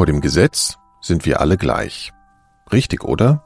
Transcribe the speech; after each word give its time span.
Vor 0.00 0.06
dem 0.06 0.22
Gesetz 0.22 0.78
sind 1.02 1.26
wir 1.26 1.42
alle 1.42 1.58
gleich. 1.58 2.14
Richtig, 2.72 3.04
oder? 3.04 3.44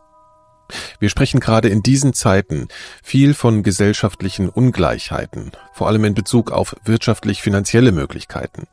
Wir 1.01 1.09
sprechen 1.09 1.41
gerade 1.41 1.69
in 1.69 1.83
diesen 1.83 2.13
Zeiten 2.13 2.69
viel 3.03 3.35
von 3.35 3.65
gesellschaftlichen 3.65 4.51
Ungleichheiten, 4.51 5.51
vor 5.73 5.89
allem 5.89 6.05
in 6.05 6.15
Bezug 6.15 6.53
auf 6.53 6.77
wirtschaftlich-finanzielle 6.85 7.91
Möglichkeiten. 7.91 8.69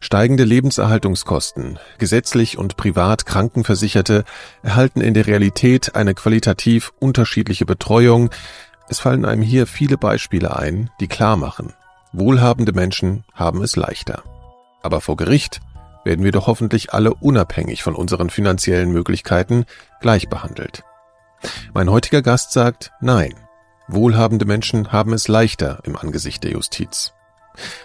Steigende 0.00 0.42
Lebenserhaltungskosten, 0.42 1.78
gesetzlich 1.98 2.58
und 2.58 2.76
privat 2.76 3.24
Krankenversicherte 3.24 4.24
erhalten 4.64 5.00
in 5.00 5.14
der 5.14 5.28
Realität 5.28 5.94
eine 5.94 6.14
qualitativ 6.14 6.92
unterschiedliche 6.98 7.66
Betreuung. 7.66 8.30
Es 8.88 8.98
fallen 8.98 9.24
einem 9.24 9.42
hier 9.42 9.68
viele 9.68 9.96
Beispiele 9.96 10.56
ein, 10.56 10.90
die 10.98 11.06
klar 11.06 11.36
machen, 11.36 11.72
wohlhabende 12.12 12.72
Menschen 12.72 13.22
haben 13.32 13.62
es 13.62 13.76
leichter. 13.76 14.24
Aber 14.82 15.00
vor 15.00 15.16
Gericht 15.16 15.60
werden 16.04 16.24
wir 16.24 16.32
doch 16.32 16.46
hoffentlich 16.46 16.92
alle 16.92 17.14
unabhängig 17.14 17.82
von 17.82 17.94
unseren 17.94 18.30
finanziellen 18.30 18.90
Möglichkeiten 18.92 19.64
gleich 20.00 20.28
behandelt. 20.28 20.82
Mein 21.74 21.90
heutiger 21.90 22.22
Gast 22.22 22.52
sagt 22.52 22.92
Nein. 23.00 23.34
Wohlhabende 23.88 24.44
Menschen 24.44 24.92
haben 24.92 25.12
es 25.12 25.28
leichter 25.28 25.80
im 25.84 25.96
Angesicht 25.96 26.44
der 26.44 26.52
Justiz. 26.52 27.12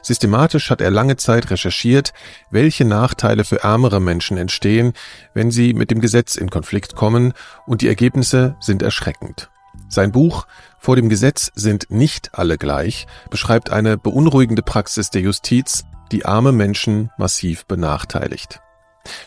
Systematisch 0.01 0.69
hat 0.69 0.79
er 0.79 0.91
lange 0.91 1.17
Zeit 1.17 1.49
recherchiert, 1.51 2.13
welche 2.49 2.85
Nachteile 2.85 3.43
für 3.43 3.63
ärmere 3.63 3.99
Menschen 3.99 4.37
entstehen, 4.37 4.93
wenn 5.33 5.51
sie 5.51 5.73
mit 5.73 5.91
dem 5.91 5.99
Gesetz 5.99 6.35
in 6.35 6.49
Konflikt 6.49 6.95
kommen, 6.95 7.33
und 7.65 7.81
die 7.81 7.87
Ergebnisse 7.87 8.55
sind 8.59 8.81
erschreckend. 8.81 9.49
Sein 9.89 10.11
Buch 10.11 10.47
Vor 10.79 10.95
dem 10.95 11.09
Gesetz 11.09 11.51
sind 11.55 11.87
nicht 11.89 12.35
alle 12.35 12.57
gleich 12.57 13.07
beschreibt 13.29 13.71
eine 13.71 13.97
beunruhigende 13.97 14.61
Praxis 14.61 15.09
der 15.09 15.21
Justiz, 15.21 15.83
die 16.11 16.25
arme 16.25 16.51
Menschen 16.51 17.11
massiv 17.17 17.65
benachteiligt. 17.65 18.61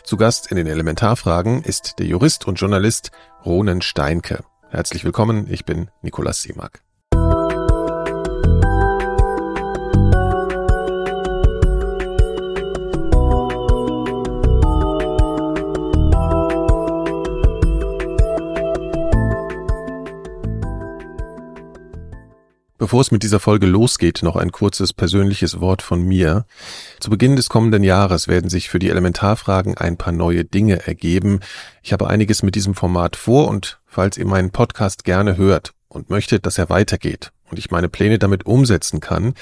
Zu 0.03 0.17
Gast 0.17 0.51
in 0.51 0.57
den 0.57 0.67
Elementarfragen 0.67 1.63
ist 1.63 1.99
der 1.99 2.05
Jurist 2.05 2.47
und 2.47 2.55
Journalist 2.55 3.11
Ronen 3.45 3.81
Steinke. 3.81 4.43
Herzlich 4.69 5.03
willkommen, 5.03 5.47
ich 5.51 5.65
bin 5.65 5.89
Nikolaus 6.01 6.41
Seemack. 6.43 6.81
Bevor 22.81 23.01
es 23.01 23.11
mit 23.11 23.21
dieser 23.21 23.39
Folge 23.39 23.67
losgeht, 23.67 24.23
noch 24.23 24.35
ein 24.35 24.51
kurzes 24.51 24.91
persönliches 24.91 25.59
Wort 25.59 25.83
von 25.83 26.01
mir. 26.01 26.47
Zu 26.99 27.11
Beginn 27.11 27.35
des 27.35 27.47
kommenden 27.47 27.83
Jahres 27.83 28.27
werden 28.27 28.49
sich 28.49 28.69
für 28.69 28.79
die 28.79 28.89
Elementarfragen 28.89 29.77
ein 29.77 29.97
paar 29.97 30.11
neue 30.11 30.45
Dinge 30.45 30.87
ergeben. 30.87 31.41
Ich 31.83 31.93
habe 31.93 32.09
einiges 32.09 32.41
mit 32.41 32.55
diesem 32.55 32.73
Format 32.73 33.15
vor 33.15 33.49
und 33.49 33.79
falls 33.85 34.17
ihr 34.17 34.25
meinen 34.25 34.49
Podcast 34.49 35.03
gerne 35.03 35.37
hört 35.37 35.73
und 35.89 36.09
möchtet, 36.09 36.47
dass 36.47 36.57
er 36.57 36.71
weitergeht 36.71 37.31
und 37.51 37.59
ich 37.59 37.69
meine 37.69 37.87
Pläne 37.87 38.17
damit 38.17 38.47
umsetzen 38.47 38.99
kann, 38.99 39.35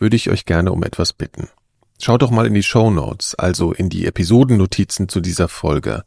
würde 0.00 0.16
ich 0.16 0.28
euch 0.28 0.44
gerne 0.44 0.72
um 0.72 0.82
etwas 0.82 1.12
bitten. 1.12 1.50
Schaut 2.00 2.22
doch 2.22 2.32
mal 2.32 2.48
in 2.48 2.54
die 2.54 2.64
Show 2.64 2.90
Notes, 2.90 3.36
also 3.36 3.70
in 3.70 3.90
die 3.90 4.06
Episodennotizen 4.06 5.08
zu 5.08 5.20
dieser 5.20 5.46
Folge. 5.46 6.02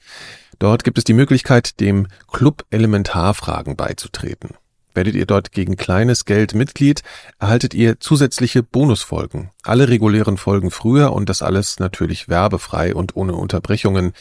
Dort 0.60 0.84
gibt 0.84 0.98
es 0.98 1.06
die 1.06 1.14
Möglichkeit, 1.14 1.80
dem 1.80 2.08
Club 2.30 2.66
Elementarfragen 2.70 3.78
beizutreten. 3.78 4.56
Werdet 4.96 5.14
ihr 5.14 5.26
dort 5.26 5.52
gegen 5.52 5.76
kleines 5.76 6.24
Geld 6.24 6.56
Mitglied, 6.56 7.04
erhaltet 7.38 7.74
ihr 7.74 8.00
zusätzliche 8.00 8.64
Bonusfolgen. 8.64 9.52
Alle 9.64 9.90
regulären 9.90 10.38
Folgen 10.38 10.72
früher 10.72 11.12
und 11.12 11.30
das 11.30 11.42
alles 11.42 11.80
natürlich 11.80 12.30
werbefrei 12.30 12.96
und 12.96 13.16
ohne 13.16 13.36
Unterbrechungen, 13.36 14.14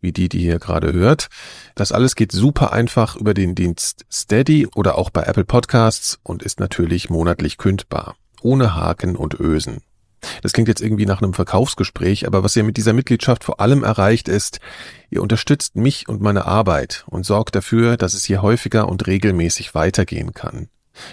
wie 0.00 0.12
die, 0.12 0.28
die 0.28 0.44
ihr 0.44 0.60
gerade 0.60 0.92
hört. 0.92 1.28
Das 1.74 1.90
alles 1.90 2.14
geht 2.14 2.30
super 2.30 2.72
einfach 2.72 3.16
über 3.16 3.34
den 3.34 3.56
Dienst 3.56 4.06
Steady 4.10 4.68
oder 4.74 4.96
auch 4.96 5.10
bei 5.10 5.24
Apple 5.24 5.44
Podcasts 5.44 6.20
und 6.22 6.44
ist 6.44 6.60
natürlich 6.60 7.10
monatlich 7.10 7.58
kündbar. 7.58 8.14
Ohne 8.40 8.74
Haken 8.76 9.16
und 9.16 9.38
Ösen. 9.38 9.82
Das 10.42 10.52
klingt 10.52 10.68
jetzt 10.68 10.82
irgendwie 10.82 11.06
nach 11.06 11.22
einem 11.22 11.34
Verkaufsgespräch, 11.34 12.26
aber 12.26 12.44
was 12.44 12.56
ihr 12.56 12.64
mit 12.64 12.76
dieser 12.76 12.92
Mitgliedschaft 12.92 13.44
vor 13.44 13.60
allem 13.60 13.84
erreicht 13.84 14.28
ist, 14.28 14.60
ihr 15.10 15.22
unterstützt 15.22 15.76
mich 15.76 16.08
und 16.08 16.20
meine 16.20 16.46
Arbeit 16.46 17.04
und 17.08 17.24
sorgt 17.24 17.54
dafür, 17.54 17.96
dass 17.96 18.14
es 18.14 18.24
hier 18.24 18.42
häufiger 18.42 18.88
und 18.88 19.06
regelmäßig 19.06 19.74
weitergehen 19.74 20.34
kann. 20.34 20.68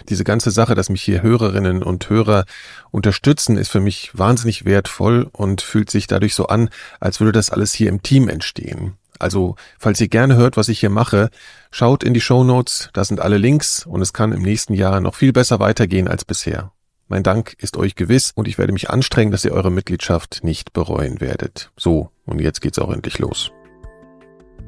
Diese 0.10 0.24
ganze 0.24 0.52
Sache, 0.52 0.76
dass 0.76 0.90
mich 0.90 1.02
hier 1.02 1.22
Hörerinnen 1.22 1.84
und 1.84 2.10
Hörer 2.10 2.46
unterstützen, 2.92 3.58
ist 3.58 3.70
für 3.70 3.80
mich 3.80 4.12
wahnsinnig 4.14 4.66
wertvoll 4.66 5.30
und 5.32 5.62
fühlt 5.62 5.90
sich 5.90 6.08
dadurch 6.08 6.36
so 6.36 6.48
an, 6.48 6.70
als 7.00 7.20
würde 7.20 7.32
das 7.32 7.50
alles 7.50 7.74
hier 7.74 7.90
im 7.90 8.02
Team 8.02 8.28
entstehen. 8.28 8.98
Also, 9.20 9.56
falls 9.80 10.00
ihr 10.00 10.10
gerne 10.10 10.36
hört, 10.36 10.58
was 10.58 10.70
ich 10.70 10.80
hier 10.80 10.90
mache, 10.90 11.30
schaut 11.72 12.04
in 12.04 12.14
die 12.14 12.22
Show 12.22 12.44
Notes, 12.44 12.90
da 12.94 13.04
sind 13.04 13.20
alle 13.20 13.38
Links 13.38 13.86
und 13.86 14.02
es 14.02 14.14
kann 14.14 14.32
im 14.32 14.44
nächsten 14.44 14.74
Jahr 14.74 15.02
noch 15.02 15.16
viel 15.16 15.34
besser 15.34 15.60
weitergehen 15.60 16.08
als 16.08 16.24
bisher. 16.24 16.72
Mein 17.10 17.24
Dank 17.24 17.56
ist 17.60 17.78
euch 17.78 17.96
gewiss 17.96 18.34
und 18.36 18.50
ich 18.50 18.58
werde 18.58 18.74
mich 18.74 18.90
anstrengen, 18.90 19.32
dass 19.32 19.46
ihr 19.46 19.54
eure 19.54 19.72
Mitgliedschaft 19.72 20.44
nicht 20.44 20.74
bereuen 20.74 21.22
werdet. 21.22 21.72
So, 21.78 22.12
und 22.26 22.42
jetzt 22.42 22.60
geht's 22.60 22.80
auch 22.80 22.92
endlich 22.92 23.18
los. 23.20 23.52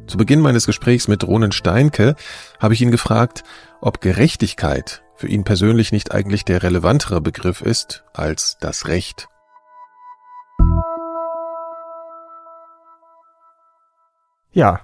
Zu 0.08 0.18
Beginn 0.18 0.40
meines 0.40 0.66
Gesprächs 0.66 1.10
mit 1.10 1.28
Ronen 1.28 1.52
Steinke 1.52 2.16
habe 2.58 2.74
ich 2.74 2.82
ihn 2.82 2.92
gefragt, 2.92 3.44
ob 3.82 4.00
Gerechtigkeit 4.00 5.04
für 5.16 5.28
ihn 5.28 5.44
persönlich 5.44 5.92
nicht 5.92 6.14
eigentlich 6.14 6.46
der 6.46 6.64
relevantere 6.64 7.20
Begriff 7.20 7.62
ist 7.62 8.06
als 8.14 8.58
das 8.62 8.88
Recht. 8.88 9.28
Ja, 14.52 14.80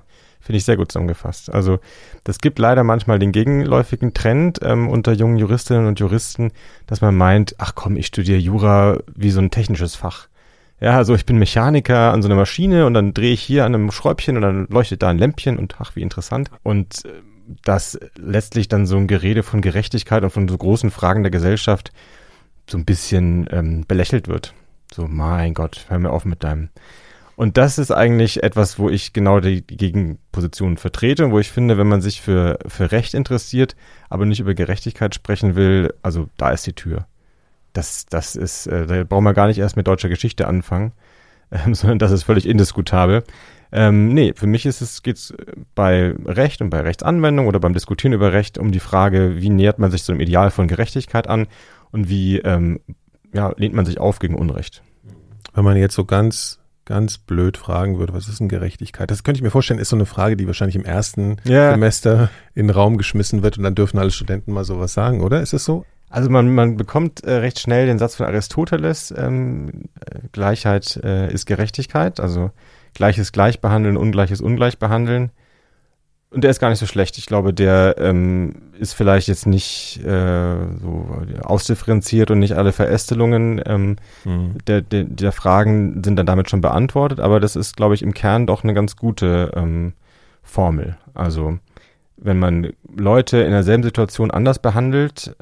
Finde 0.45 0.57
ich 0.57 0.65
sehr 0.65 0.77
gut 0.77 0.91
zusammengefasst. 0.91 1.51
Also 1.51 1.79
das 2.23 2.37
gibt 2.37 2.59
leider 2.59 2.83
manchmal 2.83 3.17
den 3.17 3.31
gegenläufigen 3.31 4.13
Trend 4.13 4.59
ähm, 4.61 4.89
unter 4.89 5.13
jungen 5.13 5.37
Juristinnen 5.37 5.87
und 5.87 5.99
Juristen, 5.99 6.51
dass 6.85 7.01
man 7.01 7.15
meint, 7.15 7.55
ach 7.57 7.73
komm, 7.73 7.97
ich 7.97 8.05
studiere 8.05 8.37
Jura 8.37 8.99
wie 9.15 9.31
so 9.31 9.39
ein 9.39 9.49
technisches 9.49 9.95
Fach. 9.95 10.27
Ja, 10.79 10.97
also 10.97 11.15
ich 11.15 11.25
bin 11.25 11.39
Mechaniker 11.39 12.13
an 12.13 12.21
so 12.21 12.27
einer 12.27 12.35
Maschine 12.35 12.85
und 12.85 12.93
dann 12.93 13.15
drehe 13.15 13.33
ich 13.33 13.41
hier 13.41 13.65
an 13.65 13.73
einem 13.73 13.91
Schräubchen 13.91 14.35
und 14.35 14.43
dann 14.43 14.67
leuchtet 14.69 15.01
da 15.01 15.09
ein 15.09 15.17
Lämpchen 15.17 15.57
und 15.57 15.77
ach, 15.79 15.95
wie 15.95 16.03
interessant. 16.03 16.51
Und 16.61 17.05
äh, 17.05 17.09
dass 17.63 17.99
letztlich 18.15 18.67
dann 18.67 18.85
so 18.85 18.97
ein 18.97 19.07
Gerede 19.07 19.41
von 19.41 19.61
Gerechtigkeit 19.61 20.23
und 20.23 20.29
von 20.29 20.47
so 20.47 20.57
großen 20.59 20.91
Fragen 20.91 21.23
der 21.23 21.31
Gesellschaft 21.31 21.91
so 22.69 22.77
ein 22.77 22.85
bisschen 22.85 23.47
ähm, 23.51 23.85
belächelt 23.87 24.27
wird. 24.27 24.53
So, 24.93 25.07
mein 25.07 25.55
Gott, 25.55 25.85
hör 25.87 25.97
mir 25.97 26.11
auf 26.11 26.23
mit 26.23 26.43
deinem 26.43 26.69
und 27.35 27.57
das 27.57 27.77
ist 27.77 27.91
eigentlich 27.91 28.43
etwas, 28.43 28.79
wo 28.79 28.89
ich 28.89 29.11
genau 29.11 29.39
die, 29.39 29.61
Gegenposition 29.61 30.77
vertrete 30.77 31.25
und 31.25 31.31
wo 31.31 31.39
ich 31.39 31.51
finde, 31.51 31.77
wenn 31.77 31.87
man 31.87 32.01
sich 32.01 32.21
für, 32.21 32.59
für 32.65 32.91
Recht 32.91 33.13
interessiert, 33.13 33.75
aber 34.09 34.25
nicht 34.25 34.39
über 34.39 34.53
Gerechtigkeit 34.53 35.13
sprechen 35.13 35.55
will, 35.55 35.93
also 36.01 36.29
da 36.37 36.51
ist 36.51 36.65
die 36.65 36.73
Tür. 36.73 37.07
Das, 37.73 38.05
das 38.05 38.37
ist, 38.37 38.67
äh, 38.67 38.85
da 38.85 39.03
brauchen 39.03 39.25
wir 39.25 39.33
gar 39.33 39.47
nicht 39.47 39.57
erst 39.57 39.75
mit 39.75 39.87
deutscher 39.87 40.07
Geschichte 40.07 40.47
anfangen, 40.47 40.93
ähm, 41.51 41.75
sondern 41.75 41.99
das 41.99 42.11
ist 42.11 42.23
völlig 42.23 42.47
indiskutabel. 42.47 43.23
Ähm, 43.71 44.13
nee, 44.13 44.31
für 44.33 44.47
mich 44.47 44.65
ist 44.65 44.79
es, 44.79 45.03
geht's 45.03 45.33
bei 45.73 46.15
Recht 46.23 46.61
und 46.61 46.69
bei 46.69 46.79
Rechtsanwendung 46.79 47.47
oder 47.47 47.59
beim 47.59 47.73
Diskutieren 47.73 48.13
über 48.13 48.31
Recht 48.31 48.57
um 48.57 48.71
die 48.71 48.79
Frage, 48.79 49.41
wie 49.41 49.49
nähert 49.49 49.79
man 49.79 49.91
sich 49.91 50.03
so 50.03 50.13
einem 50.13 50.21
Ideal 50.21 50.51
von 50.51 50.69
Gerechtigkeit 50.69 51.27
an 51.27 51.47
und 51.91 52.07
wie 52.07 52.37
ähm, 52.39 52.79
ja, 53.33 53.53
lehnt 53.57 53.75
man 53.75 53.85
sich 53.85 53.99
auf 53.99 54.19
gegen 54.19 54.35
Unrecht. 54.35 54.81
Wenn 55.53 55.65
man 55.65 55.75
jetzt 55.75 55.95
so 55.95 56.05
ganz 56.05 56.59
ganz 56.85 57.17
blöd 57.17 57.57
fragen 57.57 57.97
würde, 57.97 58.13
was 58.13 58.27
ist 58.27 58.39
denn 58.39 58.47
Gerechtigkeit? 58.47 59.09
Das 59.11 59.23
könnte 59.23 59.39
ich 59.39 59.43
mir 59.43 59.51
vorstellen, 59.51 59.79
ist 59.79 59.89
so 59.89 59.95
eine 59.95 60.05
Frage, 60.05 60.37
die 60.37 60.47
wahrscheinlich 60.47 60.75
im 60.75 60.85
ersten 60.85 61.37
yeah. 61.45 61.71
Semester 61.71 62.29
in 62.53 62.67
den 62.67 62.75
Raum 62.75 62.97
geschmissen 62.97 63.43
wird 63.43 63.57
und 63.57 63.63
dann 63.63 63.75
dürfen 63.75 63.97
alle 63.97 64.11
Studenten 64.11 64.53
mal 64.53 64.63
sowas 64.63 64.93
sagen, 64.93 65.21
oder? 65.21 65.41
Ist 65.41 65.53
es 65.53 65.65
so? 65.65 65.85
Also 66.09 66.29
man, 66.29 66.53
man 66.53 66.77
bekommt 66.77 67.23
äh, 67.23 67.33
recht 67.33 67.59
schnell 67.59 67.87
den 67.87 67.99
Satz 67.99 68.15
von 68.15 68.27
Aristoteles, 68.27 69.13
ähm, 69.17 69.85
Gleichheit 70.31 70.97
äh, 71.03 71.33
ist 71.33 71.45
Gerechtigkeit, 71.45 72.19
also 72.19 72.51
Gleiches 72.93 73.31
gleich 73.31 73.59
behandeln, 73.59 73.97
Ungleiches 73.97 74.39
ungleich 74.39 74.77
behandeln. 74.77 75.31
Und 76.35 76.43
der 76.43 76.51
ist 76.51 76.59
gar 76.59 76.69
nicht 76.69 76.79
so 76.79 76.85
schlecht. 76.85 77.17
Ich 77.17 77.27
glaube, 77.27 77.53
der 77.53 77.95
ähm, 77.97 78.55
ist 78.77 78.91
vielleicht 78.91 79.29
jetzt 79.29 79.47
nicht 79.47 80.01
äh, 80.03 80.57
so 80.81 81.07
ausdifferenziert 81.41 82.29
und 82.29 82.39
nicht 82.39 82.57
alle 82.57 82.73
Verästelungen 82.73 83.61
ähm, 83.65 83.95
mhm. 84.25 84.57
der, 84.67 84.81
der, 84.81 85.05
der 85.05 85.31
Fragen 85.31 86.03
sind 86.03 86.17
dann 86.17 86.25
damit 86.25 86.49
schon 86.49 86.59
beantwortet, 86.59 87.21
aber 87.21 87.39
das 87.39 87.55
ist, 87.55 87.77
glaube 87.77 87.95
ich, 87.95 88.01
im 88.01 88.13
Kern 88.13 88.47
doch 88.47 88.65
eine 88.65 88.73
ganz 88.73 88.97
gute 88.97 89.53
ähm, 89.55 89.93
Formel. 90.43 90.97
Also 91.13 91.57
wenn 92.17 92.37
man 92.37 92.73
Leute 92.93 93.37
in 93.37 93.51
derselben 93.51 93.83
Situation 93.83 94.29
anders 94.29 94.59
behandelt, 94.59 95.37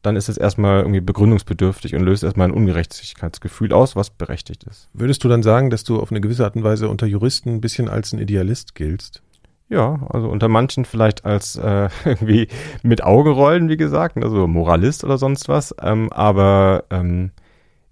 dann 0.00 0.16
ist 0.16 0.30
es 0.30 0.38
erstmal 0.38 0.80
irgendwie 0.80 1.02
begründungsbedürftig 1.02 1.94
und 1.94 2.04
löst 2.04 2.24
erstmal 2.24 2.48
ein 2.48 2.54
Ungerechtigkeitsgefühl 2.54 3.74
aus, 3.74 3.96
was 3.96 4.08
berechtigt 4.08 4.64
ist. 4.64 4.88
Würdest 4.94 5.22
du 5.24 5.28
dann 5.28 5.42
sagen, 5.42 5.68
dass 5.68 5.84
du 5.84 6.00
auf 6.00 6.10
eine 6.10 6.22
gewisse 6.22 6.44
Art 6.44 6.56
und 6.56 6.64
Weise 6.64 6.88
unter 6.88 7.06
Juristen 7.06 7.56
ein 7.56 7.60
bisschen 7.60 7.90
als 7.90 8.14
ein 8.14 8.18
Idealist 8.18 8.74
giltst? 8.74 9.22
Ja, 9.70 10.00
also 10.08 10.28
unter 10.28 10.48
manchen 10.48 10.84
vielleicht 10.84 11.24
als 11.24 11.56
äh, 11.56 11.88
irgendwie 12.04 12.48
mit 12.82 13.02
Augenrollen, 13.02 13.68
wie 13.68 13.76
gesagt, 13.76 14.16
also 14.22 14.46
Moralist 14.46 15.04
oder 15.04 15.18
sonst 15.18 15.48
was. 15.48 15.74
Ähm, 15.80 16.10
aber 16.12 16.84
ähm, 16.90 17.32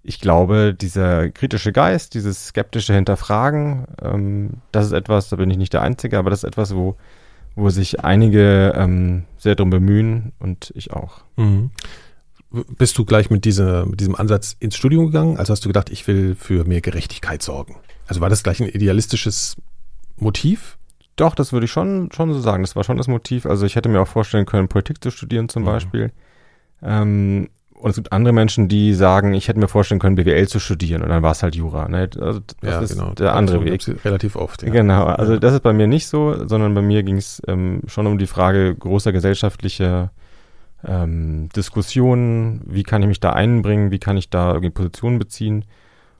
ich 0.01 0.19
glaube, 0.19 0.73
dieser 0.73 1.29
kritische 1.29 1.71
Geist, 1.71 2.13
dieses 2.13 2.47
skeptische 2.47 2.93
Hinterfragen, 2.93 3.85
ähm, 4.01 4.49
das 4.71 4.87
ist 4.87 4.93
etwas, 4.93 5.29
da 5.29 5.35
bin 5.35 5.51
ich 5.51 5.57
nicht 5.57 5.73
der 5.73 5.81
Einzige, 5.81 6.17
aber 6.17 6.29
das 6.29 6.43
ist 6.43 6.47
etwas, 6.47 6.73
wo, 6.73 6.95
wo 7.55 7.69
sich 7.69 8.03
einige 8.03 8.73
ähm, 8.75 9.25
sehr 9.37 9.55
darum 9.55 9.69
bemühen 9.69 10.31
und 10.39 10.71
ich 10.75 10.93
auch. 10.93 11.21
Mhm. 11.35 11.71
Bist 12.49 12.97
du 12.97 13.03
gleich 13.03 13.29
mit, 13.29 13.43
dieser, 13.43 13.85
mit 13.85 13.99
diesem 13.99 14.15
Ansatz 14.15 14.55
ins 14.59 14.77
Studium 14.77 15.07
gegangen? 15.07 15.37
Also 15.37 15.51
hast 15.51 15.65
du 15.65 15.69
gedacht, 15.69 15.89
ich 15.89 16.07
will 16.07 16.35
für 16.35 16.63
mehr 16.63 16.81
Gerechtigkeit 16.81 17.43
sorgen? 17.43 17.75
Also 18.07 18.21
war 18.21 18.29
das 18.29 18.41
gleich 18.41 18.61
ein 18.61 18.69
idealistisches 18.69 19.57
Motiv? 20.15 20.77
Doch, 21.17 21.35
das 21.35 21.51
würde 21.51 21.65
ich 21.65 21.71
schon, 21.71 22.09
schon 22.13 22.31
so 22.31 22.39
sagen. 22.39 22.63
Das 22.63 22.75
war 22.75 22.83
schon 22.83 22.97
das 22.97 23.07
Motiv. 23.07 23.45
Also 23.45 23.65
ich 23.65 23.75
hätte 23.75 23.89
mir 23.89 23.99
auch 23.99 24.07
vorstellen 24.07 24.45
können, 24.45 24.69
Politik 24.69 25.03
zu 25.03 25.11
studieren 25.11 25.49
zum 25.49 25.63
mhm. 25.63 25.67
Beispiel. 25.67 26.11
Ähm, 26.81 27.49
und 27.79 27.91
es 27.91 27.95
gibt 27.95 28.11
andere 28.11 28.33
Menschen, 28.33 28.67
die 28.67 28.93
sagen, 28.93 29.33
ich 29.33 29.47
hätte 29.47 29.59
mir 29.59 29.67
vorstellen 29.67 29.99
können, 29.99 30.15
BWL 30.15 30.47
zu 30.47 30.59
studieren 30.59 31.03
und 31.03 31.09
dann 31.09 31.21
war 31.21 31.31
es 31.31 31.43
halt 31.43 31.55
Jura. 31.55 31.87
Ne? 31.87 32.09
Also 32.19 32.39
das 32.61 32.71
ja, 32.71 32.79
ist 32.79 32.93
genau. 32.97 33.11
der 33.11 33.35
andere 33.35 33.63
Weg. 33.63 33.83
Relativ 34.03 34.35
oft. 34.35 34.63
Ja. 34.63 34.69
Genau, 34.69 35.05
also 35.05 35.33
ja. 35.33 35.39
das 35.39 35.53
ist 35.53 35.61
bei 35.61 35.73
mir 35.73 35.85
nicht 35.85 36.07
so, 36.07 36.47
sondern 36.47 36.73
bei 36.73 36.81
mir 36.81 37.03
ging 37.03 37.17
es 37.17 37.41
ähm, 37.47 37.81
schon 37.85 38.07
um 38.07 38.17
die 38.17 38.25
Frage 38.25 38.73
großer 38.75 39.11
gesellschaftlicher 39.11 40.11
ähm, 40.85 41.49
Diskussionen, 41.55 42.61
wie 42.65 42.83
kann 42.83 43.03
ich 43.03 43.07
mich 43.07 43.19
da 43.19 43.33
einbringen, 43.33 43.91
wie 43.91 43.99
kann 43.99 44.17
ich 44.17 44.29
da 44.29 44.49
irgendwie 44.49 44.71
Positionen 44.71 45.19
beziehen. 45.19 45.65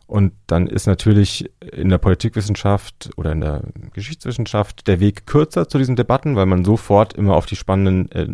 Und 0.08 0.32
dann 0.48 0.68
ist 0.68 0.88
natürlich 0.88 1.52
in 1.60 1.90
der 1.90 1.98
Politikwissenschaft 1.98 3.10
oder 3.18 3.34
in 3.34 3.42
der 3.42 3.64
Geschichtswissenschaft 3.92 4.88
der 4.88 5.02
Weg 5.02 5.28
kürzer 5.28 5.68
zu 5.68 5.78
diesen 5.78 5.98
Debatten, 5.98 6.38
weil 6.38 6.46
man 6.46 6.64
sofort 6.64 7.12
immer 7.14 7.36
auf 7.36 7.46
die 7.46 7.58
spannenden 7.58 8.10
äh, 8.14 8.28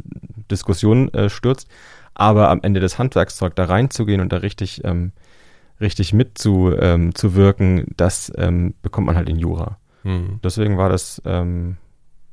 Diskussionen 0.51 1.11
äh, 1.15 1.31
stürzt. 1.31 1.67
Aber 2.13 2.49
am 2.49 2.61
Ende 2.61 2.79
das 2.79 2.99
Handwerkszeug 2.99 3.55
da 3.55 3.65
reinzugehen 3.65 4.21
und 4.21 4.31
da 4.31 4.37
richtig, 4.37 4.83
ähm, 4.83 5.13
richtig 5.81 6.13
mitzuwirken, 6.13 7.77
ähm, 7.79 7.85
das 7.97 8.31
ähm, 8.37 8.75
bekommt 8.83 9.07
man 9.07 9.15
halt 9.15 9.27
in 9.27 9.39
Jura. 9.39 9.79
Mhm. 10.03 10.39
Deswegen 10.43 10.77
war 10.77 10.89
das 10.89 11.23
ähm, 11.25 11.77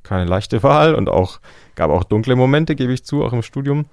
keine 0.02 0.26
leichte 0.26 0.62
Wahl 0.62 0.94
und 0.94 1.08
auch 1.08 1.40
gab 1.76 1.90
auch 1.90 2.04
dunkle 2.04 2.36
Momente, 2.36 2.76
gebe 2.76 2.92
ich 2.92 3.06
zu, 3.06 3.24
auch 3.24 3.32
im 3.32 3.40
Studium. 3.40 3.86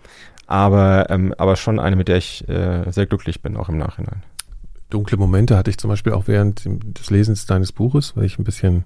Aber, 0.45 1.09
ähm, 1.09 1.33
aber 1.37 1.55
schon 1.55 1.79
eine, 1.79 1.95
mit 1.95 2.09
der 2.09 2.17
ich 2.17 2.47
äh, 2.49 2.91
sehr 2.91 3.05
glücklich 3.05 3.41
bin, 3.41 3.55
auch 3.55 3.69
im 3.69 3.77
Nachhinein 3.77 4.23
dunkle 4.89 5.17
Momente 5.17 5.57
hatte 5.57 5.69
ich 5.69 5.77
zum 5.77 5.89
Beispiel 5.89 6.13
auch 6.13 6.27
während 6.27 6.65
des 6.65 7.09
Lesens 7.09 7.45
deines 7.45 7.71
Buches, 7.71 8.15
weil 8.15 8.25
ich 8.25 8.39
ein 8.39 8.43
bisschen, 8.43 8.85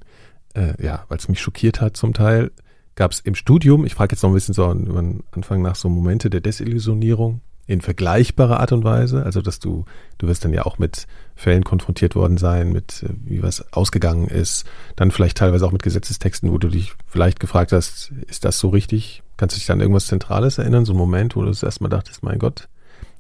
äh, 0.54 0.74
ja, 0.84 1.06
weil 1.08 1.18
es 1.18 1.30
mich 1.30 1.42
schockiert 1.42 1.82
hat 1.82 1.98
zum 1.98 2.14
Teil, 2.14 2.52
gab 2.96 3.12
es 3.12 3.20
im 3.20 3.36
Studium, 3.36 3.86
ich 3.86 3.96
frage 3.96 4.14
jetzt 4.14 4.24
noch 4.24 4.30
ein 4.30 4.34
bisschen 4.34 4.54
so 4.54 4.66
am 4.66 5.24
Anfang 5.32 5.62
nach 5.62 5.76
so 5.76 5.90
Momente 5.90 6.30
der 6.30 6.42
Desillusionierung 6.42 7.42
in 7.68 7.80
vergleichbarer 7.82 8.60
Art 8.60 8.74
und 8.74 8.84
Weise, 8.84 9.24
also 9.24 9.42
dass 9.42 9.60
du, 9.60 9.86
du 10.18 10.28
wirst 10.28 10.44
dann 10.44 10.54
ja 10.54 10.66
auch 10.66 10.78
mit 10.78 11.08
Fällen 11.36 11.64
konfrontiert 11.64 12.16
worden 12.16 12.38
sein, 12.38 12.72
mit 12.72 13.04
äh, 13.04 13.14
wie 13.24 13.44
was 13.44 13.72
ausgegangen 13.72 14.28
ist, 14.28 14.66
dann 14.96 15.12
vielleicht 15.12 15.38
teilweise 15.38 15.66
auch 15.66 15.72
mit 15.72 15.84
Gesetzestexten, 15.84 16.52
wo 16.52 16.58
du 16.58 16.68
dich 16.68 16.94
vielleicht 17.08 17.40
gefragt 17.40 17.72
hast, 17.72 18.12
ist 18.28 18.44
das 18.44 18.60
so 18.60 18.70
richtig? 18.70 19.24
Kannst 19.38 19.56
du 19.56 19.60
dich 19.60 19.72
an 19.72 19.80
irgendwas 19.80 20.08
Zentrales 20.08 20.58
erinnern, 20.58 20.86
so 20.86 20.94
ein 20.94 20.98
Moment, 20.98 21.36
wo 21.36 21.42
du 21.42 21.48
das 21.48 21.64
erstmal 21.64 21.90
dachtest, 21.90 22.24
mein 22.24 22.40
Gott, 22.40 22.68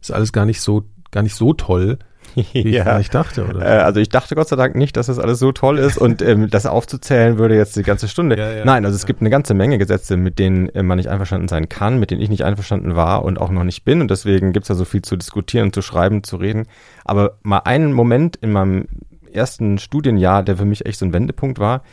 ist 0.01 0.11
alles 0.11 0.33
gar 0.33 0.45
nicht 0.45 0.61
so, 0.61 0.83
gar 1.11 1.23
nicht 1.23 1.35
so 1.35 1.53
toll, 1.53 1.99
wie 2.35 2.69
ja. 2.69 2.99
ich 2.99 3.09
dachte, 3.09 3.45
oder? 3.45 3.61
Äh, 3.61 3.81
also 3.81 3.99
ich 3.99 4.09
dachte 4.09 4.35
Gott 4.35 4.47
sei 4.47 4.55
Dank 4.55 4.75
nicht, 4.75 4.97
dass 4.97 5.07
das 5.07 5.19
alles 5.19 5.39
so 5.39 5.51
toll 5.51 5.77
ist 5.77 5.97
und 5.97 6.21
ähm, 6.21 6.49
das 6.49 6.65
aufzuzählen 6.65 7.37
würde 7.37 7.55
jetzt 7.55 7.75
die 7.75 7.83
ganze 7.83 8.07
Stunde. 8.07 8.37
Ja, 8.37 8.51
ja, 8.51 8.65
Nein, 8.65 8.85
also 8.85 8.95
es 8.95 9.05
gibt 9.05 9.21
eine 9.21 9.29
ganze 9.29 9.53
Menge 9.53 9.77
Gesetze, 9.77 10.17
mit 10.17 10.39
denen 10.39 10.69
äh, 10.69 10.83
man 10.83 10.97
nicht 10.97 11.09
einverstanden 11.09 11.47
sein 11.47 11.69
kann, 11.69 11.99
mit 11.99 12.11
denen 12.11 12.21
ich 12.21 12.29
nicht 12.29 12.43
einverstanden 12.43 12.95
war 12.95 13.23
und 13.23 13.39
auch 13.39 13.49
noch 13.49 13.63
nicht 13.63 13.83
bin 13.83 14.01
und 14.01 14.11
deswegen 14.11 14.53
gibt's 14.53 14.67
da 14.67 14.75
so 14.75 14.85
viel 14.85 15.01
zu 15.01 15.15
diskutieren, 15.15 15.73
zu 15.73 15.81
schreiben, 15.81 16.23
zu 16.23 16.37
reden. 16.37 16.67
Aber 17.05 17.37
mal 17.43 17.59
einen 17.59 17.93
Moment 17.93 18.35
in 18.37 18.51
meinem 18.51 18.87
ersten 19.31 19.77
Studienjahr, 19.77 20.43
der 20.43 20.57
für 20.57 20.65
mich 20.65 20.85
echt 20.85 20.99
so 20.99 21.05
ein 21.05 21.13
Wendepunkt 21.13 21.59
war, 21.59 21.83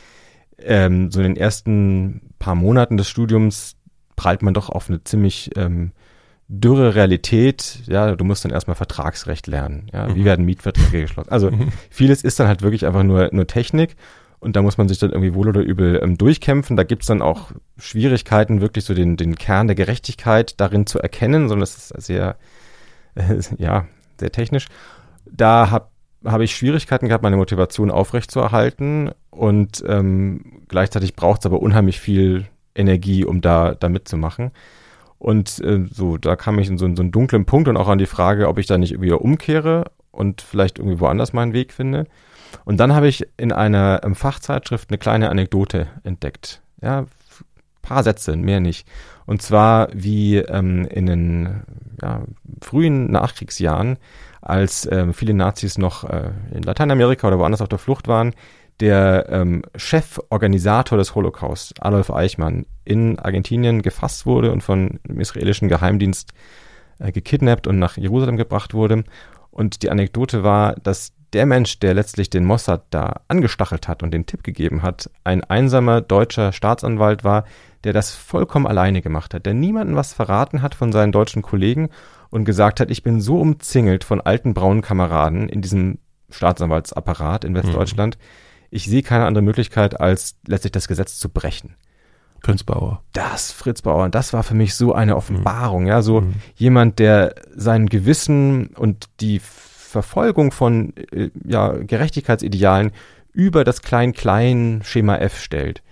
ähm, 0.58 1.10
so 1.10 1.20
in 1.20 1.34
den 1.34 1.36
ersten 1.36 2.20
paar 2.38 2.54
Monaten 2.54 2.96
des 2.96 3.08
Studiums 3.08 3.76
prallt 4.16 4.42
man 4.42 4.54
doch 4.54 4.68
auf 4.68 4.88
eine 4.88 5.02
ziemlich 5.04 5.50
ähm, 5.56 5.92
dürre 6.48 6.94
Realität, 6.94 7.82
ja, 7.86 8.16
du 8.16 8.24
musst 8.24 8.44
dann 8.44 8.52
erstmal 8.52 8.74
Vertragsrecht 8.74 9.46
lernen, 9.46 9.88
ja, 9.92 10.14
wie 10.14 10.20
mhm. 10.20 10.24
werden 10.24 10.44
Mietverträge 10.46 11.02
geschlossen. 11.02 11.30
Also 11.30 11.50
mhm. 11.50 11.68
vieles 11.90 12.24
ist 12.24 12.40
dann 12.40 12.48
halt 12.48 12.62
wirklich 12.62 12.86
einfach 12.86 13.02
nur, 13.02 13.28
nur 13.32 13.46
Technik 13.46 13.96
und 14.40 14.56
da 14.56 14.62
muss 14.62 14.78
man 14.78 14.88
sich 14.88 14.98
dann 14.98 15.10
irgendwie 15.10 15.34
wohl 15.34 15.48
oder 15.48 15.60
übel 15.60 16.00
ähm, 16.02 16.16
durchkämpfen. 16.16 16.76
Da 16.76 16.84
gibt's 16.84 17.06
dann 17.06 17.22
auch 17.22 17.50
Schwierigkeiten, 17.76 18.60
wirklich 18.60 18.84
so 18.84 18.94
den, 18.94 19.16
den 19.16 19.34
Kern 19.34 19.66
der 19.66 19.76
Gerechtigkeit 19.76 20.58
darin 20.60 20.86
zu 20.86 20.98
erkennen, 20.98 21.48
sondern 21.48 21.60
das 21.60 21.76
ist 21.76 22.06
sehr, 22.06 22.36
äh, 23.14 23.40
ja, 23.58 23.86
sehr 24.18 24.32
technisch. 24.32 24.68
Da 25.30 25.70
habe 25.70 25.88
hab 26.24 26.40
ich 26.40 26.56
Schwierigkeiten 26.56 27.08
gehabt, 27.08 27.22
meine 27.22 27.36
Motivation 27.36 27.90
aufrechtzuerhalten 27.90 29.10
und 29.30 29.84
ähm, 29.86 30.62
gleichzeitig 30.68 31.14
braucht's 31.14 31.44
aber 31.44 31.60
unheimlich 31.60 32.00
viel 32.00 32.46
Energie, 32.74 33.24
um 33.24 33.40
da, 33.40 33.74
da 33.74 33.88
mitzumachen. 33.88 34.52
Und 35.18 35.58
äh, 35.60 35.84
so, 35.90 36.16
da 36.16 36.36
kam 36.36 36.58
ich 36.58 36.68
in 36.68 36.78
so, 36.78 36.86
in 36.86 36.96
so 36.96 37.02
einen 37.02 37.12
dunklen 37.12 37.44
Punkt 37.44 37.68
und 37.68 37.76
auch 37.76 37.88
an 37.88 37.98
die 37.98 38.06
Frage, 38.06 38.48
ob 38.48 38.58
ich 38.58 38.66
da 38.66 38.78
nicht 38.78 38.92
irgendwie 38.92 39.12
umkehre 39.12 39.84
und 40.10 40.42
vielleicht 40.42 40.78
irgendwie 40.78 41.00
woanders 41.00 41.32
meinen 41.32 41.52
Weg 41.52 41.72
finde. 41.72 42.06
Und 42.64 42.78
dann 42.78 42.94
habe 42.94 43.08
ich 43.08 43.26
in 43.36 43.52
einer 43.52 44.00
ähm, 44.04 44.14
Fachzeitschrift 44.14 44.90
eine 44.90 44.98
kleine 44.98 45.30
Anekdote 45.30 45.88
entdeckt. 46.04 46.62
Ja, 46.80 47.06
paar 47.82 48.02
Sätze, 48.02 48.36
mehr 48.36 48.60
nicht. 48.60 48.86
Und 49.26 49.42
zwar 49.42 49.88
wie 49.92 50.36
ähm, 50.36 50.86
in 50.86 51.06
den 51.06 51.62
ja, 52.00 52.22
frühen 52.62 53.10
Nachkriegsjahren, 53.10 53.98
als 54.40 54.88
ähm, 54.90 55.12
viele 55.12 55.34
Nazis 55.34 55.78
noch 55.78 56.04
äh, 56.04 56.30
in 56.52 56.62
Lateinamerika 56.62 57.26
oder 57.26 57.38
woanders 57.38 57.60
auf 57.60 57.68
der 57.68 57.78
Flucht 57.78 58.08
waren, 58.08 58.34
der 58.80 59.26
ähm, 59.28 59.62
Cheforganisator 59.76 60.98
des 60.98 61.14
Holocaust, 61.14 61.74
Adolf 61.80 62.10
Eichmann, 62.10 62.66
in 62.84 63.18
Argentinien 63.18 63.82
gefasst 63.82 64.24
wurde 64.24 64.52
und 64.52 64.62
von 64.62 65.00
dem 65.06 65.20
israelischen 65.20 65.68
Geheimdienst 65.68 66.32
äh, 66.98 67.12
gekidnappt 67.12 67.66
und 67.66 67.78
nach 67.78 67.96
Jerusalem 67.96 68.36
gebracht 68.36 68.74
wurde. 68.74 69.04
Und 69.50 69.82
die 69.82 69.90
Anekdote 69.90 70.44
war, 70.44 70.74
dass 70.74 71.12
der 71.32 71.44
Mensch, 71.44 71.80
der 71.80 71.92
letztlich 71.92 72.30
den 72.30 72.44
Mossad 72.44 72.84
da 72.90 73.20
angestachelt 73.28 73.88
hat 73.88 74.02
und 74.02 74.12
den 74.12 74.26
Tipp 74.26 74.42
gegeben 74.44 74.82
hat, 74.82 75.10
ein 75.24 75.44
einsamer 75.44 76.00
deutscher 76.00 76.52
Staatsanwalt 76.52 77.24
war, 77.24 77.44
der 77.84 77.92
das 77.92 78.14
vollkommen 78.14 78.66
alleine 78.66 79.02
gemacht 79.02 79.34
hat, 79.34 79.44
der 79.44 79.54
niemandem 79.54 79.96
was 79.96 80.12
verraten 80.12 80.62
hat 80.62 80.74
von 80.74 80.92
seinen 80.92 81.12
deutschen 81.12 81.42
Kollegen 81.42 81.90
und 82.30 82.44
gesagt 82.44 82.80
hat, 82.80 82.90
ich 82.90 83.02
bin 83.02 83.20
so 83.20 83.40
umzingelt 83.40 84.04
von 84.04 84.20
alten 84.20 84.54
braunen 84.54 84.82
Kameraden 84.82 85.48
in 85.48 85.60
diesem 85.60 85.98
Staatsanwaltsapparat 86.30 87.44
in 87.44 87.54
Westdeutschland, 87.54 88.16
mhm 88.16 88.47
ich 88.70 88.86
sehe 88.86 89.02
keine 89.02 89.26
andere 89.26 89.42
Möglichkeit, 89.42 90.00
als 90.00 90.36
letztlich 90.46 90.72
das 90.72 90.88
Gesetz 90.88 91.18
zu 91.18 91.28
brechen. 91.28 91.74
Fritz 92.40 92.62
Bauer. 92.62 93.02
Das, 93.12 93.52
Fritz 93.52 93.82
Bauer, 93.82 94.08
das 94.08 94.32
war 94.32 94.42
für 94.42 94.54
mich 94.54 94.74
so 94.74 94.92
eine 94.92 95.16
Offenbarung, 95.16 95.82
mhm. 95.82 95.88
ja, 95.88 96.02
so 96.02 96.20
mhm. 96.20 96.34
jemand, 96.56 96.98
der 96.98 97.34
sein 97.54 97.86
Gewissen 97.86 98.68
und 98.68 99.06
die 99.20 99.40
Verfolgung 99.40 100.52
von 100.52 100.92
äh, 101.12 101.30
ja, 101.44 101.72
Gerechtigkeitsidealen 101.72 102.92
über 103.32 103.64
das 103.64 103.82
Klein-Klein-Schema 103.82 105.16
F 105.16 105.40
stellt. 105.40 105.82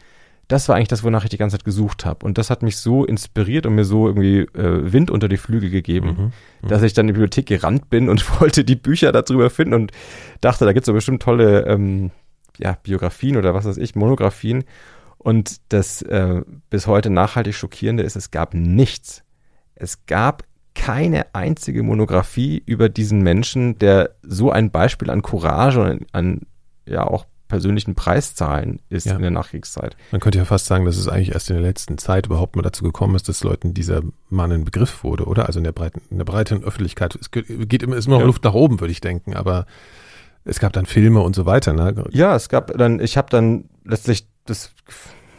Das 0.49 0.69
war 0.69 0.77
eigentlich 0.77 0.89
das, 0.89 1.03
wonach 1.03 1.25
ich 1.25 1.31
die 1.31 1.39
ganze 1.39 1.57
Zeit 1.57 1.65
gesucht 1.65 2.05
habe. 2.05 2.25
Und 2.25 2.39
das 2.39 2.51
hat 2.51 2.63
mich 2.63 2.77
so 2.77 3.05
inspiriert 3.05 3.67
und 3.67 3.75
mir 3.75 3.85
so 3.85 4.07
irgendwie 4.07 4.41
äh, 4.41 4.93
Wind 4.93 5.11
unter 5.11 5.29
die 5.29 5.39
Flügel 5.39 5.71
gegeben, 5.71 6.09
mhm. 6.09 6.33
mhm. 6.63 6.69
dass 6.69 6.83
ich 6.83 6.93
dann 6.93 7.05
in 7.05 7.09
die 7.09 7.13
Bibliothek 7.15 7.47
gerannt 7.47 7.91
bin 7.91 8.09
und 8.09 8.41
wollte 8.41 8.65
die 8.65 8.77
Bücher 8.77 9.11
darüber 9.11 9.51
finden 9.51 9.75
und 9.75 9.93
dachte, 10.41 10.65
da 10.65 10.73
gibt 10.73 10.85
es 10.85 10.87
so 10.87 10.93
bestimmt 10.93 11.23
tolle 11.23 11.67
ähm, 11.67 12.13
ja, 12.59 12.79
Biografien 12.83 13.37
oder 13.37 13.55
was 13.55 13.65
weiß 13.65 13.77
ich, 13.77 13.95
Monographien. 13.95 14.65
Und 15.19 15.57
das 15.71 16.03
äh, 16.03 16.43
bis 16.71 16.87
heute 16.87 17.11
nachhaltig 17.11 17.55
schockierende 17.55 18.03
ist, 18.03 18.17
es 18.17 18.31
gab 18.31 18.55
nichts. 18.55 19.23
Es 19.75 20.07
gab 20.07 20.45
keine 20.75 21.35
einzige 21.35 21.83
Monographie 21.83 22.63
über 22.65 22.89
diesen 22.89 23.23
Menschen, 23.23 23.79
der 23.79 24.11
so 24.23 24.51
ein 24.51 24.71
Beispiel 24.71 25.11
an 25.11 25.23
Courage 25.23 25.81
und 25.81 26.07
an 26.13 26.43
ja 26.87 27.05
auch 27.05 27.27
persönlichen 27.49 27.95
Preiszahlen 27.95 28.81
ist 28.89 29.07
ja. 29.07 29.15
in 29.15 29.23
der 29.23 29.31
Nachkriegszeit. 29.31 29.97
Man 30.11 30.21
könnte 30.21 30.39
ja 30.39 30.45
fast 30.45 30.67
sagen, 30.67 30.85
dass 30.85 30.97
es 30.97 31.09
eigentlich 31.09 31.33
erst 31.33 31.49
in 31.51 31.57
der 31.57 31.65
letzten 31.65 31.97
Zeit 31.99 32.27
überhaupt 32.27 32.57
mal 32.57 32.63
dazu 32.63 32.85
gekommen 32.85 33.15
ist, 33.15 33.29
dass 33.29 33.45
Leuten 33.45 33.73
dieser 33.73 34.03
Mann 34.29 34.53
ein 34.53 34.65
Begriff 34.65 35.05
wurde, 35.05 35.25
oder? 35.27 35.47
Also 35.47 35.61
in 35.61 35.65
der 35.65 35.73
breiten, 35.73 36.03
in 36.11 36.19
der 36.19 36.25
breiten 36.25 36.65
Öffentlichkeit. 36.65 37.15
Es 37.15 37.31
geht 37.31 37.83
immer, 37.83 37.97
ist 37.97 38.07
immer 38.07 38.19
ja. 38.19 38.25
Luft 38.25 38.45
nach 38.45 38.55
oben, 38.55 38.81
würde 38.81 38.93
ich 38.93 39.01
denken, 39.01 39.35
aber 39.35 39.67
es 40.47 40.61
gab 40.61 40.73
dann 40.73 40.87
Filme 40.87 41.21
und 41.21 41.35
so 41.35 41.45
weiter, 41.45 41.73
ne? 41.73 42.05
Ja, 42.11 42.35
es 42.37 42.49
gab 42.49 42.77
dann, 42.79 43.01
ich 43.01 43.17
habe 43.17 43.29
dann 43.31 43.69
letztlich 43.85 44.29
das 44.47 44.73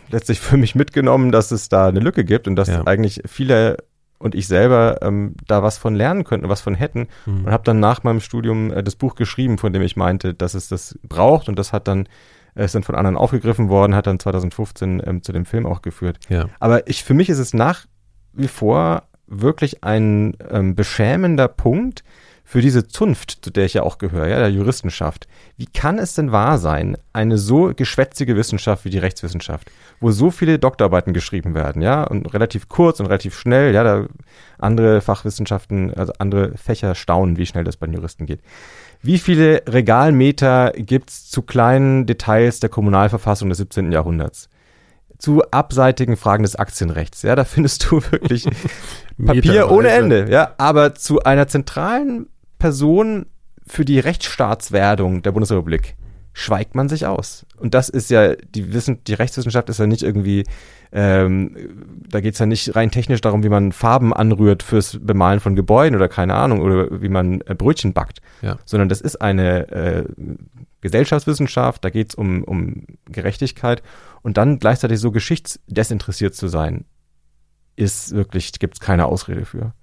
letztlich 0.09 0.39
für 0.39 0.57
mich 0.57 0.75
mitgenommen, 0.75 1.31
dass 1.31 1.51
es 1.51 1.69
da 1.69 1.87
eine 1.87 1.99
Lücke 1.99 2.25
gibt 2.25 2.47
und 2.47 2.55
dass 2.55 2.67
ja. 2.67 2.85
eigentlich 2.85 3.21
viele 3.25 3.77
und 4.19 4.33
ich 4.33 4.47
selber 4.47 4.97
ähm, 5.01 5.35
da 5.45 5.61
was 5.61 5.77
von 5.77 5.93
lernen 5.93 6.23
könnten, 6.23 6.49
was 6.49 6.61
von 6.61 6.73
hätten 6.73 7.07
mhm. 7.25 7.45
und 7.45 7.51
habe 7.51 7.63
dann 7.63 7.79
nach 7.79 8.03
meinem 8.03 8.19
Studium 8.19 8.71
äh, 8.71 8.83
das 8.83 8.95
Buch 8.95 9.15
geschrieben, 9.15 9.57
von 9.57 9.73
dem 9.73 9.81
ich 9.81 9.95
meinte, 9.95 10.33
dass 10.33 10.55
es 10.55 10.67
das 10.69 10.97
braucht 11.03 11.49
und 11.49 11.57
das 11.59 11.71
hat 11.71 11.87
dann 11.87 12.07
äh, 12.55 12.65
ist 12.65 12.73
dann 12.73 12.83
von 12.83 12.95
anderen 12.95 13.15
aufgegriffen 13.15 13.69
worden, 13.69 13.95
hat 13.95 14.07
dann 14.07 14.19
2015 14.19 15.03
ähm, 15.05 15.23
zu 15.23 15.31
dem 15.33 15.45
Film 15.45 15.65
auch 15.65 15.81
geführt. 15.81 16.17
Ja. 16.29 16.45
Aber 16.59 16.87
ich 16.87 17.03
für 17.03 17.13
mich 17.13 17.29
ist 17.29 17.39
es 17.39 17.53
nach 17.53 17.85
wie 18.33 18.47
vor 18.47 19.03
wirklich 19.27 19.83
ein 19.83 20.35
ähm, 20.49 20.73
beschämender 20.75 21.47
Punkt, 21.47 22.03
für 22.49 22.61
diese 22.61 22.87
Zunft, 22.87 23.39
zu 23.41 23.51
der 23.51 23.65
ich 23.65 23.73
ja 23.73 23.83
auch 23.83 23.97
gehöre, 23.97 24.29
ja, 24.29 24.39
der 24.39 24.49
Juristenschaft, 24.49 25.27
wie 25.57 25.65
kann 25.65 25.99
es 25.99 26.13
denn 26.13 26.31
wahr 26.31 26.57
sein, 26.57 26.97
eine 27.11 27.37
so 27.37 27.73
geschwätzige 27.75 28.37
Wissenschaft 28.37 28.85
wie 28.85 28.89
die 28.89 28.99
Rechtswissenschaft, 28.99 29.69
wo 29.99 30.11
so 30.11 30.31
viele 30.31 30.57
Doktorarbeiten 30.57 31.13
geschrieben 31.13 31.55
werden, 31.55 31.81
ja, 31.81 32.05
und 32.05 32.33
relativ 32.33 32.69
kurz 32.69 33.01
und 33.01 33.07
relativ 33.07 33.37
schnell, 33.37 33.73
ja, 33.73 33.83
da 33.83 34.05
andere 34.59 35.01
Fachwissenschaften, 35.01 35.93
also 35.93 36.13
andere 36.19 36.57
Fächer 36.57 36.95
staunen, 36.95 37.35
wie 37.35 37.45
schnell 37.45 37.65
das 37.65 37.75
bei 37.75 37.85
den 37.85 37.95
Juristen 37.95 38.25
geht. 38.25 38.39
Wie 39.01 39.17
viele 39.17 39.63
Regalmeter 39.67 40.71
gibt's 40.71 41.29
zu 41.29 41.41
kleinen 41.41 42.05
Details 42.05 42.61
der 42.61 42.69
Kommunalverfassung 42.69 43.49
des 43.49 43.57
17. 43.57 43.91
Jahrhunderts? 43.91 44.47
Zu 45.17 45.43
abseitigen 45.51 46.15
Fragen 46.15 46.43
des 46.43 46.55
Aktienrechts. 46.55 47.23
Ja, 47.23 47.35
da 47.35 47.43
findest 47.43 47.91
du 47.91 48.01
wirklich 48.09 48.47
Papier 49.25 49.69
ohne 49.69 49.89
Ende. 49.89 50.27
Ja, 50.29 50.53
aber 50.57 50.95
zu 50.95 51.23
einer 51.23 51.49
zentralen 51.49 52.27
Person 52.57 53.27
für 53.65 53.85
die 53.85 53.99
Rechtsstaatswerdung 53.99 55.21
der 55.21 55.31
Bundesrepublik 55.31 55.95
schweigt 56.37 56.75
man 56.75 56.87
sich 56.87 57.07
aus. 57.07 57.47
Und 57.57 57.73
das 57.73 57.89
ist 57.89 58.11
ja, 58.11 58.35
die, 58.35 58.71
Wissen, 58.71 59.03
die 59.05 59.15
Rechtswissenschaft 59.15 59.69
ist 59.69 59.79
ja 59.79 59.87
nicht 59.87 60.03
irgendwie, 60.03 60.43
ähm, 60.91 61.57
da 62.07 62.21
geht's 62.21 62.37
ja 62.37 62.45
nicht 62.45 62.75
rein 62.75 62.91
technisch 62.91 63.21
darum, 63.21 63.43
wie 63.43 63.49
man 63.49 63.71
Farben 63.71 64.13
anrührt 64.13 64.61
fürs 64.61 64.99
Bemalen 65.01 65.39
von 65.39 65.55
Gebäuden 65.55 65.95
oder 65.95 66.07
keine 66.07 66.35
Ahnung, 66.35 66.61
oder 66.61 67.01
wie 67.01 67.09
man 67.09 67.41
äh, 67.41 67.55
Brötchen 67.55 67.93
backt, 67.93 68.19
ja. 68.43 68.59
sondern 68.65 68.87
das 68.87 69.01
ist 69.01 69.19
eine 69.19 69.71
äh, 69.71 70.05
Gesellschaftswissenschaft, 70.81 71.83
da 71.83 71.89
geht's 71.89 72.13
um, 72.13 72.43
um 72.43 72.85
Gerechtigkeit 73.05 73.81
und 74.21 74.37
dann 74.37 74.59
gleichzeitig 74.59 74.99
so 74.99 75.09
geschichtsdesinteressiert 75.09 76.35
zu 76.35 76.47
sein, 76.47 76.85
ist 77.75 78.13
wirklich, 78.13 78.51
gibt's 78.59 78.79
keine 78.79 79.07
Ausrede 79.07 79.45
für. 79.45 79.73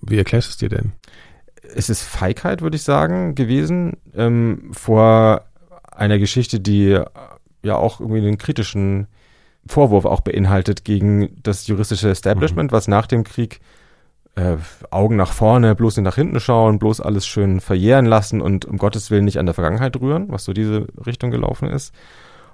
Wie 0.00 0.16
erklärst 0.16 0.48
du 0.48 0.50
es 0.52 0.56
dir 0.56 0.70
denn? 0.70 0.92
Es 1.74 1.88
ist 1.88 2.02
Feigheit, 2.02 2.62
würde 2.62 2.76
ich 2.76 2.82
sagen, 2.82 3.34
gewesen, 3.34 3.96
ähm, 4.14 4.70
vor 4.72 5.42
einer 5.90 6.18
Geschichte, 6.18 6.60
die 6.60 6.92
äh, 6.92 7.04
ja 7.62 7.76
auch 7.76 8.00
irgendwie 8.00 8.18
einen 8.18 8.38
kritischen 8.38 9.08
Vorwurf 9.66 10.04
auch 10.04 10.20
beinhaltet 10.20 10.84
gegen 10.84 11.40
das 11.42 11.66
juristische 11.66 12.10
Establishment, 12.10 12.70
mhm. 12.70 12.74
was 12.74 12.88
nach 12.88 13.06
dem 13.06 13.24
Krieg 13.24 13.60
äh, 14.36 14.56
Augen 14.90 15.16
nach 15.16 15.32
vorne, 15.32 15.74
bloß 15.74 15.96
nicht 15.96 16.04
nach 16.04 16.14
hinten 16.14 16.40
schauen, 16.40 16.78
bloß 16.78 17.00
alles 17.00 17.26
schön 17.26 17.60
verjähren 17.60 18.06
lassen 18.06 18.40
und 18.40 18.64
um 18.64 18.78
Gottes 18.78 19.10
Willen 19.10 19.24
nicht 19.24 19.38
an 19.38 19.46
der 19.46 19.54
Vergangenheit 19.54 20.00
rühren, 20.00 20.26
was 20.28 20.44
so 20.44 20.52
diese 20.52 20.86
Richtung 21.04 21.30
gelaufen 21.30 21.68
ist. 21.68 21.92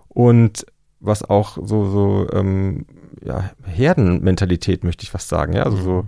Und 0.09 0.67
was 1.01 1.29
auch 1.29 1.59
so, 1.63 1.85
so 1.85 2.27
ähm, 2.33 2.87
ja, 3.23 3.51
Herdenmentalität, 3.65 4.85
möchte 4.85 5.03
ich 5.03 5.11
fast 5.11 5.29
sagen, 5.29 5.53
ja, 5.53 5.65
also 5.65 5.77
mhm. 5.77 5.83
so 5.83 6.07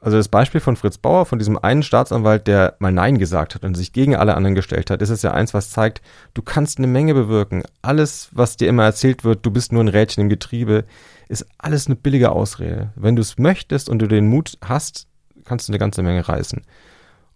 also 0.00 0.16
das 0.16 0.28
Beispiel 0.28 0.60
von 0.60 0.76
Fritz 0.76 0.96
Bauer, 0.96 1.26
von 1.26 1.38
diesem 1.38 1.58
einen 1.58 1.82
Staatsanwalt, 1.82 2.46
der 2.46 2.76
mal 2.78 2.92
Nein 2.92 3.18
gesagt 3.18 3.54
hat 3.54 3.64
und 3.64 3.74
sich 3.74 3.92
gegen 3.92 4.16
alle 4.16 4.34
anderen 4.34 4.54
gestellt 4.54 4.90
hat, 4.90 5.02
ist 5.02 5.10
es 5.10 5.22
ja 5.22 5.32
eins, 5.32 5.52
was 5.52 5.70
zeigt, 5.70 6.00
du 6.32 6.40
kannst 6.42 6.78
eine 6.78 6.86
Menge 6.86 7.12
bewirken. 7.12 7.62
Alles, 7.82 8.30
was 8.32 8.56
dir 8.56 8.68
immer 8.68 8.84
erzählt 8.84 9.24
wird, 9.24 9.44
du 9.44 9.50
bist 9.50 9.72
nur 9.72 9.84
ein 9.84 9.88
Rädchen 9.88 10.22
im 10.22 10.28
Getriebe, 10.30 10.84
ist 11.28 11.46
alles 11.58 11.86
eine 11.86 11.96
billige 11.96 12.32
Ausrede. 12.32 12.92
Wenn 12.96 13.14
du 13.14 13.22
es 13.22 13.38
möchtest 13.38 13.90
und 13.90 13.98
du 13.98 14.08
den 14.08 14.26
Mut 14.26 14.56
hast, 14.64 15.06
kannst 15.44 15.68
du 15.68 15.72
eine 15.72 15.78
ganze 15.78 16.02
Menge 16.02 16.26
reißen. 16.26 16.62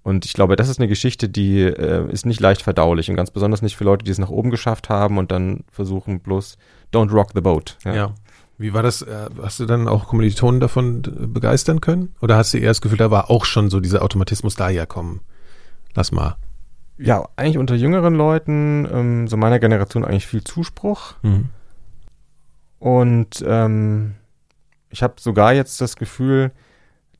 Und 0.02 0.24
ich 0.26 0.34
glaube, 0.34 0.56
das 0.56 0.68
ist 0.68 0.78
eine 0.78 0.88
Geschichte, 0.88 1.28
die 1.28 1.62
äh, 1.62 2.10
ist 2.10 2.26
nicht 2.26 2.40
leicht 2.40 2.62
verdaulich 2.62 3.08
und 3.10 3.16
ganz 3.16 3.30
besonders 3.30 3.62
nicht 3.62 3.76
für 3.76 3.84
Leute, 3.84 4.04
die 4.04 4.10
es 4.10 4.18
nach 4.18 4.30
oben 4.30 4.50
geschafft 4.50 4.88
haben 4.88 5.16
und 5.18 5.32
dann 5.32 5.64
versuchen 5.70 6.20
bloß, 6.20 6.58
don't 6.92 7.10
rock 7.10 7.30
the 7.34 7.40
boat. 7.40 7.78
Ja. 7.84 7.94
ja. 7.94 8.14
Wie 8.56 8.72
war 8.72 8.82
das? 8.82 9.02
Äh, 9.02 9.28
hast 9.42 9.60
du 9.60 9.66
dann 9.66 9.88
auch 9.88 10.06
Kommilitonen 10.06 10.60
davon 10.60 11.02
begeistern 11.02 11.80
können? 11.80 12.14
Oder 12.20 12.36
hast 12.36 12.54
du 12.54 12.58
eher 12.58 12.70
das 12.70 12.80
Gefühl, 12.80 12.98
da 12.98 13.10
war 13.10 13.30
auch 13.30 13.44
schon 13.44 13.70
so 13.70 13.80
dieser 13.80 14.02
Automatismus 14.02 14.54
da, 14.54 14.68
ja 14.68 14.86
komm, 14.86 15.20
lass 15.94 16.12
mal. 16.12 16.36
Ja, 16.96 17.28
eigentlich 17.34 17.58
unter 17.58 17.74
jüngeren 17.74 18.14
Leuten, 18.14 18.88
ähm, 18.90 19.28
so 19.28 19.36
meiner 19.36 19.58
Generation 19.58 20.04
eigentlich 20.04 20.28
viel 20.28 20.44
Zuspruch. 20.44 21.14
Mhm. 21.22 21.48
Und 22.78 23.44
ähm, 23.46 24.14
ich 24.90 25.02
habe 25.02 25.14
sogar 25.18 25.52
jetzt 25.54 25.80
das 25.80 25.96
Gefühl, 25.96 26.52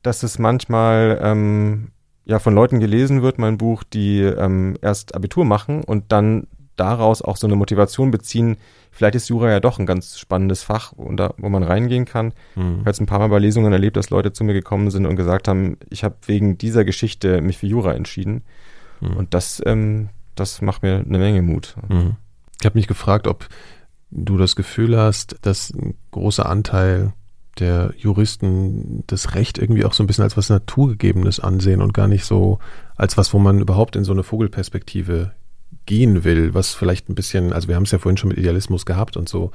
dass 0.01 0.23
es 0.23 0.39
manchmal 0.39 1.19
ähm, 1.21 1.91
ja 2.23 2.39
von 2.39 2.55
Leuten 2.55 2.79
gelesen 2.79 3.21
wird, 3.21 3.37
mein 3.37 3.57
Buch, 3.57 3.83
die 3.83 4.21
ähm, 4.21 4.77
erst 4.81 5.15
Abitur 5.15 5.43
machen 5.43 5.83
und 5.83 6.11
dann 6.11 6.47
daraus 6.75 7.21
auch 7.21 7.37
so 7.37 7.47
eine 7.47 7.55
Motivation 7.55 8.11
beziehen, 8.11 8.57
vielleicht 8.95 9.15
ist 9.15 9.29
Jura 9.29 9.51
ja 9.51 9.59
doch 9.59 9.77
ein 9.77 9.85
ganz 9.85 10.17
spannendes 10.17 10.63
Fach, 10.63 10.93
da, 11.11 11.33
wo 11.37 11.49
man 11.49 11.63
reingehen 11.63 12.05
kann. 12.05 12.27
Mhm. 12.55 12.61
Ich 12.61 12.79
habe 12.79 12.89
jetzt 12.89 13.01
ein 13.01 13.05
paar 13.05 13.19
Mal 13.19 13.27
bei 13.27 13.39
Lesungen 13.39 13.73
erlebt, 13.73 13.97
dass 13.97 14.09
Leute 14.09 14.31
zu 14.31 14.43
mir 14.45 14.53
gekommen 14.53 14.89
sind 14.89 15.05
und 15.05 15.17
gesagt 15.17 15.47
haben, 15.47 15.77
ich 15.89 16.03
habe 16.03 16.15
wegen 16.25 16.57
dieser 16.57 16.85
Geschichte 16.85 17.41
mich 17.41 17.57
für 17.57 17.67
Jura 17.67 17.93
entschieden. 17.93 18.43
Mhm. 19.01 19.17
Und 19.17 19.33
das, 19.33 19.61
ähm, 19.65 20.09
das 20.35 20.61
macht 20.61 20.81
mir 20.81 21.03
eine 21.05 21.17
Menge 21.17 21.41
Mut. 21.41 21.75
Mhm. 21.89 22.15
Ich 22.59 22.65
habe 22.65 22.79
mich 22.79 22.87
gefragt, 22.87 23.27
ob 23.27 23.47
du 24.11 24.37
das 24.37 24.55
Gefühl 24.55 24.97
hast, 24.97 25.35
dass 25.41 25.71
ein 25.71 25.95
großer 26.11 26.47
Anteil 26.47 27.11
der 27.59 27.93
Juristen 27.97 29.03
das 29.07 29.35
Recht 29.35 29.57
irgendwie 29.57 29.83
auch 29.83 29.93
so 29.93 30.03
ein 30.03 30.07
bisschen 30.07 30.23
als 30.23 30.37
was 30.37 30.49
Naturgegebenes 30.49 31.41
ansehen 31.41 31.81
und 31.81 31.93
gar 31.93 32.07
nicht 32.07 32.25
so 32.25 32.59
als 32.95 33.17
was, 33.17 33.33
wo 33.33 33.39
man 33.39 33.59
überhaupt 33.59 33.95
in 33.97 34.05
so 34.05 34.13
eine 34.13 34.23
Vogelperspektive 34.23 35.33
gehen 35.85 36.23
will, 36.23 36.53
was 36.53 36.73
vielleicht 36.73 37.09
ein 37.09 37.15
bisschen, 37.15 37.53
also 37.53 37.67
wir 37.67 37.75
haben 37.75 37.83
es 37.83 37.91
ja 37.91 37.99
vorhin 37.99 38.17
schon 38.17 38.29
mit 38.29 38.37
Idealismus 38.37 38.85
gehabt 38.85 39.17
und 39.17 39.29
so. 39.29 39.51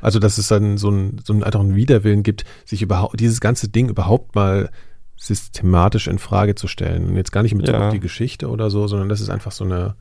Also, 0.00 0.18
dass 0.18 0.38
es 0.38 0.48
dann 0.48 0.76
so 0.76 0.90
ein, 0.90 1.20
so 1.24 1.32
ein 1.32 1.42
einfach 1.42 1.60
einen 1.60 1.76
Widerwillen 1.76 2.22
gibt, 2.22 2.44
sich 2.64 2.82
überhaupt, 2.82 3.18
dieses 3.20 3.40
ganze 3.40 3.68
Ding 3.68 3.88
überhaupt 3.88 4.34
mal 4.34 4.70
systematisch 5.16 6.08
in 6.08 6.18
Frage 6.18 6.54
zu 6.54 6.68
stellen. 6.68 7.06
Und 7.06 7.16
jetzt 7.16 7.32
gar 7.32 7.42
nicht 7.42 7.54
mit 7.54 7.68
ja. 7.68 7.86
auf 7.86 7.92
die 7.92 8.00
Geschichte 8.00 8.50
oder 8.50 8.70
so, 8.70 8.86
sondern 8.86 9.08
das 9.08 9.20
ist 9.20 9.30
einfach 9.30 9.52
so 9.52 9.64
eine, 9.64 9.94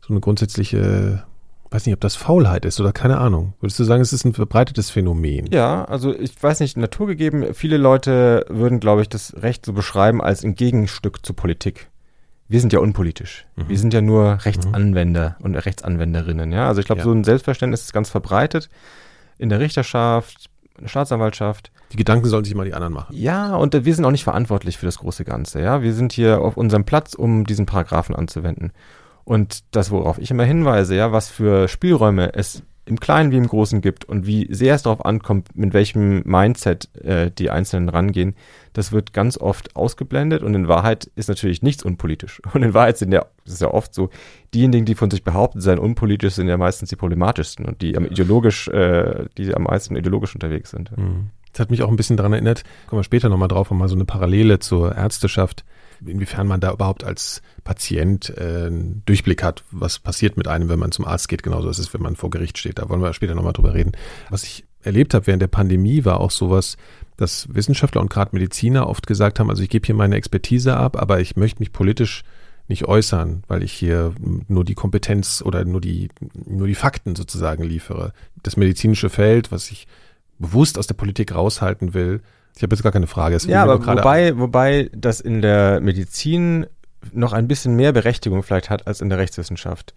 so 0.00 0.12
eine 0.12 0.20
grundsätzliche, 0.20 1.24
weiß 1.70 1.86
nicht, 1.86 1.94
ob 1.94 2.00
das 2.00 2.16
Faulheit 2.16 2.64
ist 2.64 2.80
oder 2.80 2.92
keine 2.92 3.18
Ahnung. 3.18 3.54
Würdest 3.60 3.78
du 3.78 3.84
sagen, 3.84 4.02
es 4.02 4.12
ist 4.12 4.24
ein 4.24 4.34
verbreitetes 4.34 4.90
Phänomen? 4.90 5.46
Ja, 5.50 5.84
also 5.84 6.14
ich 6.14 6.42
weiß 6.42 6.60
nicht, 6.60 6.76
naturgegeben, 6.76 7.54
viele 7.54 7.76
Leute 7.76 8.44
würden, 8.48 8.80
glaube 8.80 9.02
ich, 9.02 9.08
das 9.08 9.34
Recht 9.40 9.64
so 9.64 9.72
beschreiben 9.72 10.20
als 10.20 10.44
ein 10.44 10.54
Gegenstück 10.54 11.24
zur 11.24 11.36
Politik 11.36 11.88
wir 12.48 12.60
sind 12.60 12.72
ja 12.72 12.78
unpolitisch. 12.78 13.46
Mhm. 13.56 13.68
Wir 13.68 13.78
sind 13.78 13.94
ja 13.94 14.00
nur 14.00 14.38
Rechtsanwender 14.44 15.36
mhm. 15.38 15.44
und 15.44 15.54
Rechtsanwenderinnen. 15.54 16.52
Ja, 16.52 16.68
also 16.68 16.80
ich 16.80 16.86
glaube, 16.86 17.00
ja. 17.00 17.04
so 17.04 17.12
ein 17.12 17.24
Selbstverständnis 17.24 17.82
ist 17.82 17.92
ganz 17.92 18.10
verbreitet 18.10 18.68
in 19.38 19.48
der 19.48 19.60
Richterschaft, 19.60 20.50
in 20.76 20.84
der 20.84 20.88
Staatsanwaltschaft. 20.88 21.70
Die 21.92 21.96
Gedanken 21.96 22.26
sollen 22.26 22.44
sich 22.44 22.54
mal 22.54 22.64
die 22.64 22.74
anderen 22.74 22.92
machen. 22.92 23.14
Ja, 23.16 23.54
und 23.56 23.84
wir 23.84 23.94
sind 23.94 24.04
auch 24.04 24.10
nicht 24.10 24.24
verantwortlich 24.24 24.78
für 24.78 24.86
das 24.86 24.98
große 24.98 25.24
Ganze. 25.24 25.60
Ja, 25.60 25.82
wir 25.82 25.92
sind 25.92 26.12
hier 26.12 26.40
auf 26.40 26.56
unserem 26.56 26.84
Platz, 26.84 27.14
um 27.14 27.44
diesen 27.44 27.66
Paragraphen 27.66 28.14
anzuwenden. 28.14 28.72
Und 29.24 29.64
das, 29.72 29.90
worauf 29.90 30.18
ich 30.18 30.30
immer 30.30 30.44
hinweise, 30.44 30.94
ja, 30.94 31.12
was 31.12 31.28
für 31.28 31.68
Spielräume 31.68 32.34
es 32.34 32.62
im 32.86 33.00
Kleinen 33.00 33.32
wie 33.32 33.36
im 33.36 33.48
Großen 33.48 33.80
gibt 33.80 34.04
und 34.04 34.26
wie 34.26 34.46
sehr 34.48 34.76
es 34.76 34.84
darauf 34.84 35.04
ankommt, 35.04 35.56
mit 35.56 35.74
welchem 35.74 36.22
Mindset 36.24 36.88
äh, 37.02 37.32
die 37.32 37.50
Einzelnen 37.50 37.88
rangehen, 37.88 38.36
das 38.72 38.92
wird 38.92 39.12
ganz 39.12 39.36
oft 39.36 39.74
ausgeblendet 39.74 40.42
und 40.42 40.54
in 40.54 40.68
Wahrheit 40.68 41.10
ist 41.16 41.28
natürlich 41.28 41.62
nichts 41.62 41.84
unpolitisch. 41.84 42.40
Und 42.54 42.62
in 42.62 42.74
Wahrheit 42.74 42.96
sind 42.96 43.12
ja, 43.12 43.26
das 43.44 43.54
ist 43.54 43.60
ja 43.60 43.72
oft 43.72 43.92
so, 43.92 44.08
diejenigen, 44.54 44.86
die 44.86 44.94
von 44.94 45.10
sich 45.10 45.24
behaupten, 45.24 45.60
seien 45.60 45.78
unpolitisch, 45.78 46.34
sind 46.34 46.48
ja 46.48 46.56
meistens 46.56 46.88
die 46.88 46.96
problematischsten 46.96 47.66
und 47.66 47.82
die 47.82 47.96
am 47.96 48.06
ideologisch, 48.06 48.68
äh, 48.68 49.26
die 49.36 49.52
am 49.54 49.64
meisten 49.64 49.96
ideologisch 49.96 50.34
unterwegs 50.34 50.70
sind. 50.70 50.96
Mhm. 50.96 51.30
Das 51.52 51.60
hat 51.60 51.70
mich 51.70 51.82
auch 51.82 51.88
ein 51.88 51.96
bisschen 51.96 52.16
daran 52.16 52.34
erinnert, 52.34 52.62
kommen 52.86 53.00
wir 53.00 53.04
später 53.04 53.28
nochmal 53.28 53.48
drauf, 53.48 53.70
um 53.70 53.78
mal 53.78 53.88
so 53.88 53.94
eine 53.94 54.04
Parallele 54.04 54.58
zur 54.60 54.94
Ärzteschaft 54.94 55.64
inwiefern 56.04 56.46
man 56.46 56.60
da 56.60 56.72
überhaupt 56.72 57.04
als 57.04 57.42
Patient 57.64 58.32
äh, 58.36 58.66
einen 58.66 59.02
Durchblick 59.06 59.42
hat, 59.42 59.64
was 59.70 59.98
passiert 59.98 60.36
mit 60.36 60.48
einem, 60.48 60.68
wenn 60.68 60.78
man 60.78 60.92
zum 60.92 61.04
Arzt 61.04 61.28
geht. 61.28 61.42
Genauso 61.42 61.68
ist 61.68 61.78
es, 61.78 61.94
wenn 61.94 62.02
man 62.02 62.16
vor 62.16 62.30
Gericht 62.30 62.58
steht. 62.58 62.78
Da 62.78 62.88
wollen 62.88 63.00
wir 63.00 63.12
später 63.12 63.34
nochmal 63.34 63.52
drüber 63.52 63.74
reden. 63.74 63.92
Was 64.30 64.42
ich 64.42 64.64
erlebt 64.82 65.14
habe 65.14 65.26
während 65.26 65.42
der 65.42 65.48
Pandemie, 65.48 66.04
war 66.04 66.20
auch 66.20 66.30
sowas, 66.30 66.76
dass 67.16 67.52
Wissenschaftler 67.52 68.00
und 68.00 68.10
gerade 68.10 68.30
Mediziner 68.34 68.88
oft 68.88 69.06
gesagt 69.06 69.40
haben, 69.40 69.50
also 69.50 69.62
ich 69.62 69.68
gebe 69.68 69.86
hier 69.86 69.94
meine 69.94 70.16
Expertise 70.16 70.76
ab, 70.76 70.96
aber 71.00 71.20
ich 71.20 71.36
möchte 71.36 71.60
mich 71.60 71.72
politisch 71.72 72.22
nicht 72.68 72.84
äußern, 72.86 73.44
weil 73.46 73.62
ich 73.62 73.72
hier 73.72 74.12
nur 74.48 74.64
die 74.64 74.74
Kompetenz 74.74 75.42
oder 75.44 75.64
nur 75.64 75.80
die, 75.80 76.08
nur 76.46 76.66
die 76.66 76.74
Fakten 76.74 77.14
sozusagen 77.14 77.62
liefere. 77.62 78.12
Das 78.42 78.56
medizinische 78.56 79.08
Feld, 79.08 79.52
was 79.52 79.70
ich 79.70 79.86
bewusst 80.38 80.78
aus 80.78 80.86
der 80.86 80.94
Politik 80.94 81.34
raushalten 81.34 81.94
will, 81.94 82.20
ich 82.56 82.62
habe 82.62 82.74
jetzt 82.74 82.82
gar 82.82 82.92
keine 82.92 83.06
Frage. 83.06 83.36
Ja, 83.46 83.62
aber 83.62 83.86
wobei, 83.86 84.38
wobei 84.38 84.90
das 84.96 85.20
in 85.20 85.42
der 85.42 85.80
Medizin 85.80 86.66
noch 87.12 87.32
ein 87.32 87.46
bisschen 87.46 87.76
mehr 87.76 87.92
Berechtigung 87.92 88.42
vielleicht 88.42 88.70
hat 88.70 88.86
als 88.86 89.00
in 89.00 89.10
der 89.10 89.18
Rechtswissenschaft. 89.18 89.94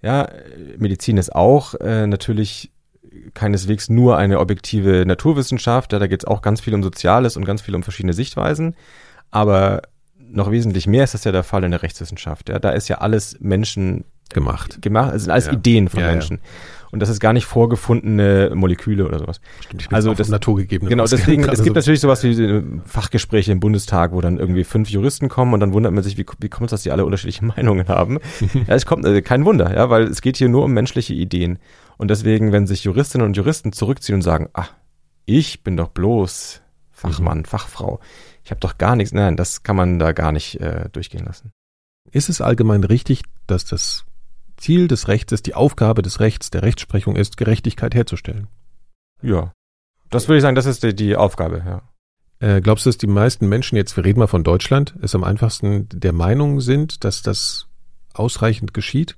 Ja, 0.00 0.28
Medizin 0.78 1.18
ist 1.18 1.34
auch 1.34 1.74
äh, 1.74 2.06
natürlich 2.06 2.72
keineswegs 3.34 3.88
nur 3.90 4.16
eine 4.16 4.40
objektive 4.40 5.04
Naturwissenschaft. 5.06 5.92
Ja, 5.92 5.98
da 5.98 6.06
geht 6.06 6.22
es 6.22 6.26
auch 6.26 6.40
ganz 6.40 6.60
viel 6.60 6.74
um 6.74 6.82
Soziales 6.82 7.36
und 7.36 7.44
ganz 7.44 7.62
viel 7.62 7.74
um 7.74 7.82
verschiedene 7.82 8.14
Sichtweisen. 8.14 8.74
Aber 9.30 9.82
noch 10.18 10.50
wesentlich 10.50 10.86
mehr 10.86 11.04
ist 11.04 11.14
das 11.14 11.24
ja 11.24 11.32
der 11.32 11.42
Fall 11.42 11.64
in 11.64 11.72
der 11.72 11.82
Rechtswissenschaft. 11.82 12.48
Ja, 12.48 12.58
da 12.58 12.70
ist 12.70 12.88
ja 12.88 12.98
alles 12.98 13.36
Menschen 13.40 14.04
gemacht. 14.30 14.80
Gemacht, 14.82 15.12
also 15.12 15.30
alles 15.30 15.46
ja. 15.46 15.52
Ideen 15.52 15.88
von 15.88 16.00
ja, 16.00 16.06
Menschen. 16.06 16.36
Ja. 16.36 16.42
Und 16.90 17.00
das 17.00 17.08
ist 17.10 17.20
gar 17.20 17.32
nicht 17.32 17.44
vorgefundene 17.46 18.52
Moleküle 18.54 19.06
oder 19.06 19.18
sowas. 19.18 19.40
Stimmt, 19.60 19.88
Also 19.92 20.14
das- 20.14 20.28
naturgegebene 20.28 20.88
Genau, 20.88 21.04
deswegen, 21.04 21.42
es 21.44 21.62
gibt 21.62 21.74
so- 21.74 21.80
natürlich 21.80 22.00
sowas 22.00 22.22
wie 22.24 22.32
äh, 22.42 22.62
Fachgespräche 22.86 23.52
im 23.52 23.60
Bundestag, 23.60 24.12
wo 24.12 24.20
dann 24.20 24.38
irgendwie 24.38 24.64
fünf 24.64 24.88
Juristen 24.90 25.28
kommen 25.28 25.52
und 25.54 25.60
dann 25.60 25.72
wundert 25.72 25.92
man 25.92 26.02
sich, 26.02 26.16
wie, 26.16 26.24
wie 26.40 26.48
kommt 26.48 26.66
es, 26.66 26.70
dass 26.70 26.82
die 26.82 26.90
alle 26.90 27.04
unterschiedliche 27.04 27.44
Meinungen 27.56 27.88
haben. 27.88 28.18
ja, 28.54 28.74
es 28.74 28.86
kommt, 28.86 29.04
äh, 29.04 29.20
kein 29.22 29.44
Wunder, 29.44 29.74
ja, 29.74 29.90
weil 29.90 30.04
es 30.04 30.22
geht 30.22 30.36
hier 30.38 30.48
nur 30.48 30.64
um 30.64 30.72
menschliche 30.72 31.14
Ideen. 31.14 31.58
Und 31.98 32.08
deswegen, 32.10 32.52
wenn 32.52 32.66
sich 32.66 32.84
Juristinnen 32.84 33.26
und 33.26 33.36
Juristen 33.36 33.72
zurückziehen 33.72 34.14
und 34.16 34.22
sagen, 34.22 34.48
ah, 34.54 34.66
ich 35.26 35.62
bin 35.62 35.76
doch 35.76 35.88
bloß 35.88 36.62
Fachmann, 36.90 37.44
Fachfrau, 37.44 38.00
ich 38.44 38.50
habe 38.50 38.60
doch 38.60 38.78
gar 38.78 38.96
nichts, 38.96 39.12
nein, 39.12 39.36
das 39.36 39.62
kann 39.62 39.76
man 39.76 39.98
da 39.98 40.12
gar 40.12 40.32
nicht 40.32 40.60
äh, 40.60 40.88
durchgehen 40.92 41.24
lassen. 41.26 41.52
Ist 42.10 42.28
es 42.30 42.40
allgemein 42.40 42.82
richtig, 42.84 43.22
dass 43.46 43.66
das 43.66 44.04
Ziel 44.58 44.88
des 44.88 45.08
Rechts 45.08 45.32
ist, 45.32 45.46
die 45.46 45.54
Aufgabe 45.54 46.02
des 46.02 46.20
Rechts, 46.20 46.50
der 46.50 46.62
Rechtsprechung 46.62 47.16
ist, 47.16 47.36
Gerechtigkeit 47.36 47.94
herzustellen? 47.94 48.48
Ja. 49.22 49.52
Das 50.10 50.28
würde 50.28 50.38
ich 50.38 50.42
sagen, 50.42 50.56
das 50.56 50.66
ist 50.66 50.82
die, 50.82 50.94
die 50.94 51.16
Aufgabe, 51.16 51.62
ja. 51.64 51.82
Äh, 52.40 52.60
glaubst 52.60 52.86
du, 52.86 52.90
dass 52.90 52.98
die 52.98 53.06
meisten 53.06 53.48
Menschen, 53.48 53.76
jetzt 53.76 53.96
wir 53.96 54.04
reden 54.04 54.20
mal 54.20 54.26
von 54.26 54.44
Deutschland, 54.44 54.94
es 55.02 55.14
am 55.14 55.24
einfachsten 55.24 55.88
der 55.88 56.12
Meinung 56.12 56.60
sind, 56.60 57.04
dass 57.04 57.22
das 57.22 57.66
ausreichend 58.14 58.74
geschieht? 58.74 59.16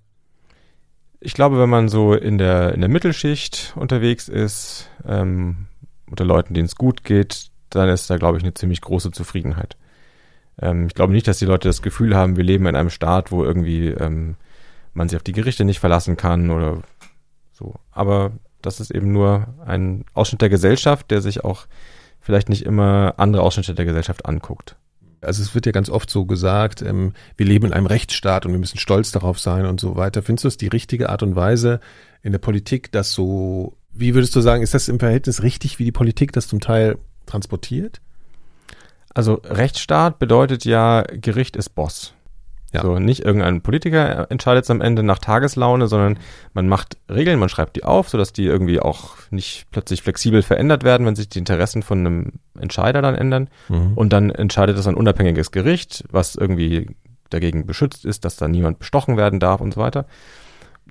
Ich 1.20 1.34
glaube, 1.34 1.58
wenn 1.58 1.68
man 1.68 1.88
so 1.88 2.14
in 2.14 2.38
der, 2.38 2.72
in 2.72 2.80
der 2.80 2.88
Mittelschicht 2.88 3.74
unterwegs 3.76 4.28
ist, 4.28 4.88
ähm, 5.06 5.66
unter 6.08 6.24
Leuten, 6.24 6.54
denen 6.54 6.66
es 6.66 6.76
gut 6.76 7.04
geht, 7.04 7.50
dann 7.68 7.88
ist 7.88 8.08
da, 8.08 8.16
glaube 8.16 8.38
ich, 8.38 8.42
eine 8.42 8.54
ziemlich 8.54 8.80
große 8.80 9.10
Zufriedenheit. 9.10 9.76
Ähm, 10.60 10.86
ich 10.86 10.94
glaube 10.94 11.12
nicht, 11.12 11.28
dass 11.28 11.38
die 11.38 11.44
Leute 11.44 11.68
das 11.68 11.82
Gefühl 11.82 12.16
haben, 12.16 12.36
wir 12.36 12.44
leben 12.44 12.66
in 12.66 12.74
einem 12.74 12.90
Staat, 12.90 13.30
wo 13.30 13.44
irgendwie 13.44 13.88
ähm, 13.88 14.36
man 14.94 15.08
sich 15.08 15.16
auf 15.16 15.22
die 15.22 15.32
Gerichte 15.32 15.64
nicht 15.64 15.80
verlassen 15.80 16.16
kann 16.16 16.50
oder 16.50 16.82
so. 17.52 17.74
Aber 17.90 18.32
das 18.62 18.80
ist 18.80 18.90
eben 18.90 19.12
nur 19.12 19.46
ein 19.64 20.04
Ausschnitt 20.14 20.42
der 20.42 20.48
Gesellschaft, 20.48 21.10
der 21.10 21.20
sich 21.20 21.44
auch 21.44 21.66
vielleicht 22.20 22.48
nicht 22.48 22.64
immer 22.64 23.14
andere 23.16 23.42
Ausschnitte 23.42 23.74
der 23.74 23.84
Gesellschaft 23.84 24.26
anguckt. 24.26 24.76
Also 25.22 25.42
es 25.42 25.54
wird 25.54 25.66
ja 25.66 25.72
ganz 25.72 25.90
oft 25.90 26.08
so 26.08 26.24
gesagt, 26.24 26.80
ähm, 26.82 27.12
wir 27.36 27.46
leben 27.46 27.66
in 27.66 27.72
einem 27.72 27.86
Rechtsstaat 27.86 28.46
und 28.46 28.52
wir 28.52 28.58
müssen 28.58 28.78
stolz 28.78 29.12
darauf 29.12 29.38
sein 29.38 29.66
und 29.66 29.80
so 29.80 29.96
weiter. 29.96 30.22
Findest 30.22 30.44
du 30.44 30.48
es 30.48 30.56
die 30.56 30.68
richtige 30.68 31.10
Art 31.10 31.22
und 31.22 31.36
Weise 31.36 31.80
in 32.22 32.32
der 32.32 32.38
Politik, 32.38 32.90
das 32.92 33.12
so, 33.12 33.76
wie 33.92 34.14
würdest 34.14 34.34
du 34.34 34.40
sagen, 34.40 34.62
ist 34.62 34.74
das 34.74 34.88
im 34.88 34.98
Verhältnis 34.98 35.42
richtig, 35.42 35.78
wie 35.78 35.84
die 35.84 35.92
Politik 35.92 36.32
das 36.32 36.48
zum 36.48 36.60
Teil 36.60 36.98
transportiert? 37.26 38.00
Also 39.12 39.40
Rechtsstaat 39.44 40.18
bedeutet 40.18 40.64
ja, 40.64 41.02
Gericht 41.02 41.56
ist 41.56 41.70
Boss. 41.70 42.14
Ja. 42.72 42.82
So, 42.82 42.98
nicht 42.98 43.24
irgendein 43.24 43.62
Politiker 43.62 44.30
entscheidet 44.30 44.64
es 44.64 44.70
am 44.70 44.80
Ende 44.80 45.02
nach 45.02 45.18
Tageslaune, 45.18 45.88
sondern 45.88 46.18
man 46.54 46.68
macht 46.68 46.98
Regeln, 47.08 47.38
man 47.38 47.48
schreibt 47.48 47.76
die 47.76 47.84
auf, 47.84 48.08
sodass 48.08 48.32
die 48.32 48.44
irgendwie 48.44 48.78
auch 48.78 49.16
nicht 49.30 49.66
plötzlich 49.72 50.02
flexibel 50.02 50.42
verändert 50.42 50.84
werden, 50.84 51.04
wenn 51.06 51.16
sich 51.16 51.28
die 51.28 51.40
Interessen 51.40 51.82
von 51.82 51.98
einem 51.98 52.32
Entscheider 52.58 53.02
dann 53.02 53.16
ändern. 53.16 53.50
Mhm. 53.68 53.94
Und 53.94 54.12
dann 54.12 54.30
entscheidet 54.30 54.78
das 54.78 54.86
ein 54.86 54.94
unabhängiges 54.94 55.50
Gericht, 55.50 56.04
was 56.10 56.36
irgendwie 56.36 56.94
dagegen 57.28 57.66
beschützt 57.66 58.04
ist, 58.04 58.24
dass 58.24 58.36
da 58.36 58.46
niemand 58.46 58.78
bestochen 58.78 59.16
werden 59.16 59.40
darf 59.40 59.60
und 59.60 59.74
so 59.74 59.80
weiter. 59.80 60.06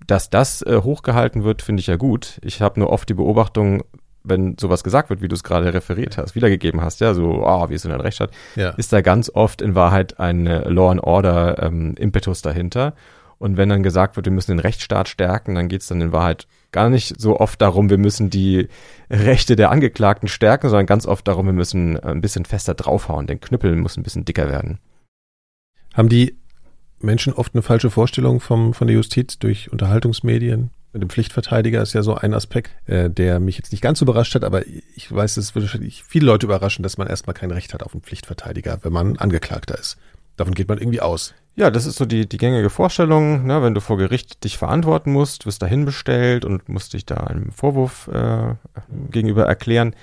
Dass 0.07 0.29
das 0.29 0.61
äh, 0.61 0.81
hochgehalten 0.83 1.43
wird, 1.43 1.61
finde 1.61 1.81
ich 1.81 1.87
ja 1.87 1.95
gut. 1.95 2.39
Ich 2.43 2.61
habe 2.61 2.79
nur 2.79 2.89
oft 2.89 3.07
die 3.07 3.13
Beobachtung, 3.13 3.83
wenn 4.23 4.57
sowas 4.59 4.83
gesagt 4.83 5.09
wird, 5.09 5.21
wie 5.21 5.27
du 5.27 5.35
es 5.35 5.43
gerade 5.43 5.73
referiert 5.73 6.17
hast, 6.17 6.35
wiedergegeben 6.35 6.81
hast, 6.81 6.99
ja, 6.99 7.13
so, 7.13 7.45
ah, 7.45 7.69
wir 7.69 7.79
sind 7.79 7.91
ein 7.91 8.01
Rechtsstaat, 8.01 8.31
ja. 8.55 8.71
ist 8.71 8.91
da 8.91 9.01
ganz 9.01 9.29
oft 9.33 9.61
in 9.61 9.75
Wahrheit 9.75 10.19
ein 10.19 10.47
äh, 10.47 10.67
Law 10.69 10.91
and 10.91 11.03
Order 11.03 11.61
ähm, 11.63 11.95
Impetus 11.97 12.41
dahinter. 12.41 12.93
Und 13.37 13.55
wenn 13.55 13.69
dann 13.69 13.83
gesagt 13.83 14.17
wird, 14.17 14.25
wir 14.25 14.33
müssen 14.33 14.51
den 14.51 14.59
Rechtsstaat 14.59 15.07
stärken, 15.07 15.55
dann 15.55 15.69
geht 15.69 15.81
es 15.81 15.87
dann 15.87 16.01
in 16.01 16.11
Wahrheit 16.11 16.45
gar 16.71 16.89
nicht 16.89 17.19
so 17.19 17.39
oft 17.39 17.61
darum, 17.61 17.89
wir 17.89 17.97
müssen 17.97 18.29
die 18.29 18.67
Rechte 19.09 19.55
der 19.55 19.71
Angeklagten 19.71 20.27
stärken, 20.27 20.69
sondern 20.69 20.85
ganz 20.85 21.05
oft 21.05 21.27
darum, 21.27 21.45
wir 21.45 21.53
müssen 21.53 21.95
äh, 21.95 22.01
ein 22.01 22.21
bisschen 22.21 22.45
fester 22.45 22.73
draufhauen. 22.73 23.27
Der 23.27 23.37
Knüppel 23.37 23.75
muss 23.75 23.97
ein 23.97 24.03
bisschen 24.03 24.25
dicker 24.25 24.49
werden. 24.49 24.79
Haben 25.93 26.09
die 26.09 26.37
Menschen 26.99 27.33
oft 27.33 27.55
eine 27.55 27.61
falsche 27.61 27.89
Vorstellung 27.89 28.41
vom, 28.41 28.73
von 28.73 28.87
der 28.87 28.95
Justiz 28.95 29.39
durch 29.39 29.71
Unterhaltungsmedien? 29.71 30.71
Mit 30.91 31.03
dem 31.03 31.09
Pflichtverteidiger 31.09 31.81
ist 31.81 31.93
ja 31.93 32.01
so 32.01 32.15
ein 32.15 32.33
Aspekt, 32.33 32.71
äh, 32.87 33.09
der 33.09 33.39
mich 33.39 33.57
jetzt 33.57 33.71
nicht 33.71 33.81
ganz 33.81 34.01
überrascht 34.01 34.33
hat, 34.35 34.43
aber 34.43 34.65
ich 34.65 35.11
weiß, 35.11 35.37
es 35.37 35.53
würde 35.53 35.65
wahrscheinlich 35.67 36.03
viele 36.03 36.25
Leute 36.25 36.47
überraschen, 36.47 36.83
dass 36.83 36.97
man 36.97 37.07
erstmal 37.07 37.35
kein 37.35 37.51
Recht 37.51 37.73
hat 37.73 37.83
auf 37.83 37.93
einen 37.93 38.01
Pflichtverteidiger, 38.01 38.79
wenn 38.81 38.93
man 38.93 39.17
Angeklagter 39.17 39.77
ist. 39.77 39.97
Davon 40.35 40.55
geht 40.55 40.67
man 40.67 40.77
irgendwie 40.77 41.01
aus. 41.01 41.33
Ja, 41.55 41.69
das 41.69 41.85
ist 41.85 41.97
so 41.97 42.05
die, 42.05 42.27
die 42.27 42.37
gängige 42.37 42.69
Vorstellung, 42.69 43.45
ne, 43.45 43.61
wenn 43.61 43.73
du 43.73 43.81
vor 43.81 43.97
Gericht 43.97 44.43
dich 44.45 44.57
verantworten 44.57 45.11
musst, 45.11 45.45
wirst 45.45 45.61
dahin 45.61 45.85
bestellt 45.85 46.45
und 46.45 46.69
musst 46.69 46.93
dich 46.93 47.05
da 47.05 47.15
einem 47.17 47.51
Vorwurf 47.51 48.07
äh, 48.07 48.55
gegenüber 49.11 49.45
erklären 49.45 49.93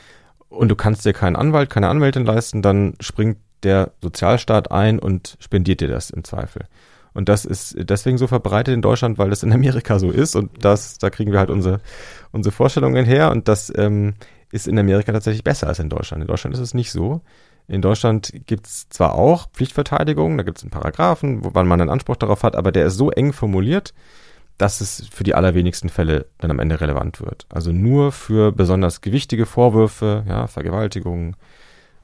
und 0.49 0.69
du 0.69 0.77
kannst 0.77 1.05
dir 1.05 1.13
keinen 1.13 1.37
Anwalt, 1.37 1.71
keine 1.71 1.89
Anwältin 1.89 2.27
leisten, 2.27 2.63
dann 2.63 2.95
springt 3.01 3.39
der 3.63 3.93
Sozialstaat 4.03 4.71
ein 4.71 4.99
und 4.99 5.37
spendiert 5.41 5.81
dir 5.81 5.89
das 5.89 6.11
im 6.11 6.25
Zweifel. 6.25 6.67
Und 7.17 7.31
das 7.31 7.47
ist 7.47 7.75
deswegen 7.79 8.19
so 8.19 8.27
verbreitet 8.27 8.75
in 8.75 8.83
Deutschland, 8.83 9.17
weil 9.17 9.31
das 9.31 9.43
in 9.43 9.51
Amerika 9.51 9.99
so 9.99 10.11
ist 10.11 10.37
und 10.37 10.51
das, 10.63 10.99
da 10.99 11.09
kriegen 11.09 11.33
wir 11.33 11.39
halt 11.39 11.49
unsere, 11.49 11.81
unsere 12.31 12.53
Vorstellungen 12.53 13.07
her 13.07 13.31
und 13.31 13.49
das 13.49 13.73
ähm, 13.75 14.15
ist 14.53 14.69
in 14.69 14.79
Amerika 14.79 15.13
tatsächlich 15.13 15.43
besser 15.43 15.67
als 15.67 15.79
in 15.79 15.89
Deutschland. 15.89 16.23
In 16.23 16.29
Deutschland 16.29 16.55
ist 16.55 16.61
es 16.61 16.75
nicht 16.75 16.93
so. 16.93 17.23
In 17.69 17.81
Deutschland 17.81 18.33
gibt's 18.45 18.91
zwar 18.91 19.15
auch 19.15 19.51
Pflichtverteidigung, 19.51 20.37
da 20.37 20.43
gibt's 20.43 20.63
einen 20.63 20.71
Paragraphen, 20.71 21.41
wann 21.43 21.67
man 21.67 21.81
einen 21.81 21.89
Anspruch 21.89 22.17
darauf 22.17 22.43
hat, 22.43 22.55
aber 22.55 22.71
der 22.71 22.85
ist 22.85 22.99
so 22.99 23.11
eng 23.11 23.33
formuliert, 23.33 23.95
dass 24.59 24.83
es 24.83 25.09
für 25.11 25.25
die 25.25 25.35
allerwenigsten 25.35 25.89
Fälle 25.89 26.27
dann 26.37 26.51
am 26.51 26.61
Ende 26.61 26.83
relevant 26.83 27.23
wird. 27.23 27.47
Also 27.49 27.73
nur 27.73 28.13
für 28.13 28.53
besonders 28.53 29.01
gewichtige 29.01 29.47
Vorwürfe, 29.47 30.23
ja, 30.29 30.49
Vergewaltigung, 30.49 31.35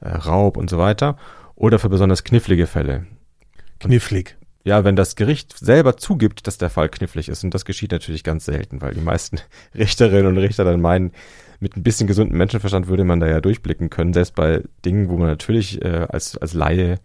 äh, 0.01 0.09
Raub 0.09 0.57
und 0.57 0.71
so 0.71 0.79
weiter, 0.79 1.17
oder 1.53 1.77
für 1.77 1.89
besonders 1.89 2.23
knifflige 2.23 2.65
Fälle. 2.65 3.05
Knifflig. 3.79 4.37
Ja, 4.65 4.85
wenn 4.85 4.95
das 4.95 5.15
Gericht 5.15 5.57
selber 5.57 5.97
zugibt, 5.97 6.47
dass 6.47 6.57
der 6.57 6.69
Fall 6.69 6.87
knifflig 6.87 7.27
ist, 7.27 7.43
und 7.43 7.53
das 7.53 7.65
geschieht 7.65 7.91
natürlich 7.91 8.23
ganz 8.23 8.45
selten, 8.45 8.81
weil 8.81 8.93
die 8.93 9.01
meisten 9.01 9.39
Richterinnen 9.75 10.27
und 10.27 10.37
Richter 10.37 10.63
dann 10.63 10.81
meinen, 10.81 11.11
mit 11.59 11.75
ein 11.77 11.83
bisschen 11.83 12.07
gesundem 12.07 12.37
Menschenverstand 12.37 12.87
würde 12.87 13.03
man 13.03 13.19
da 13.19 13.27
ja 13.27 13.41
durchblicken 13.41 13.89
können, 13.89 14.13
selbst 14.13 14.35
bei 14.35 14.63
Dingen, 14.85 15.09
wo 15.09 15.17
man 15.17 15.27
natürlich 15.27 15.81
äh, 15.81 16.07
als, 16.09 16.37
als 16.37 16.53
Laie 16.53 16.99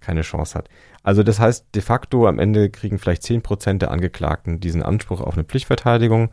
keine 0.00 0.22
Chance 0.22 0.56
hat. 0.56 0.68
Also 1.02 1.22
das 1.22 1.38
heißt, 1.38 1.66
de 1.74 1.82
facto 1.82 2.26
am 2.26 2.38
Ende 2.38 2.70
kriegen 2.70 2.98
vielleicht 2.98 3.22
10% 3.22 3.78
der 3.78 3.90
Angeklagten 3.90 4.60
diesen 4.60 4.82
Anspruch 4.82 5.20
auf 5.20 5.34
eine 5.34 5.44
Pflichtverteidigung. 5.44 6.30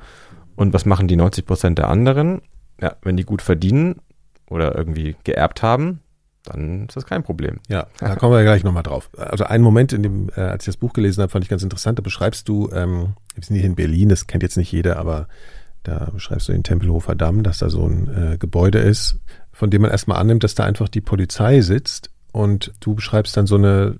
Und 0.55 0.73
was 0.73 0.85
machen 0.85 1.07
die 1.07 1.17
90% 1.17 1.75
der 1.75 1.89
anderen? 1.89 2.41
Ja, 2.81 2.95
wenn 3.01 3.17
die 3.17 3.23
gut 3.23 3.41
verdienen 3.41 4.01
oder 4.49 4.75
irgendwie 4.75 5.15
geerbt 5.23 5.61
haben, 5.61 6.01
dann 6.49 6.87
ist 6.87 6.95
das 6.95 7.05
kein 7.05 7.23
Problem. 7.23 7.59
Ja, 7.67 7.87
da 7.99 8.15
kommen 8.15 8.33
wir 8.33 8.43
gleich 8.43 8.63
nochmal 8.63 8.83
drauf. 8.83 9.09
Also 9.17 9.43
ein 9.45 9.61
Moment, 9.61 9.93
in 9.93 10.03
dem, 10.03 10.29
äh, 10.35 10.41
als 10.41 10.63
ich 10.63 10.67
das 10.67 10.77
Buch 10.77 10.93
gelesen 10.93 11.21
habe, 11.21 11.31
fand 11.31 11.43
ich 11.43 11.49
ganz 11.49 11.63
interessant. 11.63 11.99
Da 11.99 12.03
beschreibst 12.03 12.47
du, 12.47 12.69
ähm, 12.71 13.13
wir 13.35 13.43
sind 13.43 13.55
hier 13.55 13.65
in 13.65 13.75
Berlin, 13.75 14.09
das 14.09 14.27
kennt 14.27 14.43
jetzt 14.43 14.57
nicht 14.57 14.71
jeder, 14.71 14.97
aber 14.97 15.27
da 15.83 16.09
beschreibst 16.11 16.47
du 16.49 16.51
den 16.51 16.63
Tempelhofer 16.63 17.15
Damm, 17.15 17.43
dass 17.43 17.59
da 17.59 17.69
so 17.69 17.85
ein 17.87 18.33
äh, 18.33 18.37
Gebäude 18.37 18.79
ist, 18.79 19.19
von 19.51 19.69
dem 19.69 19.83
man 19.83 19.91
erstmal 19.91 20.19
annimmt, 20.19 20.43
dass 20.43 20.55
da 20.55 20.63
einfach 20.65 20.89
die 20.89 21.01
Polizei 21.01 21.61
sitzt 21.61 22.11
und 22.31 22.73
du 22.79 22.93
beschreibst 22.93 23.37
dann 23.37 23.47
so 23.47 23.55
eine 23.55 23.99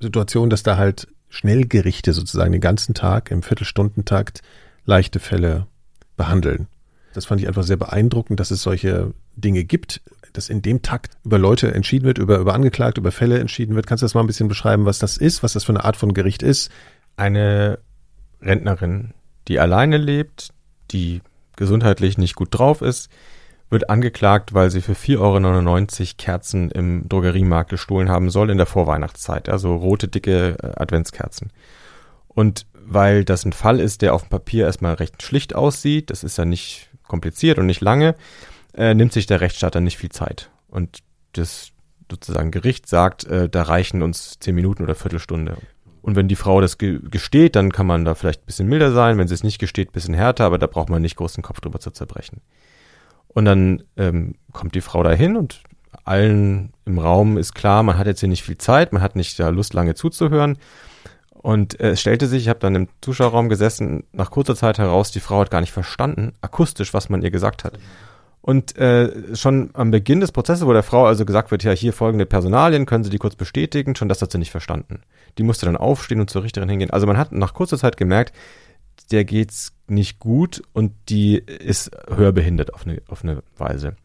Situation, 0.00 0.50
dass 0.50 0.62
da 0.62 0.76
halt 0.76 1.08
Schnellgerichte 1.28 2.12
sozusagen 2.12 2.52
den 2.52 2.60
ganzen 2.60 2.94
Tag 2.94 3.30
im 3.30 3.42
Viertelstundentakt 3.42 4.42
leichte 4.84 5.18
Fälle 5.18 5.66
behandeln. 6.16 6.68
Das 7.14 7.26
fand 7.26 7.40
ich 7.40 7.48
einfach 7.48 7.62
sehr 7.62 7.76
beeindruckend, 7.76 8.38
dass 8.38 8.50
es 8.50 8.62
solche 8.62 9.14
Dinge 9.36 9.64
gibt, 9.64 10.02
dass 10.34 10.50
in 10.50 10.60
dem 10.60 10.82
Takt 10.82 11.16
über 11.24 11.38
Leute 11.38 11.72
entschieden 11.72 12.04
wird, 12.04 12.18
über, 12.18 12.38
über 12.38 12.54
Angeklagte, 12.54 13.00
über 13.00 13.12
Fälle 13.12 13.38
entschieden 13.38 13.76
wird. 13.76 13.86
Kannst 13.86 14.02
du 14.02 14.04
das 14.04 14.14
mal 14.14 14.20
ein 14.20 14.26
bisschen 14.26 14.48
beschreiben, 14.48 14.84
was 14.84 14.98
das 14.98 15.16
ist, 15.16 15.42
was 15.42 15.54
das 15.54 15.64
für 15.64 15.72
eine 15.72 15.84
Art 15.84 15.96
von 15.96 16.12
Gericht 16.12 16.42
ist? 16.42 16.70
Eine 17.16 17.78
Rentnerin, 18.42 19.14
die 19.48 19.60
alleine 19.60 19.96
lebt, 19.96 20.50
die 20.90 21.22
gesundheitlich 21.56 22.18
nicht 22.18 22.34
gut 22.34 22.48
drauf 22.50 22.82
ist, 22.82 23.08
wird 23.70 23.88
angeklagt, 23.88 24.54
weil 24.54 24.70
sie 24.70 24.82
für 24.82 24.92
4,99 24.92 26.00
Euro 26.00 26.14
Kerzen 26.18 26.70
im 26.70 27.08
Drogeriemarkt 27.08 27.70
gestohlen 27.70 28.08
haben 28.08 28.28
soll 28.28 28.50
in 28.50 28.58
der 28.58 28.66
Vorweihnachtszeit, 28.66 29.48
also 29.48 29.74
rote, 29.74 30.08
dicke 30.08 30.56
äh, 30.60 30.72
Adventskerzen. 30.76 31.52
Und 32.28 32.66
weil 32.74 33.24
das 33.24 33.44
ein 33.44 33.52
Fall 33.52 33.80
ist, 33.80 34.02
der 34.02 34.14
auf 34.14 34.22
dem 34.22 34.30
Papier 34.30 34.66
erstmal 34.66 34.94
recht 34.94 35.22
schlicht 35.22 35.54
aussieht, 35.54 36.10
das 36.10 36.24
ist 36.24 36.36
ja 36.36 36.44
nicht 36.44 36.90
kompliziert 37.06 37.58
und 37.58 37.66
nicht 37.66 37.80
lange, 37.80 38.16
äh, 38.76 38.94
nimmt 38.94 39.12
sich 39.12 39.26
der 39.26 39.40
Rechtsstaat 39.40 39.74
dann 39.74 39.84
nicht 39.84 39.98
viel 39.98 40.10
Zeit. 40.10 40.50
Und 40.68 41.00
das 41.32 41.70
sozusagen 42.10 42.50
Gericht 42.50 42.88
sagt, 42.88 43.24
äh, 43.24 43.48
da 43.48 43.62
reichen 43.62 44.02
uns 44.02 44.38
zehn 44.40 44.54
Minuten 44.54 44.82
oder 44.82 44.94
Viertelstunde. 44.94 45.56
Und 46.02 46.16
wenn 46.16 46.28
die 46.28 46.36
Frau 46.36 46.60
das 46.60 46.76
ge 46.76 47.00
gesteht, 47.10 47.56
dann 47.56 47.72
kann 47.72 47.86
man 47.86 48.04
da 48.04 48.14
vielleicht 48.14 48.42
ein 48.42 48.46
bisschen 48.46 48.68
milder 48.68 48.92
sein. 48.92 49.16
Wenn 49.16 49.28
sie 49.28 49.34
es 49.34 49.42
nicht 49.42 49.58
gesteht, 49.58 49.88
ein 49.88 49.92
bisschen 49.92 50.14
härter, 50.14 50.44
aber 50.44 50.58
da 50.58 50.66
braucht 50.66 50.90
man 50.90 51.00
nicht 51.00 51.16
großen 51.16 51.42
Kopf 51.42 51.60
drüber 51.60 51.80
zu 51.80 51.90
zerbrechen. 51.90 52.42
Und 53.28 53.46
dann 53.46 53.82
ähm, 53.96 54.34
kommt 54.52 54.74
die 54.74 54.82
Frau 54.82 55.02
dahin 55.02 55.36
und 55.36 55.62
allen 56.04 56.72
im 56.84 56.98
Raum 56.98 57.38
ist 57.38 57.54
klar, 57.54 57.82
man 57.82 57.96
hat 57.96 58.06
jetzt 58.06 58.20
hier 58.20 58.28
nicht 58.28 58.42
viel 58.42 58.58
Zeit, 58.58 58.92
man 58.92 59.00
hat 59.00 59.16
nicht 59.16 59.38
da 59.38 59.48
Lust, 59.48 59.72
lange 59.72 59.94
zuzuhören. 59.94 60.58
Und 61.32 61.80
äh, 61.80 61.90
es 61.90 62.00
stellte 62.00 62.26
sich, 62.26 62.42
ich 62.44 62.48
habe 62.48 62.60
dann 62.60 62.74
im 62.74 62.88
Zuschauerraum 63.00 63.48
gesessen, 63.48 64.04
nach 64.12 64.30
kurzer 64.30 64.56
Zeit 64.56 64.78
heraus, 64.78 65.10
die 65.10 65.20
Frau 65.20 65.40
hat 65.40 65.50
gar 65.50 65.60
nicht 65.60 65.72
verstanden, 65.72 66.32
akustisch, 66.42 66.92
was 66.92 67.08
man 67.08 67.22
ihr 67.22 67.30
gesagt 67.30 67.64
hat. 67.64 67.78
Und 68.44 68.76
äh, 68.76 69.34
schon 69.34 69.70
am 69.72 69.90
Beginn 69.90 70.20
des 70.20 70.30
Prozesses, 70.30 70.66
wo 70.66 70.72
der 70.74 70.82
Frau 70.82 71.06
also 71.06 71.24
gesagt 71.24 71.50
wird, 71.50 71.62
ja, 71.62 71.72
hier 71.72 71.94
folgende 71.94 72.26
Personalien, 72.26 72.84
können 72.84 73.02
Sie 73.02 73.08
die 73.08 73.16
kurz 73.16 73.36
bestätigen, 73.36 73.96
schon 73.96 74.10
das 74.10 74.20
hat 74.20 74.32
sie 74.32 74.36
nicht 74.36 74.50
verstanden. 74.50 75.00
Die 75.38 75.42
musste 75.42 75.64
dann 75.64 75.78
aufstehen 75.78 76.20
und 76.20 76.28
zur 76.28 76.42
Richterin 76.42 76.68
hingehen. 76.68 76.90
Also 76.90 77.06
man 77.06 77.16
hat 77.16 77.32
nach 77.32 77.54
kurzer 77.54 77.78
Zeit 77.78 77.96
gemerkt, 77.96 78.36
der 79.10 79.24
geht's 79.24 79.72
nicht 79.86 80.18
gut 80.18 80.62
und 80.74 80.92
die 81.08 81.36
ist 81.38 81.90
hörbehindert 82.06 82.74
auf 82.74 82.86
eine, 82.86 83.00
auf 83.08 83.24
eine 83.24 83.42
Weise. 83.56 83.96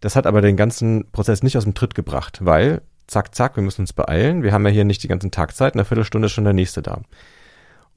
Das 0.00 0.16
hat 0.16 0.26
aber 0.26 0.42
den 0.42 0.58
ganzen 0.58 1.10
Prozess 1.10 1.42
nicht 1.42 1.56
aus 1.56 1.64
dem 1.64 1.72
Tritt 1.72 1.94
gebracht, 1.94 2.40
weil 2.44 2.82
zack, 3.06 3.34
zack, 3.34 3.56
wir 3.56 3.62
müssen 3.62 3.80
uns 3.80 3.94
beeilen. 3.94 4.42
Wir 4.42 4.52
haben 4.52 4.66
ja 4.66 4.72
hier 4.72 4.84
nicht 4.84 5.02
die 5.02 5.08
ganzen 5.08 5.30
Tag 5.30 5.56
Zeit, 5.56 5.72
in 5.72 5.80
einer 5.80 5.86
Viertelstunde 5.86 6.26
ist 6.26 6.32
schon 6.32 6.44
der 6.44 6.52
nächste 6.52 6.82
da. 6.82 7.00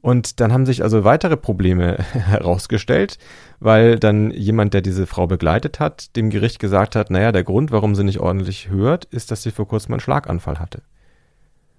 Und 0.06 0.40
dann 0.40 0.54
haben 0.54 0.68
sich 0.68 0.84
also 0.84 1.04
weitere 1.04 1.36
Probleme 1.36 1.98
herausgestellt, 2.14 3.18
weil 3.60 3.98
dann 3.98 4.30
jemand, 4.30 4.76
der 4.76 4.82
diese 4.82 5.08
Frau 5.08 5.26
begleitet 5.26 5.80
hat, 5.80 6.16
dem 6.16 6.30
Gericht 6.30 6.60
gesagt 6.60 6.96
hat, 6.96 7.10
naja, 7.10 7.32
der 7.32 7.44
Grund, 7.44 7.72
warum 7.72 7.96
sie 7.96 8.04
nicht 8.04 8.20
ordentlich 8.20 8.70
hört, 8.70 9.06
ist, 9.06 9.32
dass 9.32 9.42
sie 9.42 9.50
vor 9.50 9.68
kurzem 9.68 9.96
einen 9.96 10.02
Schlaganfall 10.02 10.60
hatte. 10.60 10.84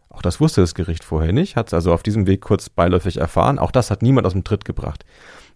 Auch 0.08 0.22
das 0.22 0.40
wusste 0.40 0.60
das 0.60 0.74
Gericht 0.74 1.04
vorher 1.04 1.32
nicht, 1.32 1.54
hat 1.54 1.68
es 1.68 1.74
also 1.74 1.92
auf 1.92 2.02
diesem 2.02 2.26
Weg 2.26 2.40
kurz 2.40 2.68
beiläufig 2.68 3.18
erfahren. 3.18 3.60
Auch 3.60 3.70
das 3.70 3.92
hat 3.92 4.02
niemand 4.02 4.26
aus 4.26 4.32
dem 4.32 4.42
Tritt 4.42 4.64
gebracht. 4.64 5.04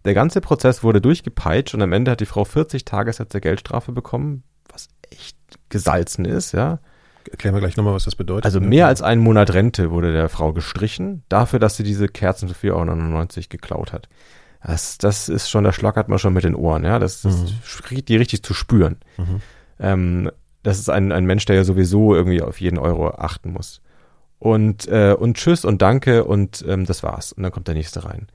Der 0.05 0.15
ganze 0.15 0.41
Prozess 0.41 0.85
wurde 0.85 1.01
durchgepeitscht 1.01 1.75
und 1.75 1.83
am 1.83 1.93
Ende 1.93 2.13
hat 2.13 2.21
die 2.21 2.27
Frau 2.27 2.45
40 2.45 2.85
Tagessätze 2.85 3.41
Geldstrafe 3.41 3.91
bekommen, 3.91 4.45
was 4.73 4.87
echt 5.11 5.37
gesalzen 5.71 6.25
ist, 6.25 6.53
ja. 6.53 6.79
Erklären 7.31 7.55
wir 7.55 7.61
gleich 7.61 7.77
nochmal, 7.77 7.95
was 7.95 8.05
das 8.05 8.17
bedeutet. 8.17 8.45
Also 8.45 8.61
mehr 8.61 8.87
als 8.87 9.03
einen 9.03 9.21
Monat 9.21 9.53
Rente 9.53 9.91
wurde 9.91 10.13
der 10.13 10.29
Frau 10.29 10.53
gestrichen, 10.53 11.23
dafür, 11.29 11.59
dass 11.59 11.77
sie 11.77 11.83
diese 11.83 12.09
Kerzen 12.09 12.49
für 12.49 12.69
4,99 12.69 12.73
Euro 12.73 13.47
geklaut 13.49 13.93
hat. 13.93 14.09
Das, 14.63 14.99
das 14.99 15.29
ist 15.29 15.49
schon, 15.49 15.65
der 15.65 15.73
Schlag 15.73 15.97
hat 15.97 16.09
man 16.09 16.19
schon 16.19 16.35
mit 16.35 16.45
den 16.45 16.55
Ohren, 16.55 16.85
ja. 16.85 16.99
Das, 16.99 17.23
das 17.23 17.53
mhm. 17.91 18.05
die 18.05 18.17
richtig 18.17 18.43
zu 18.43 18.55
spüren. 18.55 18.99
Mhm. 19.17 19.41
Ähm, 19.79 20.31
das 20.63 20.79
ist 20.79 20.91
ein, 20.91 21.13
ein 21.13 21.25
Mensch, 21.25 21.47
der 21.47 21.57
ja 21.57 21.65
sowieso 21.65 22.15
irgendwie 22.15 22.43
auf 22.43 22.61
jeden 22.61 22.79
Euro 22.79 23.09
achten 23.09 23.53
muss. 23.53 23.81
Und, 24.39 24.89
äh, 24.89 25.15
und 25.19 25.37
tschüss 25.37 25.65
und 25.65 25.83
danke 25.83 26.25
und 26.25 26.65
ähm, 26.67 26.85
das 26.87 27.03
war's. 27.03 27.33
Und 27.33 27.43
dann 27.43 27.53
kommt 27.53 27.69
der 27.69 27.75
nächste 27.75 28.05
rein. 28.05 28.29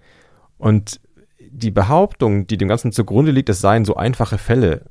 Und 0.57 0.99
die 1.39 1.71
Behauptung, 1.71 2.47
die 2.47 2.57
dem 2.57 2.67
Ganzen 2.67 2.91
zugrunde 2.91 3.31
liegt, 3.31 3.49
es 3.49 3.61
seien 3.61 3.85
so 3.85 3.95
einfache 3.95 4.37
Fälle, 4.37 4.85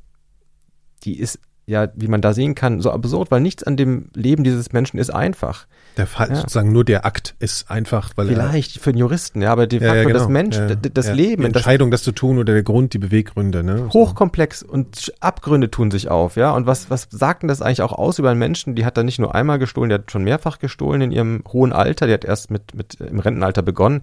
die 1.02 1.18
ist 1.18 1.38
ja, 1.66 1.88
wie 1.94 2.08
man 2.08 2.20
da 2.20 2.34
sehen 2.34 2.54
kann, 2.54 2.80
so 2.80 2.90
absurd, 2.90 3.30
weil 3.30 3.40
nichts 3.40 3.62
an 3.62 3.76
dem 3.76 4.10
Leben 4.14 4.44
dieses 4.44 4.72
Menschen 4.72 4.98
ist 4.98 5.10
einfach. 5.10 5.66
Der 5.96 6.06
Fall, 6.06 6.28
ja. 6.28 6.36
sozusagen 6.36 6.72
nur 6.72 6.84
der 6.84 7.06
Akt 7.06 7.34
ist 7.38 7.70
einfach, 7.70 8.10
weil 8.16 8.26
Vielleicht 8.26 8.80
für 8.80 8.90
einen 8.90 8.98
Juristen, 8.98 9.40
ja, 9.40 9.52
aber 9.52 9.66
de 9.66 9.78
facto 9.78 9.94
ja, 9.94 10.00
ja, 10.02 10.06
genau. 10.08 10.18
das 10.18 10.28
Mensch, 10.28 10.58
das 10.92 11.12
Leben. 11.12 11.42
Die 11.42 11.46
Entscheidung, 11.46 11.90
das, 11.90 12.00
das, 12.00 12.04
zu 12.04 12.12
tun 12.12 12.38
oder 12.38 12.52
der 12.52 12.64
Grund, 12.64 12.92
die 12.92 12.98
Beweggründe, 12.98 13.62
ne? 13.62 13.88
Hochkomplex 13.92 14.62
und 14.62 15.12
Abgründe 15.20 15.70
tun 15.70 15.90
sich 15.90 16.08
auf, 16.08 16.36
ja. 16.36 16.50
Und 16.50 16.66
was, 16.66 16.90
was 16.90 17.06
sagt 17.10 17.42
denn 17.42 17.48
das 17.48 17.62
eigentlich 17.62 17.82
auch 17.82 17.92
aus 17.92 18.18
über 18.18 18.30
einen 18.30 18.40
Menschen? 18.40 18.74
Die 18.74 18.84
hat 18.84 18.96
da 18.96 19.02
nicht 19.02 19.20
nur 19.20 19.34
einmal 19.34 19.58
gestohlen, 19.58 19.88
die 19.88 19.94
hat 19.94 20.10
schon 20.10 20.24
mehrfach 20.24 20.58
gestohlen 20.58 21.00
in 21.00 21.12
ihrem 21.12 21.44
hohen 21.50 21.72
Alter, 21.72 22.06
die 22.06 22.12
hat 22.12 22.24
erst 22.24 22.50
mit, 22.50 22.74
mit 22.74 22.96
im 23.00 23.20
Rentenalter 23.20 23.62
begonnen 23.62 24.02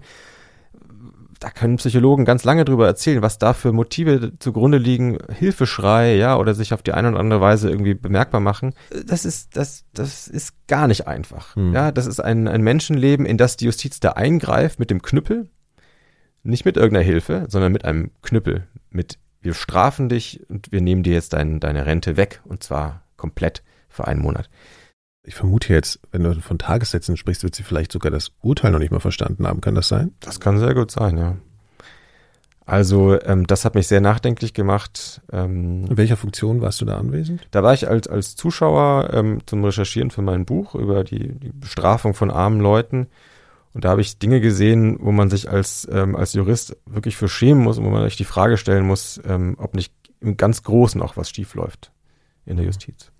da 1.42 1.50
können 1.50 1.76
Psychologen 1.76 2.24
ganz 2.24 2.44
lange 2.44 2.64
drüber 2.64 2.86
erzählen, 2.86 3.20
was 3.20 3.36
da 3.36 3.52
für 3.52 3.72
Motive 3.72 4.38
zugrunde 4.38 4.78
liegen, 4.78 5.18
Hilfeschrei, 5.28 6.14
ja, 6.14 6.36
oder 6.36 6.54
sich 6.54 6.72
auf 6.72 6.82
die 6.82 6.92
eine 6.92 7.08
oder 7.08 7.18
andere 7.18 7.40
Weise 7.40 7.68
irgendwie 7.68 7.94
bemerkbar 7.94 8.40
machen. 8.40 8.74
Das 9.06 9.24
ist, 9.24 9.56
das, 9.56 9.84
das 9.92 10.28
ist 10.28 10.54
gar 10.68 10.86
nicht 10.86 11.08
einfach. 11.08 11.56
Hm. 11.56 11.72
Ja, 11.74 11.90
das 11.90 12.06
ist 12.06 12.20
ein, 12.20 12.46
ein 12.46 12.62
Menschenleben, 12.62 13.26
in 13.26 13.38
das 13.38 13.56
die 13.56 13.64
Justiz 13.64 13.98
da 13.98 14.12
eingreift 14.12 14.78
mit 14.78 14.90
dem 14.90 15.02
Knüppel. 15.02 15.50
Nicht 16.44 16.64
mit 16.64 16.76
irgendeiner 16.76 17.04
Hilfe, 17.04 17.46
sondern 17.48 17.72
mit 17.72 17.84
einem 17.84 18.12
Knüppel. 18.22 18.68
Mit, 18.90 19.18
wir 19.40 19.54
strafen 19.54 20.08
dich 20.08 20.48
und 20.48 20.70
wir 20.70 20.80
nehmen 20.80 21.02
dir 21.02 21.14
jetzt 21.14 21.32
dein, 21.32 21.58
deine 21.58 21.86
Rente 21.86 22.16
weg. 22.16 22.40
Und 22.44 22.62
zwar 22.62 23.02
komplett 23.16 23.64
für 23.88 24.06
einen 24.06 24.22
Monat. 24.22 24.48
Ich 25.24 25.34
vermute 25.36 25.72
jetzt, 25.72 26.00
wenn 26.10 26.24
du 26.24 26.34
von 26.40 26.58
Tagessätzen 26.58 27.16
sprichst, 27.16 27.44
wird 27.44 27.54
sie 27.54 27.62
vielleicht 27.62 27.92
sogar 27.92 28.10
das 28.10 28.32
Urteil 28.40 28.72
noch 28.72 28.80
nicht 28.80 28.90
mal 28.90 28.98
verstanden 28.98 29.46
haben. 29.46 29.60
Kann 29.60 29.76
das 29.76 29.88
sein? 29.88 30.12
Das 30.20 30.40
kann 30.40 30.58
sehr 30.58 30.74
gut 30.74 30.90
sein, 30.90 31.16
ja. 31.16 31.36
Also 32.64 33.20
ähm, 33.22 33.46
das 33.46 33.64
hat 33.64 33.74
mich 33.74 33.86
sehr 33.86 34.00
nachdenklich 34.00 34.54
gemacht. 34.54 35.20
Ähm, 35.32 35.86
In 35.86 35.96
welcher 35.96 36.16
Funktion 36.16 36.60
warst 36.60 36.80
du 36.80 36.84
da 36.84 36.96
anwesend? 36.96 37.46
Da 37.50 37.62
war 37.62 37.74
ich 37.74 37.88
als, 37.88 38.08
als 38.08 38.34
Zuschauer 38.34 39.10
ähm, 39.12 39.40
zum 39.46 39.64
Recherchieren 39.64 40.10
für 40.10 40.22
mein 40.22 40.44
Buch 40.44 40.74
über 40.74 41.04
die, 41.04 41.32
die 41.38 41.50
Bestrafung 41.52 42.14
von 42.14 42.30
armen 42.30 42.60
Leuten. 42.60 43.08
Und 43.74 43.84
da 43.84 43.90
habe 43.90 44.00
ich 44.00 44.18
Dinge 44.18 44.40
gesehen, 44.40 44.98
wo 45.00 45.12
man 45.12 45.30
sich 45.30 45.48
als, 45.48 45.88
ähm, 45.90 46.16
als 46.16 46.34
Jurist 46.34 46.76
wirklich 46.86 47.16
für 47.16 47.28
schämen 47.28 47.62
muss 47.62 47.78
und 47.78 47.84
wo 47.84 47.90
man 47.90 48.04
sich 48.04 48.16
die 48.16 48.24
Frage 48.24 48.56
stellen 48.56 48.86
muss, 48.86 49.20
ähm, 49.24 49.56
ob 49.58 49.74
nicht 49.74 49.92
im 50.20 50.36
ganz 50.36 50.62
Großen 50.62 51.00
auch 51.00 51.16
was 51.16 51.30
schief 51.30 51.54
läuft 51.54 51.92
in 52.44 52.56
der 52.56 52.66
Justiz 52.66 53.11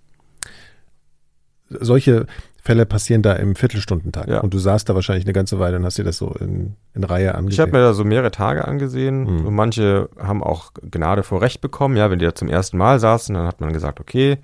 solche 1.81 2.27
Fälle 2.63 2.87
passieren 2.87 3.23
da 3.23 3.33
im 3.33 3.57
Viertelstundentag. 3.57 4.29
Ja. 4.29 4.41
Und 4.41 4.55
du 4.55 4.59
saßt 4.59 4.89
da 4.89 4.95
wahrscheinlich 4.95 5.25
eine 5.25 5.33
ganze 5.33 5.59
Weile 5.59 5.79
und 5.79 5.85
hast 5.85 5.99
dir 5.99 6.05
das 6.05 6.17
so 6.17 6.33
in, 6.39 6.77
in 6.95 7.03
Reihe 7.03 7.35
angesehen. 7.35 7.53
Ich 7.53 7.61
habe 7.61 7.73
mir 7.73 7.85
da 7.85 7.93
so 7.93 8.05
mehrere 8.05 8.31
Tage 8.31 8.67
angesehen. 8.67 9.43
Mhm. 9.43 9.55
manche 9.55 10.09
haben 10.17 10.45
auch 10.45 10.71
Gnade 10.89 11.25
vor 11.25 11.43
Recht 11.43 11.61
bekommen. 11.61 11.97
Ja, 11.97 12.11
wenn 12.11 12.21
die 12.21 12.25
da 12.25 12.35
zum 12.35 12.49
ersten 12.49 12.79
Mal 12.79 13.01
saßen, 13.01 13.35
dann 13.35 13.47
hat 13.47 13.61
man 13.61 13.73
gesagt, 13.73 13.99
okay, 13.99 14.39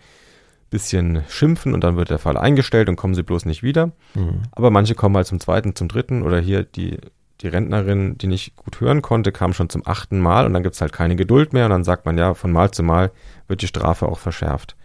bisschen 0.71 1.23
schimpfen 1.29 1.75
und 1.75 1.83
dann 1.85 1.97
wird 1.97 2.11
der 2.11 2.19
Fall 2.19 2.37
eingestellt 2.37 2.89
und 2.89 2.97
kommen 2.97 3.15
sie 3.15 3.23
bloß 3.23 3.47
nicht 3.47 3.63
wieder. 3.63 3.93
Mhm. 4.15 4.43
Aber 4.53 4.71
manche 4.71 4.95
kommen 4.95 5.17
halt 5.17 5.27
zum 5.27 5.41
zweiten, 5.41 5.75
zum 5.75 5.89
dritten 5.89 6.23
oder 6.23 6.41
hier 6.41 6.63
die, 6.65 6.99
die 7.41 7.49
Rentnerin, 7.49 8.19
die 8.19 8.27
nicht 8.27 8.57
gut 8.57 8.81
hören 8.81 9.01
konnte, 9.01 9.33
kam 9.33 9.53
schon 9.53 9.71
zum 9.71 9.87
achten 9.87 10.19
Mal 10.19 10.45
und 10.45 10.53
dann 10.53 10.63
gibt's 10.63 10.81
halt 10.81 10.93
keine 10.93 11.17
Geduld 11.17 11.53
mehr 11.53 11.65
und 11.67 11.71
dann 11.71 11.85
sagt 11.85 12.05
man 12.05 12.19
ja, 12.19 12.35
von 12.35 12.53
Mal 12.53 12.71
zu 12.71 12.83
Mal 12.83 13.13
wird 13.47 13.63
die 13.63 13.67
Strafe 13.67 14.07
auch 14.07 14.19
verschärft. 14.19 14.77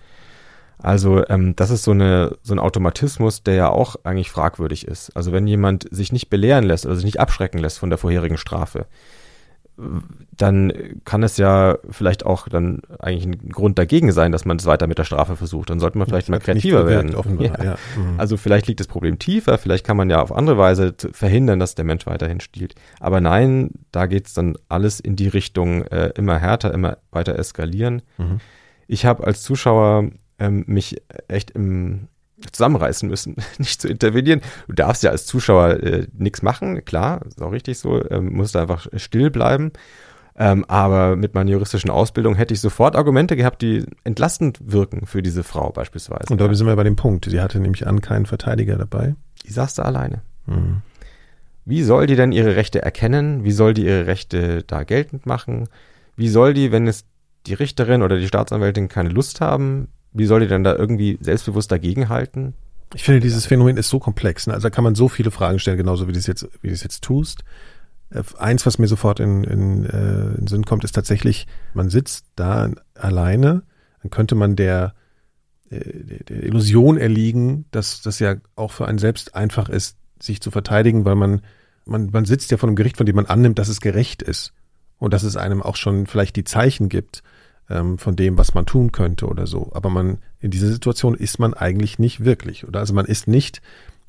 Also 0.84 1.26
ähm, 1.30 1.56
das 1.56 1.70
ist 1.70 1.84
so, 1.84 1.92
eine, 1.92 2.38
so 2.44 2.54
ein 2.54 2.60
Automatismus, 2.60 3.42
der 3.42 3.56
ja 3.56 3.70
auch 3.70 3.96
eigentlich 4.04 4.30
fragwürdig 4.30 4.86
ist. 4.88 5.16
Also 5.16 5.32
wenn 5.32 5.48
jemand 5.48 5.88
sich 5.92 6.12
nicht 6.12 6.30
belehren 6.30 6.66
lässt 6.66 6.86
oder 6.86 6.96
sich 6.96 7.06
nicht 7.06 7.20
abschrecken 7.20 7.58
lässt 7.58 7.80
von 7.80 7.90
der 7.90 7.98
vorherigen 7.98 8.38
Strafe, 8.38 8.86
dann 10.38 10.72
kann 11.04 11.24
es 11.24 11.38
ja 11.38 11.78
vielleicht 11.90 12.26
auch 12.26 12.48
dann 12.48 12.82
eigentlich 13.00 13.26
ein 13.26 13.50
Grund 13.50 13.80
dagegen 13.80 14.12
sein, 14.12 14.32
dass 14.32 14.46
man 14.46 14.58
es 14.58 14.66
weiter 14.66 14.86
mit 14.86 15.00
der 15.00 15.04
Strafe 15.04 15.36
versucht. 15.36 15.70
Dann 15.70 15.80
sollte 15.80 15.98
man 15.98 16.06
vielleicht 16.06 16.30
mal 16.30 16.40
kreativer 16.40 16.86
werden. 16.86 17.16
Ja. 17.40 17.64
Ja. 17.64 17.76
Mhm. 17.98 18.20
Also 18.20 18.38
vielleicht 18.38 18.68
liegt 18.68 18.80
das 18.80 18.88
Problem 18.88 19.18
tiefer, 19.18 19.58
vielleicht 19.58 19.86
kann 19.86 19.98
man 19.98 20.10
ja 20.10 20.22
auf 20.22 20.32
andere 20.32 20.58
Weise 20.58 20.94
verhindern, 21.12 21.60
dass 21.60 21.74
der 21.74 21.86
Mensch 21.86 22.06
weiterhin 22.06 22.40
stiehlt. 22.40 22.76
Aber 23.00 23.20
nein, 23.20 23.72
da 23.92 24.06
geht's 24.06 24.34
dann 24.34 24.56
alles 24.70 25.00
in 25.00 25.16
die 25.16 25.28
Richtung 25.28 25.84
äh, 25.86 26.12
immer 26.16 26.38
härter, 26.38 26.74
immer 26.74 26.98
weiter 27.12 27.40
eskalieren. 27.40 28.04
Mhm. 28.18 28.42
Ich 28.88 29.06
habe 29.06 29.24
als 29.26 29.42
Zuschauer 29.42 30.10
ähm, 30.44 30.64
mich 30.68 31.02
echt 31.28 31.52
im 31.52 32.08
zusammenreißen 32.52 33.08
müssen, 33.10 33.36
nicht 33.58 33.82
zu 33.82 33.88
intervenieren. 33.88 34.42
Du 34.68 34.74
darfst 34.74 35.04
ja 35.04 35.12
als 35.12 35.26
Zuschauer 35.26 35.82
äh, 35.82 36.08
nichts 36.14 36.42
machen, 36.42 36.84
klar, 36.86 37.26
ist 37.26 37.42
auch 37.42 37.52
richtig 37.52 37.80
so, 37.80 38.04
ähm, 38.10 38.34
musst 38.34 38.56
einfach 38.56 38.88
still 38.98 39.30
bleiben. 39.30 39.72
Ähm, 40.36 40.66
aber 40.68 41.16
mit 41.16 41.36
meiner 41.36 41.52
juristischen 41.52 41.92
Ausbildung 41.92 42.36
hätte 42.36 42.56
ich 42.56 42.60
sofort 42.60 42.96
Argumente 42.96 43.36
gehabt, 43.36 43.62
die 43.62 43.86
entlastend 44.04 44.60
wirken 44.64 45.06
für 45.06 45.22
diese 45.22 45.44
Frau 45.44 45.72
beispielsweise. 45.72 46.32
Und 46.32 46.42
da 46.42 46.52
sind 46.54 46.66
wir 46.66 46.76
bei 46.76 46.84
dem 46.84 46.96
Punkt. 46.96 47.26
Sie 47.26 47.40
hatte 47.40 47.60
nämlich 47.60 47.86
an 47.86 48.02
keinen 48.02 48.26
Verteidiger 48.26 48.78
dabei. 48.78 49.16
Die 49.46 49.52
saß 49.52 49.76
da 49.76 49.84
alleine. 49.84 50.22
Mhm. 50.48 50.82
Wie 51.66 51.84
soll 51.84 52.08
die 52.08 52.16
denn 52.16 52.32
ihre 52.32 52.56
Rechte 52.56 52.82
erkennen? 52.82 53.44
Wie 53.44 53.52
soll 53.52 53.76
die 53.76 53.86
ihre 53.86 54.08
Rechte 54.08 54.64
da 54.64 54.84
geltend 54.84 55.28
machen? 55.28 55.70
Wie 56.16 56.30
soll 56.30 56.56
die, 56.56 56.72
wenn 56.72 56.88
es 56.88 57.06
die 57.46 57.54
Richterin 57.54 58.02
oder 58.02 58.18
die 58.18 58.28
Staatsanwältin 58.28 58.88
keine 58.88 59.10
Lust 59.10 59.40
haben, 59.40 59.88
wie 60.14 60.26
soll 60.26 60.42
die 60.42 60.48
denn 60.48 60.64
da 60.64 60.76
irgendwie 60.76 61.18
selbstbewusst 61.22 61.72
dagegenhalten? 61.72 62.54
Ich 62.94 63.04
finde, 63.04 63.20
dieses 63.20 63.46
Phänomen 63.46 63.78
ist 63.78 63.90
so 63.90 64.00
komplex. 64.00 64.48
Ne? 64.48 64.54
Also 64.54 64.68
da 64.68 64.70
kann 64.70 64.84
man 64.84 64.96
so 64.96 65.10
viele 65.10 65.32
Fragen 65.32 65.60
stellen, 65.60 65.78
genauso 65.78 66.08
wie 66.08 66.12
du 66.12 66.20
es 66.20 66.28
jetzt, 66.28 66.48
wie 66.62 66.68
du 66.68 66.74
es 66.74 66.84
jetzt 66.84 67.04
tust. 67.04 67.44
Äh, 68.12 68.24
eins, 68.38 68.66
was 68.66 68.78
mir 68.78 68.88
sofort 68.88 69.20
in, 69.20 69.44
in, 69.44 69.86
äh, 69.86 70.36
in 70.36 70.48
Sinn 70.48 70.66
kommt, 70.66 70.84
ist 70.84 70.94
tatsächlich, 70.94 71.48
man 71.74 71.90
sitzt 71.90 72.26
da 72.36 72.70
alleine, 72.94 73.64
dann 74.02 74.12
könnte 74.12 74.36
man 74.36 74.56
der, 74.56 74.94
äh, 75.70 75.80
der 75.80 76.44
Illusion 76.44 76.98
erliegen, 76.98 77.66
dass 77.72 78.02
das 78.02 78.20
ja 78.20 78.36
auch 78.56 78.72
für 78.72 78.88
einen 78.88 79.00
selbst 79.00 79.36
einfach 79.36 79.70
ist, 79.70 79.98
sich 80.22 80.40
zu 80.42 80.52
verteidigen, 80.52 81.06
weil 81.06 81.16
man, 81.16 81.42
man, 81.86 82.10
man 82.12 82.26
sitzt 82.26 82.52
ja 82.52 82.58
vor 82.58 82.70
einem 82.70 82.76
Gericht, 82.76 82.98
von 82.98 83.06
dem 83.06 83.16
man 83.16 83.26
annimmt, 83.26 83.60
dass 83.60 83.70
es 83.70 83.82
gerecht 83.82 84.22
ist 84.22 84.54
und 85.00 85.14
dass 85.14 85.24
es 85.24 85.36
einem 85.36 85.62
auch 85.62 85.76
schon 85.76 86.06
vielleicht 86.06 86.36
die 86.36 86.44
Zeichen 86.44 86.90
gibt, 86.90 87.24
ähm, 87.70 87.98
von 87.98 88.16
dem, 88.16 88.38
was 88.38 88.54
man 88.54 88.66
tun 88.66 88.92
könnte 88.92 89.28
oder 89.28 89.48
so. 89.48 89.72
Aber 89.74 89.90
man, 89.90 90.18
in 90.40 90.52
dieser 90.52 90.68
Situation 90.68 91.16
ist 91.16 91.40
man 91.40 91.54
eigentlich 91.54 92.00
nicht 92.00 92.26
wirklich, 92.26 92.68
oder? 92.68 92.80
Also 92.80 92.94
man 92.94 93.06
ist 93.06 93.28
nicht 93.28 93.62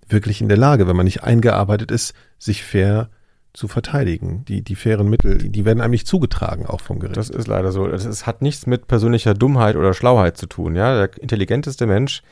wirklich 0.09 0.41
in 0.41 0.49
der 0.49 0.59
Lage, 0.59 0.87
wenn 0.87 0.97
man 0.97 1.05
nicht 1.05 1.23
eingearbeitet 1.23 1.91
ist, 1.91 2.15
sich 2.39 2.63
fair 2.63 3.09
zu 3.53 3.69
verteidigen. 3.69 4.45
Die, 4.47 4.63
die 4.63 4.75
fairen 4.75 5.09
Mittel, 5.09 5.39
die 5.39 5.65
werden 5.65 5.81
einem 5.81 5.93
nicht 5.93 6.09
zugetragen, 6.09 6.67
auch 6.67 6.81
vom 6.81 6.99
Gericht. 6.99 7.17
Das 7.17 7.31
ist 7.31 7.47
leider 7.47 7.71
so. 7.71 7.87
Es 7.87 8.27
hat 8.27 8.43
nichts 8.43 8.67
mit 8.67 8.89
persönlicher 8.89 9.33
Dummheit 9.33 9.77
oder 9.77 9.95
Schlauheit 9.95 10.37
zu 10.37 10.47
tun, 10.47 10.75
ja. 10.75 11.07
Der 11.07 11.23
intelligenteste 11.23 11.87
Mensch 11.87 12.23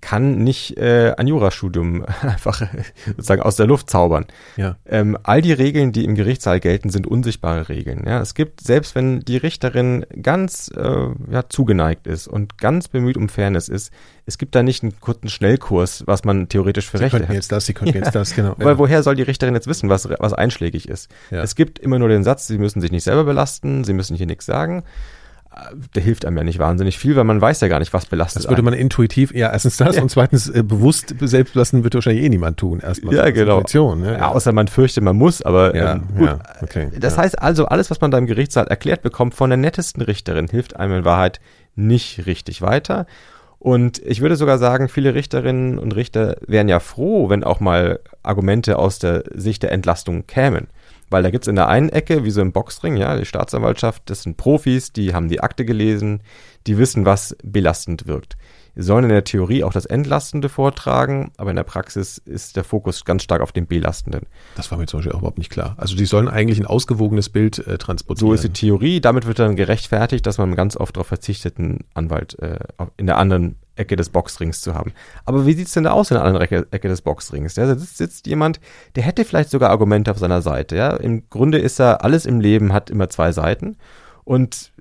kann 0.00 0.38
nicht 0.44 0.76
äh, 0.76 1.14
ein 1.16 1.26
Jurastudium 1.26 2.04
einfach 2.22 2.62
sozusagen 3.06 3.42
aus 3.42 3.56
der 3.56 3.66
Luft 3.66 3.90
zaubern. 3.90 4.26
Ja. 4.56 4.76
Ähm, 4.86 5.16
all 5.22 5.40
die 5.42 5.52
Regeln, 5.52 5.92
die 5.92 6.04
im 6.04 6.14
Gerichtssaal 6.14 6.60
gelten, 6.60 6.90
sind 6.90 7.06
unsichtbare 7.06 7.68
Regeln. 7.68 8.04
Ja, 8.06 8.20
es 8.20 8.34
gibt, 8.34 8.60
selbst 8.60 8.94
wenn 8.94 9.20
die 9.20 9.36
Richterin 9.36 10.06
ganz 10.22 10.70
äh, 10.76 11.06
ja, 11.30 11.48
zugeneigt 11.48 12.06
ist 12.06 12.28
und 12.28 12.58
ganz 12.58 12.88
bemüht 12.88 13.16
um 13.16 13.28
Fairness 13.28 13.68
ist, 13.68 13.92
es 14.26 14.36
gibt 14.36 14.54
da 14.54 14.62
nicht 14.62 14.82
einen 14.82 15.00
kurzen 15.00 15.28
Schnellkurs, 15.28 16.04
was 16.06 16.24
man 16.24 16.48
theoretisch 16.48 16.90
für 16.90 16.98
Sie 16.98 17.04
Rechte 17.04 17.26
hat. 17.26 17.34
jetzt 17.34 17.50
das, 17.50 17.66
Sie 17.66 17.72
könnten 17.72 17.96
Ja. 17.96 18.00
jetzt 18.04 18.14
das, 18.14 18.34
genau. 18.34 18.54
Weil 18.58 18.78
woher 18.78 19.02
soll 19.02 19.14
die 19.14 19.22
Richterin 19.22 19.54
jetzt 19.54 19.66
wissen, 19.66 19.88
was, 19.88 20.08
was 20.18 20.32
einschlägig 20.34 20.88
ist? 20.88 21.10
Ja. 21.30 21.42
Es 21.42 21.54
gibt 21.54 21.78
immer 21.78 21.98
nur 21.98 22.08
den 22.08 22.24
Satz, 22.24 22.46
sie 22.46 22.58
müssen 22.58 22.80
sich 22.80 22.92
nicht 22.92 23.04
selber 23.04 23.24
belasten, 23.24 23.84
sie 23.84 23.94
müssen 23.94 24.16
hier 24.16 24.26
nichts 24.26 24.46
sagen. 24.46 24.84
Der 25.94 26.02
hilft 26.02 26.24
einem 26.24 26.36
ja 26.38 26.44
nicht 26.44 26.58
wahnsinnig 26.58 26.98
viel, 26.98 27.16
weil 27.16 27.24
man 27.24 27.40
weiß 27.40 27.60
ja 27.60 27.68
gar 27.68 27.78
nicht, 27.78 27.92
was 27.92 28.06
belastet 28.06 28.44
Das 28.44 28.50
würde 28.50 28.62
man 28.62 28.74
intuitiv, 28.74 29.32
ja, 29.34 29.50
erstens 29.52 29.76
das 29.76 29.96
Ja. 29.96 30.02
und 30.02 30.08
zweitens 30.10 30.48
äh, 30.48 30.62
bewusst 30.62 31.14
selbst 31.20 31.54
lassen 31.54 31.84
wird 31.84 31.94
wahrscheinlich 31.94 32.24
eh 32.24 32.28
niemand 32.28 32.58
tun. 32.58 32.80
Erstmal 32.80 33.14
Ja, 33.14 33.30
genau. 33.30 33.62
Ne? 33.96 34.12
Ja, 34.18 34.28
außer 34.28 34.52
man 34.52 34.68
fürchtet, 34.68 35.02
man 35.04 35.16
muss, 35.16 35.42
aber 35.42 35.74
Ja, 35.74 35.92
ähm, 35.94 36.02
gut. 36.16 36.26
ja, 36.26 36.38
okay, 36.62 36.88
Das 36.98 37.18
heißt 37.18 37.40
also, 37.42 37.66
alles, 37.66 37.90
was 37.90 38.00
man 38.00 38.10
da 38.10 38.18
im 38.18 38.26
Gerichtssaal 38.26 38.66
erklärt 38.68 39.02
bekommt 39.02 39.34
von 39.34 39.50
der 39.50 39.56
nettesten 39.56 40.02
Richterin, 40.02 40.48
hilft 40.48 40.76
einem 40.76 40.98
in 40.98 41.04
Wahrheit 41.04 41.40
nicht 41.74 42.26
richtig 42.26 42.62
weiter. 42.62 43.06
Und 43.58 43.98
ich 44.04 44.20
würde 44.20 44.36
sogar 44.36 44.58
sagen, 44.58 44.88
viele 44.88 45.14
Richterinnen 45.14 45.78
und 45.78 45.96
Richter 45.96 46.36
wären 46.46 46.68
ja 46.68 46.78
froh, 46.78 47.28
wenn 47.28 47.42
auch 47.42 47.58
mal 47.58 47.98
Argumente 48.22 48.78
aus 48.78 49.00
der 49.00 49.24
Sicht 49.34 49.64
der 49.64 49.72
Entlastung 49.72 50.26
kämen. 50.28 50.68
Weil 51.10 51.22
da 51.22 51.30
gibt's 51.30 51.48
in 51.48 51.56
der 51.56 51.68
einen 51.68 51.88
Ecke, 51.88 52.24
wie 52.24 52.30
so 52.30 52.40
im 52.40 52.52
Boxring, 52.52 52.96
ja, 52.96 53.16
die 53.16 53.24
Staatsanwaltschaft, 53.24 54.02
das 54.06 54.22
sind 54.22 54.36
Profis, 54.36 54.92
die 54.92 55.14
haben 55.14 55.28
die 55.28 55.40
Akte 55.40 55.64
gelesen, 55.64 56.22
die 56.66 56.76
wissen, 56.78 57.04
was 57.06 57.36
belastend 57.42 58.06
wirkt. 58.06 58.36
Sie 58.78 58.84
sollen 58.84 59.04
in 59.04 59.10
der 59.10 59.24
Theorie 59.24 59.64
auch 59.64 59.72
das 59.72 59.86
Entlastende 59.86 60.48
vortragen, 60.48 61.32
aber 61.36 61.50
in 61.50 61.56
der 61.56 61.64
Praxis 61.64 62.18
ist 62.18 62.54
der 62.54 62.62
Fokus 62.62 63.04
ganz 63.04 63.24
stark 63.24 63.40
auf 63.40 63.50
dem 63.50 63.66
Belastenden. 63.66 64.26
Das 64.54 64.70
war 64.70 64.78
mir 64.78 64.86
zum 64.86 64.98
Beispiel 64.98 65.12
auch 65.12 65.18
überhaupt 65.18 65.38
nicht 65.38 65.50
klar. 65.50 65.74
Also 65.78 65.96
die 65.96 66.06
sollen 66.06 66.28
eigentlich 66.28 66.60
ein 66.60 66.66
ausgewogenes 66.66 67.28
Bild 67.28 67.58
äh, 67.58 67.76
transportieren. 67.76 68.28
So 68.28 68.34
ist 68.34 68.44
die 68.44 68.50
Theorie. 68.50 69.00
Damit 69.00 69.26
wird 69.26 69.40
dann 69.40 69.56
gerechtfertigt, 69.56 70.24
dass 70.26 70.38
man 70.38 70.54
ganz 70.54 70.76
oft 70.76 70.94
darauf 70.94 71.08
verzichtet, 71.08 71.58
einen 71.58 71.84
Anwalt 71.94 72.38
äh, 72.38 72.60
in 72.96 73.06
der 73.06 73.18
anderen 73.18 73.56
Ecke 73.78 73.96
des 73.96 74.10
Boxrings 74.10 74.60
zu 74.60 74.74
haben. 74.74 74.92
Aber 75.24 75.46
wie 75.46 75.54
sieht's 75.54 75.72
denn 75.72 75.84
da 75.84 75.90
aus 75.90 76.10
in 76.10 76.16
der 76.16 76.24
anderen 76.24 76.44
Ecke, 76.44 76.66
Ecke 76.70 76.88
des 76.88 77.02
Boxrings? 77.02 77.56
Ja, 77.56 77.66
da 77.66 77.76
sitzt, 77.76 77.98
sitzt 77.98 78.26
jemand, 78.26 78.60
der 78.96 79.02
hätte 79.02 79.24
vielleicht 79.24 79.50
sogar 79.50 79.70
Argumente 79.70 80.10
auf 80.10 80.18
seiner 80.18 80.42
Seite. 80.42 80.76
Ja, 80.76 80.96
im 80.96 81.28
Grunde 81.30 81.58
ist 81.58 81.80
er 81.80 82.04
alles 82.04 82.26
im 82.26 82.40
Leben 82.40 82.72
hat 82.72 82.90
immer 82.90 83.08
zwei 83.08 83.32
Seiten. 83.32 83.76
Und 84.28 84.72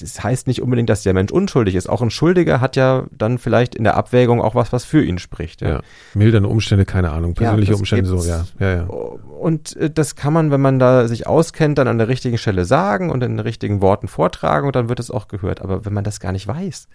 das 0.00 0.24
heißt 0.24 0.48
nicht 0.48 0.60
unbedingt, 0.62 0.90
dass 0.90 1.04
der 1.04 1.14
Mensch 1.14 1.30
unschuldig 1.30 1.76
ist. 1.76 1.88
Auch 1.88 2.02
ein 2.02 2.10
Schuldiger 2.10 2.60
hat 2.60 2.74
ja 2.74 3.04
dann 3.16 3.38
vielleicht 3.38 3.76
in 3.76 3.84
der 3.84 3.96
Abwägung 3.96 4.40
auch 4.40 4.56
was, 4.56 4.72
was 4.72 4.84
für 4.84 5.00
ihn 5.00 5.20
spricht. 5.20 5.60
ja. 5.60 5.80
Mildernde 6.14 6.48
Umstände, 6.48 6.84
keine 6.84 7.12
Ahnung. 7.12 7.34
Persönliche 7.34 7.70
das 7.70 7.78
Umstände 7.78 8.08
so, 8.08 8.28
ja. 8.28 8.46
ja, 8.58 8.74
ja. 8.78 8.82
Und 8.82 9.76
äh, 9.76 9.90
das 9.90 10.16
kann 10.16 10.32
man, 10.32 10.50
wenn 10.50 10.60
man 10.60 10.80
da 10.80 11.06
sich 11.06 11.28
auskennt, 11.28 11.78
dann 11.78 11.86
an 11.86 11.98
der 11.98 12.08
richtigen 12.08 12.36
Stelle 12.36 12.64
sagen 12.64 13.10
und 13.10 13.22
in 13.22 13.36
den 13.36 13.38
richtigen 13.38 13.80
Worten 13.80 14.08
vortragen 14.08 14.66
und 14.66 14.74
dann 14.74 14.88
wird 14.88 14.98
es 14.98 15.12
auch 15.12 15.28
gehört. 15.28 15.62
Aber 15.62 15.84
wenn 15.84 15.92
man 15.92 16.02
das 16.02 16.18
gar 16.18 16.32
nicht 16.32 16.48
weiß. 16.48 16.88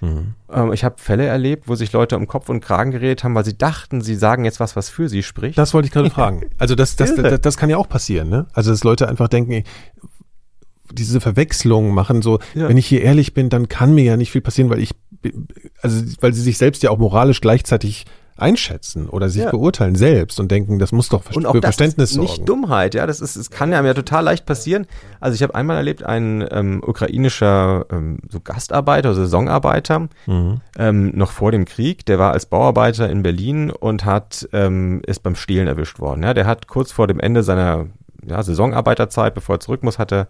Mhm. 0.00 0.34
Ähm, 0.52 0.72
ich 0.72 0.84
habe 0.84 0.96
Fälle 0.98 1.24
erlebt, 1.26 1.68
wo 1.68 1.74
sich 1.74 1.92
Leute 1.92 2.16
um 2.16 2.26
Kopf 2.26 2.48
und 2.48 2.60
Kragen 2.60 2.90
geredet 2.90 3.24
haben, 3.24 3.34
weil 3.34 3.44
sie 3.44 3.56
dachten, 3.56 4.00
sie 4.00 4.14
sagen 4.14 4.44
jetzt 4.44 4.60
was, 4.60 4.76
was 4.76 4.88
für 4.88 5.08
sie 5.08 5.22
spricht. 5.22 5.56
Das 5.58 5.72
wollte 5.74 5.86
ich 5.86 5.92
gerade 5.92 6.10
fragen. 6.10 6.42
Also 6.58 6.74
das, 6.74 6.96
das, 6.96 7.14
das, 7.14 7.40
das 7.40 7.56
kann 7.56 7.70
ja 7.70 7.76
auch 7.76 7.88
passieren, 7.88 8.28
ne? 8.28 8.46
Also 8.52 8.70
dass 8.70 8.84
Leute 8.84 9.08
einfach 9.08 9.28
denken, 9.28 9.62
diese 10.92 11.20
Verwechslung 11.20 11.92
machen 11.92 12.22
so, 12.22 12.38
Ja. 12.54 12.68
wenn 12.68 12.76
ich 12.76 12.86
hier 12.86 13.02
ehrlich 13.02 13.34
bin, 13.34 13.48
dann 13.48 13.68
kann 13.68 13.94
mir 13.94 14.04
ja 14.04 14.16
nicht 14.16 14.30
viel 14.30 14.40
passieren, 14.40 14.70
weil 14.70 14.78
ich, 14.80 14.92
also 15.82 16.04
weil 16.20 16.32
sie 16.32 16.42
sich 16.42 16.58
selbst 16.58 16.82
ja 16.82 16.90
auch 16.90 16.98
moralisch 16.98 17.40
gleichzeitig 17.40 18.04
einschätzen 18.36 19.08
oder 19.08 19.28
sich 19.28 19.42
Ja. 19.42 19.50
beurteilen 19.50 19.94
selbst 19.96 20.38
und 20.40 20.50
denken, 20.50 20.78
das 20.78 20.92
muss 20.92 21.08
doch 21.08 21.22
für 21.24 21.34
und 21.34 21.46
auch 21.46 21.52
für 21.52 21.60
das 21.60 21.76
Verständnis 21.76 22.12
ist 22.12 22.16
nicht 22.18 22.28
sorgen. 22.36 22.44
Dummheit, 22.46 22.94
ja, 22.94 23.06
das 23.06 23.20
ist, 23.20 23.36
es 23.36 23.50
kann 23.50 23.72
ja, 23.72 23.82
ja 23.84 23.94
total 23.94 24.24
leicht 24.24 24.44
passieren. 24.46 24.86
Also 25.20 25.34
ich 25.34 25.42
habe 25.42 25.54
einmal 25.54 25.76
erlebt, 25.76 26.02
ein 26.02 26.46
ähm, 26.50 26.82
ukrainischer 26.86 27.86
ähm, 27.90 28.18
so 28.28 28.40
Gastarbeiter, 28.40 29.14
Saisonarbeiter, 29.14 30.08
Mhm. 30.26 30.60
ähm, 30.78 31.12
noch 31.14 31.30
vor 31.30 31.50
dem 31.52 31.64
Krieg, 31.64 32.04
der 32.06 32.18
war 32.18 32.32
als 32.32 32.46
Bauarbeiter 32.46 33.08
in 33.08 33.22
Berlin 33.22 33.70
und 33.70 34.04
hat 34.04 34.48
ähm, 34.52 35.02
ist 35.06 35.22
beim 35.22 35.34
Stehlen 35.36 35.66
erwischt 35.68 35.98
worden. 35.98 36.22
Ja, 36.22 36.34
der 36.34 36.46
hat 36.46 36.66
kurz 36.68 36.92
vor 36.92 37.06
dem 37.06 37.20
Ende 37.20 37.42
seiner 37.42 37.86
ja, 38.26 38.42
Saisonarbeiterzeit, 38.42 39.34
bevor 39.34 39.56
er 39.56 39.60
zurück 39.60 39.82
muss, 39.82 39.98
hat 39.98 40.12
er 40.12 40.28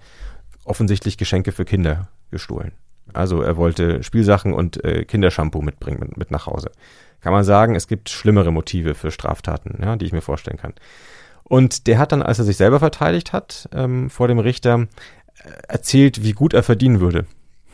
offensichtlich 0.65 1.17
Geschenke 1.19 1.53
für 1.53 1.65
Kinder 1.65 2.09
gestohlen. 2.31 2.73
Also 3.13 3.43
er 3.43 3.57
wollte 3.57 4.03
Spielsachen 4.03 4.53
und 4.53 4.83
äh, 4.85 5.05
Kindershampoo 5.05 5.63
mitbringen 5.63 5.99
mit, 6.01 6.17
mit 6.17 6.31
nach 6.31 6.47
Hause. 6.47 6.71
Kann 7.21 7.33
man 7.33 7.45
sagen, 7.45 7.75
es 7.75 7.89
gibt 7.89 8.09
schlimmere 8.09 8.53
Motive 8.53 8.95
für 8.95 9.11
Straftaten, 9.11 9.79
ja, 9.83 9.97
die 9.97 10.05
ich 10.05 10.13
mir 10.13 10.21
vorstellen 10.21 10.59
kann. 10.59 10.75
Und 11.45 11.87
der 11.87 11.99
hat 11.99 12.13
dann, 12.13 12.23
als 12.23 12.39
er 12.39 12.45
sich 12.45 12.57
selber 12.57 12.79
verteidigt 12.79 13.33
hat 13.33 13.69
ähm, 13.73 14.11
vor 14.11 14.29
dem 14.29 14.39
Richter, 14.39 14.87
äh, 15.43 15.51
erzählt, 15.69 16.23
wie 16.25 16.33
gut 16.33 16.55
er 16.55 16.63
verdienen 16.63 17.01
würde. 17.01 17.27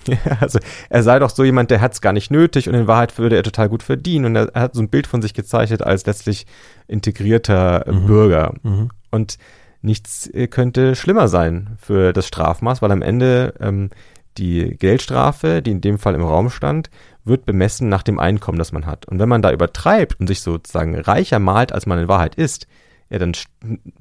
Also 0.40 0.58
er 0.90 1.02
sei 1.04 1.20
doch 1.20 1.30
so 1.30 1.44
jemand, 1.44 1.70
der 1.70 1.80
hat 1.80 1.92
es 1.92 2.00
gar 2.00 2.12
nicht 2.12 2.30
nötig 2.30 2.68
und 2.68 2.74
in 2.74 2.88
Wahrheit 2.88 3.18
würde 3.18 3.36
er 3.36 3.44
total 3.44 3.68
gut 3.68 3.82
verdienen. 3.84 4.24
Und 4.24 4.36
er, 4.36 4.48
er 4.52 4.62
hat 4.62 4.74
so 4.74 4.82
ein 4.82 4.88
Bild 4.88 5.06
von 5.06 5.22
sich 5.22 5.32
gezeichnet 5.32 5.82
als 5.82 6.04
letztlich 6.06 6.46
integrierter 6.88 7.86
äh, 7.86 7.92
Mhm. 7.92 8.06
Bürger. 8.06 8.54
Mhm. 8.62 8.88
Und 9.10 9.38
nichts 9.80 10.28
äh, 10.28 10.46
könnte 10.48 10.96
schlimmer 10.96 11.28
sein 11.28 11.76
für 11.80 12.12
das 12.12 12.26
Strafmaß, 12.26 12.82
weil 12.82 12.90
am 12.90 13.02
Ende 13.02 13.54
ähm, 13.60 13.90
die 14.38 14.76
Geldstrafe, 14.76 15.62
die 15.62 15.70
in 15.70 15.80
dem 15.80 15.98
Fall 15.98 16.14
im 16.14 16.22
Raum 16.24 16.50
stand, 16.50 16.90
wird 17.24 17.44
bemessen 17.46 17.88
nach 17.88 18.02
dem 18.02 18.18
Einkommen, 18.18 18.58
das 18.58 18.72
man 18.72 18.86
hat. 18.86 19.06
Und 19.06 19.18
wenn 19.18 19.28
man 19.28 19.42
da 19.42 19.52
übertreibt 19.52 20.18
und 20.20 20.26
sich 20.26 20.40
sozusagen 20.40 20.98
reicher 20.98 21.38
malt, 21.38 21.72
als 21.72 21.86
man 21.86 21.98
in 21.98 22.08
Wahrheit 22.08 22.34
ist, 22.34 22.66
ja, 23.10 23.18
dann 23.18 23.32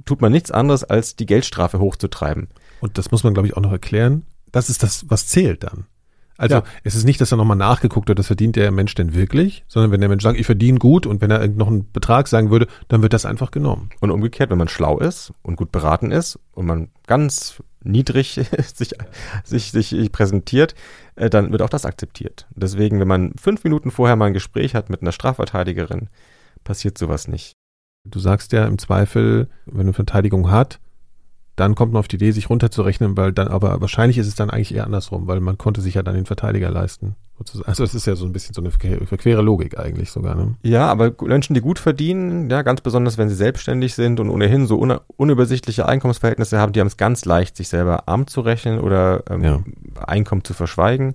tut 0.05 0.21
man 0.21 0.31
nichts 0.31 0.51
anderes, 0.51 0.83
als 0.83 1.15
die 1.15 1.25
Geldstrafe 1.25 1.79
hochzutreiben. 1.79 2.47
Und 2.79 2.97
das 2.97 3.11
muss 3.11 3.23
man, 3.23 3.33
glaube 3.33 3.47
ich, 3.47 3.57
auch 3.57 3.61
noch 3.61 3.71
erklären. 3.71 4.25
Das 4.51 4.69
ist 4.69 4.83
das, 4.83 5.05
was 5.09 5.27
zählt 5.27 5.63
dann. 5.63 5.85
Also 6.37 6.55
Ja. 6.55 6.63
es 6.83 6.95
ist 6.95 7.03
nicht, 7.03 7.21
dass 7.21 7.29
da 7.29 7.35
nochmal 7.35 7.57
nachgeguckt 7.57 8.07
wird, 8.07 8.17
das 8.17 8.25
verdient 8.27 8.55
der 8.55 8.71
Mensch 8.71 8.95
denn 8.95 9.13
wirklich, 9.13 9.63
sondern 9.67 9.91
wenn 9.91 9.99
der 9.99 10.09
Mensch 10.09 10.23
sagt, 10.23 10.39
ich 10.39 10.45
verdiene 10.47 10.79
gut 10.79 11.05
und 11.05 11.21
wenn 11.21 11.29
er 11.29 11.47
noch 11.47 11.67
einen 11.67 11.91
Betrag 11.91 12.27
sagen 12.27 12.49
würde, 12.49 12.67
dann 12.87 13.03
wird 13.03 13.13
das 13.13 13.25
einfach 13.25 13.51
genommen. 13.51 13.91
Und 13.99 14.09
umgekehrt, 14.09 14.49
wenn 14.49 14.57
man 14.57 14.67
schlau 14.67 14.97
ist 14.97 15.33
und 15.43 15.55
gut 15.57 15.71
beraten 15.71 16.09
ist 16.09 16.39
und 16.53 16.65
man 16.65 16.89
ganz 17.05 17.61
niedrig 17.83 18.39
sich, 18.73 18.91
sich, 19.43 19.71
sich 19.71 20.11
präsentiert, 20.11 20.75
äh, 21.15 21.29
dann 21.29 21.51
wird 21.51 21.61
auch 21.61 21.69
das 21.69 21.85
akzeptiert. 21.85 22.47
Deswegen, 22.55 22.99
wenn 22.99 23.07
man 23.07 23.33
fünf 23.39 23.63
Minuten 23.63 23.91
vorher 23.91 24.15
mal 24.15 24.25
ein 24.25 24.33
Gespräch 24.33 24.75
hat 24.75 24.89
mit 24.89 25.01
einer 25.01 25.11
Strafverteidigerin, 25.11 26.09
passiert 26.63 26.97
sowas 26.97 27.27
nicht. 27.27 27.53
Du 28.03 28.19
sagst 28.19 28.51
ja 28.51 28.65
im 28.65 28.77
Zweifel, 28.77 29.47
wenn 29.65 29.81
eine 29.81 29.93
Verteidigung 29.93 30.51
hat, 30.51 30.79
dann 31.61 31.75
kommt 31.75 31.93
man 31.93 31.99
auf 31.99 32.07
die 32.07 32.15
Idee, 32.15 32.31
sich 32.31 32.49
runterzurechnen, 32.49 33.15
weil 33.15 33.31
dann, 33.31 33.47
aber 33.47 33.79
wahrscheinlich 33.81 34.17
ist 34.17 34.27
es 34.27 34.33
dann 34.35 34.49
eigentlich 34.49 34.73
eher 34.73 34.85
andersrum, 34.85 35.27
weil 35.27 35.39
man 35.39 35.57
konnte 35.59 35.79
sich 35.79 35.93
ja 35.93 36.01
dann 36.01 36.15
den 36.15 36.25
Verteidiger 36.25 36.71
leisten. 36.71 37.15
sozusagen. 37.37 37.69
Also 37.69 37.83
es 37.83 37.93
ist 37.93 38.07
ja 38.07 38.15
so 38.15 38.25
ein 38.25 38.33
bisschen 38.33 38.55
so 38.55 38.61
eine 38.61 38.71
verquere 38.71 39.41
Logik 39.43 39.77
eigentlich 39.79 40.09
sogar. 40.11 40.33
Ne? 40.35 40.55
Ja, 40.63 40.87
aber 40.87 41.13
Menschen, 41.21 41.53
die 41.53 41.61
gut 41.61 41.77
verdienen, 41.77 42.49
ja, 42.49 42.63
ganz 42.63 42.81
besonders 42.81 43.19
wenn 43.19 43.29
sie 43.29 43.35
selbstständig 43.35 43.93
sind 43.93 44.19
und 44.19 44.29
ohnehin 44.31 44.65
so 44.65 44.79
un 44.79 44.97
unübersichtliche 45.17 45.87
Einkommensverhältnisse 45.87 46.57
haben, 46.57 46.73
die 46.73 46.79
haben 46.79 46.87
es 46.87 46.97
ganz 46.97 47.25
leicht, 47.25 47.55
sich 47.55 47.69
selber 47.69 48.07
arm 48.09 48.25
zu 48.25 48.41
rechnen 48.41 48.79
oder 48.79 49.23
ähm, 49.29 49.43
Ja. 49.43 49.63
Einkommen 50.05 50.43
zu 50.43 50.55
verschweigen. 50.55 51.13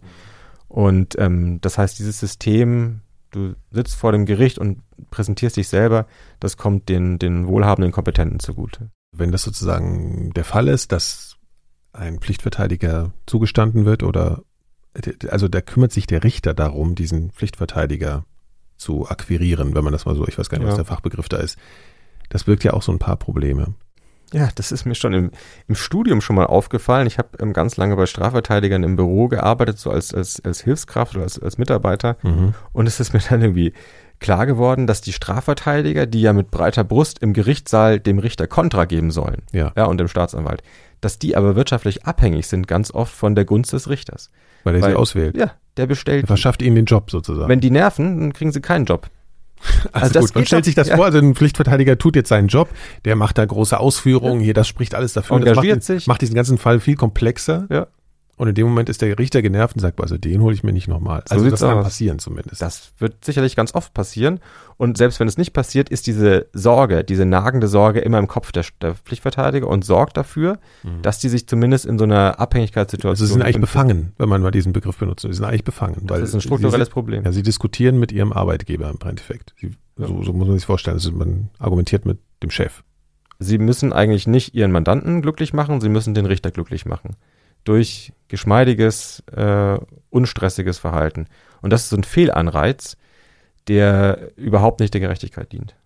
Und 0.69 1.19
ähm, 1.19 1.59
das 1.61 1.77
heißt, 1.77 1.99
dieses 1.99 2.21
System, 2.21 3.01
du 3.33 3.55
sitzt 3.73 3.97
vor 3.97 4.13
dem 4.13 4.27
Gericht 4.27 4.59
und 4.59 4.83
präsentierst 5.11 5.57
dich 5.57 5.69
selber, 5.69 6.07
das 6.39 6.57
kommt 6.57 6.89
den, 6.89 7.19
den 7.19 7.47
wohlhabenden 7.49 7.93
Kompetenten 7.93 8.39
zugute. 8.39 8.91
Wenn 9.19 9.33
das 9.33 9.43
sozusagen 9.43 10.33
der 10.35 10.45
Fall 10.45 10.69
ist, 10.69 10.93
dass 10.93 11.37
ein 11.93 12.19
Pflichtverteidiger 12.21 13.13
zugestanden 13.27 13.85
wird 13.85 14.03
oder 14.03 14.43
also 15.29 15.49
da 15.49 15.61
kümmert 15.61 15.93
sich 15.93 16.07
der 16.07 16.25
Richter 16.25 16.55
darum, 16.55 16.95
diesen 16.95 17.31
Pflichtverteidiger 17.31 18.25
zu 18.77 19.09
akquirieren, 19.09 19.75
wenn 19.75 19.85
man 19.85 19.93
das 19.93 20.07
mal 20.07 20.15
so, 20.15 20.27
ich 20.27 20.39
weiß 20.39 20.49
gar 20.49 20.59
nicht, 20.59 20.67
was 20.67 20.75
Ja. 20.75 20.83
der 20.83 20.87
Fachbegriff 20.87 21.29
da 21.29 21.39
ist. 21.39 21.59
Das 22.29 22.45
birgt 22.45 22.65
ja 22.65 22.73
auch 22.73 22.83
so 22.83 22.93
ein 22.93 22.99
paar 22.99 23.17
Probleme. 23.17 23.75
Ja, 24.33 24.49
das 24.57 24.73
ist 24.73 24.85
mir 24.87 24.95
schon 24.97 25.13
im, 25.13 25.31
im 25.69 25.75
Studium 25.77 26.21
schon 26.21 26.35
mal 26.35 26.47
aufgefallen. 26.47 27.07
Ich 27.07 27.19
habe 27.19 27.29
ähm, 27.39 27.53
ganz 27.53 27.77
lange 27.77 27.95
bei 27.95 28.07
Strafverteidigern 28.07 28.83
im 28.83 28.97
Büro 28.97 29.29
gearbeitet, 29.29 29.79
so 29.79 29.91
als, 29.91 30.13
als, 30.13 30.41
als 30.45 30.63
Hilfskraft 30.63 31.15
oder 31.15 31.23
als, 31.23 31.39
als 31.39 31.59
Mitarbeiter. 31.59 32.17
Mhm. 32.23 32.55
Und 32.73 32.87
es 32.87 32.99
ist 32.99 33.13
mir 33.13 33.21
dann 33.21 33.41
irgendwie 33.43 33.73
klar 34.21 34.47
geworden, 34.47 34.87
dass 34.87 35.01
die 35.01 35.13
Strafverteidiger, 35.13 36.07
die 36.07 36.21
ja 36.23 36.33
mit 36.33 36.51
breiter 36.51 36.85
Brust 36.85 37.19
im 37.21 37.33
Gerichtssaal 37.33 38.01
dem 38.01 38.19
Richter 38.19 38.47
Kontra 38.47 38.85
geben 38.85 39.11
sollen, 39.11 39.43
Ja, 39.53 39.73
ja, 39.77 39.85
und 39.85 39.99
dem 39.99 40.09
Staatsanwalt, 40.09 40.63
dass 41.01 41.19
die 41.19 41.37
aber 41.37 41.57
wirtschaftlich 41.57 42.05
abhängig 42.07 42.47
sind, 42.47 42.67
ganz 42.67 42.91
oft 42.93 43.13
von 43.15 43.35
der 43.35 43.45
Gunst 43.45 43.73
des 43.73 43.89
Richters. 43.89 44.31
weil 44.65 44.75
er 44.77 44.83
Weil- 44.83 44.91
sie 44.93 44.97
auswählt. 44.97 45.37
Ja, 45.37 45.53
der 45.77 45.85
Er 45.85 45.87
bestellt. 45.87 46.23
die. 46.25 46.27
verschafft 46.27 46.61
ihnen 46.63 46.75
den 46.77 46.85
Job 46.87 47.11
sozusagen. 47.11 47.49
Wenn 47.49 47.61
die 47.61 47.71
nerven, 47.71 48.19
dann 48.21 48.33
kriegen 48.33 48.51
sie 48.53 48.61
keinen 48.61 48.85
Job. 48.87 49.09
Also, 49.61 49.89
Also 49.93 50.13
das 50.15 50.25
gut, 50.27 50.35
man 50.35 50.47
stellt 50.47 50.63
doch- 50.63 50.67
sich 50.67 50.75
das 50.75 50.89
ja. 50.89 50.97
vor, 50.97 51.05
also 51.07 51.19
ein 51.19 51.35
Pflichtverteidiger 51.35 51.97
tut 51.99 52.15
jetzt 52.17 52.29
seinen 52.29 52.49
Job, 52.49 52.69
der 53.05 53.17
macht 53.17 53.39
da 53.39 53.45
große 53.45 53.79
Ausführungen, 53.79 54.41
hier, 54.41 54.53
das 54.55 54.69
spricht 54.69 54.95
alles 54.95 55.13
dafür. 55.15 55.39
das 55.41 55.49
Engagiert 55.51 55.77
macht, 55.77 55.85
sich. 55.85 56.07
Macht 56.09 56.21
diesen 56.21 56.35
ganzen 56.35 56.59
Fall 56.59 56.79
viel 56.81 56.97
komplexer. 56.97 57.67
Ja. 57.71 57.87
Und 58.39 58.49
in 58.49 58.55
dem 58.55 58.67
Moment 58.67 58.91
ist 58.91 59.01
der 59.01 59.19
Richter 59.19 59.41
genervt 59.41 59.77
und 59.77 59.81
sagt, 59.81 59.99
also 59.99 60.19
den 60.19 60.43
hole 60.43 60.55
ich 60.55 60.63
mir 60.63 60.73
nicht 60.73 60.89
nochmal. 60.89 61.23
So 61.27 61.35
Also 61.35 61.51
das 61.51 61.61
kann 61.61 61.79
aus. 61.79 61.85
passieren 61.85 62.19
zumindest. 62.19 62.61
Das 62.61 62.93
wird 62.99 63.25
sicherlich 63.25 63.57
ganz 63.57 63.75
oft 63.75 63.95
passieren. 63.95 64.41
Und 64.77 64.99
selbst 64.99 65.21
wenn 65.21 65.29
es 65.29 65.39
nicht 65.39 65.55
passiert, 65.55 65.89
ist 65.89 66.07
diese 66.07 66.47
Sorge, 66.53 67.03
diese 67.03 67.25
nagende 67.25 67.67
Sorge 67.67 68.01
immer 68.01 68.19
im 68.19 68.29
Kopf 68.29 68.53
der, 68.53 68.67
der 68.83 68.95
Pflichtverteidiger 68.95 69.67
und 69.67 69.87
sorgt 69.87 70.19
dafür, 70.19 70.59
dass 71.01 71.19
die 71.19 71.31
sich 71.31 71.47
zumindest 71.47 71.87
in 71.87 71.99
so 71.99 72.05
einer 72.05 72.39
Abhängigkeitssituation. 72.39 73.11
also 73.11 73.25
sie 73.25 73.33
sind 73.33 73.43
eigentlich 73.43 73.61
befangen, 73.61 74.13
wenn 74.19 74.29
man 74.29 74.43
mal 74.43 74.51
diesen 74.51 74.75
Begriff 74.75 74.99
benutzt. 74.99 75.23
Sie 75.23 75.33
sind 75.33 75.45
eigentlich 75.45 75.65
befangen. 75.65 76.07
Das 76.07 76.21
ist 76.21 76.35
ein 76.35 76.43
strukturelles 76.43 76.89
sie, 76.89 76.93
Problem. 76.93 77.25
Ja, 77.25 77.33
sie 77.33 77.43
diskutieren 77.43 77.99
mit 77.99 78.13
ihrem 78.13 78.35
Arbeitgeber 78.35 78.91
im 78.91 78.99
Endeffekt. 79.09 79.55
Sie, 79.59 79.73
so, 79.97 80.23
so 80.23 80.35
muss 80.35 80.47
man 80.47 80.59
sich 80.59 80.67
vorstellen. 80.67 80.97
Also 80.97 81.11
man 81.13 81.49
argumentiert 81.59 82.05
mit 82.05 82.19
dem 82.43 82.51
Chef. 82.51 82.83
Sie 83.39 83.57
müssen 83.57 83.95
eigentlich 83.95 84.27
nicht 84.27 84.55
ihren 84.55 84.73
Mandanten 84.73 85.23
glücklich 85.23 85.53
machen, 85.55 85.81
sie 85.81 85.89
müssen 85.89 86.15
den 86.15 86.27
Richter 86.27 86.51
glücklich 86.51 86.85
machen. 86.87 87.17
Durch 87.67 88.15
geschmeidiges, 88.29 89.23
äh, 89.31 89.79
unstressiges 90.09 90.79
Verhalten. 90.79 91.27
Und 91.61 91.75
das 91.75 91.83
ist 91.83 91.91
so 91.91 91.97
ein 91.97 92.05
Fehlanreiz, 92.05 92.97
der 93.69 94.31
überhaupt 94.37 94.81
nicht 94.81 94.95
der 94.95 95.03
Gerechtigkeit 95.03 95.53
dient. 95.53 95.77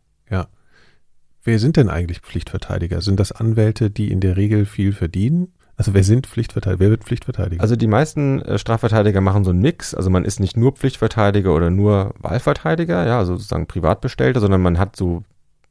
Wer 1.42 1.58
sind 1.58 1.76
denn 1.76 1.88
eigentlich 1.88 2.20
Pflichtverteidiger? 2.20 3.00
Sind 3.00 3.18
das 3.18 3.32
Anwälte, 3.32 3.90
die 3.90 4.10
in 4.10 4.20
der 4.20 4.36
Regel 4.36 4.66
viel 4.66 4.92
verdienen? 4.92 5.52
Also 5.76 5.94
wer 5.94 6.04
sind 6.04 6.26
Pflichtverteidiger? 6.26 6.80
Wer 6.80 6.90
wird 6.90 7.04
Pflichtverteidiger? 7.04 7.62
Also 7.62 7.76
die 7.76 7.86
meisten 7.86 8.42
äh, 8.42 8.58
Strafverteidiger 8.58 9.22
machen 9.22 9.44
so 9.44 9.50
einen 9.50 9.62
Mix. 9.62 9.94
Also 9.94 10.10
man 10.10 10.26
ist 10.26 10.38
nicht 10.38 10.58
nur 10.58 10.72
Pflichtverteidiger 10.72 11.54
oder 11.54 11.70
nur 11.70 12.14
Wahlverteidiger, 12.18 13.06
ja, 13.06 13.18
also 13.18 13.36
sozusagen 13.36 13.66
Privatbestellter, 13.66 14.40
sondern 14.40 14.60
man 14.60 14.78
hat 14.78 14.96
so 14.96 15.22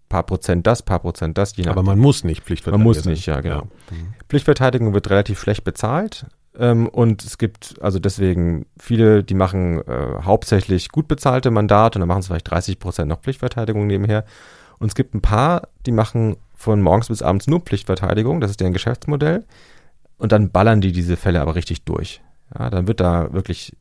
paar 0.09 0.23
Prozent 0.23 0.67
das, 0.67 0.81
paar 0.81 0.99
Prozent 0.99 1.37
das, 1.37 1.55
je 1.55 1.67
aber 1.67 1.83
man 1.83 1.99
muss 1.99 2.23
nicht 2.23 2.43
Pflichtverteidiger 2.43 2.77
Man 2.77 2.87
muss 2.87 3.05
nicht, 3.05 3.25
ja, 3.27 3.39
genau. 3.41 3.63
Mhm. 3.91 4.13
Pflichtverteidigung 4.27 4.93
wird 4.93 5.09
relativ 5.09 5.39
schlecht 5.39 5.63
bezahlt. 5.63 6.25
Ähm, 6.57 6.87
und 6.87 7.23
es 7.23 7.37
gibt 7.37 7.75
also 7.81 7.99
deswegen 7.99 8.65
viele, 8.77 9.23
die 9.23 9.35
machen 9.35 9.81
äh, 9.87 10.23
hauptsächlich 10.23 10.89
gut 10.89 11.07
bezahlte 11.07 11.51
Mandate 11.51 11.97
und 11.97 12.01
dann 12.01 12.07
machen 12.09 12.21
sie 12.21 12.27
vielleicht 12.27 12.49
30 12.49 12.79
Prozent 12.79 13.07
noch 13.07 13.21
Pflichtverteidigung 13.21 13.87
nebenher. 13.87 14.25
Und 14.79 14.87
es 14.87 14.95
gibt 14.95 15.13
ein 15.13 15.21
paar, 15.21 15.69
die 15.85 15.91
machen 15.91 16.37
von 16.55 16.81
morgens 16.81 17.07
bis 17.07 17.21
abends 17.21 17.47
nur 17.47 17.61
Pflichtverteidigung, 17.61 18.41
das 18.41 18.51
ist 18.51 18.59
deren 18.59 18.73
Geschäftsmodell. 18.73 19.45
Und 20.17 20.33
dann 20.33 20.51
ballern 20.51 20.81
die 20.81 20.91
diese 20.91 21.15
Fälle 21.15 21.39
aber 21.39 21.55
richtig 21.55 21.85
durch. 21.85 22.21
Ja, 22.57 22.69
dann 22.69 22.87
wird 22.87 22.99
da 22.99 23.31
wirklich 23.31 23.77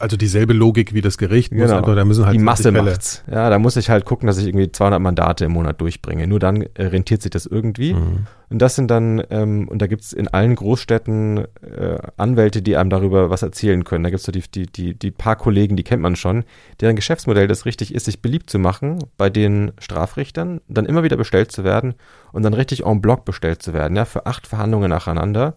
Also 0.00 0.16
dieselbe 0.16 0.52
Logik 0.52 0.94
wie 0.94 1.00
das 1.00 1.18
Gericht. 1.18 1.52
Muss 1.52 1.62
Genau. 1.62 1.78
einfach, 1.78 1.94
da 1.94 2.04
müssen 2.04 2.24
halt 2.26 2.34
die 2.34 2.42
20 2.42 2.44
Masse 2.44 2.72
macht's. 2.72 3.24
Ja, 3.30 3.50
da 3.50 3.58
muss 3.58 3.76
ich 3.76 3.90
halt 3.90 4.04
gucken, 4.04 4.26
dass 4.26 4.38
ich 4.38 4.46
irgendwie 4.46 4.70
200 4.70 5.00
Mandate 5.00 5.44
im 5.46 5.52
Monat 5.52 5.80
durchbringe. 5.80 6.26
Nur 6.26 6.38
dann 6.38 6.62
äh, 6.74 6.86
rentiert 6.86 7.22
sich 7.22 7.30
das 7.30 7.46
irgendwie. 7.46 7.94
Mhm. 7.94 8.26
Und 8.50 8.62
das 8.62 8.76
sind 8.76 8.90
dann, 8.90 9.22
ähm, 9.30 9.68
und 9.68 9.80
da 9.82 9.86
gibt's 9.86 10.12
in 10.12 10.28
allen 10.28 10.54
Großstädten 10.54 11.38
äh, 11.38 11.98
Anwälte, 12.16 12.62
die 12.62 12.76
einem 12.76 12.90
darüber 12.90 13.30
was 13.30 13.42
erzählen 13.42 13.84
können. 13.84 14.04
Da 14.04 14.10
gibt's 14.10 14.24
so 14.24 14.32
die, 14.32 14.42
die, 14.42 14.66
die, 14.66 14.94
die 14.94 15.10
paar 15.10 15.36
Kollegen, 15.36 15.76
die 15.76 15.82
kennt 15.82 16.02
man 16.02 16.14
schon, 16.14 16.44
deren 16.80 16.94
Geschäftsmodell 16.94 17.48
das 17.48 17.64
richtig 17.64 17.94
ist, 17.94 18.04
sich 18.04 18.22
beliebt 18.22 18.50
zu 18.50 18.58
machen 18.58 18.98
bei 19.16 19.30
den 19.30 19.72
Strafrichtern, 19.78 20.60
dann 20.68 20.86
immer 20.86 21.02
wieder 21.02 21.16
bestellt 21.16 21.50
zu 21.50 21.64
werden 21.64 21.94
und 22.32 22.42
dann 22.42 22.54
richtig 22.54 22.84
en 22.84 23.00
bloc 23.00 23.24
bestellt 23.24 23.62
zu 23.62 23.72
werden, 23.72 23.96
ja, 23.96 24.04
für 24.04 24.26
acht 24.26 24.46
Verhandlungen 24.46 24.90
nacheinander, 24.90 25.54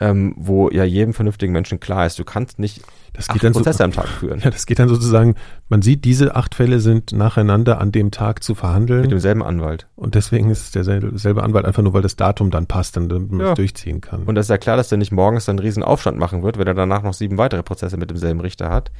ähm, 0.00 0.34
wo 0.36 0.70
ja 0.70 0.84
jedem 0.84 1.12
vernünftigen 1.12 1.52
Menschen 1.52 1.80
klar 1.80 2.06
ist, 2.06 2.18
du 2.18 2.24
kannst 2.24 2.58
nicht 2.60 2.82
Das 3.14 3.28
acht 3.28 3.42
dann 3.42 3.52
so, 3.52 3.60
Prozesse 3.60 3.82
am 3.82 3.92
Tag 3.92 4.06
führen. 4.06 4.38
ja, 4.44 4.50
das 4.50 4.66
geht 4.66 4.78
dann 4.78 4.88
sozusagen, 4.88 5.34
man 5.68 5.82
sieht, 5.82 6.04
diese 6.04 6.36
acht 6.36 6.54
Fälle 6.54 6.78
sind 6.80 7.12
nacheinander 7.12 7.80
an 7.80 7.90
dem 7.90 8.10
Tag 8.12 8.42
zu 8.44 8.52
Mit 8.52 8.58
verhandeln 8.60 9.08
demselben 9.08 9.42
Anwalt. 9.42 9.88
und 9.96 10.14
deswegen 10.14 10.50
ist 10.50 10.60
es 10.60 10.70
derselbe 10.70 11.18
selbe 11.18 11.42
Anwalt 11.42 11.64
einfach 11.64 11.82
nur, 11.82 11.94
weil 11.94 12.02
das 12.02 12.14
Datum 12.16 12.50
dann 12.52 12.66
passt, 12.66 12.96
dann 12.96 13.08
damit 13.08 13.32
man 13.32 13.40
Ja. 13.40 13.48
es 13.52 13.56
durchziehen 13.56 14.00
kann. 14.00 14.22
Und 14.22 14.36
das 14.36 14.46
ist 14.46 14.50
ja 14.50 14.58
klar, 14.58 14.76
dass 14.76 14.88
der 14.88 14.98
nicht 14.98 15.10
morgens 15.12 15.46
dann 15.46 15.54
einen 15.58 15.66
riesen 15.66 15.82
Aufstand 15.82 16.16
machen 16.18 16.42
wird, 16.44 16.58
wenn 16.58 16.66
er 16.68 16.74
danach 16.74 17.02
noch 17.02 17.14
sieben 17.14 17.36
weitere 17.38 17.62
Prozesse 17.64 17.96
mit 17.96 18.08
demselben 18.10 18.40
Richter 18.40 18.70
hat. 18.70 18.92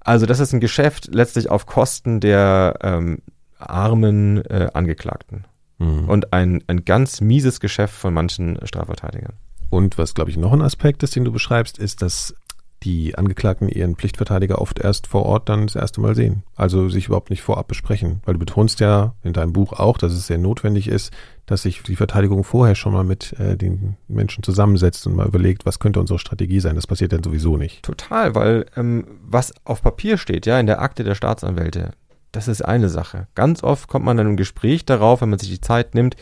Also 0.00 0.26
das 0.26 0.38
ist 0.38 0.52
ein 0.52 0.60
Geschäft 0.60 1.08
letztlich 1.12 1.50
auf 1.50 1.66
Kosten 1.66 2.20
der 2.20 2.74
ähm, 2.82 3.18
armen 3.58 4.44
äh, 4.44 4.68
Angeklagten. 4.74 5.46
Mhm. 5.78 6.08
Und 6.08 6.32
ein, 6.32 6.62
ein 6.68 6.84
ganz 6.84 7.20
mieses 7.20 7.58
Geschäft 7.58 7.94
von 7.94 8.14
manchen 8.14 8.58
Strafverteidigern. 8.64 9.32
Und 9.74 9.98
was, 9.98 10.14
glaube 10.14 10.30
ich, 10.30 10.36
noch 10.36 10.52
ein 10.52 10.62
Aspekt 10.62 11.02
ist, 11.02 11.16
den 11.16 11.24
du 11.24 11.32
beschreibst, 11.32 11.78
ist, 11.78 12.00
dass 12.00 12.36
die 12.84 13.16
Angeklagten 13.16 13.68
ihren 13.68 13.96
Pflichtverteidiger 13.96 14.60
oft 14.60 14.78
erst 14.78 15.08
vor 15.08 15.24
Ort 15.24 15.48
dann 15.48 15.66
das 15.66 15.74
erste 15.74 16.00
Mal 16.00 16.14
sehen. 16.14 16.44
Also 16.54 16.88
sich 16.88 17.06
überhaupt 17.06 17.30
nicht 17.30 17.42
vorab 17.42 17.66
besprechen. 17.66 18.20
Weil 18.24 18.34
du 18.34 18.40
betonst 18.40 18.78
ja 18.78 19.14
in 19.24 19.32
deinem 19.32 19.52
Buch 19.52 19.72
auch, 19.72 19.98
dass 19.98 20.12
es 20.12 20.28
sehr 20.28 20.38
notwendig 20.38 20.86
ist, 20.86 21.12
dass 21.46 21.62
sich 21.62 21.82
die 21.82 21.96
Verteidigung 21.96 22.44
vorher 22.44 22.76
schon 22.76 22.92
mal 22.92 23.02
mit 23.02 23.32
äh, 23.40 23.56
den 23.56 23.96
Menschen 24.06 24.44
zusammensetzt 24.44 25.06
und 25.08 25.16
mal 25.16 25.26
überlegt, 25.26 25.66
was 25.66 25.80
könnte 25.80 25.98
unsere 25.98 26.20
Strategie 26.20 26.60
sein. 26.60 26.76
Das 26.76 26.86
passiert 26.86 27.12
dann 27.12 27.24
sowieso 27.24 27.56
nicht. 27.56 27.82
Total, 27.82 28.36
weil 28.36 28.66
ähm, 28.76 29.06
was 29.22 29.52
auf 29.64 29.82
Papier 29.82 30.18
steht, 30.18 30.46
ja, 30.46 30.60
in 30.60 30.66
der 30.66 30.82
Akte 30.82 31.02
der 31.02 31.16
Staatsanwälte, 31.16 31.92
das 32.30 32.46
ist 32.46 32.62
eine 32.62 32.90
Sache. 32.90 33.26
Ganz 33.34 33.64
oft 33.64 33.88
kommt 33.88 34.04
man 34.04 34.16
dann 34.16 34.28
im 34.28 34.36
Gespräch 34.36 34.84
darauf, 34.84 35.20
wenn 35.20 35.30
man 35.30 35.38
sich 35.38 35.50
die 35.50 35.60
Zeit 35.60 35.94
nimmt, 35.94 36.16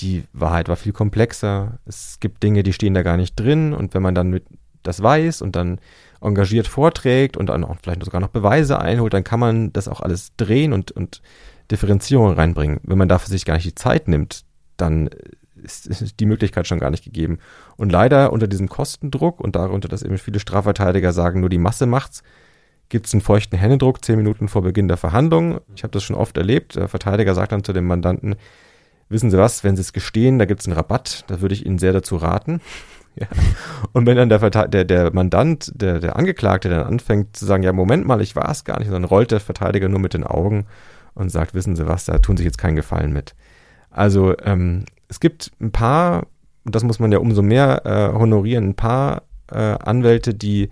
die 0.00 0.24
Wahrheit 0.32 0.68
war 0.68 0.76
viel 0.76 0.92
komplexer. 0.92 1.78
Es 1.86 2.18
gibt 2.20 2.42
Dinge, 2.42 2.62
die 2.62 2.72
stehen 2.72 2.94
da 2.94 3.02
gar 3.02 3.16
nicht 3.16 3.38
drin. 3.38 3.72
Und 3.72 3.94
wenn 3.94 4.02
man 4.02 4.14
dann 4.14 4.30
mit 4.30 4.44
das 4.82 5.02
weiß 5.02 5.42
und 5.42 5.56
dann 5.56 5.80
engagiert 6.20 6.66
vorträgt 6.66 7.36
und 7.36 7.48
dann 7.48 7.64
auch 7.64 7.76
vielleicht 7.82 8.04
sogar 8.04 8.20
noch 8.20 8.28
Beweise 8.28 8.80
einholt, 8.80 9.12
dann 9.12 9.24
kann 9.24 9.40
man 9.40 9.72
das 9.72 9.88
auch 9.88 10.00
alles 10.00 10.36
drehen 10.36 10.72
und, 10.72 10.92
und 10.92 11.22
Differenzierung 11.70 12.34
reinbringen. 12.34 12.80
Wenn 12.82 12.98
man 12.98 13.08
dafür 13.08 13.30
sich 13.30 13.44
gar 13.44 13.54
nicht 13.54 13.66
die 13.66 13.74
Zeit 13.74 14.08
nimmt, 14.08 14.44
dann 14.76 15.08
ist, 15.62 15.88
die 16.20 16.26
Möglichkeit 16.26 16.66
schon 16.66 16.78
gar 16.78 16.90
nicht 16.90 17.04
gegeben. 17.04 17.38
Und 17.76 17.92
leider 17.92 18.32
unter 18.32 18.46
diesem 18.46 18.68
Kostendruck 18.68 19.40
und 19.40 19.56
darunter, 19.56 19.88
dass 19.88 20.02
eben 20.02 20.18
viele 20.18 20.40
Strafverteidiger 20.40 21.12
sagen, 21.12 21.40
nur 21.40 21.48
die 21.48 21.58
Masse 21.58 21.86
macht's, 21.86 22.22
gibt 22.90 23.06
es 23.06 23.14
einen 23.14 23.22
feuchten 23.22 23.58
Händedruck 23.58 24.04
zehn 24.04 24.16
Minuten 24.16 24.48
vor 24.48 24.62
Beginn 24.62 24.88
der 24.88 24.98
Verhandlung. 24.98 25.60
Ich 25.74 25.82
habe 25.82 25.92
das 25.92 26.04
schon 26.04 26.16
oft 26.16 26.36
erlebt. 26.36 26.76
Der 26.76 26.88
Verteidiger 26.88 27.34
sagt 27.34 27.52
dann 27.52 27.64
zu 27.64 27.72
dem 27.72 27.86
Mandanten, 27.86 28.36
wissen 29.08 29.30
Sie 29.30 29.38
was, 29.38 29.64
wenn 29.64 29.76
Sie 29.76 29.82
es 29.82 29.92
gestehen, 29.92 30.38
da 30.38 30.44
gibt 30.44 30.60
es 30.60 30.66
einen 30.66 30.76
Rabatt, 30.76 31.24
da 31.28 31.40
würde 31.40 31.54
ich 31.54 31.66
Ihnen 31.66 31.78
sehr 31.78 31.92
dazu 31.92 32.16
raten. 32.16 32.60
ja. 33.16 33.26
Und 33.92 34.06
wenn 34.06 34.16
dann 34.16 34.28
der, 34.28 34.68
der, 34.68 34.84
der 34.84 35.12
Mandant, 35.14 35.72
der, 35.74 36.00
der 36.00 36.16
Angeklagte 36.16 36.68
dann 36.68 36.86
anfängt 36.86 37.36
zu 37.36 37.46
sagen, 37.46 37.62
ja, 37.62 37.72
Moment 37.72 38.06
mal, 38.06 38.20
ich 38.20 38.34
war 38.34 38.50
es 38.50 38.64
gar 38.64 38.78
nicht, 38.78 38.90
dann 38.90 39.04
rollt 39.04 39.30
der 39.30 39.40
Verteidiger 39.40 39.88
nur 39.88 40.00
mit 40.00 40.14
den 40.14 40.24
Augen 40.24 40.66
und 41.14 41.30
sagt, 41.30 41.54
wissen 41.54 41.76
Sie 41.76 41.86
was, 41.86 42.06
da 42.06 42.18
tun 42.18 42.36
sich 42.36 42.44
jetzt 42.44 42.58
keinen 42.58 42.76
Gefallen 42.76 43.12
mit. 43.12 43.34
Also 43.90 44.36
ähm, 44.42 44.84
es 45.08 45.20
gibt 45.20 45.52
ein 45.60 45.70
paar, 45.70 46.26
das 46.64 46.82
muss 46.82 46.98
man 46.98 47.12
ja 47.12 47.18
umso 47.18 47.42
mehr 47.42 47.86
äh, 47.86 48.18
honorieren, 48.18 48.70
ein 48.70 48.74
paar 48.74 49.22
äh, 49.52 49.58
Anwälte, 49.58 50.34
die 50.34 50.70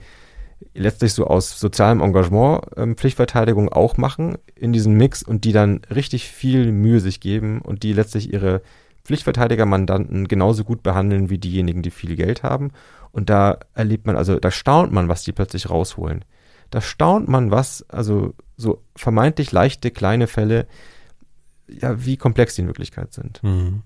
letztlich 0.75 1.12
so 1.12 1.27
aus 1.27 1.59
sozialem 1.59 2.01
Engagement 2.01 2.62
ähm, 2.77 2.96
Pflichtverteidigung 2.96 3.68
auch 3.68 3.96
machen 3.96 4.38
in 4.55 4.72
diesem 4.72 4.94
Mix 4.94 5.22
und 5.22 5.44
die 5.44 5.53
dann 5.53 5.83
richtig 5.94 6.29
viel 6.29 6.72
Mühe 6.72 7.01
sich 7.01 7.20
geben 7.20 7.61
und 7.61 7.83
die 7.83 7.92
letztlich 7.92 8.33
ihre 8.33 8.62
Pflichtverteidiger-Mandanten 9.05 10.29
genauso 10.29 10.64
gut 10.64 10.83
behandeln 10.83 11.29
wie 11.29 11.38
diejenigen, 11.38 11.83
die 11.83 11.90
viel 11.90 12.16
Geld 12.16 12.42
haben. 12.42 12.70
Und 13.11 13.31
da 13.31 13.59
erlebt 13.75 14.07
man, 14.07 14.16
also 14.16 14.38
da 14.38 14.51
staunt 14.51 14.92
man, 14.92 15.09
was 15.09 15.25
die 15.25 15.33
plötzlich 15.33 15.68
rausholen. 15.68 16.25
Da 16.70 16.81
staunt 16.81 17.29
man, 17.29 17.51
was, 17.51 17.85
also 17.90 18.35
so 18.57 18.83
vermeintlich 18.96 19.53
leichte 19.53 19.90
kleine 19.90 20.27
Fälle, 20.27 20.66
ja, 21.68 22.05
wie 22.05 22.16
komplex 22.16 22.55
die 22.55 22.62
in 22.62 22.68
Wirklichkeit 22.68 23.12
sind. 23.12 23.42
Mhm. 23.42 23.83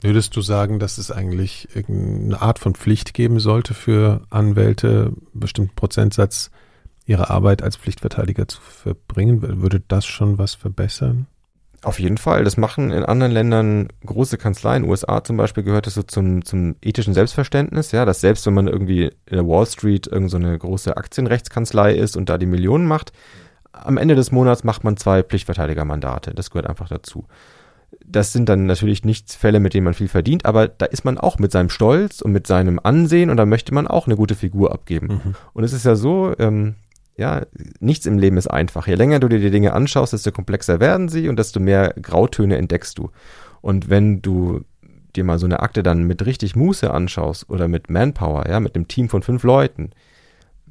Würdest 0.00 0.36
du 0.36 0.42
sagen, 0.42 0.78
dass 0.78 0.98
es 0.98 1.10
eigentlich 1.10 1.68
irgendeine 1.74 2.40
Art 2.40 2.60
von 2.60 2.74
Pflicht 2.74 3.14
geben 3.14 3.40
sollte 3.40 3.74
für 3.74 4.22
Anwälte, 4.30 5.06
einen 5.06 5.40
bestimmten 5.40 5.74
Prozentsatz 5.74 6.50
ihrer 7.04 7.30
Arbeit 7.30 7.62
als 7.62 7.76
Pflichtverteidiger 7.76 8.46
zu 8.46 8.60
verbringen? 8.60 9.42
Würde 9.60 9.80
das 9.80 10.06
schon 10.06 10.38
was 10.38 10.54
verbessern? 10.54 11.26
Auf 11.82 12.00
jeden 12.00 12.18
Fall. 12.18 12.44
Das 12.44 12.56
machen 12.56 12.90
in 12.90 13.04
anderen 13.04 13.32
Ländern 13.32 13.88
große 14.04 14.36
Kanzleien. 14.36 14.84
USA 14.84 15.22
zum 15.22 15.36
Beispiel 15.36 15.62
gehört 15.62 15.86
das 15.86 15.94
so 15.94 16.02
zum, 16.02 16.44
zum 16.44 16.74
ethischen 16.82 17.14
Selbstverständnis, 17.14 17.92
ja, 17.92 18.04
dass 18.04 18.20
selbst 18.20 18.46
wenn 18.46 18.54
man 18.54 18.66
irgendwie 18.66 19.04
in 19.26 19.36
der 19.36 19.46
Wall 19.46 19.66
Street 19.66 20.06
irgend 20.06 20.30
so 20.30 20.36
eine 20.36 20.56
große 20.58 20.96
Aktienrechtskanzlei 20.96 21.94
ist 21.94 22.16
und 22.16 22.28
da 22.28 22.38
die 22.38 22.46
Millionen 22.46 22.86
macht, 22.86 23.12
am 23.72 23.96
Ende 23.96 24.16
des 24.16 24.32
Monats 24.32 24.64
macht 24.64 24.82
man 24.82 24.96
zwei 24.96 25.22
Pflichtverteidigermandate. 25.22 26.34
Das 26.34 26.50
gehört 26.50 26.68
einfach 26.68 26.88
dazu. 26.88 27.26
Das 28.10 28.32
sind 28.32 28.48
dann 28.48 28.66
natürlich 28.66 29.04
nicht 29.04 29.32
Fälle, 29.32 29.60
mit 29.60 29.74
denen 29.74 29.84
man 29.84 29.94
viel 29.94 30.08
verdient, 30.08 30.46
aber 30.46 30.66
da 30.68 30.86
ist 30.86 31.04
man 31.04 31.18
auch 31.18 31.38
mit 31.38 31.52
seinem 31.52 31.68
Stolz 31.68 32.22
und 32.22 32.32
mit 32.32 32.46
seinem 32.46 32.80
Ansehen 32.82 33.28
und 33.28 33.36
da 33.36 33.44
möchte 33.44 33.74
man 33.74 33.86
auch 33.86 34.06
eine 34.06 34.16
gute 34.16 34.34
Figur 34.34 34.72
abgeben. 34.72 35.06
Mhm. 35.06 35.34
Und 35.52 35.64
es 35.64 35.72
ist 35.72 35.84
ja 35.84 35.94
so, 35.94 36.34
ähm, 36.38 36.76
ja, 37.16 37.42
nichts 37.80 38.06
im 38.06 38.16
Leben 38.16 38.36
ist 38.36 38.46
einfach. 38.46 38.86
Je 38.86 38.94
länger 38.94 39.18
du 39.18 39.28
dir 39.28 39.40
die 39.40 39.50
Dinge 39.50 39.72
anschaust, 39.72 40.12
desto 40.12 40.32
komplexer 40.32 40.80
werden 40.80 41.08
sie 41.08 41.28
und 41.28 41.38
desto 41.38 41.60
mehr 41.60 41.94
Grautöne 42.00 42.56
entdeckst 42.56 42.96
du. 42.96 43.10
Und 43.60 43.90
wenn 43.90 44.22
du 44.22 44.62
dir 45.16 45.24
mal 45.24 45.38
so 45.38 45.46
eine 45.46 45.60
Akte 45.60 45.82
dann 45.82 46.04
mit 46.04 46.24
richtig 46.24 46.54
Muße 46.54 46.90
anschaust 46.90 47.50
oder 47.50 47.66
mit 47.66 47.90
Manpower, 47.90 48.48
ja, 48.48 48.60
mit 48.60 48.76
einem 48.76 48.88
Team 48.88 49.08
von 49.08 49.22
fünf 49.22 49.42
Leuten, 49.42 49.90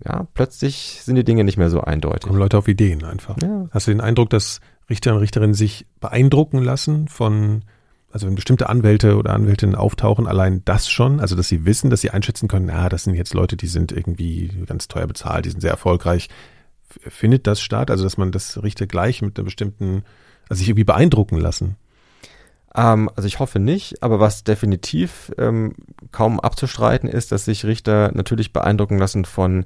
ja, 0.06 0.28
plötzlich 0.34 1.02
sind 1.04 1.16
die 1.16 1.24
Dinge 1.24 1.44
nicht 1.44 1.58
mehr 1.58 1.70
so 1.70 1.82
eindeutig. 1.82 2.28
Kommen 2.28 2.40
Leute 2.40 2.58
auf 2.58 2.68
Ideen 2.68 3.04
einfach. 3.04 3.36
Ja, 3.42 3.68
Hast 3.72 3.88
du 3.88 3.92
den 3.92 4.02
Eindruck, 4.02 4.30
dass 4.30 4.62
Richter 4.90 5.14
und 5.14 5.20
Richterinnen 5.20 5.54
sich 5.54 5.86
beeindrucken 6.00 6.60
lassen 6.60 7.08
von 7.08 7.64
Also 8.12 8.26
wenn 8.28 8.36
bestimmte 8.36 8.70
Anwälte 8.70 9.18
oder 9.18 9.34
Anwältinnen 9.34 9.76
auftauchen, 9.76 10.28
allein 10.28 10.64
das 10.66 10.90
schon, 10.90 11.20
also 11.20 11.36
dass 11.36 11.50
sie 11.50 11.66
wissen, 11.66 11.90
dass 11.90 12.02
sie 12.02 12.12
einschätzen 12.12 12.48
können, 12.48 12.68
na, 12.68 12.90
das 12.90 13.04
sind 13.04 13.16
jetzt 13.16 13.34
Leute, 13.34 13.58
die 13.58 13.68
sind 13.68 13.92
irgendwie 13.92 14.50
ganz 14.66 14.88
teuer 14.88 15.08
bezahlt, 15.08 15.46
die 15.46 15.50
sind 15.50 15.62
sehr 15.62 15.72
erfolgreich. 15.72 16.30
Findet 16.88 17.48
das 17.48 17.60
statt? 17.60 17.92
Also 17.92 18.04
dass 18.04 18.18
man 18.18 18.32
das 18.32 18.64
Richter 18.64 18.88
gleich 18.88 19.22
mit 19.22 19.38
einer 19.38 19.46
bestimmten, 19.46 20.04
also 20.50 20.60
sich 20.60 20.70
irgendwie 20.70 20.86
beeindrucken 20.86 21.38
lassen? 21.38 21.76
Ähm, 22.74 23.10
also 23.16 23.28
ich 23.28 23.40
hoffe 23.40 23.60
nicht, 23.60 24.02
aber 24.02 24.20
was 24.22 24.46
definitiv 24.46 25.32
ähm, 25.38 25.76
kaum 26.12 26.40
abzustreiten 26.40 27.10
ist, 27.10 27.32
dass 27.32 27.46
sich 27.46 27.66
Richter 27.66 28.12
natürlich 28.14 28.54
beeindrucken 28.54 28.98
lassen 28.98 29.26
von 29.26 29.66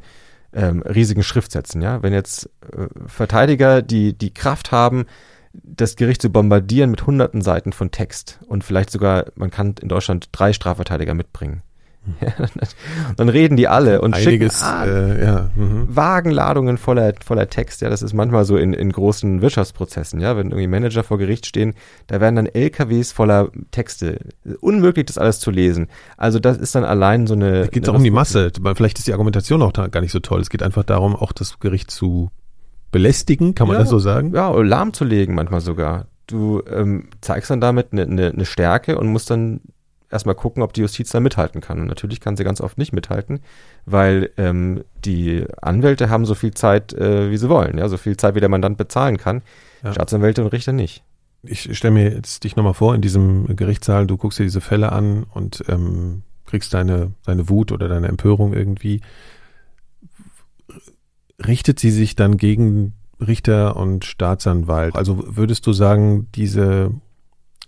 ähm, 0.54 0.82
riesigen 0.82 1.24
Schriftsätzen. 1.24 1.82
Ja, 1.82 2.04
wenn 2.04 2.14
jetzt 2.14 2.50
äh, 2.76 2.88
Verteidiger 3.08 3.82
die 3.82 4.18
die 4.18 4.34
Kraft 4.34 4.72
haben, 4.72 5.06
das 5.54 5.96
Gericht 5.96 6.22
zu 6.22 6.30
bombardieren 6.30 6.92
mit 6.92 7.06
hunderten 7.06 7.42
Seiten 7.42 7.74
von 7.74 7.92
Text 7.92 8.40
und 8.48 8.64
vielleicht 8.64 8.90
sogar, 8.90 9.26
man 9.36 9.52
kann 9.52 9.76
in 9.82 9.90
Deutschland 9.90 10.30
drei 10.32 10.54
Strafverteidiger 10.54 11.14
mitbringen. 11.14 11.62
dann 13.18 13.30
reden 13.30 13.58
die 13.58 13.68
alle 13.68 14.02
und 14.02 14.16
Einiges, 14.16 14.60
schicken 14.60 14.66
ah, 14.66 14.86
äh, 14.86 15.24
ja, 15.24 15.50
mhm. 15.56 15.88
Wagenladungen 15.88 16.78
voller, 16.78 17.14
voller 17.24 17.48
Text. 17.48 17.82
Ja, 17.82 17.90
das 17.90 18.02
ist 18.02 18.14
manchmal 18.14 18.44
so 18.44 18.58
in, 18.58 18.74
in 18.74 18.92
großen 18.92 19.42
Wirtschaftsprozessen. 19.42 20.20
Ja, 20.20 20.36
wenn 20.36 20.48
irgendwie 20.48 20.68
Manager 20.68 21.04
vor 21.04 21.20
Gericht 21.20 21.46
stehen, 21.46 21.76
da 22.08 22.20
werden 22.20 22.36
dann 22.36 22.48
LKWs 22.48 23.12
voller 23.12 23.50
Texte. 23.70 24.20
Unmöglich, 24.62 25.06
das 25.06 25.20
alles 25.20 25.40
zu 25.40 25.52
lesen. 25.52 25.88
Also 26.18 26.40
das 26.40 26.58
ist 26.58 26.74
dann 26.74 26.86
allein 26.86 27.28
so 27.28 27.36
eine. 27.36 27.62
Da 27.62 27.68
geht 27.68 27.84
es 27.84 27.90
auch 27.90 27.96
um 27.96 28.04
die 28.04 28.12
Masse. 28.12 28.52
Vielleicht 28.76 28.98
ist 28.98 29.08
die 29.08 29.14
Argumentation 29.14 29.62
auch 29.62 29.74
gar 29.74 30.02
nicht 30.02 30.12
so 30.12 30.20
toll. 30.20 30.42
Es 30.42 30.50
geht 30.50 30.64
einfach 30.64 30.84
darum, 30.84 31.16
auch 31.16 31.32
das 31.32 31.60
Gericht 31.60 31.92
zu 31.92 32.32
belästigen, 32.92 33.56
kann 33.56 33.68
man 33.68 33.76
ja, 33.76 33.82
das 33.82 33.90
so 33.90 34.00
sagen? 34.00 34.34
Ja, 34.34 34.52
lahmzulegen 34.52 35.34
manchmal 35.36 35.62
sogar. 35.62 36.08
Du 36.28 36.62
ähm, 36.70 37.10
zeigst 37.22 37.50
dann 37.50 37.62
damit 37.62 37.90
eine 37.92 38.08
ne, 38.08 38.34
ne 38.34 38.46
Stärke 38.46 38.98
und 38.98 39.08
musst 39.08 39.30
dann 39.30 39.62
erstmal 40.12 40.36
gucken, 40.36 40.64
ob 40.64 40.74
die 40.74 40.82
Justiz 40.82 41.10
da 41.12 41.20
mithalten 41.20 41.62
kann. 41.62 41.80
Und 41.80 41.88
natürlich 41.88 42.20
kann 42.20 42.38
sie 42.38 42.44
ganz 42.44 42.62
oft 42.62 42.78
nicht 42.78 42.94
mithalten, 42.94 43.40
weil 43.86 44.30
ähm, 44.38 44.84
die 45.06 45.46
Anwälte 45.62 46.10
haben 46.10 46.26
so 46.26 46.36
viel 46.36 46.54
Zeit, 46.54 46.94
äh, 46.94 47.32
wie 47.32 47.38
sie 47.38 47.50
wollen, 47.50 47.78
ja, 47.78 47.88
so 47.88 47.98
viel 47.98 48.18
Zeit, 48.18 48.36
wie 48.36 48.40
der 48.40 48.50
Mandant 48.50 48.78
bezahlen 48.78 49.18
kann. 49.18 49.42
Ja. 49.84 49.94
Staatsanwälte 49.94 50.44
und 50.44 50.50
Richter 50.50 50.74
nicht. 50.74 51.04
Ich 51.44 51.76
stelle 51.76 51.94
mir 51.94 52.12
jetzt 52.12 52.44
dich 52.44 52.56
nochmal 52.56 52.76
vor 52.76 52.94
in 52.94 53.02
diesem 53.02 53.56
Gerichtssaal, 53.56 54.06
du 54.06 54.18
guckst 54.18 54.38
dir 54.38 54.44
diese 54.44 54.62
Fälle 54.62 54.92
an 54.92 55.24
und 55.24 55.64
ähm, 55.70 56.22
kriegst 56.46 56.74
deine, 56.74 57.14
deine 57.26 57.50
Wut 57.50 57.72
oder 57.72 57.88
deine 57.88 58.08
Empörung 58.08 58.54
irgendwie. 58.54 59.02
Richtet 61.46 61.80
sie 61.80 61.90
sich 61.90 62.16
dann 62.16 62.38
gegen 62.38 62.94
Richter 63.20 63.76
und 63.76 64.06
Staatsanwalt? 64.06 64.96
Also 64.96 65.36
würdest 65.36 65.66
du 65.66 65.74
sagen, 65.74 66.28
diese 66.36 66.92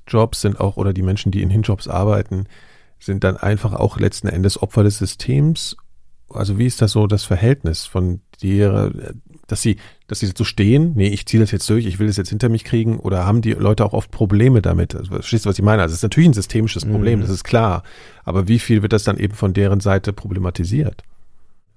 Jobs 0.08 0.42
sind 0.42 0.60
auch, 0.60 0.78
oder 0.78 0.94
die 0.94 1.02
Menschen, 1.02 1.32
die 1.32 1.42
in 1.42 1.50
Hinjobs 1.50 1.88
arbeiten, 1.88 2.46
sind 3.00 3.24
dann 3.24 3.38
einfach 3.38 3.74
auch 3.74 4.00
letzten 4.00 4.28
Endes 4.28 4.62
Opfer 4.62 4.84
des 4.84 4.98
Systems. 4.98 5.76
Also 6.30 6.58
wie 6.58 6.66
ist 6.66 6.82
das 6.82 6.92
so 6.92 7.08
das 7.08 7.24
Verhältnis 7.24 7.86
von 7.86 8.22
dir, 8.42 8.92
dass 9.48 9.62
sie, 9.62 9.78
dass 10.08 10.20
sie 10.20 10.32
so 10.36 10.44
stehen, 10.44 10.94
nee, 10.96 11.08
ich 11.08 11.26
ziehe 11.26 11.42
das 11.42 11.52
jetzt 11.52 11.70
durch, 11.70 11.86
ich 11.86 12.00
will 12.00 12.08
das 12.08 12.18
jetzt 12.18 12.30
hinter 12.30 12.50
mich 12.50 12.64
kriegen, 12.64 13.00
oder 13.00 13.26
haben 13.26 13.42
die 13.42 13.52
Leute 13.52 13.86
auch 13.86 13.94
oft 13.94 14.10
Probleme 14.10 14.62
damit? 14.62 14.96
Also, 14.96 15.12
verstehst 15.12 15.46
du, 15.46 15.50
was 15.50 15.60
ich 15.60 15.66
meine? 15.66 15.82
Also 15.82 15.94
es 15.94 16.00
ist 16.00 16.04
natürlich 16.04 16.30
ein 16.30 16.34
systemisches 16.34 16.86
Problem, 16.86 17.20
mhm. 17.20 17.24
das 17.24 17.32
ist 17.32 17.44
klar. 17.44 17.84
Aber 18.24 18.48
wie 18.48 18.60
viel 18.60 18.82
wird 18.82 18.94
das 18.94 19.04
dann 19.04 19.18
eben 19.18 19.36
von 19.36 19.54
deren 19.54 19.80
Seite 19.80 20.14
problematisiert? 20.14 21.04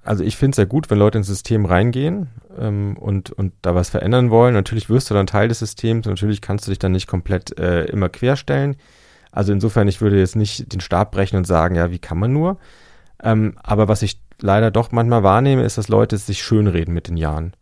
Also 0.06 0.22
ich 0.22 0.36
finde 0.36 0.52
es 0.52 0.58
ja 0.58 0.64
gut, 0.64 0.88
wenn 0.88 0.98
Leute 0.98 1.18
ins 1.18 1.26
System 1.26 1.64
reingehen 1.64 2.28
ähm, 2.56 2.96
und, 2.96 3.30
und 3.32 3.52
da 3.62 3.74
was 3.74 3.90
verändern 3.90 4.30
wollen. 4.30 4.54
Natürlich 4.54 4.88
wirst 4.88 5.10
du 5.10 5.14
dann 5.14 5.26
Teil 5.26 5.48
des 5.48 5.58
Systems, 5.58 6.06
natürlich 6.06 6.40
kannst 6.40 6.66
du 6.66 6.70
dich 6.70 6.78
dann 6.78 6.92
nicht 6.92 7.08
komplett 7.08 7.58
äh, 7.58 7.84
immer 7.86 8.08
querstellen. 8.08 8.76
Also 9.32 9.52
insofern, 9.52 9.88
ich 9.88 10.00
würde 10.00 10.18
jetzt 10.18 10.36
nicht 10.36 10.72
den 10.72 10.80
Stab 10.80 11.10
brechen 11.10 11.36
und 11.36 11.46
sagen, 11.46 11.74
ja, 11.74 11.90
wie 11.90 11.98
kann 11.98 12.18
man 12.18 12.32
nur? 12.32 12.58
Ähm, 13.22 13.54
aber 13.62 13.88
was 13.88 14.02
ich 14.02 14.20
leider 14.40 14.70
doch 14.70 14.92
manchmal 14.92 15.24
wahrnehme, 15.24 15.64
ist, 15.64 15.76
dass 15.76 15.88
Leute 15.88 16.16
sich 16.18 16.42
schönreden 16.42 16.94
mit 16.94 17.08
den 17.08 17.16
Jahren. 17.16 17.52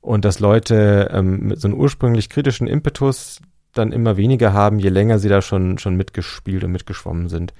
Und 0.00 0.24
dass 0.24 0.38
Leute 0.38 1.10
ähm, 1.12 1.48
mit 1.48 1.60
so 1.60 1.68
einem 1.68 1.76
ursprünglich 1.76 2.30
kritischen 2.30 2.68
Impetus 2.68 3.40
dann 3.74 3.92
immer 3.92 4.16
weniger 4.16 4.52
haben, 4.52 4.78
je 4.78 4.88
länger 4.88 5.18
sie 5.18 5.28
da 5.28 5.42
schon, 5.42 5.78
schon 5.78 5.96
mitgespielt 5.96 6.62
und 6.64 6.72
mitgeschwommen 6.72 7.28
sind. 7.28 7.52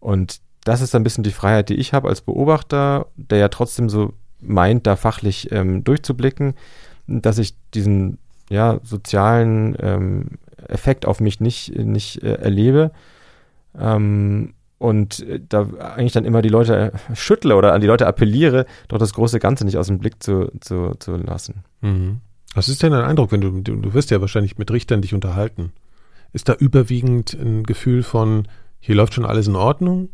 Und 0.00 0.40
das 0.64 0.80
ist 0.80 0.94
ein 0.94 1.02
bisschen 1.02 1.24
die 1.24 1.32
Freiheit, 1.32 1.68
die 1.68 1.74
ich 1.74 1.92
habe 1.92 2.08
als 2.08 2.20
Beobachter, 2.20 3.06
der 3.16 3.38
ja 3.38 3.48
trotzdem 3.48 3.88
so 3.88 4.14
meint, 4.40 4.86
da 4.86 4.96
fachlich 4.96 5.50
ähm, 5.52 5.84
durchzublicken, 5.84 6.54
dass 7.06 7.38
ich 7.38 7.54
diesen 7.74 8.18
ja, 8.48 8.80
sozialen 8.82 9.76
ähm, 9.80 10.26
Effekt 10.68 11.06
auf 11.06 11.20
mich 11.20 11.40
nicht, 11.40 11.76
nicht 11.76 12.22
äh, 12.22 12.34
erlebe. 12.34 12.92
Ähm, 13.78 14.54
und 14.78 15.20
äh, 15.20 15.40
da 15.48 15.68
eigentlich 15.78 16.12
dann 16.12 16.24
immer 16.24 16.42
die 16.42 16.48
Leute 16.48 16.92
äh, 16.92 17.16
schüttle 17.16 17.56
oder 17.56 17.72
an 17.72 17.80
die 17.80 17.86
Leute 17.86 18.06
appelliere, 18.06 18.66
doch 18.88 18.98
das 18.98 19.14
große 19.14 19.38
Ganze 19.38 19.64
nicht 19.64 19.78
aus 19.78 19.86
dem 19.86 19.98
Blick 19.98 20.22
zu, 20.22 20.50
zu, 20.60 20.94
zu 20.98 21.16
lassen. 21.16 21.64
Mhm. 21.80 22.20
Was 22.54 22.68
ist 22.68 22.82
denn 22.82 22.92
dein 22.92 23.04
Eindruck, 23.04 23.32
wenn 23.32 23.40
du, 23.40 23.60
du, 23.60 23.76
du 23.76 23.94
wirst 23.94 24.10
ja 24.10 24.20
wahrscheinlich 24.20 24.58
mit 24.58 24.70
Richtern 24.70 25.00
dich 25.00 25.14
unterhalten? 25.14 25.72
Ist 26.32 26.48
da 26.48 26.54
überwiegend 26.54 27.34
ein 27.34 27.62
Gefühl 27.62 28.02
von, 28.02 28.48
hier 28.80 28.94
läuft 28.94 29.14
schon 29.14 29.24
alles 29.24 29.48
in 29.48 29.56
Ordnung? 29.56 30.10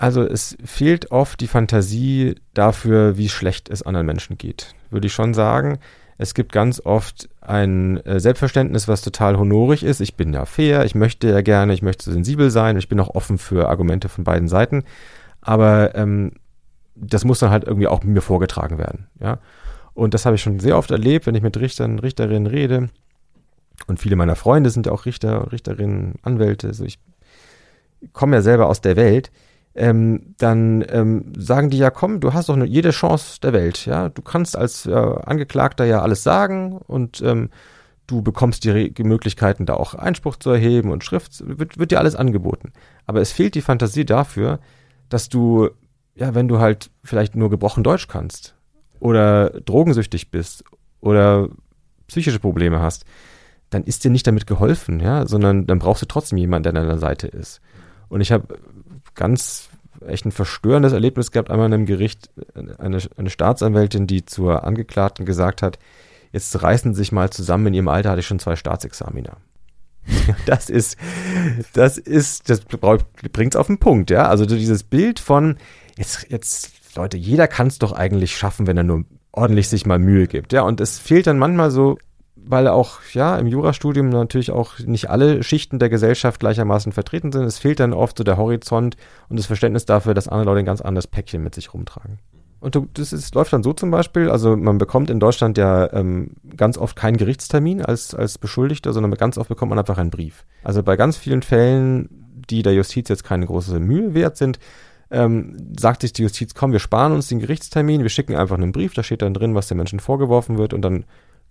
Also 0.00 0.22
es 0.22 0.56
fehlt 0.64 1.10
oft 1.10 1.40
die 1.40 1.48
Fantasie 1.48 2.36
dafür, 2.54 3.18
wie 3.18 3.28
schlecht 3.28 3.68
es 3.68 3.82
anderen 3.82 4.06
Menschen 4.06 4.38
geht. 4.38 4.74
Würde 4.90 5.08
ich 5.08 5.12
schon 5.12 5.34
sagen. 5.34 5.78
Es 6.18 6.34
gibt 6.34 6.52
ganz 6.52 6.80
oft 6.84 7.28
ein 7.40 7.98
äh, 8.04 8.20
Selbstverständnis, 8.20 8.86
was 8.86 9.02
total 9.02 9.38
honorig 9.38 9.82
ist. 9.82 10.00
Ich 10.00 10.14
bin 10.14 10.32
ja 10.32 10.44
fair, 10.44 10.84
ich 10.84 10.94
möchte 10.94 11.28
ja 11.28 11.40
gerne, 11.40 11.74
ich 11.74 11.82
möchte 11.82 12.12
sensibel 12.12 12.50
sein, 12.50 12.76
ich 12.76 12.88
bin 12.88 13.00
auch 13.00 13.14
offen 13.14 13.38
für 13.38 13.68
Argumente 13.68 14.08
von 14.08 14.22
beiden 14.22 14.46
Seiten. 14.46 14.84
Aber 15.40 15.96
ähm, 15.96 16.32
das 16.94 17.24
muss 17.24 17.40
dann 17.40 17.50
halt 17.50 17.64
irgendwie 17.64 17.88
auch 17.88 18.04
mir 18.04 18.22
vorgetragen 18.22 18.78
werden. 18.78 19.08
Ja? 19.20 19.38
Und 19.94 20.14
das 20.14 20.26
habe 20.26 20.36
ich 20.36 20.42
schon 20.42 20.60
sehr 20.60 20.78
oft 20.78 20.92
erlebt, 20.92 21.26
wenn 21.26 21.34
ich 21.34 21.42
mit 21.42 21.56
Richtern, 21.56 21.98
Richterinnen 21.98 22.46
rede. 22.46 22.90
Und 23.88 23.98
viele 23.98 24.14
meiner 24.14 24.36
Freunde 24.36 24.70
sind 24.70 24.88
auch 24.88 25.06
Richter, 25.06 25.50
Richterinnen, 25.50 26.16
Anwälte. 26.22 26.68
Also 26.68 26.84
ich 26.84 27.00
komme 28.12 28.36
ja 28.36 28.42
selber 28.42 28.68
aus 28.68 28.80
der 28.80 28.94
Welt 28.94 29.32
ähm, 29.78 30.34
dann 30.38 30.84
ähm, 30.88 31.32
sagen 31.36 31.70
die 31.70 31.78
ja, 31.78 31.90
komm, 31.90 32.18
du 32.18 32.34
hast 32.34 32.48
doch 32.48 32.56
jede 32.64 32.90
Chance 32.90 33.38
der 33.40 33.52
Welt, 33.52 33.86
ja, 33.86 34.08
du 34.08 34.22
kannst 34.22 34.58
als 34.58 34.86
äh, 34.86 34.92
Angeklagter 34.92 35.84
ja 35.84 36.02
alles 36.02 36.24
sagen 36.24 36.78
und 36.78 37.22
ähm, 37.22 37.50
du 38.08 38.20
bekommst 38.20 38.64
die, 38.64 38.92
die, 38.92 39.04
Möglichkeiten, 39.04 39.66
da 39.66 39.74
auch 39.74 39.94
Einspruch 39.94 40.36
zu 40.36 40.50
erheben 40.50 40.90
und 40.90 41.04
Schrift, 41.04 41.44
wird, 41.46 41.78
wird 41.78 41.92
dir 41.92 42.00
alles 42.00 42.16
angeboten. 42.16 42.72
Aber 43.06 43.20
es 43.20 43.30
fehlt 43.30 43.54
die 43.54 43.60
Fantasie 43.60 44.04
dafür, 44.04 44.58
dass 45.10 45.28
du, 45.28 45.68
ja, 46.16 46.34
wenn 46.34 46.48
du 46.48 46.58
halt 46.58 46.90
vielleicht 47.04 47.36
nur 47.36 47.48
gebrochen 47.48 47.84
Deutsch 47.84 48.08
kannst 48.08 48.56
oder 48.98 49.50
drogensüchtig 49.50 50.32
bist 50.32 50.64
oder 51.00 51.48
psychische 52.08 52.40
Probleme 52.40 52.80
hast, 52.80 53.04
dann 53.70 53.84
ist 53.84 54.02
dir 54.02 54.10
nicht 54.10 54.26
damit 54.26 54.48
geholfen, 54.48 54.98
ja, 54.98 55.24
sondern 55.26 55.66
dann 55.66 55.78
brauchst 55.78 56.02
du 56.02 56.06
trotzdem 56.06 56.38
jemanden, 56.38 56.64
der 56.64 56.82
an 56.82 56.88
deiner 56.88 56.98
Seite 56.98 57.28
ist. 57.28 57.60
Und 58.08 58.22
ich 58.22 58.32
habe 58.32 58.58
ganz 59.18 59.68
echt 60.06 60.24
ein 60.24 60.32
verstörendes 60.32 60.92
Erlebnis 60.92 61.32
gehabt, 61.32 61.50
einmal 61.50 61.66
in 61.66 61.74
einem 61.74 61.86
Gericht, 61.86 62.30
eine, 62.78 63.00
eine 63.16 63.30
Staatsanwältin, 63.30 64.06
die 64.06 64.24
zur 64.24 64.64
Angeklagten 64.64 65.26
gesagt 65.26 65.60
hat, 65.60 65.78
jetzt 66.32 66.62
reißen 66.62 66.94
Sie 66.94 66.98
sich 66.98 67.12
mal 67.12 67.30
zusammen, 67.30 67.66
in 67.66 67.74
Ihrem 67.74 67.88
Alter 67.88 68.10
hatte 68.10 68.20
ich 68.20 68.26
schon 68.26 68.38
zwei 68.38 68.56
Staatsexaminer. 68.56 69.36
Das 70.46 70.70
ist, 70.70 70.96
das 71.74 71.98
ist, 71.98 72.48
das 72.48 72.60
bringt 72.60 73.54
es 73.54 73.56
auf 73.56 73.66
den 73.66 73.78
Punkt, 73.78 74.10
ja. 74.10 74.28
Also 74.28 74.46
dieses 74.46 74.82
Bild 74.82 75.20
von, 75.20 75.58
jetzt, 75.96 76.26
jetzt, 76.30 76.70
Leute, 76.96 77.16
jeder 77.16 77.46
kann 77.48 77.66
es 77.66 77.78
doch 77.78 77.92
eigentlich 77.92 78.36
schaffen, 78.36 78.66
wenn 78.66 78.76
er 78.76 78.84
nur 78.84 79.04
ordentlich 79.32 79.68
sich 79.68 79.84
mal 79.84 79.98
Mühe 79.98 80.26
gibt, 80.26 80.52
ja. 80.52 80.62
Und 80.62 80.80
es 80.80 80.98
fehlt 80.98 81.26
dann 81.26 81.38
manchmal 81.38 81.70
so 81.70 81.98
weil 82.50 82.66
auch 82.66 83.00
ja 83.12 83.36
im 83.36 83.46
Jurastudium 83.46 84.08
natürlich 84.08 84.50
auch 84.50 84.78
nicht 84.78 85.10
alle 85.10 85.42
Schichten 85.42 85.78
der 85.78 85.90
Gesellschaft 85.90 86.40
gleichermaßen 86.40 86.92
vertreten 86.92 87.30
sind. 87.30 87.44
Es 87.44 87.58
fehlt 87.58 87.78
dann 87.78 87.92
oft 87.92 88.16
so 88.16 88.24
der 88.24 88.38
Horizont 88.38 88.96
und 89.28 89.38
das 89.38 89.46
Verständnis 89.46 89.84
dafür, 89.84 90.14
dass 90.14 90.28
andere 90.28 90.46
Leute 90.46 90.60
ein 90.60 90.66
ganz 90.66 90.80
anderes 90.80 91.06
Päckchen 91.06 91.42
mit 91.42 91.54
sich 91.54 91.74
rumtragen. 91.74 92.18
Und 92.60 92.80
das 92.94 93.12
ist, 93.12 93.34
läuft 93.34 93.52
dann 93.52 93.62
so 93.62 93.72
zum 93.72 93.90
Beispiel, 93.90 94.30
also 94.30 94.56
man 94.56 94.78
bekommt 94.78 95.10
in 95.10 95.20
Deutschland 95.20 95.58
ja 95.58 95.92
ähm, 95.92 96.32
ganz 96.56 96.78
oft 96.78 96.96
keinen 96.96 97.18
Gerichtstermin 97.18 97.82
als, 97.82 98.14
als 98.14 98.38
Beschuldigter, 98.38 98.92
sondern 98.92 99.12
ganz 99.12 99.38
oft 99.38 99.48
bekommt 99.48 99.70
man 99.70 99.78
einfach 99.78 99.98
einen 99.98 100.10
Brief. 100.10 100.44
Also 100.64 100.82
bei 100.82 100.96
ganz 100.96 101.16
vielen 101.18 101.42
Fällen, 101.42 102.08
die 102.50 102.62
der 102.62 102.74
Justiz 102.74 103.08
jetzt 103.10 103.24
keine 103.24 103.46
große 103.46 103.78
Mühe 103.78 104.14
wert 104.14 104.38
sind, 104.38 104.58
ähm, 105.10 105.56
sagt 105.78 106.02
sich 106.02 106.12
die 106.14 106.22
Justiz, 106.22 106.54
komm, 106.54 106.72
wir 106.72 106.80
sparen 106.80 107.12
uns 107.12 107.28
den 107.28 107.38
Gerichtstermin, 107.38 108.02
wir 108.02 108.10
schicken 108.10 108.34
einfach 108.34 108.56
einen 108.56 108.72
Brief, 108.72 108.94
da 108.94 109.02
steht 109.02 109.22
dann 109.22 109.34
drin, 109.34 109.54
was 109.54 109.68
den 109.68 109.76
Menschen 109.76 110.00
vorgeworfen 110.00 110.58
wird 110.58 110.74
und 110.74 110.82
dann 110.82 111.04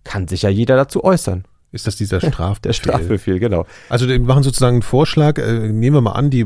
kann 0.03 0.27
sich 0.27 0.43
ja 0.43 0.49
jeder 0.49 0.75
dazu 0.75 1.03
äußern. 1.03 1.45
Ist 1.73 1.85
das 1.85 1.97
dieser 1.97 2.21
Strafbefehl? 2.21 2.61
Der 2.63 2.73
Strafbefehl, 2.73 3.39
genau. 3.39 3.65
Also 3.89 4.07
die 4.07 4.17
machen 4.19 4.41
sozusagen 4.41 4.75
einen 4.75 4.81
Vorschlag, 4.83 5.37
äh, 5.37 5.67
nehmen 5.71 5.97
wir 5.97 6.01
mal 6.01 6.13
an, 6.13 6.29
die, 6.29 6.45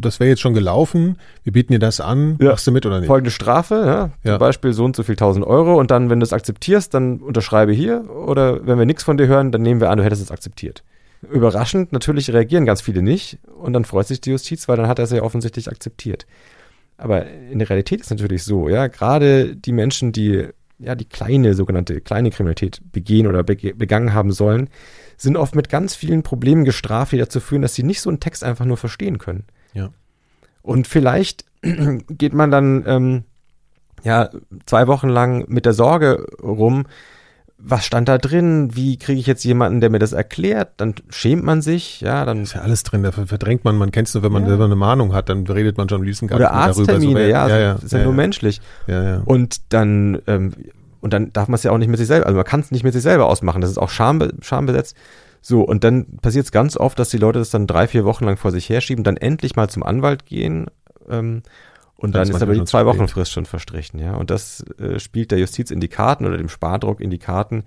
das 0.00 0.20
wäre 0.20 0.30
jetzt 0.30 0.40
schon 0.40 0.54
gelaufen, 0.54 1.18
wir 1.42 1.52
bieten 1.52 1.72
dir 1.72 1.80
das 1.80 2.00
an, 2.00 2.36
ja. 2.40 2.50
machst 2.50 2.66
du 2.68 2.70
mit 2.70 2.86
oder 2.86 3.00
nicht? 3.00 3.08
Folgende 3.08 3.32
Strafe, 3.32 3.74
ja, 3.84 4.10
zum 4.22 4.30
ja. 4.30 4.38
Beispiel 4.38 4.72
so 4.72 4.84
und 4.84 4.94
so 4.94 5.02
viel 5.02 5.16
tausend 5.16 5.44
Euro 5.44 5.78
und 5.78 5.90
dann, 5.90 6.08
wenn 6.08 6.20
du 6.20 6.24
es 6.24 6.32
akzeptierst, 6.32 6.94
dann 6.94 7.18
unterschreibe 7.18 7.72
hier 7.72 8.08
oder 8.10 8.64
wenn 8.64 8.78
wir 8.78 8.86
nichts 8.86 9.02
von 9.02 9.16
dir 9.16 9.26
hören, 9.26 9.50
dann 9.50 9.62
nehmen 9.62 9.80
wir 9.80 9.90
an, 9.90 9.98
du 9.98 10.04
hättest 10.04 10.22
es 10.22 10.30
akzeptiert. 10.30 10.84
Überraschend, 11.30 11.92
natürlich 11.92 12.32
reagieren 12.32 12.64
ganz 12.64 12.80
viele 12.80 13.02
nicht 13.02 13.38
und 13.60 13.72
dann 13.72 13.84
freut 13.84 14.06
sich 14.06 14.20
die 14.20 14.30
Justiz, 14.30 14.68
weil 14.68 14.76
dann 14.76 14.86
hat 14.86 14.98
er 15.00 15.04
es 15.04 15.10
ja 15.10 15.22
offensichtlich 15.22 15.68
akzeptiert. 15.68 16.26
Aber 16.96 17.26
in 17.26 17.58
der 17.58 17.68
Realität 17.68 18.02
ist 18.02 18.10
natürlich 18.10 18.44
so, 18.44 18.68
ja, 18.68 18.86
gerade 18.86 19.56
die 19.56 19.72
Menschen, 19.72 20.12
die 20.12 20.48
ja 20.80 20.94
die 20.94 21.04
kleine, 21.04 21.54
sogenannte 21.54 22.00
kleine 22.00 22.30
Kriminalität 22.30 22.80
begehen 22.92 23.26
oder 23.26 23.44
begangen 23.44 24.14
haben 24.14 24.32
sollen, 24.32 24.68
sind 25.16 25.36
oft 25.36 25.54
mit 25.54 25.68
ganz 25.68 25.94
vielen 25.94 26.22
Problemen 26.22 26.64
gestraft, 26.64 27.12
die 27.12 27.18
dazu 27.18 27.40
führen, 27.40 27.62
dass 27.62 27.74
sie 27.74 27.82
nicht 27.82 28.00
so 28.00 28.08
einen 28.10 28.20
Text 28.20 28.42
einfach 28.42 28.64
nur 28.64 28.76
verstehen 28.76 29.18
können. 29.18 29.44
Ja. 29.74 29.90
Und 30.62 30.86
vielleicht 30.86 31.44
geht 32.08 32.32
man 32.32 32.50
dann 32.50 32.84
ähm, 32.86 33.24
ja 34.02 34.30
zwei 34.66 34.86
Wochen 34.86 35.08
lang 35.08 35.44
mit 35.48 35.66
der 35.66 35.74
Sorge 35.74 36.26
rum, 36.42 36.86
was 37.62 37.84
stand 37.84 38.08
da 38.08 38.18
drin? 38.18 38.70
Wie 38.74 38.96
kriege 38.96 39.20
ich 39.20 39.26
jetzt 39.26 39.44
jemanden, 39.44 39.80
der 39.80 39.90
mir 39.90 39.98
das 39.98 40.12
erklärt? 40.12 40.72
Dann 40.78 40.94
schämt 41.10 41.44
man 41.44 41.62
sich, 41.62 42.00
ja, 42.00 42.24
dann 42.24 42.42
ist 42.42 42.54
ja 42.54 42.62
alles 42.62 42.82
drin, 42.82 43.02
da 43.02 43.12
verdrängt 43.12 43.64
man, 43.64 43.76
man 43.76 43.90
kennt 43.90 44.08
es 44.08 44.14
nur, 44.14 44.22
wenn 44.22 44.32
man 44.32 44.42
ja. 44.42 44.48
selber 44.48 44.64
eine 44.64 44.76
Mahnung 44.76 45.14
hat, 45.14 45.28
dann 45.28 45.46
redet 45.46 45.76
man 45.76 45.88
schon 45.88 46.00
am 46.00 46.04
liebsten 46.04 46.26
gar 46.26 46.36
Oder 46.36 46.52
Arzttermine, 46.52 47.14
darüber. 47.14 47.20
So, 47.20 47.26
ja, 47.26 47.48
ja, 47.48 47.58
ja, 47.58 47.72
ist 47.74 47.92
ja, 47.92 47.98
ja 47.98 48.04
nur 48.04 48.14
menschlich. 48.14 48.60
Ja, 48.86 49.02
ja. 49.02 49.22
Und 49.24 49.72
dann 49.72 50.20
ähm, 50.26 50.52
und 51.00 51.12
dann 51.12 51.32
darf 51.32 51.48
man 51.48 51.54
es 51.54 51.62
ja 51.62 51.70
auch 51.70 51.78
nicht 51.78 51.88
mit 51.88 51.98
sich 51.98 52.06
selber, 52.06 52.26
also 52.26 52.36
man 52.36 52.44
kann 52.44 52.60
es 52.60 52.70
nicht 52.70 52.84
mit 52.84 52.92
sich 52.92 53.02
selber 53.02 53.26
ausmachen, 53.26 53.60
das 53.60 53.70
ist 53.70 53.78
auch 53.78 53.90
Scham, 53.90 54.22
schambesetzt. 54.40 54.96
So, 55.42 55.62
und 55.62 55.84
dann 55.84 56.18
passiert 56.18 56.44
es 56.44 56.52
ganz 56.52 56.76
oft, 56.76 56.98
dass 56.98 57.08
die 57.08 57.16
Leute 57.16 57.38
das 57.38 57.48
dann 57.48 57.66
drei, 57.66 57.86
vier 57.88 58.04
Wochen 58.04 58.26
lang 58.26 58.36
vor 58.36 58.50
sich 58.50 58.68
herschieben, 58.68 59.04
dann 59.04 59.16
endlich 59.16 59.56
mal 59.56 59.68
zum 59.70 59.82
Anwalt 59.82 60.26
gehen 60.26 60.66
ähm, 61.08 61.42
und 62.00 62.14
dann, 62.14 62.26
dann 62.26 62.36
ist 62.36 62.42
aber 62.42 62.54
die 62.54 62.64
zwei 62.64 62.86
Wochen 62.86 63.08
Frist 63.08 63.30
schon 63.30 63.44
verstrichen, 63.44 64.00
ja. 64.00 64.14
Und 64.14 64.30
das 64.30 64.64
äh, 64.78 64.98
spielt 64.98 65.30
der 65.30 65.38
Justiz 65.38 65.70
in 65.70 65.80
die 65.80 65.88
Karten 65.88 66.24
oder 66.24 66.38
dem 66.38 66.48
Spardruck 66.48 66.98
in 66.98 67.10
die 67.10 67.18
Karten. 67.18 67.64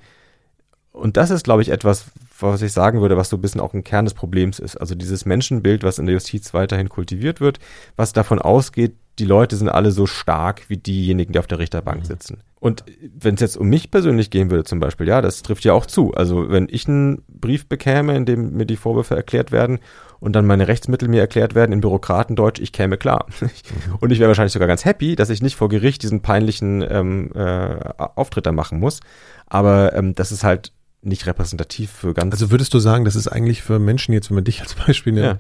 Und 0.91 1.17
das 1.17 1.29
ist, 1.29 1.43
glaube 1.43 1.61
ich, 1.61 1.69
etwas, 1.69 2.05
was 2.39 2.63
ich 2.63 2.71
sagen 2.71 3.01
würde, 3.01 3.15
was 3.15 3.29
so 3.29 3.37
ein 3.37 3.41
bisschen 3.41 3.61
auch 3.61 3.75
ein 3.75 3.83
Kern 3.83 4.05
des 4.05 4.15
Problems 4.15 4.57
ist. 4.57 4.75
Also 4.75 4.95
dieses 4.95 5.25
Menschenbild, 5.25 5.83
was 5.83 5.99
in 5.99 6.07
der 6.07 6.13
Justiz 6.13 6.53
weiterhin 6.53 6.89
kultiviert 6.89 7.41
wird, 7.41 7.59
was 7.95 8.11
davon 8.11 8.39
ausgeht, 8.39 8.95
die 9.19 9.25
Leute 9.25 9.55
sind 9.55 9.69
alle 9.69 9.91
so 9.91 10.07
stark 10.07 10.67
wie 10.69 10.77
diejenigen, 10.77 11.33
die 11.33 11.39
auf 11.39 11.45
der 11.45 11.59
Richterbank 11.59 12.01
mhm. 12.01 12.05
sitzen. 12.05 12.39
Und 12.59 12.83
wenn 13.15 13.35
es 13.35 13.41
jetzt 13.41 13.57
um 13.57 13.67
mich 13.67 13.91
persönlich 13.91 14.31
gehen 14.31 14.49
würde 14.49 14.63
zum 14.63 14.79
Beispiel, 14.79 15.07
ja, 15.07 15.21
das 15.21 15.43
trifft 15.43 15.63
ja 15.63 15.73
auch 15.73 15.85
zu. 15.85 16.13
Also 16.15 16.49
wenn 16.49 16.67
ich 16.71 16.87
einen 16.87 17.21
Brief 17.27 17.67
bekäme, 17.67 18.15
in 18.15 18.25
dem 18.25 18.53
mir 18.53 18.65
die 18.65 18.77
Vorwürfe 18.77 19.15
erklärt 19.15 19.51
werden 19.51 19.79
und 20.23 20.31
dann 20.33 20.45
meine 20.45 20.69
Rechtsmittel 20.69 21.09
mir 21.09 21.19
erklärt 21.19 21.53
werden 21.53 21.73
in 21.73 21.81
Bürokratendeutsch, 21.81 22.61
ich 22.61 22.71
käme 22.71 22.97
klar. 22.97 23.25
Mhm. 23.41 23.95
und 23.99 24.11
ich 24.11 24.19
wäre 24.19 24.29
wahrscheinlich 24.29 24.53
sogar 24.53 24.69
ganz 24.69 24.85
happy, 24.85 25.17
dass 25.17 25.29
ich 25.29 25.41
nicht 25.41 25.57
vor 25.57 25.67
Gericht 25.67 26.01
diesen 26.01 26.21
peinlichen 26.21 26.81
ähm, 26.89 27.31
äh, 27.35 27.75
Auftritt 27.97 28.45
da 28.45 28.53
machen 28.53 28.79
muss. 28.79 29.01
Aber 29.47 29.93
ähm, 29.93 30.15
das 30.15 30.31
ist 30.31 30.45
halt 30.45 30.71
nicht 31.01 31.25
repräsentativ 31.25 31.91
für 31.91 32.13
ganz. 32.13 32.33
Also 32.33 32.51
würdest 32.51 32.73
du 32.73 32.79
sagen, 32.79 33.03
das 33.03 33.17
ist 33.17 33.27
eigentlich 33.27 33.63
für 33.63 33.79
Menschen 33.79 34.13
jetzt, 34.13 34.29
wenn 34.29 34.35
man 34.35 34.45
dich 34.45 34.61
als 34.61 34.75
Beispiel 34.75 35.11
nimmt, 35.11 35.25
ja. 35.25 35.37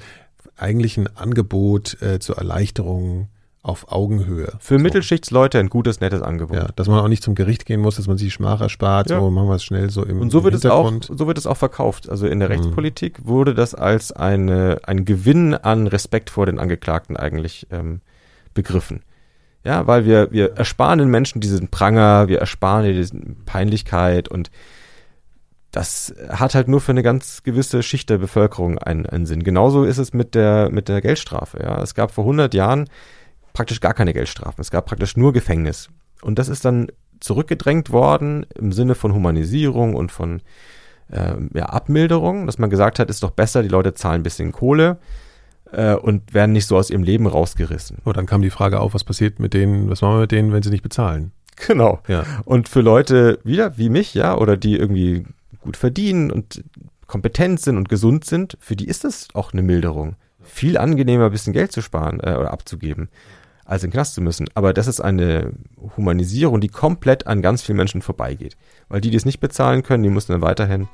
eigentlich 0.57 0.97
ein 0.97 1.07
Angebot 1.15 2.01
äh, 2.01 2.19
zur 2.19 2.37
Erleichterung 2.37 3.29
auf 3.63 3.91
Augenhöhe. 3.91 4.53
Für 4.59 4.77
so. 4.77 4.83
Mittelschichtsleute 4.83 5.57
ein 5.57 5.69
gutes, 5.69 6.01
nettes 6.01 6.21
Angebot. 6.21 6.57
Ja, 6.57 6.67
dass 6.75 6.89
man 6.89 6.99
auch 6.99 7.07
nicht 7.07 7.23
zum 7.23 7.33
Gericht 7.33 7.65
gehen 7.65 7.79
muss, 7.79 7.95
dass 7.95 8.07
man 8.07 8.17
sich 8.17 8.33
Schmach 8.33 8.59
erspart, 8.59 9.09
ja. 9.09 9.19
so 9.19 9.31
machen 9.31 9.47
wir 9.47 9.55
es 9.55 9.63
schnell 9.63 9.89
so 9.89 10.03
im 10.03 10.19
Und 10.19 10.31
so 10.31 10.43
wird 10.43 10.53
es 10.53 10.65
auch, 10.65 10.91
so 11.01 11.27
wird 11.27 11.37
es 11.37 11.47
auch 11.47 11.55
verkauft. 11.55 12.09
Also 12.09 12.27
in 12.27 12.39
der 12.39 12.49
mhm. 12.49 12.55
Rechtspolitik 12.55 13.25
wurde 13.25 13.53
das 13.53 13.73
als 13.73 14.11
eine, 14.11 14.81
ein 14.83 15.05
Gewinn 15.05 15.55
an 15.55 15.87
Respekt 15.87 16.29
vor 16.29 16.45
den 16.45 16.59
Angeklagten 16.59 17.15
eigentlich 17.15 17.65
ähm, 17.71 18.01
begriffen. 18.53 19.01
Ja, 19.63 19.87
weil 19.87 20.03
wir, 20.03 20.29
wir 20.33 20.57
ersparen 20.57 20.99
den 20.99 21.07
Menschen 21.07 21.39
diesen 21.39 21.69
Pranger, 21.69 22.27
wir 22.27 22.39
ersparen 22.39 22.93
diese 22.93 23.15
Peinlichkeit 23.45 24.27
und 24.27 24.51
das 25.71 26.13
hat 26.29 26.53
halt 26.53 26.67
nur 26.67 26.81
für 26.81 26.91
eine 26.91 27.01
ganz 27.01 27.43
gewisse 27.43 27.81
Schicht 27.81 28.09
der 28.09 28.17
Bevölkerung 28.17 28.77
einen, 28.77 29.05
einen 29.05 29.25
Sinn. 29.25 29.41
Genauso 29.41 29.85
ist 29.85 29.97
es 29.97 30.13
mit 30.13 30.35
der, 30.35 30.69
mit 30.69 30.87
der 30.89 31.01
Geldstrafe. 31.01 31.63
Ja. 31.63 31.81
Es 31.81 31.95
gab 31.95 32.11
vor 32.11 32.25
100 32.25 32.53
Jahren 32.53 32.89
praktisch 33.53 33.79
gar 33.79 33.93
keine 33.93 34.13
Geldstrafen. 34.13 34.61
Es 34.61 34.71
gab 34.71 34.85
praktisch 34.85 35.15
nur 35.15 35.33
Gefängnis. 35.33 35.89
Und 36.21 36.39
das 36.39 36.49
ist 36.49 36.65
dann 36.65 36.87
zurückgedrängt 37.19 37.91
worden 37.91 38.45
im 38.55 38.71
Sinne 38.71 38.95
von 38.95 39.13
Humanisierung 39.13 39.95
und 39.95 40.11
von 40.11 40.41
äh, 41.09 41.35
ja, 41.53 41.65
Abmilderung, 41.67 42.45
dass 42.45 42.57
man 42.57 42.69
gesagt 42.69 42.99
hat, 42.99 43.09
ist 43.09 43.23
doch 43.23 43.31
besser, 43.31 43.63
die 43.63 43.69
Leute 43.69 43.93
zahlen 43.93 44.21
ein 44.21 44.23
bisschen 44.23 44.51
Kohle 44.51 44.97
äh, 45.71 45.93
und 45.93 46.33
werden 46.33 46.51
nicht 46.51 46.67
so 46.67 46.77
aus 46.77 46.89
ihrem 46.89 47.03
Leben 47.03 47.27
rausgerissen. 47.27 47.97
Und 48.03 48.17
dann 48.17 48.25
kam 48.25 48.41
die 48.41 48.49
Frage 48.49 48.79
auf, 48.79 48.93
was 48.93 49.03
passiert 49.03 49.39
mit 49.39 49.53
denen, 49.53 49.89
was 49.89 50.01
machen 50.01 50.15
wir 50.15 50.21
mit 50.21 50.31
denen, 50.31 50.51
wenn 50.51 50.63
sie 50.63 50.69
nicht 50.69 50.83
bezahlen? 50.83 51.31
Genau. 51.67 51.99
Ja. 52.07 52.23
Und 52.45 52.67
für 52.67 52.81
Leute 52.81 53.39
wieder 53.43 53.77
wie 53.77 53.89
mich, 53.89 54.13
ja, 54.13 54.37
oder 54.37 54.57
die 54.57 54.75
irgendwie 54.75 55.25
gut 55.61 55.77
verdienen 55.77 56.31
und 56.31 56.63
kompetent 57.07 57.61
sind 57.61 57.77
und 57.77 57.89
gesund 57.89 58.25
sind, 58.25 58.57
für 58.59 58.75
die 58.75 58.87
ist 58.87 59.03
das 59.03 59.27
auch 59.33 59.53
eine 59.53 59.61
Milderung. 59.61 60.15
Viel 60.41 60.77
angenehmer, 60.77 61.25
ein 61.25 61.31
bisschen 61.31 61.53
Geld 61.53 61.71
zu 61.71 61.81
sparen 61.81 62.19
äh, 62.19 62.35
oder 62.35 62.51
abzugeben 62.51 63.09
als 63.65 63.83
in 63.83 63.89
den 63.89 63.93
Knast 63.93 64.15
zu 64.15 64.21
müssen. 64.21 64.47
Aber 64.55 64.73
das 64.73 64.87
ist 64.87 64.99
eine 64.99 65.53
Humanisierung, 65.97 66.61
die 66.61 66.69
komplett 66.69 67.27
an 67.27 67.41
ganz 67.41 67.61
vielen 67.61 67.77
Menschen 67.77 68.01
vorbeigeht. 68.01 68.57
Weil 68.89 69.01
die, 69.01 69.09
die 69.09 69.17
es 69.17 69.25
nicht 69.25 69.39
bezahlen 69.39 69.83
können, 69.83 70.03
die 70.03 70.09
müssen 70.09 70.31
dann 70.31 70.41
weiterhin 70.41 70.87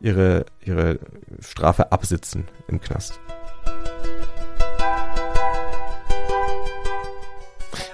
ihre, 0.00 0.46
ihre 0.64 0.98
Strafe 1.40 1.92
absitzen 1.92 2.44
im 2.68 2.80
Knast. 2.80 3.20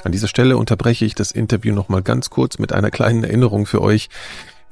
An 0.04 0.10
dieser 0.10 0.28
Stelle 0.28 0.56
unterbreche 0.56 1.04
ich 1.04 1.14
das 1.14 1.30
Interview 1.30 1.74
nochmal 1.74 2.02
ganz 2.02 2.28
kurz 2.30 2.58
mit 2.58 2.72
einer 2.72 2.90
kleinen 2.90 3.22
Erinnerung 3.22 3.66
für 3.66 3.80
euch. 3.80 4.08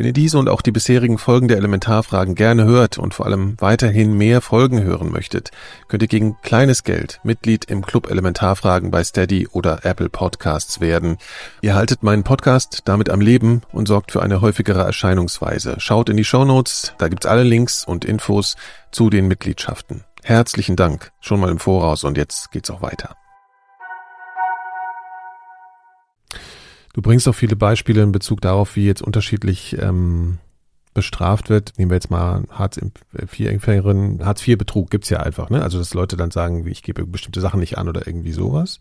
Wenn 0.01 0.07
ihr 0.07 0.13
diese 0.15 0.39
und 0.39 0.49
auch 0.49 0.63
die 0.63 0.73
bisherigen 0.73 1.19
Folgen 1.19 1.47
der 1.47 1.59
Elementarfragen 1.59 2.35
gerne 2.35 2.65
hört 2.65 2.97
und 2.97 3.13
vor 3.13 3.27
allem 3.27 3.57
weiterhin 3.61 4.17
mehr 4.17 4.41
Folgen 4.41 4.83
hören 4.83 5.13
möchtet, 5.13 5.51
könnt 5.89 6.03
ihr 6.03 6.09
gegen 6.09 6.39
kleines 6.41 6.85
Geld 6.85 7.21
Mitglied 7.23 7.67
im 7.67 7.85
Club 7.85 8.11
Elementarfragen 8.11 8.91
bei 8.91 9.05
Steady 9.05 9.47
oder 9.49 9.85
Apple 9.85 10.09
Podcasts 10.09 10.81
werden. 10.81 11.19
Ihr 11.61 11.75
haltet 11.75 12.03
meinen 12.03 12.23
Podcast 12.23 12.81
damit 12.87 13.11
am 13.11 13.21
Leben 13.21 13.61
und 13.73 13.89
sorgt 13.89 14.13
für 14.13 14.23
eine 14.23 14.41
häufigere 14.41 14.81
Erscheinungsweise. 14.81 15.75
Schaut 15.81 16.09
in 16.09 16.17
die 16.17 16.25
Show 16.25 16.47
Notes, 16.47 16.95
da 16.97 17.09
gibt's 17.09 17.27
alle 17.27 17.43
Links 17.43 17.85
und 17.85 18.07
Infos 18.07 18.57
zu 18.93 19.11
den 19.11 19.29
Mitgliedschaften. 19.29 20.05
Herzlichen 20.23 20.77
Dank 20.77 21.13
schon 21.21 21.41
mal 21.41 21.51
im 21.51 21.59
Voraus 21.59 22.05
und 22.05 22.17
jetzt 22.17 22.53
geht's 22.53 22.71
auch 22.71 22.81
weiter. 22.81 23.17
Du 26.93 27.03
bringst 27.03 27.29
auch 27.29 27.35
viele 27.35 27.57
Beispiele 27.57 28.03
in 28.03 28.13
Bezug 28.13 28.41
darauf, 28.41 28.77
wie 28.77 28.87
jetzt 28.87 29.03
unterschiedlich 29.03 29.77
ähm, 29.81 30.39
bestraft 30.93 31.49
wird. 31.49 31.75
Nehmen 31.79 31.91
wir 31.91 31.97
jetzt 31.97 32.11
mal 32.11 32.45
Hartz-IV-Empfängerin, 32.51 34.25
Hartz-IV-Betrug 34.25 34.91
gibt's 34.91 35.09
ja 35.09 35.21
einfach, 35.21 35.51
ne? 35.51 35.63
Also 35.63 35.79
dass 35.79 35.95
Leute 35.95 36.17
dann 36.17 36.31
sagen, 36.31 36.67
ich 36.67 36.83
gebe 36.83 37.07
bestimmte 37.07 37.41
Sachen 37.41 37.61
nicht 37.61 37.79
an 37.79 37.89
oder 37.89 38.07
irgendwie 38.07 38.33
sowas. 38.33 38.81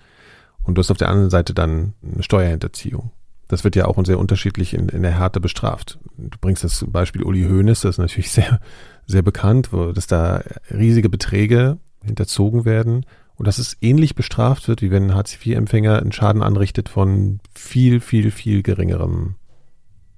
Und 0.64 0.76
du 0.76 0.80
hast 0.80 0.91
auf 0.91 0.97
der 0.97 1.10
anderen 1.10 1.30
Seite 1.30 1.53
dann 1.53 1.93
eine 2.03 2.24
Steuerhinterziehung. 2.24 3.12
Das 3.47 3.64
wird 3.64 3.76
ja 3.76 3.86
auch 3.86 4.03
sehr 4.05 4.20
unterschiedlich 4.20 4.74
in, 4.74 4.89
in 4.89 5.01
der 5.01 5.18
Härte 5.18 5.39
bestraft. 5.39 5.99
Du 6.18 6.38
bringst 6.39 6.64
das 6.64 6.86
Beispiel 6.88 7.24
Uli 7.24 7.43
Hoeneß, 7.43 7.82
das 7.82 7.95
ist 7.95 7.99
natürlich 7.99 8.32
sehr, 8.32 8.60
sehr 9.05 9.22
bekannt, 9.22 9.72
wo, 9.72 9.91
dass 9.91 10.07
da 10.07 10.43
riesige 10.72 11.10
Beträge 11.10 11.78
hinterzogen 12.03 12.66
werden 12.66 13.05
und 13.40 13.48
dass 13.48 13.58
es 13.58 13.78
ähnlich 13.80 14.16
bestraft 14.16 14.68
wird, 14.68 14.82
wie 14.82 14.92
wenn 14.92 15.08
ein 15.08 15.16
Hartz-IV-Empfänger 15.16 15.98
einen 15.98 16.12
Schaden 16.12 16.44
anrichtet 16.44 16.90
von 16.90 17.40
viel, 17.56 18.02
viel, 18.02 18.32
viel 18.32 18.62
geringerem 18.64 19.36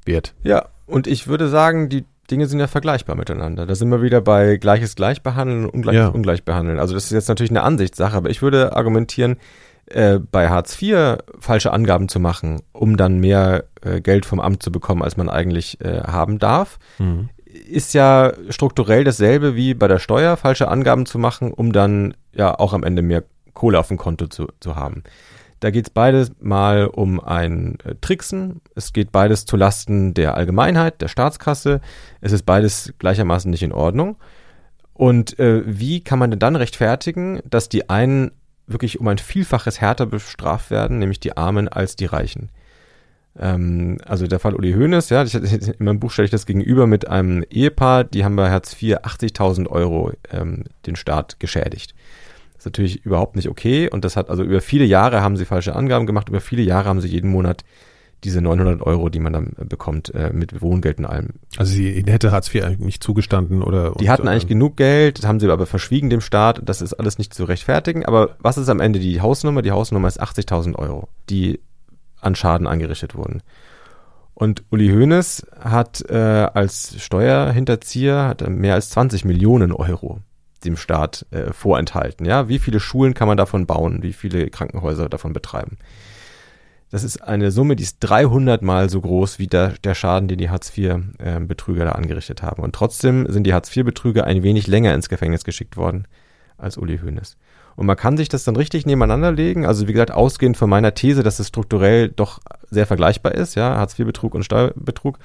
Wert. 0.05 0.33
Ja, 0.43 0.65
und 0.87 1.05
ich 1.05 1.27
würde 1.27 1.47
sagen, 1.47 1.87
die 1.87 2.03
Dinge 2.31 2.47
sind 2.47 2.59
ja 2.59 2.65
vergleichbar 2.65 3.15
miteinander. 3.15 3.67
Da 3.67 3.75
sind 3.75 3.89
wir 3.89 4.01
wieder 4.01 4.21
bei 4.21 4.57
gleiches 4.57 4.95
Gleichbehandeln 4.95 5.65
und 5.65 5.69
ungleiches 5.69 5.99
ja. 5.99 6.07
Ungleichbehandeln. 6.07 6.79
Also 6.79 6.95
das 6.95 7.05
ist 7.05 7.11
jetzt 7.11 7.29
natürlich 7.29 7.51
eine 7.51 7.61
Ansichtssache, 7.61 8.17
aber 8.17 8.31
ich 8.31 8.41
würde 8.41 8.75
argumentieren, 8.75 9.37
äh, 9.85 10.17
bei 10.17 10.49
Hartz 10.49 10.81
IV 10.81 11.17
falsche 11.39 11.73
Angaben 11.73 12.09
zu 12.09 12.19
machen, 12.19 12.61
um 12.71 12.97
dann 12.97 13.19
mehr 13.19 13.65
äh, 13.81 14.01
Geld 14.01 14.25
vom 14.25 14.39
Amt 14.39 14.63
zu 14.63 14.71
bekommen, 14.71 15.03
als 15.03 15.15
man 15.15 15.29
eigentlich 15.29 15.79
äh, 15.81 16.01
haben 16.01 16.39
darf, 16.39 16.79
mhm. 16.97 17.29
ist 17.45 17.93
ja 17.93 18.33
strukturell 18.49 19.03
dasselbe 19.03 19.55
wie 19.55 19.75
bei 19.75 19.87
der 19.87 19.99
Steuer, 19.99 20.37
falsche 20.37 20.69
Angaben 20.69 21.05
zu 21.05 21.19
machen, 21.19 21.51
um 21.53 21.71
dann 21.71 22.15
ja 22.33 22.57
auch 22.57 22.73
am 22.73 22.83
Ende 22.83 23.01
mehr 23.01 23.23
Kohle 23.53 23.79
auf 23.79 23.89
dem 23.89 23.97
Konto 23.97 24.27
zu, 24.27 24.47
zu 24.59 24.75
haben. 24.75 25.03
Da 25.61 25.69
geht 25.69 25.87
es 25.87 25.89
beides 25.91 26.31
mal 26.39 26.87
um 26.87 27.19
ein 27.19 27.77
äh, 27.85 27.93
Tricksen. 28.01 28.61
Es 28.75 28.93
geht 28.93 29.11
beides 29.11 29.45
zu 29.45 29.57
Lasten 29.57 30.13
der 30.15 30.35
Allgemeinheit, 30.35 31.01
der 31.01 31.07
Staatskasse. 31.07 31.81
Es 32.19 32.31
ist 32.31 32.47
beides 32.47 32.93
gleichermaßen 32.97 33.51
nicht 33.51 33.61
in 33.61 33.71
Ordnung. 33.71 34.17
Und 34.93 35.37
äh, 35.39 35.61
wie 35.65 36.03
kann 36.03 36.19
man 36.19 36.31
denn 36.31 36.39
dann 36.39 36.55
rechtfertigen, 36.55 37.41
dass 37.47 37.69
die 37.69 37.89
einen 37.89 38.31
wirklich 38.65 38.99
um 38.99 39.07
ein 39.07 39.19
Vielfaches 39.19 39.79
härter 39.79 40.07
bestraft 40.07 40.71
werden, 40.71 40.97
nämlich 40.97 41.19
die 41.19 41.37
Armen 41.37 41.67
als 41.67 41.95
die 41.95 42.05
Reichen? 42.05 42.49
Ähm, 43.37 43.97
also 44.05 44.27
der 44.27 44.39
Fall 44.39 44.55
Uli 44.55 44.73
Hoeneß, 44.73 45.09
ja, 45.09 45.23
ich, 45.23 45.35
in 45.79 45.85
meinem 45.85 45.99
Buch 45.99 46.11
stelle 46.11 46.25
ich 46.25 46.31
das 46.31 46.47
gegenüber 46.47 46.87
mit 46.87 47.07
einem 47.07 47.43
Ehepaar, 47.49 48.03
die 48.03 48.25
haben 48.25 48.35
bei 48.35 48.49
Hartz 48.49 48.73
IV 48.81 48.97
80.000 48.97 49.67
Euro 49.67 50.11
ähm, 50.31 50.63
den 50.85 50.95
Staat 50.95 51.39
geschädigt. 51.39 51.93
Das 52.61 52.67
ist 52.67 52.73
natürlich 52.73 53.03
überhaupt 53.03 53.35
nicht 53.35 53.49
okay 53.49 53.89
und 53.89 54.05
das 54.05 54.15
hat 54.15 54.29
also 54.29 54.43
über 54.43 54.61
viele 54.61 54.85
Jahre 54.85 55.23
haben 55.23 55.35
sie 55.35 55.45
falsche 55.45 55.75
Angaben 55.75 56.05
gemacht, 56.05 56.29
über 56.29 56.41
viele 56.41 56.61
Jahre 56.61 56.89
haben 56.89 57.01
sie 57.01 57.07
jeden 57.07 57.31
Monat 57.31 57.63
diese 58.23 58.39
900 58.39 58.83
Euro, 58.83 59.09
die 59.09 59.17
man 59.17 59.33
dann 59.33 59.53
bekommt 59.67 60.13
äh, 60.13 60.29
mit 60.31 60.61
Wohngeld 60.61 60.99
und 60.99 61.05
allem. 61.07 61.29
Also 61.57 61.73
sie 61.73 62.03
hätte 62.05 62.31
Hartz 62.31 62.53
IV 62.53 62.63
eigentlich 62.63 62.77
nicht 62.77 63.03
zugestanden 63.03 63.63
oder? 63.63 63.95
Die 63.99 64.11
hatten 64.11 64.27
eigentlich 64.27 64.45
genug 64.45 64.77
Geld, 64.77 65.25
haben 65.25 65.39
sie 65.39 65.49
aber 65.49 65.65
verschwiegen 65.65 66.11
dem 66.11 66.21
Staat. 66.21 66.61
Das 66.63 66.83
ist 66.83 66.93
alles 66.93 67.17
nicht 67.17 67.33
zu 67.33 67.45
rechtfertigen. 67.45 68.05
Aber 68.05 68.35
was 68.37 68.59
ist 68.59 68.69
am 68.69 68.79
Ende 68.79 68.99
die 68.99 69.21
Hausnummer? 69.21 69.63
Die 69.63 69.71
Hausnummer 69.71 70.07
ist 70.07 70.21
80.000 70.21 70.75
Euro, 70.75 71.07
die 71.31 71.61
an 72.19 72.35
Schaden 72.35 72.67
angerichtet 72.67 73.15
wurden. 73.15 73.41
Und 74.35 74.65
Uli 74.69 74.89
Hoeneß 74.89 75.47
hat 75.59 76.07
äh, 76.07 76.15
als 76.15 77.01
Steuerhinterzieher 77.01 78.27
hat 78.27 78.47
mehr 78.47 78.75
als 78.75 78.91
20 78.91 79.25
Millionen 79.25 79.71
Euro 79.71 80.19
dem 80.65 80.77
Staat 80.77 81.25
äh, 81.31 81.51
vorenthalten. 81.53 82.25
Ja, 82.25 82.47
wie 82.47 82.59
viele 82.59 82.79
Schulen 82.79 83.13
kann 83.13 83.27
man 83.27 83.37
davon 83.37 83.65
bauen? 83.65 84.03
Wie 84.03 84.13
viele 84.13 84.49
Krankenhäuser 84.49 85.09
davon 85.09 85.33
betreiben? 85.33 85.77
Das 86.91 87.05
ist 87.05 87.23
eine 87.23 87.51
Summe, 87.51 87.77
die 87.77 87.83
ist 87.83 87.99
300 88.01 88.61
mal 88.61 88.89
so 88.89 88.99
groß 88.99 89.39
wie 89.39 89.47
der, 89.47 89.69
der 89.83 89.95
Schaden, 89.95 90.27
den 90.27 90.37
die 90.37 90.49
Hartz-IV-Betrüger 90.49 91.83
äh, 91.83 91.85
da 91.85 91.91
angerichtet 91.93 92.41
haben. 92.41 92.61
Und 92.61 92.75
trotzdem 92.75 93.31
sind 93.31 93.45
die 93.45 93.53
Hartz-IV-Betrüger 93.53 94.25
ein 94.25 94.43
wenig 94.43 94.67
länger 94.67 94.93
ins 94.93 95.07
Gefängnis 95.07 95.45
geschickt 95.45 95.77
worden 95.77 96.05
als 96.57 96.77
Uli 96.77 96.99
Hoeneß. 96.99 97.37
Und 97.81 97.87
man 97.87 97.97
kann 97.97 98.15
sich 98.15 98.29
das 98.29 98.43
dann 98.43 98.55
richtig 98.55 98.85
nebeneinander 98.85 99.31
legen. 99.31 99.65
Also 99.65 99.87
wie 99.87 99.93
gesagt, 99.93 100.11
ausgehend 100.11 100.55
von 100.55 100.69
meiner 100.69 100.93
These, 100.93 101.23
dass 101.23 101.39
es 101.39 101.47
strukturell 101.47 102.09
doch 102.09 102.37
sehr 102.69 102.85
vergleichbar 102.85 103.33
ist, 103.33 103.55
ja, 103.55 103.75
Hartz-IV-Betrug 103.75 104.35
und 104.35 104.43
Steuerbetrug. 104.43 105.17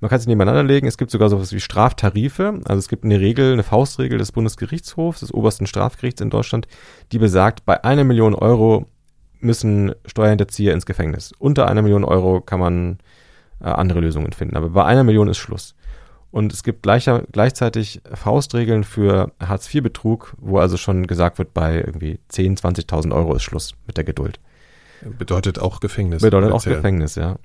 Man 0.00 0.10
kann 0.10 0.18
sich 0.18 0.28
nebeneinander 0.28 0.62
legen. 0.62 0.86
Es 0.86 0.98
gibt 0.98 1.10
sogar 1.10 1.30
sowas 1.30 1.54
wie 1.54 1.60
Straftarife. 1.60 2.60
Also 2.66 2.80
es 2.80 2.88
gibt 2.88 3.04
eine 3.04 3.18
Regel, 3.18 3.54
eine 3.54 3.62
Faustregel 3.62 4.18
des 4.18 4.30
Bundesgerichtshofs, 4.30 5.20
des 5.20 5.32
obersten 5.32 5.66
Strafgerichts 5.66 6.20
in 6.20 6.28
Deutschland, 6.28 6.68
die 7.12 7.18
besagt, 7.18 7.64
bei 7.64 7.82
einer 7.82 8.04
Million 8.04 8.34
Euro 8.34 8.84
müssen 9.40 9.94
Steuerhinterzieher 10.04 10.74
ins 10.74 10.84
Gefängnis. 10.84 11.32
Unter 11.38 11.66
einer 11.66 11.80
Million 11.80 12.04
Euro 12.04 12.42
kann 12.42 12.60
man 12.60 12.98
äh, 13.62 13.68
andere 13.68 14.00
Lösungen 14.00 14.34
finden. 14.34 14.58
Aber 14.58 14.68
bei 14.68 14.84
einer 14.84 15.02
Million 15.02 15.28
ist 15.28 15.38
Schluss. 15.38 15.74
Und 16.32 16.52
es 16.52 16.62
gibt 16.62 16.82
gleicher, 16.82 17.24
gleichzeitig 17.30 18.00
Faustregeln 18.12 18.84
für 18.84 19.32
Hartz-IV-Betrug, 19.38 20.34
wo 20.38 20.58
also 20.58 20.78
schon 20.78 21.06
gesagt 21.06 21.38
wird, 21.38 21.52
bei 21.52 21.76
irgendwie 21.76 22.18
10.000, 22.32 22.86
20.000 22.88 23.14
Euro 23.14 23.34
ist 23.34 23.42
Schluss 23.42 23.74
mit 23.86 23.98
der 23.98 24.04
Geduld. 24.04 24.40
Bedeutet 25.18 25.58
auch 25.58 25.80
Gefängnis. 25.80 26.22
Bedeutet 26.22 26.52
auch 26.52 26.64
Gefängnis, 26.64 27.16
ja. 27.16 27.36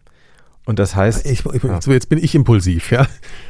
Und 0.65 0.79
das 0.79 0.95
heißt. 0.95 1.25
Ich, 1.25 1.45
ich. 1.45 1.61
So, 1.81 1.91
jetzt 1.91 2.07
bin 2.07 2.17
ich 2.23 2.33
impulsiv, 2.33 2.91
ja. 2.91 3.07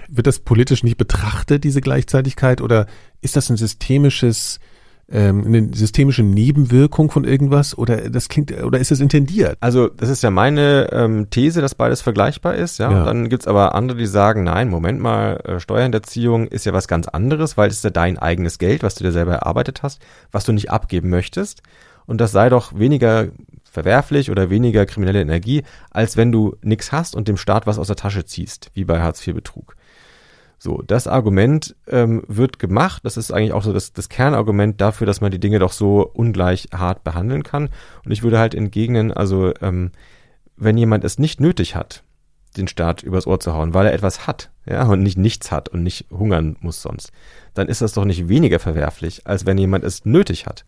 Wird 0.08 0.26
das 0.26 0.40
politisch 0.40 0.84
nicht 0.84 0.98
betrachtet, 0.98 1.64
diese 1.64 1.82
Gleichzeitigkeit, 1.82 2.60
oder 2.62 2.88
ist 3.22 3.36
das 3.36 3.50
ein 3.50 3.58
systemisches 3.58 4.60
ähm, 5.10 5.46
eine 5.46 5.70
systemische 5.74 6.24
Nebenwirkung 6.24 7.12
von 7.12 7.24
irgendwas 7.24 7.78
oder 7.78 8.10
das 8.10 8.28
klingt 8.28 8.52
oder 8.64 8.80
ist 8.80 8.92
es 8.92 9.00
intendiert? 9.00 9.58
Also 9.62 9.88
das 9.88 10.10
ist 10.10 10.24
ja 10.24 10.32
meine 10.32 10.90
ähm, 10.92 11.30
These, 11.30 11.62
dass 11.62 11.76
beides 11.76 12.02
vergleichbar 12.02 12.56
ist. 12.56 12.80
Ja, 12.80 12.92
ja. 12.92 13.06
dann 13.06 13.30
gibt's 13.30 13.48
aber 13.48 13.74
andere, 13.76 13.98
die 13.98 14.06
sagen, 14.06 14.44
nein, 14.44 14.70
Moment 14.70 15.00
mal, 15.00 15.38
äh, 15.46 15.60
Steuerhinterziehung 15.60 16.48
ist 16.48 16.66
ja 16.66 16.74
was 16.74 16.88
ganz 16.88 17.08
anderes, 17.08 17.58
weil 17.58 17.70
es 17.70 17.78
ist 17.78 17.84
ja 17.84 17.90
dein 17.90 18.18
eigenes 18.18 18.60
Geld, 18.60 18.84
was 18.84 18.96
du 18.96 19.04
dir 19.04 19.12
selber 19.12 19.34
erarbeitet 19.34 19.84
hast, 19.84 20.02
was 20.32 20.44
du 20.44 20.52
nicht 20.52 20.72
abgeben 20.72 21.10
möchtest 21.10 21.62
und 22.08 22.20
das 22.20 22.32
sei 22.32 22.50
doch 22.50 22.78
weniger 22.78 23.28
verwerflich 23.64 24.32
oder 24.32 24.50
weniger 24.50 24.86
kriminelle 24.88 25.22
Energie, 25.22 25.64
als 25.92 26.18
wenn 26.18 26.32
du 26.32 26.56
nichts 26.64 26.92
hast 26.92 27.16
und 27.16 27.28
dem 27.28 27.38
Staat 27.38 27.68
was 27.68 27.78
aus 27.78 27.88
der 27.88 27.96
Tasche 27.96 28.26
ziehst, 28.26 28.72
wie 28.74 28.86
bei 28.86 29.00
Hartz-IV-Betrug. 29.02 29.76
So, 30.60 30.82
das 30.82 31.08
Argument 31.08 31.76
ähm, 31.88 32.24
wird 32.28 32.58
gemacht. 32.58 33.06
Das 33.06 33.18
ist 33.18 33.32
eigentlich 33.32 33.54
auch 33.54 33.64
so 33.64 33.74
das, 33.74 33.94
das 33.94 34.10
Kernargument 34.10 34.82
dafür, 34.82 35.06
dass 35.06 35.22
man 35.22 35.32
die 35.32 35.40
Dinge 35.40 35.60
doch 35.60 35.72
so 35.72 36.02
ungleich 36.02 36.70
hart 36.74 37.04
behandeln 37.04 37.44
kann. 37.44 37.70
Und 38.04 38.12
ich 38.12 38.24
würde 38.24 38.40
halt 38.40 38.56
entgegnen, 38.56 39.12
also 39.12 39.54
ähm, 39.62 39.92
wenn 40.56 40.78
jemand 40.78 41.04
es 41.04 41.20
nicht 41.20 41.40
nötig 41.40 41.76
hat, 41.76 42.04
den 42.58 42.68
Staat 42.68 43.04
übers 43.04 43.28
Ohr 43.28 43.40
zu 43.40 43.54
hauen, 43.54 43.76
weil 43.76 43.86
er 43.86 43.94
etwas 43.94 44.26
hat, 44.26 44.50
ja, 44.66 44.84
und 44.88 45.04
nicht 45.04 45.18
nichts 45.18 45.52
hat 45.52 45.70
und 45.70 45.84
nicht 45.84 46.08
hungern 46.10 46.58
muss 46.60 46.82
sonst, 46.82 47.12
dann 47.54 47.68
ist 47.68 47.82
das 47.82 47.94
doch 47.94 48.06
nicht 48.06 48.28
weniger 48.28 48.60
verwerflich, 48.60 49.28
als 49.28 49.46
wenn 49.46 49.60
jemand 49.60 49.84
es 49.84 50.06
nötig 50.06 50.48
hat. 50.48 50.66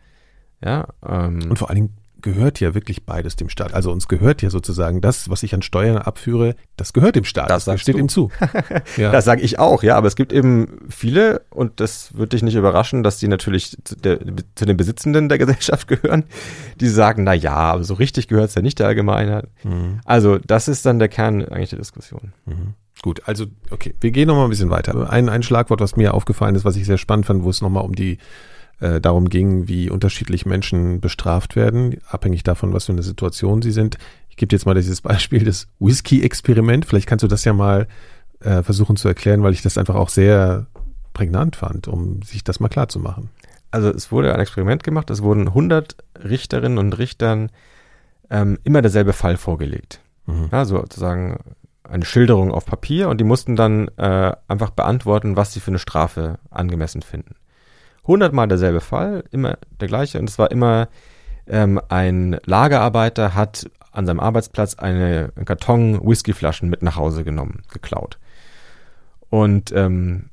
Ja, 0.64 0.90
ähm, 1.08 1.40
und 1.50 1.58
vor 1.58 1.70
allen 1.70 1.78
Dingen 1.78 1.98
gehört 2.22 2.59
ja 2.59 2.74
wirklich 2.74 3.05
beides 3.05 3.36
dem 3.36 3.49
Staat. 3.49 3.74
Also 3.74 3.91
uns 3.91 4.07
gehört 4.07 4.41
ja 4.41 4.49
sozusagen 4.49 5.01
das, 5.01 5.30
was 5.30 5.43
ich 5.43 5.53
an 5.53 5.61
Steuern 5.61 5.97
abführe, 5.97 6.55
das 6.78 6.93
gehört 6.93 7.15
dem 7.15 7.24
Staat. 7.24 7.49
Das, 7.49 7.65
das 7.65 7.82
steht 7.82 7.95
du. 7.95 7.99
ihm 7.99 8.09
zu. 8.09 8.32
ja. 8.97 9.11
Das 9.11 9.26
sage 9.26 9.41
ich 9.41 9.59
auch, 9.59 9.84
ja. 9.84 9.95
Aber 9.95 10.07
es 10.07 10.15
gibt 10.15 10.34
eben 10.34 10.80
viele, 10.89 11.41
und 11.49 11.80
das 11.80 12.15
wird 12.17 12.34
dich 12.34 12.43
nicht 12.43 12.55
überraschen, 12.55 13.03
dass 13.03 13.17
die 13.17 13.28
natürlich 13.28 13.78
zu, 13.84 13.95
der, 13.95 14.20
zu 14.55 14.65
den 14.65 14.78
Besitzenden 14.78 15.30
der 15.30 15.38
Gesellschaft 15.38 15.88
gehören, 15.89 16.26
die 16.80 16.88
sagen, 16.88 17.24
na 17.24 17.34
ja, 17.34 17.55
aber 17.55 17.84
so 17.84 17.93
richtig 17.93 18.28
gehört 18.28 18.49
es 18.49 18.55
ja 18.55 18.61
nicht 18.61 18.80
der 18.80 18.88
Allgemeinheit. 18.88 19.47
Mhm. 19.63 19.99
Also 20.05 20.38
das 20.38 20.67
ist 20.67 20.86
dann 20.86 20.99
der 20.99 21.09
Kern 21.09 21.45
eigentlich 21.45 21.72
der 21.72 21.80
Diskussion. 21.80 22.34
Mhm. 22.45 22.74
Gut, 23.01 23.22
also 23.26 23.45
okay, 23.70 23.95
wir 24.01 24.11
gehen 24.11 24.28
noch 24.28 24.36
mal 24.36 24.43
ein 24.43 24.49
bisschen 24.49 24.70
weiter. 24.70 25.09
Ein, 25.09 25.30
ein 25.30 25.43
Schlagwort, 25.43 25.80
was 25.80 25.95
mir 25.95 26.13
aufgefallen 26.13 26.55
ist, 26.55 26.65
was 26.65 26.76
ich 26.76 26.86
sehr 26.86 26.97
spannend 26.97 27.26
fand, 27.26 27.43
wo 27.43 27.49
es 27.49 27.61
noch 27.61 27.70
mal 27.70 27.80
um 27.80 27.95
die 27.95 28.17
äh, 28.80 29.01
darum 29.01 29.30
ging, 29.30 29.67
wie 29.67 29.89
unterschiedlich 29.89 30.45
Menschen 30.45 31.01
bestraft 31.01 31.55
werden, 31.55 31.97
abhängig 32.09 32.43
davon, 32.43 32.73
was 32.73 32.86
für 32.86 32.93
eine 32.93 33.03
Situation 33.03 33.61
sie 33.61 33.71
sind. 33.71 33.97
Ich 34.30 34.38
gebe 34.38 34.55
jetzt 34.55 34.65
mal 34.65 34.75
dieses 34.75 35.01
Beispiel 35.01 35.43
des 35.43 35.67
Whisky-Experiment. 35.80 36.86
Vielleicht 36.86 37.07
kannst 37.07 37.23
du 37.23 37.27
das 37.27 37.43
ja 37.43 37.53
mal 37.53 37.88
äh, 38.39 38.63
versuchen 38.63 38.95
zu 38.95 39.07
erklären, 39.07 39.43
weil 39.43 39.53
ich 39.53 39.61
das 39.61 39.77
einfach 39.77 39.95
auch 39.95 40.09
sehr 40.09 40.67
prägnant 41.13 41.57
fand, 41.57 41.88
um 41.88 42.21
sich 42.21 42.43
das 42.43 42.59
mal 42.59 42.69
klar 42.69 42.88
zu 42.88 42.99
machen. 42.99 43.30
Also 43.71 43.89
es 43.89 44.11
wurde 44.11 44.34
ein 44.34 44.39
Experiment 44.39 44.84
gemacht, 44.84 45.09
es 45.09 45.21
wurden 45.21 45.47
100 45.49 45.97
Richterinnen 46.23 46.77
und 46.77 46.97
Richtern 46.97 47.51
ähm, 48.30 48.57
immer 48.63 48.82
derselbe 48.82 49.13
Fall 49.13 49.38
vorgelegt. 49.38 49.99
Mhm. 50.25 50.49
Ja, 50.51 50.65
sozusagen 50.65 51.38
eine 51.84 52.05
Schilderung 52.05 52.51
auf 52.51 52.65
Papier 52.65 53.09
und 53.09 53.19
die 53.19 53.25
mussten 53.25 53.55
dann 53.55 53.89
äh, 53.97 54.32
einfach 54.47 54.69
beantworten, 54.69 55.36
was 55.36 55.53
sie 55.53 55.59
für 55.59 55.71
eine 55.71 55.80
Strafe 55.80 56.39
angemessen 56.49 57.01
finden 57.01 57.36
hundertmal 58.10 58.47
derselbe 58.47 58.82
Fall, 58.82 59.24
immer 59.32 59.57
der 59.80 59.88
gleiche. 59.88 60.20
Und 60.20 60.30
es 60.30 60.39
war 60.39 60.51
immer 60.51 60.89
ähm, 61.47 61.80
ein 61.88 62.38
Lagerarbeiter 62.45 63.36
hat 63.36 63.70
an 63.91 64.05
seinem 64.05 64.20
Arbeitsplatz 64.20 64.76
eine, 64.76 65.32
einen 65.36 65.45
Karton 65.45 66.05
Whiskyflaschen 66.05 66.70
mit 66.70 66.82
nach 66.84 66.95
Hause 66.95 67.24
genommen, 67.24 67.62
geklaut. 67.72 68.20
Und 69.30 69.72
ähm, 69.72 70.30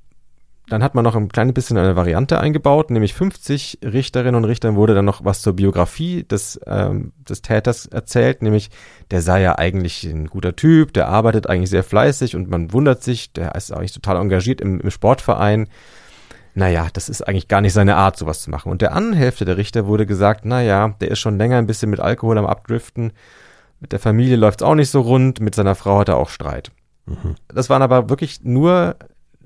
dann 0.69 0.83
hat 0.83 0.95
man 0.95 1.05
noch 1.05 1.15
ein 1.15 1.29
kleines 1.29 1.55
bisschen 1.55 1.79
eine 1.79 1.95
Variante 1.95 2.41
eingebaut, 2.41 2.91
nämlich 2.91 3.15
50 3.15 3.79
Richterinnen 3.85 4.35
und 4.35 4.45
Richtern 4.45 4.75
wurde 4.75 4.95
dann 4.95 5.05
noch 5.05 5.25
was 5.25 5.41
zur 5.41 5.55
Biografie 5.55 6.25
des, 6.25 6.61
ähm, 6.67 7.13
des 7.19 7.41
Täters 7.41 7.87
erzählt, 7.87 8.43
nämlich 8.43 8.71
der 9.13 9.23
sei 9.23 9.43
ja 9.43 9.59
eigentlich 9.59 10.03
ein 10.05 10.27
guter 10.27 10.57
Typ, 10.57 10.93
der 10.93 11.09
arbeitet 11.09 11.49
eigentlich 11.49 11.71
sehr 11.71 11.85
fleißig 11.85 12.35
und 12.35 12.51
man 12.51 12.73
wundert 12.73 13.05
sich, 13.05 13.33
der 13.33 13.55
ist 13.55 13.73
eigentlich 13.73 13.93
total 13.93 14.17
engagiert 14.17 14.61
im, 14.61 14.81
im 14.81 14.91
Sportverein 14.91 15.69
naja, 16.57 16.89
das 16.91 17.11
ist 17.11 17.21
eigentlich 17.21 17.49
gar 17.49 17.61
nicht 17.61 17.75
seine 17.75 17.97
Art, 17.97 18.17
sowas 18.17 18.41
zu 18.41 18.51
machen. 18.51 18.73
Und 18.73 18.81
der 18.81 18.95
anderen 18.95 19.15
Hälfte 19.15 19.45
der 19.45 19.59
Richter 19.59 19.87
wurde 19.87 20.07
gesagt, 20.07 20.47
naja, 20.47 20.95
der 21.01 21.11
ist 21.11 21.19
schon 21.19 21.37
länger 21.37 21.59
ein 21.59 21.67
bisschen 21.67 21.91
mit 21.91 22.01
Alkohol 22.01 22.39
am 22.39 22.47
Abdriften, 22.47 23.13
mit 23.79 23.93
der 23.93 23.99
Familie 23.99 24.37
läuft's 24.37 24.63
auch 24.63 24.75
nicht 24.75 24.91
so 24.91 25.03
rund, 25.03 25.39
mit 25.41 25.55
seiner 25.55 25.75
Frau 25.75 25.99
hat 25.99 26.09
er 26.09 26.17
auch 26.17 26.31
Streit. 26.31 26.73
Mhm. 27.05 27.35
Das 27.49 27.69
waren 27.69 27.83
aber 27.83 28.09
wirklich 28.09 28.43
nur, 28.43 28.97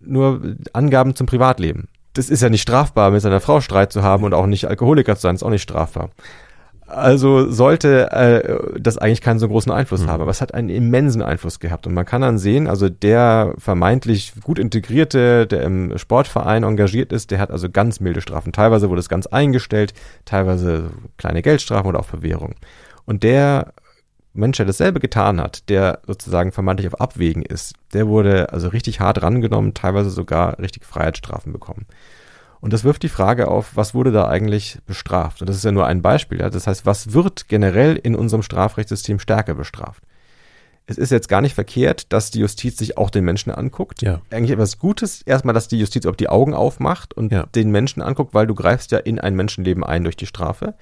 nur 0.01 0.55
Angaben 0.73 1.17
zum 1.17 1.27
Privatleben. 1.27 1.89
Das 2.13 2.31
ist 2.31 2.43
ja 2.43 2.49
nicht 2.49 2.63
strafbar, 2.63 3.11
mit 3.11 3.23
seiner 3.23 3.41
Frau 3.41 3.61
Streit 3.61 3.93
zu 3.93 4.05
haben 4.05 4.23
und 4.23 4.33
auch 4.33 4.47
nicht 4.47 4.69
Alkoholiker 4.69 5.17
zu 5.17 5.23
sein, 5.23 5.35
ist 5.35 5.43
auch 5.43 5.51
nicht 5.51 5.63
strafbar. 5.63 6.11
Also 6.91 7.51
sollte 7.51 8.11
äh, 8.11 8.81
das 8.81 8.99
eigentlich 8.99 9.21
keinen 9.21 9.39
so 9.39 9.47
großen 9.47 9.71
Einfluss 9.71 10.03
mhm. 10.03 10.09
haben, 10.09 10.23
aber 10.23 10.31
es 10.33 10.41
hat 10.41 10.55
einen 10.55 10.69
immensen 10.69 11.23
Einfluss 11.23 11.61
gehabt. 11.61 11.87
Und 11.87 11.95
man 11.95 12.05
kann 12.05 12.21
dann 12.21 12.37
sehen, 12.37 12.67
also 12.67 12.89
der 12.89 13.55
vermeintlich 13.59 14.33
gut 14.43 14.59
integrierte, 14.59 15.47
der 15.47 15.63
im 15.63 15.97
Sportverein 15.99 16.65
engagiert 16.65 17.13
ist, 17.13 17.31
der 17.31 17.39
hat 17.39 17.53
also 17.53 17.71
ganz 17.71 18.01
milde 18.01 18.21
Strafen. 18.21 18.53
Teilweise 18.53 18.91
wurde 18.91 18.99
es 18.99 19.09
ganz 19.09 19.29
eingestellt, 19.29 19.95
teilweise 20.25 20.91
kleine 21.17 21.43
Geldstrafen 21.43 21.89
oder 21.89 22.01
auch 22.01 22.07
Verwehrung. 22.07 22.57
Und 23.05 23.23
der 23.23 23.73
Mensch, 24.33 24.57
der 24.57 24.67
dasselbe 24.67 24.99
getan 24.99 25.41
hat, 25.41 25.69
der 25.69 26.01
sozusagen 26.07 26.51
vermeintlich 26.51 26.89
auf 26.89 27.01
Abwägen 27.01 27.43
ist, 27.43 27.75
der 27.93 28.09
wurde 28.09 28.53
also 28.53 28.69
richtig 28.69 29.01
hart 29.01 29.23
rangenommen, 29.23 29.75
teilweise 29.75 30.11
sogar 30.11 30.59
richtig 30.59 30.85
Freiheitsstrafen 30.85 31.53
bekommen. 31.53 31.87
Und 32.61 32.73
das 32.73 32.85
wirft 32.85 33.03
die 33.03 33.09
Frage 33.09 33.49
auf, 33.49 33.77
was 33.77 33.95
wurde 33.95 34.13
da 34.13 34.29
eigentlich 34.29 34.79
bestraft? 34.87 35.41
Und 35.41 35.49
das 35.49 35.57
ist 35.57 35.65
ja 35.65 35.73
nur 35.73 35.87
ein 35.87 36.03
Beispiel. 36.03 36.41
Ja? 36.41 36.51
Das 36.51 36.67
heißt, 36.67 36.85
was 36.85 37.13
wird 37.13 37.49
generell 37.49 37.97
in 37.97 38.15
unserem 38.15 38.43
Strafrechtssystem 38.43 39.19
stärker 39.19 39.55
bestraft? 39.55 40.03
Es 40.87 40.99
ist 40.99 41.11
jetzt 41.11 41.29
gar 41.29 41.41
nicht 41.41 41.55
verkehrt, 41.55 42.13
dass 42.13 42.31
die 42.31 42.41
Justiz 42.41 42.77
sich 42.77 42.99
auch 42.99 43.11
den 43.11 43.25
Menschen 43.25 43.53
anguckt. 43.53 44.03
Ja. 44.03 44.21
Eigentlich 44.31 44.51
etwas 44.51 44.79
Gutes, 44.79 45.23
erstmal, 45.23 45.55
dass 45.55 45.69
die 45.69 45.79
Justiz 45.79 46.05
auch 46.05 46.17
die 46.17 46.29
Augen 46.29 46.53
aufmacht 46.53 47.15
und 47.15 47.33
ja. 47.33 47.47
den 47.55 47.71
Menschen 47.71 48.03
anguckt, 48.03 48.35
weil 48.35 48.47
du 48.47 48.55
greifst 48.55 48.91
ja 48.91 48.99
in 48.99 49.21
ein 49.21 49.37
Menschenleben 49.37 49.85
ein 49.85 50.03
durch 50.03 50.17
die 50.17 50.27
Strafe. 50.27 50.75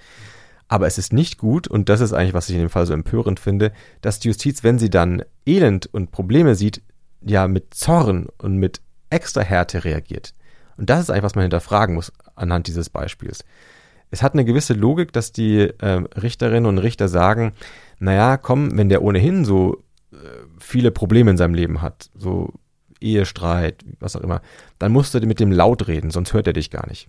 Aber 0.67 0.87
es 0.87 0.99
ist 0.99 1.13
nicht 1.13 1.39
gut, 1.39 1.69
und 1.69 1.89
das 1.89 2.01
ist 2.01 2.13
eigentlich, 2.13 2.35
was 2.35 2.49
ich 2.49 2.55
in 2.55 2.63
dem 2.63 2.71
Fall 2.71 2.87
so 2.87 2.95
empörend 2.95 3.39
finde, 3.39 3.73
dass 4.01 4.19
die 4.19 4.29
Justiz, 4.29 4.65
wenn 4.65 4.79
sie 4.79 4.91
dann 4.91 5.23
Elend 5.47 5.87
und 5.87 6.11
Probleme 6.11 6.55
sieht, 6.55 6.83
ja 7.21 7.49
mit 7.49 7.75
Zorn 7.75 8.29
und 8.39 8.57
mit 8.57 8.81
extra 9.11 9.41
Härte 9.41 9.85
reagiert. 9.85 10.35
Und 10.79 10.89
das 10.89 11.01
ist 11.01 11.11
eigentlich, 11.11 11.25
was 11.25 11.35
man 11.35 11.43
hinterfragen 11.43 11.95
muss 11.95 12.13
anhand 12.37 12.69
dieses 12.69 12.89
Beispiels. 12.89 13.45
Es 14.11 14.23
hat 14.23 14.33
eine 14.33 14.45
gewisse 14.45 14.73
Logik, 14.73 15.13
dass 15.13 15.33
die 15.33 15.59
äh, 15.59 16.03
Richterinnen 16.21 16.67
und 16.67 16.79
Richter 16.79 17.09
sagen, 17.09 17.53
naja, 17.99 18.37
komm, 18.39 18.79
wenn 18.79 18.89
der 18.89 19.03
ohnehin 19.03 19.45
so 19.45 19.83
äh, 20.13 20.17
viele 20.59 20.91
Probleme 20.91 21.31
in 21.31 21.37
seinem 21.37 21.55
Leben 21.55 21.83
hat, 21.83 22.09
so 22.17 22.55
Ehestreit, 23.01 23.85
was 24.01 24.17
auch 24.17 24.23
immer, 24.23 24.41
dann 24.79 24.93
musst 24.93 25.15
du 25.15 25.21
mit 25.21 25.41
dem 25.41 25.53
laut 25.53 25.89
reden, 25.89 26.11
sonst 26.11 26.33
hört 26.33 26.47
er 26.47 26.53
dich 26.53 26.71
gar 26.71 26.89
nicht. 26.89 27.09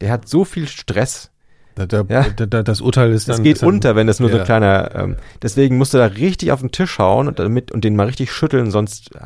Der 0.00 0.10
hat 0.10 0.28
so 0.28 0.44
viel 0.44 0.68
Stress. 0.68 1.30
Da, 1.76 1.86
da, 1.86 2.04
ja? 2.08 2.28
da, 2.30 2.62
das 2.62 2.80
Urteil 2.80 3.12
ist 3.12 3.28
dann. 3.28 3.36
Es 3.36 3.42
geht 3.42 3.62
dann, 3.62 3.68
unter, 3.68 3.96
wenn 3.96 4.06
das 4.06 4.18
nur 4.18 4.28
ja. 4.28 4.34
so 4.34 4.40
ein 4.40 4.44
kleiner. 4.44 4.94
Ähm, 4.94 5.16
deswegen 5.40 5.78
musst 5.78 5.94
du 5.94 5.98
da 5.98 6.06
richtig 6.06 6.52
auf 6.52 6.60
den 6.60 6.72
Tisch 6.72 6.98
hauen 6.98 7.28
und 7.28 7.38
damit 7.38 7.70
und 7.70 7.84
den 7.84 7.96
mal 7.96 8.06
richtig 8.06 8.32
schütteln, 8.32 8.70
sonst 8.70 9.14
äh, 9.14 9.20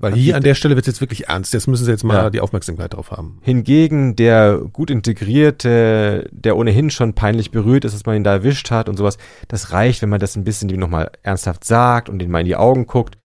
weil 0.00 0.14
hier 0.14 0.36
an 0.36 0.42
der 0.42 0.54
Stelle 0.54 0.76
wird 0.76 0.86
es 0.86 0.94
jetzt 0.94 1.00
wirklich 1.00 1.28
ernst. 1.28 1.52
Jetzt 1.52 1.66
müssen 1.66 1.84
sie 1.84 1.90
jetzt 1.90 2.04
mal 2.04 2.14
ja. 2.14 2.30
die 2.30 2.40
Aufmerksamkeit 2.40 2.94
drauf 2.94 3.10
haben. 3.10 3.38
Hingegen 3.42 4.16
der 4.16 4.58
gut 4.72 4.90
integrierte, 4.90 6.28
der 6.32 6.56
ohnehin 6.56 6.90
schon 6.90 7.14
peinlich 7.14 7.50
berührt 7.50 7.84
ist, 7.84 7.94
dass 7.94 8.06
man 8.06 8.16
ihn 8.16 8.24
da 8.24 8.32
erwischt 8.32 8.70
hat 8.70 8.88
und 8.88 8.96
sowas, 8.96 9.18
das 9.48 9.72
reicht, 9.72 10.02
wenn 10.02 10.08
man 10.08 10.20
das 10.20 10.36
ein 10.36 10.44
bisschen 10.44 10.70
ihm 10.70 10.80
nochmal 10.80 11.10
ernsthaft 11.22 11.64
sagt 11.64 12.08
und 12.08 12.22
ihn 12.22 12.30
mal 12.30 12.40
in 12.40 12.46
die 12.46 12.56
Augen 12.56 12.86
guckt. 12.86 13.18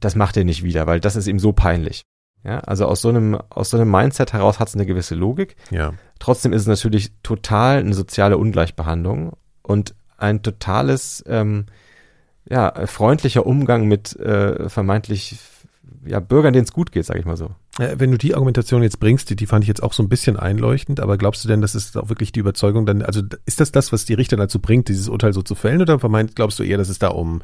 Das 0.00 0.16
macht 0.16 0.36
er 0.36 0.44
nicht 0.44 0.64
wieder, 0.64 0.86
weil 0.86 1.00
das 1.00 1.16
ist 1.16 1.28
ihm 1.28 1.38
so 1.38 1.52
peinlich. 1.52 2.02
Ja, 2.44 2.58
also 2.60 2.86
aus 2.86 3.00
so 3.00 3.08
einem, 3.08 3.38
aus 3.50 3.70
so 3.70 3.76
einem 3.76 3.90
Mindset 3.90 4.32
heraus 4.32 4.58
hat 4.58 4.68
es 4.68 4.74
eine 4.74 4.86
gewisse 4.86 5.14
Logik. 5.14 5.54
Ja. 5.70 5.92
Trotzdem 6.18 6.52
ist 6.52 6.62
es 6.62 6.68
natürlich 6.68 7.12
total 7.22 7.78
eine 7.78 7.94
soziale 7.94 8.36
Ungleichbehandlung 8.36 9.34
und 9.62 9.94
ein 10.18 10.42
totales, 10.42 11.22
ähm, 11.28 11.66
ja, 12.48 12.86
freundlicher 12.86 13.46
Umgang 13.46 13.86
mit 13.86 14.16
äh, 14.16 14.68
vermeintlich 14.68 15.38
ja, 16.04 16.20
Bürgern, 16.20 16.52
denen 16.52 16.64
es 16.64 16.72
gut 16.72 16.92
geht, 16.92 17.04
sage 17.04 17.20
ich 17.20 17.26
mal 17.26 17.36
so. 17.36 17.50
Wenn 17.78 18.10
du 18.10 18.18
die 18.18 18.34
Argumentation 18.34 18.82
jetzt 18.82 19.00
bringst, 19.00 19.30
die, 19.30 19.36
die 19.36 19.46
fand 19.46 19.64
ich 19.64 19.68
jetzt 19.68 19.82
auch 19.82 19.92
so 19.92 20.02
ein 20.02 20.08
bisschen 20.08 20.36
einleuchtend, 20.36 21.00
aber 21.00 21.16
glaubst 21.16 21.44
du 21.44 21.48
denn, 21.48 21.60
das 21.60 21.74
ist 21.74 21.96
auch 21.96 22.08
wirklich 22.08 22.32
die 22.32 22.40
Überzeugung 22.40 22.84
dann, 22.86 23.02
also 23.02 23.22
ist 23.46 23.60
das 23.60 23.72
das, 23.72 23.92
was 23.92 24.04
die 24.04 24.14
Richter 24.14 24.36
dazu 24.36 24.58
bringt, 24.58 24.88
dieses 24.88 25.08
Urteil 25.08 25.32
so 25.32 25.42
zu 25.42 25.54
fällen 25.54 25.80
oder 25.80 25.98
vermeint, 25.98 26.36
glaubst 26.36 26.58
du 26.58 26.64
eher, 26.64 26.78
dass 26.78 26.88
es 26.88 26.98
da 26.98 27.08
um 27.08 27.42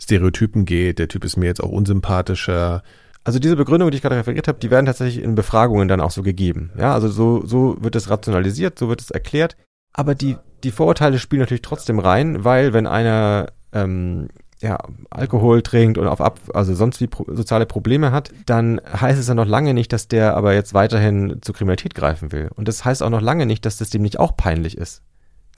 Stereotypen 0.00 0.64
geht, 0.64 0.98
der 0.98 1.08
Typ 1.08 1.24
ist 1.24 1.36
mir 1.36 1.46
jetzt 1.46 1.62
auch 1.62 1.70
unsympathischer? 1.70 2.82
Also 3.24 3.38
diese 3.38 3.56
Begründungen, 3.56 3.90
die 3.90 3.96
ich 3.96 4.02
gerade 4.02 4.16
referiert 4.16 4.48
habe, 4.48 4.58
die 4.60 4.70
werden 4.70 4.86
tatsächlich 4.86 5.24
in 5.24 5.34
Befragungen 5.34 5.88
dann 5.88 6.00
auch 6.00 6.10
so 6.10 6.22
gegeben. 6.22 6.70
Ja, 6.78 6.92
also 6.92 7.08
so, 7.08 7.44
so 7.46 7.76
wird 7.80 7.96
es 7.96 8.10
rationalisiert, 8.10 8.78
so 8.78 8.88
wird 8.88 9.00
es 9.00 9.10
erklärt. 9.10 9.56
Aber 9.94 10.14
die, 10.14 10.36
die 10.62 10.72
Vorurteile 10.72 11.18
spielen 11.18 11.40
natürlich 11.40 11.62
trotzdem 11.62 11.98
rein, 11.98 12.44
weil 12.44 12.74
wenn 12.74 12.86
einer 12.86 13.46
ähm, 13.72 14.28
ja, 14.64 14.78
Alkohol 15.10 15.60
trinkt 15.60 15.98
und 15.98 16.06
auf 16.08 16.22
ab, 16.22 16.40
also 16.54 16.74
sonst 16.74 16.98
wie 17.02 17.06
pro, 17.06 17.26
soziale 17.28 17.66
Probleme 17.66 18.12
hat, 18.12 18.32
dann 18.46 18.80
heißt 18.90 19.20
es 19.20 19.28
ja 19.28 19.34
noch 19.34 19.46
lange 19.46 19.74
nicht, 19.74 19.92
dass 19.92 20.08
der 20.08 20.34
aber 20.36 20.54
jetzt 20.54 20.72
weiterhin 20.72 21.36
zur 21.42 21.54
Kriminalität 21.54 21.94
greifen 21.94 22.32
will. 22.32 22.50
Und 22.54 22.66
das 22.66 22.82
heißt 22.82 23.02
auch 23.02 23.10
noch 23.10 23.20
lange 23.20 23.44
nicht, 23.44 23.66
dass 23.66 23.76
das 23.76 23.90
dem 23.90 24.00
nicht 24.00 24.18
auch 24.18 24.36
peinlich 24.36 24.78
ist. 24.78 25.02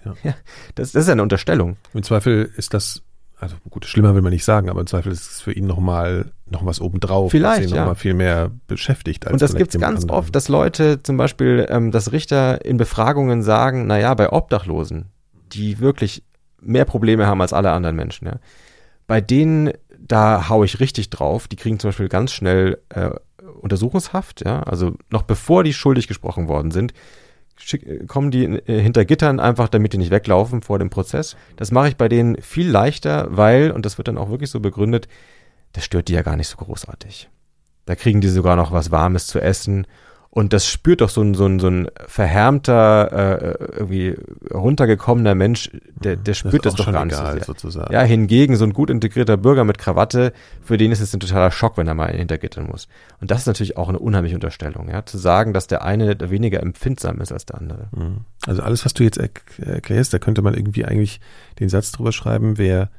Ja. 0.04 0.14
ja 0.24 0.34
das, 0.74 0.90
das 0.92 1.02
ist 1.02 1.06
ja 1.06 1.12
eine 1.12 1.22
Unterstellung. 1.22 1.76
Im 1.94 2.02
Zweifel 2.02 2.50
ist 2.56 2.74
das, 2.74 3.02
also 3.38 3.54
gut, 3.70 3.84
schlimmer 3.84 4.12
will 4.16 4.22
man 4.22 4.32
nicht 4.32 4.44
sagen, 4.44 4.68
aber 4.68 4.80
im 4.80 4.88
Zweifel 4.88 5.12
ist 5.12 5.30
es 5.30 5.40
für 5.40 5.52
ihn 5.52 5.68
nochmal 5.68 6.32
noch 6.50 6.66
was 6.66 6.80
obendrauf, 6.80 7.30
Vielleicht, 7.30 7.62
was 7.62 7.70
ihn 7.70 7.74
ja. 7.76 7.82
nochmal 7.82 7.94
viel 7.94 8.14
mehr 8.14 8.50
beschäftigt. 8.66 9.24
Als 9.24 9.34
und 9.34 9.42
das 9.42 9.54
gibt 9.54 9.72
es 9.72 9.80
ganz 9.80 10.02
anderen. 10.02 10.18
oft, 10.18 10.34
dass 10.34 10.48
Leute 10.48 11.00
zum 11.04 11.16
Beispiel, 11.16 11.64
ähm, 11.68 11.92
dass 11.92 12.10
Richter 12.10 12.64
in 12.64 12.76
Befragungen 12.76 13.44
sagen, 13.44 13.86
naja, 13.86 14.12
bei 14.14 14.32
Obdachlosen, 14.32 15.06
die 15.52 15.78
wirklich 15.78 16.24
mehr 16.60 16.84
Probleme 16.84 17.28
haben 17.28 17.40
als 17.40 17.52
alle 17.52 17.70
anderen 17.70 17.94
Menschen, 17.94 18.26
ja, 18.26 18.40
bei 19.06 19.20
denen, 19.20 19.72
da 19.98 20.48
haue 20.48 20.64
ich 20.64 20.80
richtig 20.80 21.10
drauf. 21.10 21.48
Die 21.48 21.56
kriegen 21.56 21.78
zum 21.78 21.88
Beispiel 21.88 22.08
ganz 22.08 22.32
schnell 22.32 22.78
äh, 22.90 23.10
Untersuchungshaft, 23.60 24.44
ja, 24.44 24.62
also 24.62 24.94
noch 25.10 25.22
bevor 25.22 25.64
die 25.64 25.72
schuldig 25.72 26.08
gesprochen 26.08 26.48
worden 26.48 26.70
sind, 26.70 26.92
schick, 27.56 28.06
kommen 28.08 28.30
die 28.30 28.44
äh, 28.44 28.80
hinter 28.80 29.04
Gittern 29.04 29.40
einfach, 29.40 29.68
damit 29.68 29.92
die 29.92 29.98
nicht 29.98 30.10
weglaufen 30.10 30.62
vor 30.62 30.78
dem 30.78 30.90
Prozess. 30.90 31.36
Das 31.56 31.70
mache 31.70 31.88
ich 31.88 31.96
bei 31.96 32.08
denen 32.08 32.40
viel 32.40 32.68
leichter, 32.68 33.28
weil, 33.30 33.70
und 33.70 33.86
das 33.86 33.98
wird 33.98 34.08
dann 34.08 34.18
auch 34.18 34.30
wirklich 34.30 34.50
so 34.50 34.60
begründet, 34.60 35.08
das 35.72 35.84
stört 35.84 36.08
die 36.08 36.14
ja 36.14 36.22
gar 36.22 36.36
nicht 36.36 36.48
so 36.48 36.56
großartig. 36.56 37.28
Da 37.84 37.94
kriegen 37.94 38.20
die 38.20 38.28
sogar 38.28 38.56
noch 38.56 38.72
was 38.72 38.90
Warmes 38.90 39.26
zu 39.26 39.40
essen 39.40 39.86
und 40.36 40.52
das 40.52 40.68
spürt 40.68 41.00
doch 41.00 41.08
so 41.08 41.22
ein, 41.22 41.32
so 41.32 41.46
ein, 41.46 41.58
so 41.60 41.68
ein 41.68 41.88
verhärmter, 42.08 43.10
äh, 43.10 43.64
irgendwie 43.78 44.16
runtergekommener 44.52 45.34
Mensch, 45.34 45.70
der, 45.94 46.16
der 46.16 46.34
spürt 46.34 46.66
das, 46.66 46.74
das 46.74 46.84
doch 46.84 46.92
gar 46.92 47.06
nicht 47.06 47.18
egal, 47.18 47.38
so 47.38 47.46
sozusagen. 47.46 47.90
Ja, 47.90 48.02
hingegen 48.02 48.54
so 48.56 48.64
ein 48.64 48.74
gut 48.74 48.90
integrierter 48.90 49.38
Bürger 49.38 49.64
mit 49.64 49.78
Krawatte, 49.78 50.34
für 50.62 50.76
den 50.76 50.92
ist 50.92 51.00
es 51.00 51.14
ein 51.14 51.20
totaler 51.20 51.50
Schock, 51.50 51.78
wenn 51.78 51.88
er 51.88 51.94
mal 51.94 52.12
hintergittern 52.12 52.66
muss. 52.66 52.86
Und 53.18 53.30
das 53.30 53.40
ist 53.40 53.46
natürlich 53.46 53.78
auch 53.78 53.88
eine 53.88 53.98
unheimliche 53.98 54.34
Unterstellung, 54.34 54.90
ja, 54.90 55.06
zu 55.06 55.16
sagen, 55.16 55.54
dass 55.54 55.68
der 55.68 55.86
eine 55.86 56.18
weniger 56.28 56.60
empfindsam 56.60 57.18
ist 57.22 57.32
als 57.32 57.46
der 57.46 57.56
andere. 57.56 57.88
Mhm. 57.96 58.26
Also 58.46 58.60
alles, 58.60 58.84
was 58.84 58.92
du 58.92 59.04
jetzt 59.04 59.16
erklärst, 59.16 60.12
da 60.12 60.18
könnte 60.18 60.42
man 60.42 60.52
irgendwie 60.52 60.84
eigentlich 60.84 61.18
den 61.60 61.70
Satz 61.70 61.92
drüber 61.92 62.12
schreiben, 62.12 62.58
wer 62.58 62.90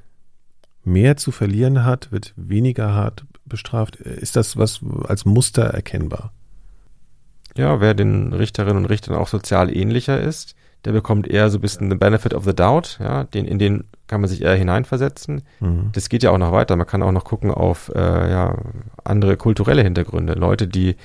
mehr 0.83 1.17
zu 1.17 1.31
verlieren 1.31 1.85
hat, 1.85 2.11
wird 2.11 2.33
weniger 2.35 2.95
hart 2.95 3.25
bestraft. 3.45 3.97
Ist 3.97 4.35
das 4.35 4.57
was 4.57 4.79
als 5.07 5.23
Muster 5.25 5.65
erkennbar? 5.65 6.31
Ja, 7.57 7.81
wer 7.81 7.93
den 7.93 8.33
Richterinnen 8.33 8.77
und 8.77 8.85
Richtern 8.85 9.15
auch 9.15 9.27
sozial 9.27 9.75
ähnlicher 9.75 10.19
ist, 10.19 10.55
der 10.85 10.91
bekommt 10.91 11.27
eher 11.27 11.49
so 11.49 11.57
ein 11.57 11.61
bisschen 11.61 11.89
the 11.89 11.97
benefit 11.97 12.33
of 12.33 12.45
the 12.45 12.55
doubt, 12.55 12.99
ja, 13.01 13.23
den, 13.23 13.45
in 13.45 13.59
den 13.59 13.83
kann 14.05 14.21
man 14.21 14.29
sich 14.29 14.41
eher 14.41 14.55
hineinversetzen. 14.55 15.41
Mhm. 15.59 15.89
Das 15.91 16.07
geht 16.07 16.23
ja 16.23 16.31
auch 16.31 16.37
noch 16.37 16.51
weiter. 16.51 16.75
Man 16.75 16.87
kann 16.87 17.03
auch 17.03 17.11
noch 17.11 17.25
gucken 17.25 17.51
auf 17.51 17.91
äh, 17.93 17.99
ja, 17.99 18.55
andere 19.03 19.35
kulturelle 19.37 19.83
Hintergründe. 19.83 20.33
Leute, 20.33 20.67
die 20.67 20.95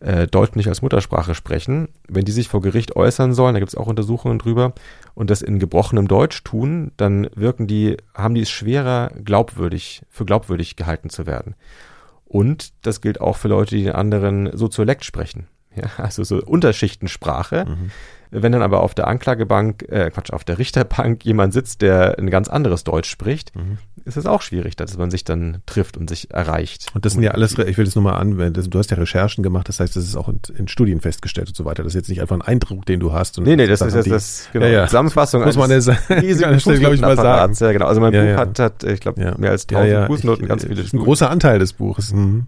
äh, 0.00 0.28
Deutsch 0.28 0.54
nicht 0.54 0.68
als 0.68 0.80
Muttersprache 0.80 1.34
sprechen, 1.34 1.88
wenn 2.08 2.24
die 2.24 2.32
sich 2.32 2.48
vor 2.48 2.62
Gericht 2.62 2.96
äußern 2.96 3.34
sollen, 3.34 3.54
da 3.54 3.58
gibt 3.58 3.72
es 3.72 3.76
auch 3.76 3.88
Untersuchungen 3.88 4.38
drüber, 4.38 4.72
und 5.14 5.30
das 5.30 5.42
in 5.42 5.58
gebrochenem 5.58 6.06
Deutsch 6.06 6.44
tun, 6.44 6.92
dann 6.96 7.28
wirken 7.34 7.66
die, 7.66 7.96
haben 8.14 8.34
die 8.34 8.42
es 8.42 8.50
schwerer, 8.50 9.10
glaubwürdig, 9.24 10.02
für 10.08 10.24
glaubwürdig 10.24 10.76
gehalten 10.76 11.10
zu 11.10 11.26
werden. 11.26 11.56
Und 12.24 12.72
das 12.82 13.00
gilt 13.00 13.20
auch 13.20 13.36
für 13.36 13.48
Leute, 13.48 13.74
die 13.74 13.84
den 13.84 13.94
anderen 13.94 14.56
Soziolekt 14.56 15.04
sprechen 15.04 15.48
ja, 15.82 15.90
also 16.04 16.24
so 16.24 16.36
Unterschichtensprache. 16.42 17.64
Mhm. 17.68 17.90
Wenn 18.30 18.52
dann 18.52 18.62
aber 18.62 18.82
auf 18.82 18.94
der 18.94 19.06
Anklagebank, 19.06 19.86
äh, 19.88 20.10
Quatsch, 20.10 20.32
auf 20.32 20.44
der 20.44 20.58
Richterbank 20.58 21.24
jemand 21.24 21.54
sitzt, 21.54 21.80
der 21.80 22.18
ein 22.18 22.28
ganz 22.28 22.48
anderes 22.48 22.84
Deutsch 22.84 23.08
spricht, 23.08 23.56
mhm. 23.56 23.78
ist 24.04 24.18
es 24.18 24.26
auch 24.26 24.42
schwierig, 24.42 24.76
dass 24.76 24.98
man 24.98 25.10
sich 25.10 25.24
dann 25.24 25.62
trifft 25.64 25.96
und 25.96 26.10
sich 26.10 26.30
erreicht. 26.30 26.88
Und 26.94 27.06
das 27.06 27.14
sind 27.14 27.22
ja 27.22 27.30
alles, 27.30 27.56
ich 27.56 27.78
will 27.78 27.86
das 27.86 27.94
nur 27.94 28.04
mal 28.04 28.16
anwenden, 28.16 28.68
du 28.68 28.78
hast 28.78 28.90
ja 28.90 28.98
Recherchen 28.98 29.42
gemacht, 29.42 29.68
das 29.68 29.80
heißt, 29.80 29.96
das 29.96 30.04
ist 30.04 30.14
auch 30.14 30.28
in, 30.28 30.40
in, 30.58 30.68
Studien 30.68 31.00
festgestellt 31.00 31.48
und 31.48 31.56
so 31.56 31.64
weiter. 31.64 31.82
Das 31.82 31.92
ist 31.92 31.96
jetzt 31.96 32.08
nicht 32.10 32.20
einfach 32.20 32.36
ein 32.36 32.42
Eindruck, 32.42 32.84
den 32.84 33.00
du 33.00 33.14
hast. 33.14 33.40
nee, 33.40 33.56
nee, 33.56 33.66
das 33.66 33.80
ist 33.80 33.94
jetzt 33.94 34.10
das, 34.10 34.48
genau, 34.52 34.66
ja, 34.66 34.72
ja. 34.72 34.86
Zusammenfassung. 34.86 35.42
Muss 35.44 35.56
man 35.56 35.70
ja 35.70 35.80
sagen, 35.80 35.98
glaube 36.08 36.94
ich 36.94 37.00
mal 37.00 37.16
sagen. 37.16 37.54
Ja, 37.58 37.72
genau. 37.72 37.86
Also 37.86 38.00
mein 38.02 38.12
ja, 38.12 38.24
Buch 38.24 38.40
hat, 38.40 38.58
hat 38.58 38.84
ich 38.84 39.00
glaube, 39.00 39.20
mehr 39.38 39.50
als 39.50 39.66
1000 39.66 40.06
Fußnoten, 40.06 40.46
ganz 40.46 40.64
viele. 40.64 40.76
Das 40.76 40.86
ist 40.86 40.92
ein 40.92 41.00
großer 41.00 41.30
Anteil 41.30 41.58
des 41.58 41.72
Buches. 41.72 42.12
Mhm. 42.12 42.46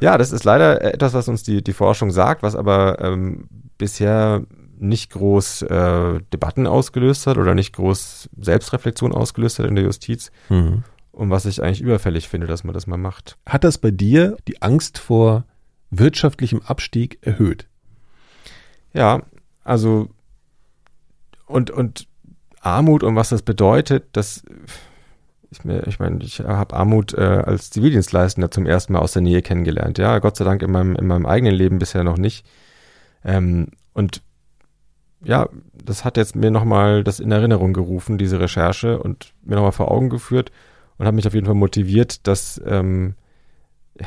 Ja, 0.00 0.18
das 0.18 0.32
ist 0.32 0.44
leider 0.44 0.82
etwas, 0.82 1.14
was 1.14 1.28
uns 1.28 1.42
die, 1.42 1.62
die 1.62 1.72
Forschung 1.72 2.10
sagt, 2.10 2.42
was 2.42 2.54
aber 2.54 3.00
ähm, 3.00 3.48
bisher 3.78 4.42
nicht 4.78 5.10
groß 5.10 5.62
äh, 5.62 6.20
Debatten 6.32 6.66
ausgelöst 6.66 7.26
hat 7.26 7.36
oder 7.36 7.54
nicht 7.54 7.74
groß 7.74 8.28
Selbstreflexion 8.38 9.12
ausgelöst 9.12 9.58
hat 9.58 9.66
in 9.66 9.74
der 9.74 9.84
Justiz. 9.84 10.30
Mhm. 10.48 10.84
Und 11.10 11.30
was 11.30 11.46
ich 11.46 11.62
eigentlich 11.62 11.80
überfällig 11.80 12.28
finde, 12.28 12.46
dass 12.46 12.62
man 12.62 12.74
das 12.74 12.86
mal 12.86 12.96
macht. 12.96 13.36
Hat 13.44 13.64
das 13.64 13.78
bei 13.78 13.90
dir 13.90 14.36
die 14.46 14.62
Angst 14.62 14.98
vor 14.98 15.44
wirtschaftlichem 15.90 16.62
Abstieg 16.62 17.18
erhöht? 17.22 17.66
Ja, 18.92 19.22
also 19.64 20.08
und, 21.46 21.70
und 21.70 22.06
Armut 22.60 23.02
und 23.02 23.16
was 23.16 23.30
das 23.30 23.42
bedeutet, 23.42 24.04
das 24.12 24.44
ich, 25.50 25.64
ich 25.64 25.98
meine, 25.98 26.22
ich 26.22 26.40
habe 26.40 26.76
Armut 26.76 27.14
äh, 27.14 27.22
als 27.22 27.70
Zivildienstleistender 27.70 28.50
zum 28.50 28.66
ersten 28.66 28.92
Mal 28.92 29.00
aus 29.00 29.12
der 29.12 29.22
Nähe 29.22 29.42
kennengelernt. 29.42 29.98
Ja, 29.98 30.18
Gott 30.18 30.36
sei 30.36 30.44
Dank 30.44 30.62
in 30.62 30.70
meinem, 30.70 30.94
in 30.96 31.06
meinem 31.06 31.26
eigenen 31.26 31.54
Leben 31.54 31.78
bisher 31.78 32.04
noch 32.04 32.18
nicht. 32.18 32.46
Ähm, 33.24 33.68
und 33.94 34.22
ja, 35.24 35.48
das 35.72 36.04
hat 36.04 36.16
jetzt 36.16 36.36
mir 36.36 36.50
nochmal 36.50 37.02
das 37.02 37.18
in 37.18 37.32
Erinnerung 37.32 37.72
gerufen, 37.72 38.18
diese 38.18 38.40
Recherche, 38.40 38.98
und 38.98 39.32
mir 39.42 39.56
nochmal 39.56 39.72
vor 39.72 39.90
Augen 39.90 40.10
geführt 40.10 40.52
und 40.98 41.06
hat 41.06 41.14
mich 41.14 41.26
auf 41.26 41.34
jeden 41.34 41.46
Fall 41.46 41.54
motiviert, 41.54 42.26
dass 42.26 42.60
ähm, 42.66 43.14
ja, 44.00 44.06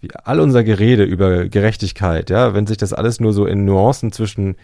wie 0.00 0.10
all 0.24 0.40
unser 0.40 0.64
Gerede 0.64 1.04
über 1.04 1.46
Gerechtigkeit, 1.46 2.30
ja, 2.30 2.54
wenn 2.54 2.66
sich 2.66 2.78
das 2.78 2.94
alles 2.94 3.20
nur 3.20 3.34
so 3.34 3.44
in 3.44 3.66
Nuancen 3.66 4.12
zwischen 4.12 4.56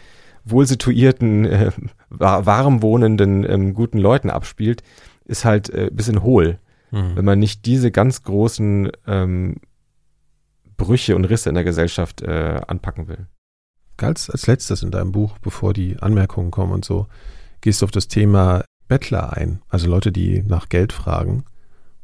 wohlsituierten, 0.47 1.45
äh, 1.45 1.73
warm 2.09 2.81
wohnenden, 2.81 3.45
ähm, 3.49 3.75
guten 3.75 3.99
Leuten 3.99 4.31
abspielt, 4.31 4.83
ist 5.27 5.45
halt 5.45 5.71
äh, 5.71 5.91
bisschen 5.93 6.23
hohl. 6.23 6.59
Mhm. 6.91 7.17
Wenn 7.17 7.25
man 7.25 7.39
nicht 7.39 7.67
diese 7.67 7.91
ganz 7.91 8.23
großen 8.23 8.91
ähm, 9.07 9.57
Brüche 10.77 11.17
und 11.17 11.25
Risse 11.25 11.49
in 11.49 11.55
der 11.55 11.65
Gesellschaft 11.65 12.23
äh, 12.23 12.61
anpacken 12.67 13.09
will. 13.09 13.27
Ganz 13.97 14.29
als 14.29 14.47
letztes 14.47 14.83
in 14.83 14.91
deinem 14.91 15.13
Buch, 15.13 15.39
bevor 15.39 15.73
die 15.73 15.99
Anmerkungen 15.99 16.51
kommen 16.51 16.73
und 16.73 16.85
so, 16.85 17.07
gehst 17.61 17.81
du 17.81 17.87
auf 17.87 17.91
das 17.91 18.09
Thema 18.09 18.65
Bettler 18.89 19.33
ein, 19.33 19.63
also 19.69 19.89
Leute, 19.89 20.13
die 20.13 20.43
nach 20.43 20.69
Geld 20.69 20.93
fragen 20.93 21.45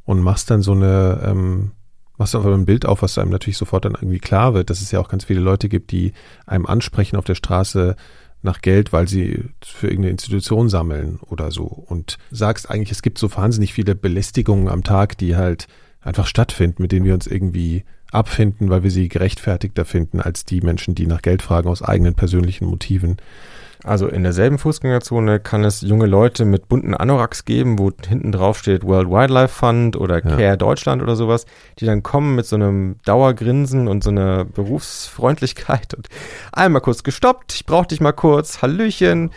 und 0.03 0.21
machst 0.21 0.49
dann 0.49 0.61
so 0.61 0.73
eine, 0.73 1.21
ähm, 1.23 1.71
machst 2.17 2.35
einfach 2.35 2.51
ein 2.51 2.65
Bild 2.65 2.85
auf, 2.85 3.03
was 3.03 3.17
einem 3.17 3.31
natürlich 3.31 3.57
sofort 3.57 3.85
dann 3.85 3.93
irgendwie 3.93 4.19
klar 4.19 4.53
wird, 4.53 4.69
dass 4.69 4.81
es 4.81 4.91
ja 4.91 4.99
auch 4.99 5.07
ganz 5.07 5.23
viele 5.25 5.39
Leute 5.39 5.69
gibt, 5.69 5.91
die 5.91 6.13
einem 6.45 6.65
ansprechen 6.65 7.15
auf 7.15 7.25
der 7.25 7.35
Straße, 7.35 7.95
nach 8.43 8.61
Geld, 8.61 8.93
weil 8.93 9.07
sie 9.07 9.45
für 9.63 9.87
irgendeine 9.87 10.11
Institution 10.11 10.69
sammeln 10.69 11.19
oder 11.21 11.49
so 11.51 11.63
und 11.63 12.17
sagst 12.29 12.69
eigentlich, 12.69 12.91
es 12.91 13.01
gibt 13.01 13.17
so 13.17 13.33
wahnsinnig 13.35 13.73
viele 13.73 13.95
Belästigungen 13.95 14.67
am 14.67 14.83
Tag, 14.83 15.17
die 15.17 15.35
halt 15.35 15.67
einfach 16.01 16.27
stattfinden, 16.27 16.81
mit 16.81 16.91
denen 16.91 17.05
wir 17.05 17.13
uns 17.13 17.27
irgendwie 17.27 17.83
abfinden, 18.11 18.69
weil 18.69 18.83
wir 18.83 18.91
sie 18.91 19.07
gerechtfertigter 19.07 19.85
finden 19.85 20.19
als 20.19 20.45
die 20.45 20.61
Menschen, 20.61 20.93
die 20.93 21.07
nach 21.07 21.21
Geld 21.21 21.41
fragen 21.41 21.69
aus 21.69 21.81
eigenen 21.81 22.13
persönlichen 22.13 22.67
Motiven. 22.67 23.17
Also 23.83 24.07
in 24.07 24.23
derselben 24.23 24.59
Fußgängerzone 24.59 25.41
kann 25.41 25.65
es 25.65 25.81
junge 25.81 26.05
Leute 26.05 26.45
mit 26.45 26.69
bunten 26.69 26.93
Anoraks 26.93 27.43
geben, 27.43 27.77
wo 27.77 27.91
hinten 28.07 28.31
drauf 28.31 28.57
steht 28.57 28.83
World 28.85 29.09
Wildlife 29.09 29.53
Fund 29.53 29.97
oder 29.97 30.21
Care 30.21 30.41
ja. 30.41 30.55
Deutschland 30.55 31.01
oder 31.01 31.17
sowas, 31.17 31.45
die 31.79 31.85
dann 31.85 32.01
kommen 32.01 32.35
mit 32.35 32.45
so 32.45 32.55
einem 32.55 32.95
Dauergrinsen 33.03 33.89
und 33.89 34.03
so 34.03 34.09
einer 34.09 34.45
Berufsfreundlichkeit 34.45 35.93
und 35.95 36.07
einmal 36.53 36.81
kurz 36.81 37.03
gestoppt, 37.03 37.53
ich 37.53 37.65
brauch 37.65 37.85
dich 37.85 37.99
mal 37.99 38.13
kurz, 38.13 38.61
Hallöchen. 38.61 39.31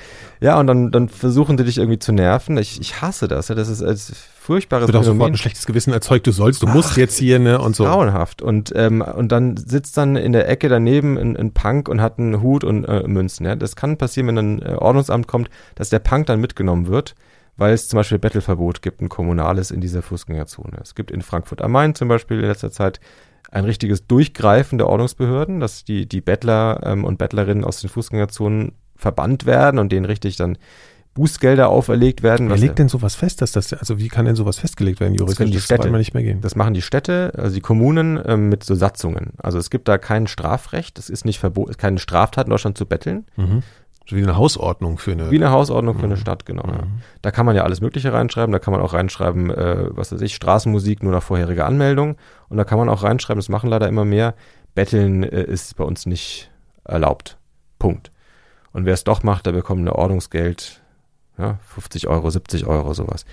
Ja, 0.47 0.61
und 0.61 0.69
dann, 0.69 0.93
dann 0.93 1.09
versuchen 1.09 1.57
die 1.57 1.65
dich 1.65 1.79
irgendwie 1.79 1.99
zu 1.99 2.13
nerven. 2.13 2.57
Ich, 2.57 2.81
ich 2.81 3.03
hasse 3.03 3.27
das. 3.27 3.49
Ja. 3.49 3.57
Das 3.57 3.69
ist 3.69 3.83
als 3.83 4.13
furchtbares 4.39 4.87
Wird 4.87 4.97
auch 4.97 5.03
sofort 5.03 5.33
ein 5.33 5.37
schlechtes 5.37 5.67
Gewissen 5.67 5.93
erzeugt, 5.93 6.25
du 6.25 6.31
sollst, 6.31 6.63
du 6.63 6.69
Ach, 6.69 6.75
musst 6.75 6.97
jetzt 6.97 7.19
hier, 7.19 7.41
ne, 7.41 7.61
und 7.61 7.75
so. 7.75 7.83
Grauenhaft. 7.83 8.43
Und, 8.43 8.73
ähm, 8.77 9.01
und 9.01 9.33
dann 9.33 9.57
sitzt 9.57 9.97
dann 9.97 10.15
in 10.15 10.33
der 10.33 10.49
Ecke 10.49 10.69
daneben 10.69 11.19
ein, 11.19 11.37
ein 11.37 11.51
Punk 11.51 11.89
und 11.89 12.01
hat 12.01 12.21
einen 12.21 12.43
Hut 12.43 12.63
und 12.63 12.85
äh, 12.85 13.09
Münzen, 13.09 13.45
ja. 13.45 13.57
Das 13.57 13.75
kann 13.75 13.99
passieren, 13.99 14.29
wenn 14.29 14.39
ein 14.39 14.63
äh, 14.63 14.77
Ordnungsamt 14.77 15.27
kommt, 15.27 15.51
dass 15.75 15.89
der 15.89 15.99
Punk 15.99 16.27
dann 16.27 16.41
mitgenommen 16.41 16.87
wird, 16.87 17.17
weil 17.57 17.75
es 17.75 17.89
zum 17.89 17.97
Beispiel 17.97 18.21
Bettelverbot 18.21 18.83
gibt, 18.83 19.01
ein 19.01 19.09
kommunales 19.09 19.73
in 19.73 19.81
dieser 19.81 20.03
Fußgängerzone. 20.03 20.79
Es 20.81 20.95
gibt 20.95 21.11
in 21.11 21.23
Frankfurt 21.23 21.61
am 21.61 21.73
Main 21.73 21.97
zum 21.97 22.07
Beispiel 22.07 22.39
in 22.39 22.47
letzter 22.47 22.71
Zeit 22.71 23.01
ein 23.51 23.65
richtiges 23.65 24.07
Durchgreifen 24.07 24.79
der 24.79 24.89
Ordnungsbehörden, 24.89 25.59
dass 25.59 25.83
die, 25.83 26.07
die 26.07 26.21
Bettler 26.21 26.83
ähm, 26.85 27.05
und 27.05 27.19
Bettlerinnen 27.19 27.65
aus 27.65 27.81
den 27.81 27.91
Fußgängerzonen 27.91 28.75
verbannt 28.97 29.47
werden 29.47 29.79
und 29.79 29.93
denen 29.93 30.05
richtig 30.05 30.37
dann 30.37 30.59
Bußgelder 31.17 31.71
auferlegt 31.71 32.23
werden. 32.23 32.51
Wer 32.51 32.59
legt 32.59 32.79
denn 32.79 32.89
sowas 32.89 33.15
fest, 33.15 33.41
dass 33.41 33.53
das, 33.53 33.73
also 33.73 33.99
wie 33.99 34.09
kann 34.09 34.27
denn 34.27 34.37
sowas 34.37 34.59
festgelegt 34.59 35.01
werden, 35.01 35.15
juristisch? 35.15 35.47
Das, 35.47 35.51
die 35.51 35.61
Städte, 35.63 35.89
das 35.89 35.99
nicht 35.99 36.13
mehr 36.13 36.23
gehen. 36.23 36.43
Das 36.43 36.57
machen 36.57 36.75
die 36.75 36.83
Städte, 36.83 37.33
also 37.37 37.55
die 37.55 37.63
Kommunen 37.63 38.21
ähm, 38.27 38.51
mit 38.51 38.65
so 38.65 38.75
Satzungen. 38.75 39.33
Also 39.39 39.59
es 39.59 39.71
gibt 39.71 39.89
da 39.89 39.97
kein 39.97 40.27
Strafrecht, 40.27 40.99
es 40.99 41.09
ist 41.09 41.25
nicht 41.25 41.39
verboten, 41.39 41.75
keine 41.79 41.99
Straftat 41.99 42.47
in 42.47 42.51
Deutschland 42.51 42.77
zu 42.77 42.85
betteln. 42.85 43.25
Mhm. 43.37 43.63
So 44.09 44.15
wie 44.15 44.23
eine 44.23 44.37
Hausordnung 44.37 44.99
für 44.99 45.13
eine. 45.13 45.31
Wie 45.31 45.37
eine 45.37 45.51
Hausordnung 45.51 45.97
mhm. 45.97 46.01
für 46.01 46.07
eine 46.07 46.17
Stadt, 46.19 46.45
genau. 46.45 46.67
Mhm. 46.67 46.73
Ja. 46.73 46.87
Da 47.23 47.31
kann 47.31 47.47
man 47.47 47.57
ja 47.57 47.65
alles 47.65 47.81
Mögliche 47.81 48.13
reinschreiben. 48.13 48.53
Da 48.53 48.59
kann 48.59 48.73
man 48.73 48.83
auch 48.83 48.93
reinschreiben, 48.93 49.51
äh, 49.51 49.89
was 49.91 50.13
weiß 50.13 50.21
ich, 50.21 50.35
Straßenmusik 50.35 51.03
nur 51.03 51.13
nach 51.13 51.23
vorheriger 51.23 51.67
Anmeldung. 51.67 52.17
Und 52.49 52.59
da 52.59 52.65
kann 52.65 52.79
man 52.79 52.91
auch 52.91 53.03
reinschreiben, 53.03 53.39
das 53.39 53.49
machen 53.49 53.71
leider 53.71 53.89
immer 53.89 54.05
mehr, 54.05 54.35
Betteln 54.75 55.23
äh, 55.23 55.43
ist 55.43 55.77
bei 55.77 55.85
uns 55.85 56.05
nicht 56.05 56.51
erlaubt. 56.85 57.39
Punkt. 57.79 58.13
Und 58.77 58.85
wer 58.85 58.93
es 58.93 59.05
doch 59.05 59.23
macht, 59.23 59.47
der 59.47 59.53
bekommt 59.53 59.81
eine 59.81 59.95
Ordnungsgeld 59.95 60.83
ja, 61.39 61.59
50 61.69 62.09
Euro, 62.09 62.29
70 62.29 62.67
Euro, 62.67 62.93
sowas. 62.93 63.25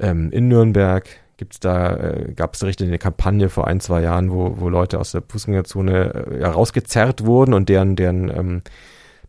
Ähm, 0.00 0.30
in 0.32 0.48
Nürnberg 0.48 1.06
gibt's 1.36 1.60
da, 1.60 1.94
äh, 1.94 2.32
gab 2.34 2.54
es 2.54 2.64
richtig 2.64 2.88
eine 2.88 2.98
Kampagne 2.98 3.50
vor 3.50 3.66
ein, 3.66 3.80
zwei 3.80 4.00
Jahren, 4.00 4.30
wo, 4.30 4.58
wo 4.58 4.70
Leute 4.70 4.98
aus 4.98 5.12
der 5.12 5.22
Fußgängerzone 5.28 6.38
äh, 6.40 6.46
rausgezerrt 6.46 7.26
wurden 7.26 7.52
und 7.52 7.68
deren, 7.68 7.96
deren 7.96 8.30
ähm, 8.30 8.62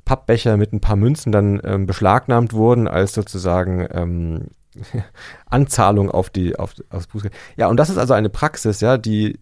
Pappbecher 0.05 0.55
mit 0.55 0.71
ein 0.71 0.79
paar 0.79 0.95
Münzen 0.95 1.33
dann 1.33 1.59
ähm, 1.65 1.87
beschlagnahmt 1.87 2.53
wurden, 2.53 2.87
als 2.87 3.11
sozusagen 3.11 3.85
ähm, 3.91 4.45
Anzahlung 5.45 6.09
auf 6.09 6.29
die, 6.29 6.57
auf, 6.57 6.73
aufs 6.89 7.07
Bußgeld. 7.07 7.33
Ja, 7.57 7.67
und 7.67 7.75
das 7.75 7.89
ist 7.89 7.97
also 7.97 8.13
eine 8.13 8.29
Praxis, 8.29 8.79
ja, 8.79 8.97
die, 8.97 9.37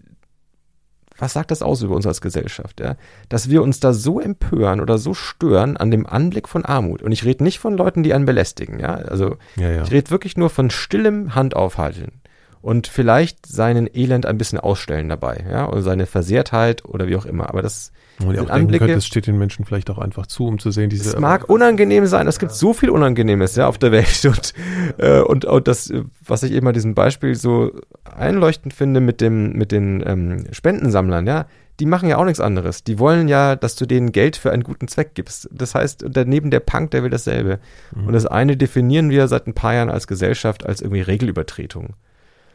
was 1.18 1.34
sagt 1.34 1.52
das 1.52 1.62
aus 1.62 1.82
über 1.82 1.96
uns 1.96 2.06
als 2.06 2.22
Gesellschaft, 2.22 2.80
ja? 2.80 2.96
Dass 3.30 3.50
wir 3.50 3.64
uns 3.64 3.80
da 3.80 3.94
so 3.94 4.20
empören 4.20 4.82
oder 4.82 4.98
so 4.98 5.14
stören 5.14 5.78
an 5.78 5.92
dem 5.92 6.06
Anblick 6.06 6.48
von 6.50 6.66
Armut. 6.66 7.02
Und 7.02 7.12
ich 7.12 7.24
rede 7.24 7.44
nicht 7.44 7.60
von 7.60 7.78
Leuten, 7.78 8.04
die 8.04 8.14
einen 8.14 8.26
belästigen, 8.26 8.80
ja. 8.80 8.96
Also 8.96 9.38
ja, 9.56 9.72
ja. 9.72 9.84
ich 9.84 9.92
rede 9.92 10.12
wirklich 10.12 10.38
nur 10.38 10.50
von 10.50 10.70
stillem 10.70 11.36
Handaufhalten 11.36 12.22
und 12.66 12.88
vielleicht 12.88 13.46
seinen 13.46 13.88
Elend 13.94 14.26
ein 14.26 14.40
bisschen 14.40 14.60
ausstellen 14.60 15.08
dabei, 15.08 15.46
ja, 15.52 15.70
oder 15.70 15.84
seine 15.84 16.08
Versehrtheit 16.08 16.84
oder 16.84 17.08
wie 17.08 17.16
auch 17.16 17.28
immer. 17.28 17.48
Aber 17.48 17.62
das 17.62 17.92
und 18.20 18.40
auch 18.40 18.50
Anblicke, 18.50 18.86
könnte, 18.86 18.98
es 18.98 19.06
steht 19.06 19.28
den 19.28 19.38
Menschen 19.38 19.66
vielleicht 19.66 19.92
auch 19.92 20.00
einfach 20.00 20.26
zu, 20.26 20.48
um 20.48 20.58
zu 20.58 20.72
sehen, 20.72 20.90
diese. 20.90 21.10
Es 21.10 21.20
mag 21.20 21.48
unangenehm 21.48 22.08
sein, 22.08 22.26
es 22.26 22.40
gibt 22.40 22.54
so 22.54 22.74
viel 22.74 22.90
Unangenehmes, 22.90 23.56
ja, 23.56 23.68
auf 23.68 23.78
der 23.78 23.92
Welt. 23.92 24.26
Und, 24.26 24.54
äh, 24.98 25.20
und, 25.20 25.46
und 25.46 25.68
das, 25.68 25.94
was 26.26 26.42
ich 26.42 26.54
eben 26.54 26.66
bei 26.66 26.72
diesem 26.72 26.96
Beispiel 26.96 27.36
so 27.36 27.72
einleuchtend 28.04 28.74
finde 28.74 29.00
mit 29.00 29.22
dem, 29.22 29.54
mit 29.54 29.72
den 29.72 30.04
ähm, 30.04 30.46
Spendensammlern, 30.52 31.28
ja, 31.28 31.46
die 31.80 31.86
machen 31.86 32.10
ja 32.10 32.18
auch 32.18 32.26
nichts 32.26 32.40
anderes. 32.40 32.84
Die 32.84 32.98
wollen 32.98 33.28
ja, 33.28 33.56
dass 33.56 33.76
du 33.76 33.86
denen 33.86 34.12
Geld 34.12 34.38
für 34.38 34.52
einen 34.52 34.64
guten 34.64 34.88
Zweck 34.88 35.14
gibst. 35.14 35.48
Das 35.52 35.76
heißt, 35.76 36.06
daneben 36.10 36.50
der 36.50 36.62
Punk, 36.62 36.90
der 36.92 37.04
will 37.04 37.12
dasselbe. 37.12 37.60
Mhm. 37.94 38.08
Und 38.08 38.14
das 38.14 38.26
eine 38.26 38.58
definieren 38.58 39.12
wir 39.12 39.28
seit 39.28 39.46
ein 39.46 39.54
paar 39.54 39.76
Jahren 39.76 39.92
als 39.92 40.08
Gesellschaft 40.08 40.66
als 40.66 40.82
irgendwie 40.82 41.02
Regelübertretung. 41.02 41.94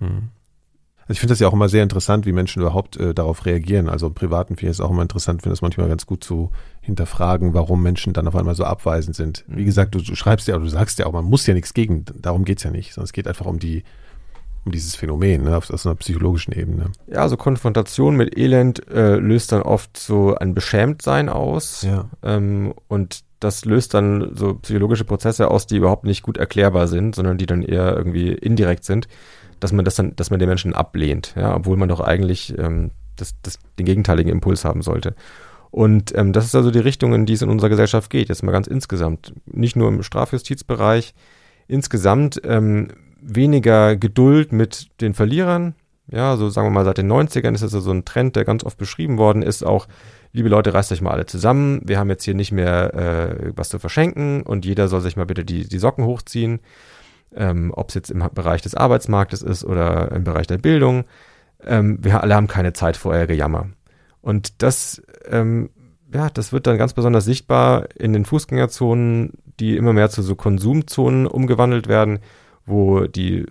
Mhm. 0.01 0.31
Also 1.11 1.17
ich 1.17 1.21
finde 1.23 1.33
das 1.33 1.41
ja 1.41 1.49
auch 1.49 1.53
immer 1.53 1.69
sehr 1.69 1.83
interessant, 1.83 2.25
wie 2.25 2.31
Menschen 2.31 2.63
überhaupt 2.63 2.97
äh, 2.97 3.13
darauf 3.15 3.45
reagieren. 3.45 3.89
Also 3.89 4.07
im 4.07 4.15
Privaten 4.15 4.55
finde 4.55 4.71
ich 4.71 4.77
es 4.77 4.81
auch 4.81 4.93
immer 4.93 5.03
interessant, 5.03 5.43
finde 5.43 5.55
das 5.55 5.61
manchmal 5.61 5.89
ganz 5.89 6.07
gut 6.07 6.23
zu 6.23 6.53
hinterfragen, 6.83 7.53
warum 7.53 7.83
Menschen 7.83 8.13
dann 8.13 8.29
auf 8.29 8.37
einmal 8.37 8.55
so 8.55 8.63
abweisend 8.63 9.17
sind. 9.17 9.45
Wie 9.49 9.63
mhm. 9.63 9.67
gesagt, 9.67 9.93
du, 9.93 10.01
du 10.01 10.15
schreibst 10.15 10.47
ja, 10.47 10.57
du 10.57 10.69
sagst 10.69 11.01
ja 11.01 11.07
auch, 11.07 11.13
man 11.13 11.25
muss 11.25 11.49
ja 11.49 11.55
nichts 11.55 11.75
gegen, 11.75 12.05
darum 12.15 12.45
geht's 12.45 12.63
ja 12.63 12.71
nicht, 12.71 12.95
sondern 12.95 13.07
es 13.07 13.13
geht 13.13 13.27
einfach 13.27 13.47
um 13.47 13.59
die, 13.59 13.83
um 14.65 14.71
dieses 14.71 14.95
Phänomen, 14.95 15.43
ne, 15.43 15.57
auf, 15.57 15.69
auf 15.69 15.85
einer 15.85 15.97
psychologischen 15.97 16.53
Ebene. 16.53 16.93
Ja, 17.09 17.23
also 17.23 17.37
Konfrontation 17.37 18.15
mit 18.15 18.39
Elend 18.39 18.89
äh, 18.89 19.17
löst 19.17 19.51
dann 19.51 19.63
oft 19.63 19.97
so 19.97 20.37
ein 20.37 20.55
Beschämtsein 20.55 21.29
aus. 21.29 21.83
Ja. 21.83 22.09
Ähm, 22.23 22.73
und 22.87 23.25
das 23.41 23.65
löst 23.65 23.95
dann 23.95 24.37
so 24.37 24.55
psychologische 24.55 25.05
Prozesse 25.05 25.51
aus, 25.51 25.67
die 25.67 25.79
überhaupt 25.79 26.05
nicht 26.05 26.23
gut 26.23 26.37
erklärbar 26.37 26.87
sind, 26.87 27.17
sondern 27.17 27.37
die 27.37 27.47
dann 27.47 27.63
eher 27.63 27.97
irgendwie 27.97 28.29
indirekt 28.29 28.85
sind 28.85 29.09
dass 29.61 29.73
man 29.73 29.85
das 29.85 29.95
dann, 29.95 30.17
dass 30.17 30.31
man 30.31 30.41
den 30.41 30.49
Menschen 30.49 30.75
ablehnt, 30.75 31.35
ja, 31.37 31.55
obwohl 31.55 31.77
man 31.77 31.89
doch 31.89 32.01
eigentlich 32.01 32.57
ähm, 32.59 32.91
das, 33.17 33.35
das, 33.43 33.59
den 33.79 33.87
gegenteiligen 33.87 34.33
Impuls 34.33 34.65
haben 34.65 34.83
sollte. 34.83 35.15
Und 35.71 36.17
ähm, 36.17 36.33
das 36.33 36.47
ist 36.47 36.55
also 36.55 36.71
die 36.71 36.81
Richtung, 36.81 37.15
in 37.15 37.27
die 37.27 37.35
es 37.35 37.43
in 37.43 37.49
unserer 37.49 37.69
Gesellschaft 37.69 38.11
geht, 38.11 38.29
jetzt 38.29 38.43
mal 38.43 38.53
ganz 38.53 38.67
insgesamt. 38.67 39.35
Nicht 39.47 39.77
nur 39.77 39.89
im 39.89 40.03
Strafjustizbereich, 40.03 41.15
insgesamt 41.69 42.41
ähm, 42.45 42.89
weniger 43.21 43.97
Geduld 43.97 44.53
mit 44.53 44.89
den 45.01 45.15
Verlierern. 45.15 45.75
Ja, 46.11 46.37
so 46.37 46.49
sagen 46.49 46.67
wir 46.67 46.73
mal, 46.73 46.85
seit 46.85 46.99
den 46.99 47.11
90ern 47.11 47.55
ist 47.55 47.63
das 47.63 47.71
so 47.71 47.93
ein 47.93 48.05
Trend, 48.05 48.35
der 48.35 48.45
ganz 48.45 48.65
oft 48.65 48.79
beschrieben 48.79 49.17
worden 49.17 49.43
ist, 49.43 49.65
auch 49.65 49.87
liebe 50.33 50.49
Leute, 50.49 50.75
reißt 50.75 50.93
euch 50.93 51.03
mal 51.03 51.13
alle 51.13 51.27
zusammen. 51.27 51.81
Wir 51.85 51.99
haben 51.99 52.11
jetzt 52.11 52.25
hier 52.25 52.35
nicht 52.35 52.53
mehr 52.53 52.95
äh, 52.95 53.53
was 53.55 53.69
zu 53.69 53.79
verschenken 53.79 54.43
und 54.43 54.65
jeder 54.65 54.89
soll 54.89 55.01
sich 55.01 55.17
mal 55.17 55.27
bitte 55.27 55.45
die, 55.45 55.69
die 55.69 55.79
Socken 55.79 56.05
hochziehen 56.05 56.61
ähm, 57.35 57.73
ob 57.75 57.89
es 57.89 57.95
jetzt 57.95 58.11
im 58.11 58.25
Bereich 58.35 58.63
des 58.63 58.75
Arbeitsmarktes 58.75 59.43
ist 59.43 59.65
oder 59.65 60.13
im 60.13 60.25
Bereich 60.25 60.47
der 60.47 60.59
Bildung. 60.59 61.05
Ähm, 61.65 61.99
wir 62.01 62.23
alle 62.23 62.35
haben 62.35 62.49
keine 62.49 62.73
Zeit 62.73 62.97
vor 62.97 63.13
euer 63.13 63.27
Gejammer. 63.27 63.69
Und 64.23 64.63
das, 64.63 65.03
ähm, 65.29 65.71
ja, 66.13 66.29
das 66.31 66.53
wird 66.53 66.67
dann 66.67 66.79
ganz 66.79 66.93
besonders 66.93 67.25
sichtbar 67.25 67.89
in 67.95 68.13
den 68.13 68.25
Fußgängerzonen, 68.25 69.33
die 69.61 69.77
immer 69.77 69.93
mehr 69.93 70.11
zu 70.11 70.23
so 70.23 70.35
Konsumzonen 70.35 71.27
umgewandelt 71.27 71.89
werden, 71.89 72.21
wo 72.67 73.07
die 73.07 73.47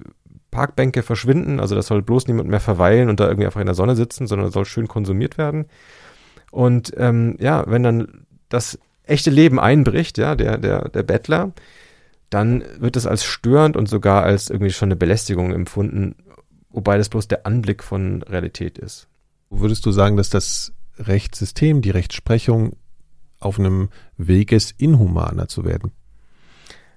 Parkbänke 0.52 1.04
verschwinden. 1.04 1.60
Also 1.60 1.76
das 1.76 1.88
soll 1.88 2.02
bloß 2.02 2.28
niemand 2.28 2.50
mehr 2.50 2.60
verweilen 2.60 3.10
und 3.10 3.20
da 3.20 3.28
irgendwie 3.28 3.46
einfach 3.46 3.62
in 3.62 3.68
der 3.68 3.76
Sonne 3.76 3.96
sitzen, 3.96 4.28
sondern 4.28 4.52
soll 4.52 4.66
schön 4.66 4.88
konsumiert 4.88 5.38
werden. 5.38 5.66
Und 6.52 6.94
ähm, 6.98 7.38
ja, 7.40 7.64
wenn 7.68 7.84
dann 7.84 8.26
das 8.50 8.80
echte 9.04 9.30
Leben 9.30 9.60
einbricht, 9.60 10.18
ja, 10.18 10.36
der, 10.36 10.58
der, 10.58 10.90
der 10.90 11.04
Bettler, 11.04 11.52
dann 12.30 12.64
wird 12.78 12.96
es 12.96 13.08
als 13.08 13.24
störend 13.24 13.76
und 13.76 13.88
sogar 13.88 14.24
als 14.24 14.50
irgendwie 14.50 14.72
schon 14.72 14.88
eine 14.88 14.96
Belästigung 14.96 15.52
empfunden, 15.52 16.16
wobei 16.70 16.98
das 16.98 17.10
bloß 17.10 17.28
der 17.28 17.46
Anblick 17.46 17.84
von 17.84 18.22
Realität 18.24 18.78
ist. 18.78 19.08
Würdest 19.50 19.86
du 19.86 19.92
sagen, 19.92 20.16
dass 20.16 20.30
das 20.30 20.74
Rechtssystem, 20.98 21.82
die 21.82 21.90
Rechtsprechung 21.90 22.76
auf 23.40 23.60
einem 23.60 23.90
Weg 24.18 24.52
ist, 24.52 24.76
inhumaner 24.80 25.48
zu 25.48 25.66
werden? 25.66 25.92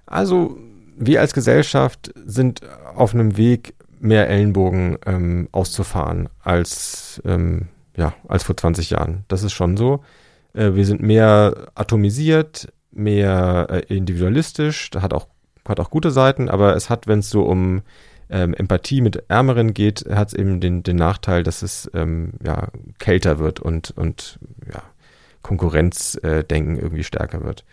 Also 0.07 0.59
wir 0.99 1.21
als 1.21 1.33
Gesellschaft 1.33 2.13
sind 2.27 2.61
auf 2.95 3.15
einem 3.15 3.37
Weg, 3.37 3.75
mehr 4.01 4.29
Ellenbogen 4.29 4.99
ähm, 5.07 5.49
auszufahren 5.53 6.29
als, 6.41 7.23
ähm, 7.25 7.69
ja, 7.97 8.15
als 8.27 8.43
vor 8.43 8.57
20 8.57 8.91
Jahren. 8.91 9.25
Das 9.29 9.45
ist 9.45 9.53
schon 9.53 9.77
so. 9.77 10.03
Äh, 10.55 10.75
wir 10.75 10.85
sind 10.85 11.01
mehr 11.01 11.69
atomisiert, 11.75 12.73
mehr 12.93 13.67
äh, 13.71 13.95
individualistisch, 13.95 14.91
hat 14.95 15.13
auch, 15.13 15.27
hat 15.67 15.81
auch 15.81 15.91
gute 15.91 16.11
Seiten, 16.11 16.49
aber 16.49 16.77
es 16.77 16.91
hat, 16.91 17.07
wenn 17.07 17.21
es 17.21 17.31
so 17.31 17.43
um 17.43 17.83
ähm, 18.31 18.55
Empathie 18.55 19.01
mit 19.01 19.25
Ärmeren 19.29 19.75
geht, 19.75 20.07
hat 20.11 20.29
es 20.29 20.35
eben 20.35 20.61
den, 20.61 20.83
den 20.83 20.97
Nachteil, 20.97 21.43
dass 21.43 21.63
es 21.63 21.91
ähm, 21.95 22.33
ja, 22.45 22.69
kälter 22.99 23.39
wird 23.39 23.61
und, 23.61 23.91
und 23.91 24.39
ja, 24.73 24.83
Konkurrenzdenken 25.43 26.79
äh, 26.79 26.81
irgendwie 26.81 27.05
stärker 27.05 27.45
wird. 27.45 27.65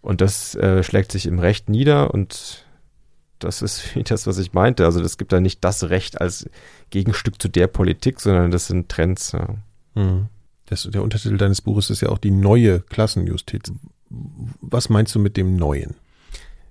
Und 0.00 0.20
das 0.20 0.54
äh, 0.54 0.82
schlägt 0.82 1.10
sich 1.10 1.26
im 1.26 1.38
Recht 1.38 1.68
nieder 1.68 2.14
und 2.14 2.64
das 3.38 3.62
ist 3.62 3.90
das, 4.10 4.26
was 4.26 4.38
ich 4.38 4.52
meinte. 4.52 4.84
Also 4.84 5.00
es 5.00 5.18
gibt 5.18 5.32
da 5.32 5.40
nicht 5.40 5.64
das 5.64 5.90
Recht 5.90 6.20
als 6.20 6.48
Gegenstück 6.90 7.40
zu 7.40 7.48
der 7.48 7.66
Politik, 7.66 8.20
sondern 8.20 8.50
das 8.50 8.68
sind 8.68 8.88
Trends. 8.88 9.32
Ja. 9.32 9.48
Mhm. 9.94 10.26
Das, 10.66 10.82
der 10.84 11.02
Untertitel 11.02 11.38
deines 11.38 11.62
Buches 11.62 11.90
ist 11.90 12.02
ja 12.02 12.10
auch 12.10 12.18
die 12.18 12.30
neue 12.30 12.80
Klassenjustiz. 12.80 13.72
Was 14.10 14.88
meinst 14.88 15.14
du 15.14 15.18
mit 15.18 15.36
dem 15.36 15.56
Neuen? 15.56 15.96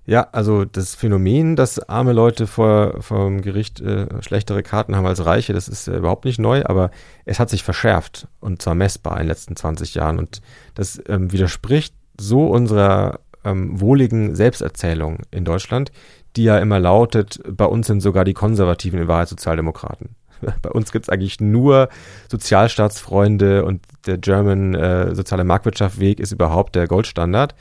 Ja, 0.05 0.29
also 0.31 0.63
das 0.63 0.95
Phänomen, 0.95 1.57
dass 1.57 1.79
arme 1.89 2.13
Leute 2.13 2.47
vor 2.47 3.01
vom 3.01 3.41
Gericht 3.41 3.81
äh, 3.81 4.07
schlechtere 4.23 4.63
Karten 4.63 4.95
haben 4.95 5.05
als 5.05 5.25
Reiche, 5.25 5.51
das 5.51 5.67
ist 5.67 5.89
äh, 5.89 5.97
überhaupt 5.97 6.23
nicht 6.23 6.39
neu, 6.39 6.63
aber 6.63 6.91
es 7.25 7.39
hat 7.39 7.49
sich 7.49 7.61
verschärft 7.61 8.27
und 8.39 8.61
zwar 8.61 8.73
messbar 8.73 9.15
in 9.15 9.23
den 9.23 9.27
letzten 9.27 9.57
20 9.57 9.95
Jahren 9.95 10.17
und 10.17 10.41
das 10.75 11.01
ähm, 11.09 11.33
widerspricht 11.33 11.93
so 12.17 12.47
unserer 12.47 13.19
ähm, 13.43 13.81
wohligen 13.81 14.33
Selbsterzählung 14.33 15.19
in 15.29 15.43
Deutschland, 15.43 15.91
die 16.37 16.43
ja 16.43 16.57
immer 16.57 16.79
lautet, 16.79 17.41
bei 17.49 17.65
uns 17.65 17.87
sind 17.87 17.99
sogar 17.99 18.23
die 18.23 18.33
Konservativen 18.33 19.01
in 19.01 19.07
Wahrheit 19.09 19.27
Sozialdemokraten. 19.27 20.15
Bei 20.61 20.69
uns 20.69 20.91
gibt's 20.91 21.09
eigentlich 21.09 21.39
nur 21.39 21.89
Sozialstaatsfreunde 22.29 23.65
und 23.65 23.81
der 24.05 24.17
German 24.17 24.73
äh, 24.75 25.15
soziale 25.15 25.43
Marktwirtschaft 25.43 25.99
Weg 25.99 26.19
ist 26.19 26.31
überhaupt 26.31 26.75
der 26.75 26.87
Goldstandard. 26.87 27.55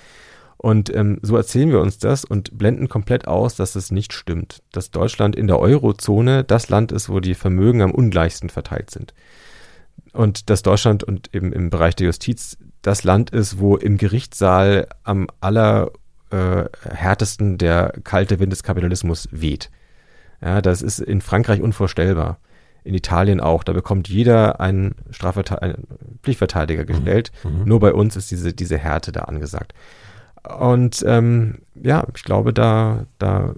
Und 0.58 0.94
ähm, 0.94 1.18
so 1.22 1.36
erzählen 1.36 1.70
wir 1.70 1.80
uns 1.80 1.98
das 1.98 2.24
und 2.24 2.56
blenden 2.56 2.88
komplett 2.88 3.28
aus, 3.28 3.56
dass 3.56 3.76
es 3.76 3.90
nicht 3.90 4.12
stimmt. 4.12 4.62
Dass 4.72 4.90
Deutschland 4.90 5.36
in 5.36 5.46
der 5.46 5.58
Eurozone 5.58 6.44
das 6.44 6.70
Land 6.70 6.92
ist, 6.92 7.08
wo 7.08 7.20
die 7.20 7.34
Vermögen 7.34 7.82
am 7.82 7.90
ungleichsten 7.90 8.48
verteilt 8.48 8.90
sind. 8.90 9.12
Und 10.12 10.48
dass 10.48 10.62
Deutschland 10.62 11.04
und 11.04 11.34
eben 11.34 11.52
im 11.52 11.68
Bereich 11.68 11.94
der 11.94 12.06
Justiz 12.06 12.56
das 12.80 13.04
Land 13.04 13.30
ist, 13.30 13.58
wo 13.58 13.76
im 13.76 13.98
Gerichtssaal 13.98 14.88
am 15.02 15.26
aller 15.40 15.90
äh, 16.30 16.64
der 17.38 17.92
kalte 18.02 18.40
Wind 18.40 18.52
des 18.52 18.62
Kapitalismus 18.62 19.28
weht. 19.30 19.70
Ja, 20.40 20.60
das 20.62 20.82
ist 20.82 21.00
in 21.00 21.20
Frankreich 21.20 21.60
unvorstellbar. 21.60 22.38
In 22.86 22.94
Italien 22.94 23.40
auch. 23.40 23.64
Da 23.64 23.72
bekommt 23.72 24.08
jeder 24.08 24.60
einen, 24.60 24.94
Strafverte 25.10 25.60
einen 25.60 25.88
Pflichtverteidiger 26.22 26.84
mhm. 26.84 26.86
gestellt. 26.86 27.32
Mhm. 27.42 27.64
Nur 27.64 27.80
bei 27.80 27.92
uns 27.92 28.14
ist 28.14 28.30
diese, 28.30 28.52
diese 28.52 28.78
Härte 28.78 29.10
da 29.10 29.22
angesagt. 29.22 29.74
Und 30.58 31.04
ähm, 31.06 31.58
ja, 31.74 32.06
ich 32.14 32.22
glaube, 32.22 32.52
da, 32.52 33.06
da 33.18 33.54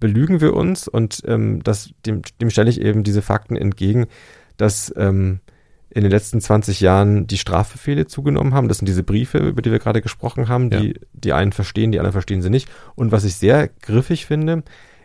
belügen 0.00 0.40
wir 0.40 0.54
uns 0.54 0.88
und 0.88 1.22
ähm, 1.26 1.62
das, 1.62 1.94
dem, 2.04 2.22
dem 2.40 2.50
stelle 2.50 2.68
ich 2.68 2.80
eben 2.80 3.04
diese 3.04 3.22
Fakten 3.22 3.56
entgegen, 3.56 4.06
dass 4.56 4.92
ähm, 4.96 5.40
in 5.90 6.02
den 6.02 6.10
letzten 6.10 6.40
20 6.40 6.80
Jahren 6.80 7.26
die 7.26 7.38
Strafbefehle 7.38 8.06
zugenommen 8.06 8.54
haben. 8.54 8.68
Das 8.68 8.78
sind 8.78 8.88
diese 8.88 9.02
Briefe, 9.02 9.38
über 9.38 9.62
die 9.62 9.70
wir 9.70 9.78
gerade 9.78 10.02
gesprochen 10.02 10.48
haben, 10.48 10.70
die 10.70 10.88
ja. 10.88 10.94
die 11.12 11.32
einen 11.32 11.52
verstehen, 11.52 11.92
die 11.92 11.98
anderen 11.98 12.12
verstehen 12.12 12.42
sie 12.42 12.50
nicht. 12.50 12.68
Und 12.94 13.12
was 13.12 13.24
ich 13.24 13.36
sehr 13.36 13.68
griffig 13.68 14.26
finde, 14.26 14.62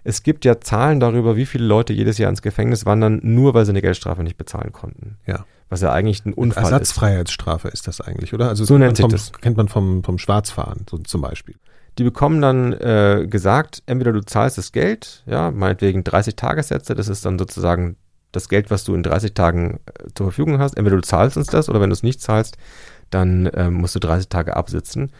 es 0.07 0.23
gibt 0.23 0.45
ja 0.45 0.61
Zahlen 0.61 1.01
darüber, 1.01 1.35
wie 1.35 1.45
viele 1.45 1.65
Leute 1.65 1.91
jedes 1.91 2.17
Jahr 2.17 2.29
ins 2.29 2.41
Gefängnis 2.41 2.85
wandern, 2.85 3.19
nur 3.23 3.53
weil 3.53 3.65
sie 3.65 3.71
eine 3.71 3.81
Geldstrafe 3.81 4.23
nicht 4.23 4.37
bezahlen 4.37 4.71
konnten. 4.71 5.17
Ja. 5.25 5.45
Was 5.67 5.81
ja 5.81 5.91
eigentlich 5.91 6.25
ein 6.25 6.33
Unfall 6.33 6.63
Ersatzfreiheitsstrafe 6.63 7.67
ist. 7.67 7.73
ist 7.73 7.87
das 7.87 7.99
eigentlich, 7.99 8.33
oder? 8.33 8.47
Also 8.47 8.63
so 8.63 8.77
nennt 8.77 8.95
sich 8.95 9.05
das. 9.07 9.33
Kennt 9.33 9.57
man 9.57 9.67
vom, 9.67 10.05
vom 10.05 10.17
Schwarzfahren 10.17 10.85
so 10.89 10.97
zum 10.99 11.19
Beispiel. 11.19 11.55
Die 11.97 12.05
bekommen 12.05 12.41
dann 12.41 12.71
äh, 12.71 13.27
gesagt, 13.29 13.83
entweder 13.85 14.13
du 14.13 14.21
zahlst 14.21 14.57
das 14.57 14.71
Geld, 14.71 15.23
ja, 15.25 15.51
meinetwegen 15.51 16.05
30 16.05 16.37
Tagessätze, 16.37 16.95
das 16.95 17.09
ist 17.09 17.25
dann 17.25 17.37
sozusagen 17.37 17.97
das 18.31 18.47
Geld, 18.47 18.71
was 18.71 18.85
du 18.85 18.95
in 18.95 19.03
30 19.03 19.33
Tagen 19.33 19.81
äh, 19.87 20.07
zur 20.15 20.27
Verfügung 20.27 20.59
hast. 20.59 20.77
Entweder 20.77 20.95
du 20.95 21.01
zahlst 21.01 21.35
uns 21.35 21.47
das 21.47 21.67
oder 21.67 21.81
wenn 21.81 21.89
du 21.89 21.95
es 21.95 22.03
nicht 22.03 22.21
zahlst, 22.21 22.55
dann 23.09 23.49
ähm, 23.53 23.73
musst 23.73 23.95
du 23.95 23.99
30 23.99 24.29
Tage 24.29 24.55
absitzen. 24.55 25.11